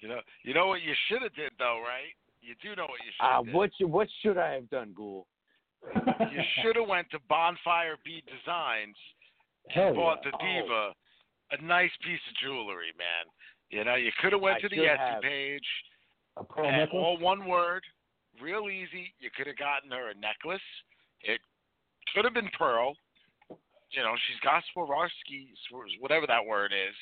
You 0.00 0.08
know, 0.08 0.20
you 0.42 0.54
know 0.54 0.66
what 0.66 0.82
you 0.82 0.92
should 1.08 1.22
have 1.22 1.34
did 1.34 1.52
though, 1.58 1.80
right? 1.80 2.10
You 2.40 2.54
do 2.62 2.74
know 2.74 2.84
what 2.84 2.98
you 3.04 3.12
should 3.14 3.24
Ah, 3.24 3.44
have 3.44 3.54
what 3.54 3.70
should, 3.78 3.86
what 3.86 4.08
should 4.22 4.38
I 4.38 4.54
have 4.54 4.68
done, 4.70 4.92
Ghoul? 4.96 5.26
You 5.94 6.42
should 6.62 6.74
have 6.76 6.88
went 6.88 7.08
to 7.10 7.18
Bonfire 7.28 7.96
Bead 8.04 8.24
Designs 8.26 8.96
Hell 9.70 9.94
bought 9.94 10.20
yeah. 10.24 10.30
the 10.30 10.38
Diva 10.38 10.92
oh. 10.92 10.92
a 11.52 11.62
nice 11.62 11.90
piece 12.02 12.20
of 12.30 12.36
jewelry, 12.42 12.92
man. 12.96 13.26
You 13.70 13.84
know, 13.84 13.96
you 13.96 14.10
could 14.20 14.32
have 14.32 14.40
went 14.40 14.56
I 14.56 14.60
to 14.60 14.68
the 14.68 14.86
Etsy 14.86 15.22
page 15.22 15.68
A 16.36 16.44
pearl 16.44 16.68
and 16.68 16.76
necklace. 16.76 17.02
all 17.02 17.18
one 17.18 17.46
word, 17.46 17.82
real 18.40 18.68
easy. 18.68 19.14
You 19.18 19.30
could 19.34 19.46
have 19.46 19.58
gotten 19.58 19.90
her 19.90 20.10
a 20.10 20.14
necklace. 20.14 20.64
It 21.22 21.40
could 22.14 22.24
have 22.24 22.34
been 22.34 22.50
pearl. 22.56 22.94
You 23.94 24.02
know, 24.02 24.18
she's 24.26 24.42
got 24.42 24.66
Swarovski, 24.74 25.54
whatever 26.02 26.26
that 26.26 26.42
word 26.42 26.74
is. 26.74 26.94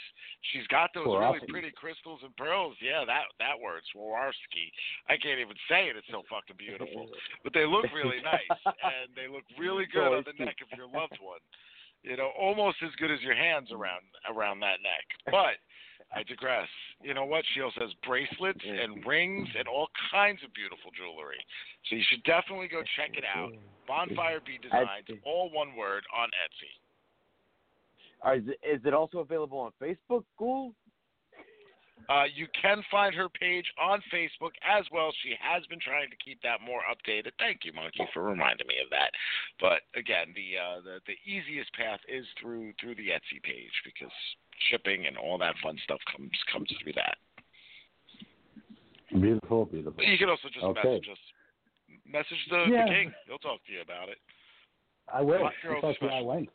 She's 0.53 0.69
got 0.69 0.93
those 0.93 1.09
really 1.09 1.41
pretty 1.49 1.73
crystals 1.73 2.21
and 2.23 2.37
pearls. 2.37 2.77
Yeah, 2.77 3.09
that 3.09 3.25
that 3.41 3.57
word, 3.57 3.81
Swarovski. 3.89 4.69
I 5.09 5.17
can't 5.17 5.41
even 5.41 5.57
say 5.65 5.89
it. 5.89 5.97
It's 5.97 6.07
so 6.13 6.29
fucking 6.29 6.61
beautiful. 6.61 7.09
But 7.43 7.57
they 7.57 7.65
look 7.65 7.89
really 7.93 8.21
nice, 8.21 8.61
and 8.69 9.09
they 9.17 9.33
look 9.33 9.49
really 9.57 9.89
good 9.89 10.13
on 10.13 10.25
the 10.29 10.37
neck 10.45 10.61
of 10.61 10.69
your 10.77 10.89
loved 10.89 11.17
one. 11.25 11.41
You 12.05 12.17
know, 12.17 12.31
almost 12.39 12.77
as 12.85 12.91
good 13.01 13.11
as 13.11 13.21
your 13.23 13.35
hands 13.35 13.73
around 13.73 14.05
around 14.29 14.61
that 14.61 14.85
neck. 14.85 15.07
But 15.33 15.57
I 16.15 16.23
digress. 16.23 16.69
You 17.03 17.15
know 17.15 17.25
what? 17.25 17.45
She 17.55 17.61
also 17.61 17.81
has 17.81 17.91
bracelets 18.07 18.61
and 18.63 19.05
rings 19.05 19.49
and 19.59 19.67
all 19.67 19.89
kinds 20.13 20.41
of 20.45 20.53
beautiful 20.55 20.91
jewelry. 20.95 21.41
So 21.89 21.97
you 21.97 22.05
should 22.09 22.23
definitely 22.25 22.69
go 22.69 22.83
check 22.97 23.17
it 23.17 23.25
out. 23.25 23.53
Bonfire 23.89 24.41
Bee 24.45 24.59
Designs, 24.63 25.09
all 25.25 25.51
one 25.51 25.75
word 25.77 26.05
on 26.17 26.29
Etsy. 26.29 26.73
Is, 28.39 28.49
it, 28.49 28.59
is 28.65 28.81
it 28.87 28.95
also 28.95 29.19
available 29.19 29.59
on 29.59 29.73
Facebook, 29.81 30.25
Ghoul? 30.39 30.73
Uh, 32.09 32.25
you 32.35 32.47
can 32.61 32.83
find 32.91 33.15
her 33.15 33.29
page 33.29 33.65
on 33.81 34.03
Facebook 34.13 34.53
as 34.61 34.85
well. 34.93 35.13
She 35.23 35.35
has 35.41 35.65
been 35.67 35.81
trying 35.81 36.11
to 36.11 36.17
keep 36.23 36.41
that 36.43 36.61
more 36.61 36.81
updated. 36.85 37.33
Thank 37.39 37.65
you, 37.65 37.73
Monkey, 37.73 38.05
for 38.13 38.23
reminding 38.23 38.67
me 38.67 38.75
of 38.83 38.91
that. 38.91 39.11
But 39.61 39.89
again, 39.99 40.35
the 40.37 40.59
uh, 40.61 40.81
the 40.85 41.01
the 41.07 41.17
easiest 41.25 41.73
path 41.73 42.01
is 42.09 42.27
through 42.41 42.73
through 42.81 42.97
the 42.97 43.09
Etsy 43.09 43.41
page 43.43 43.73
because 43.85 44.13
shipping 44.71 45.07
and 45.07 45.17
all 45.17 45.39
that 45.39 45.55
fun 45.63 45.79
stuff 45.85 46.01
comes 46.13 46.31
comes 46.53 46.69
through 46.83 46.93
that. 46.95 47.17
Beautiful, 49.11 49.67
beautiful. 49.67 50.03
You 50.03 50.19
can 50.19 50.29
also 50.29 50.49
just 50.49 50.65
Okay. 50.65 50.89
message 50.89 51.09
us. 51.09 51.19
Message 52.05 52.47
the, 52.51 52.67
Yeah. 52.71 52.85
the 52.85 52.91
king. 52.91 53.15
He'll 53.27 53.39
talk 53.39 53.65
to 53.67 53.73
you 53.73 53.81
about 53.81 54.09
it. 54.09 54.19
I 55.13 55.23
will. 55.23 55.39
Hot 55.45 55.53
girl 55.63 55.73
We'll 55.83 55.93
talk 55.95 56.01
to 56.01 56.17
you 56.17 56.23
length. 56.23 56.53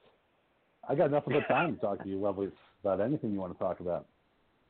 I 0.88 0.96
got 0.96 1.12
nothing 1.12 1.34
but 1.34 1.48
time 1.48 1.76
to 1.76 1.82
talk 1.82 2.02
to 2.04 2.10
you, 2.10 2.18
lovelies, 2.18 2.52
about 2.84 3.00
anything 3.00 3.32
you 3.32 3.40
want 3.40 3.54
to 3.54 3.60
talk 3.60 3.80
about. 3.80 4.08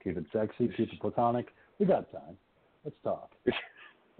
Keep 0.04 0.18
it 0.18 0.26
sexy, 0.32 0.70
keep 0.76 0.92
it 0.94 1.00
platonic. 1.00 1.48
We 1.80 1.86
got 1.86 2.12
time. 2.12 2.38
Let's 2.84 2.98
talk. 3.04 3.32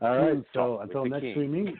All 0.00 0.16
right. 0.16 0.42
So 0.54 0.80
until 0.80 1.04
next 1.06 1.22
king. 1.22 1.38
we 1.38 1.46
meet, 1.46 1.74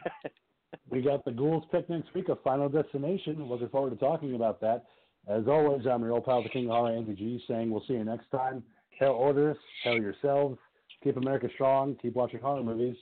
we 0.89 1.01
got 1.01 1.25
the 1.25 1.31
Ghouls 1.31 1.63
pick 1.71 1.89
next 1.89 2.13
week, 2.13 2.29
a 2.29 2.35
final 2.37 2.69
destination. 2.69 3.43
Looking 3.47 3.69
forward 3.69 3.91
to 3.91 3.95
talking 3.95 4.35
about 4.35 4.61
that. 4.61 4.85
As 5.27 5.47
always, 5.47 5.85
I'm 5.85 6.01
your 6.01 6.13
old 6.13 6.25
pal, 6.25 6.41
the 6.41 6.49
King 6.49 6.65
of 6.65 6.71
Horror, 6.71 6.95
Andy 6.95 7.13
G, 7.13 7.43
saying 7.47 7.69
we'll 7.69 7.83
see 7.87 7.93
you 7.93 8.03
next 8.03 8.29
time. 8.31 8.63
Hail 8.89 9.11
Orders, 9.11 9.57
hail 9.83 9.97
yourselves. 9.97 10.57
Keep 11.03 11.17
America 11.17 11.47
strong. 11.53 11.95
Keep 12.01 12.15
watching 12.15 12.39
horror 12.39 12.63
movies. 12.63 12.95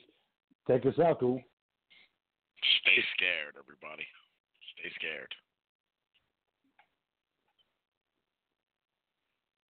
Take 0.66 0.86
us 0.86 0.98
out, 0.98 1.20
Ghoul. 1.20 1.40
Stay 2.82 3.02
scared, 3.16 3.56
everybody. 3.58 4.06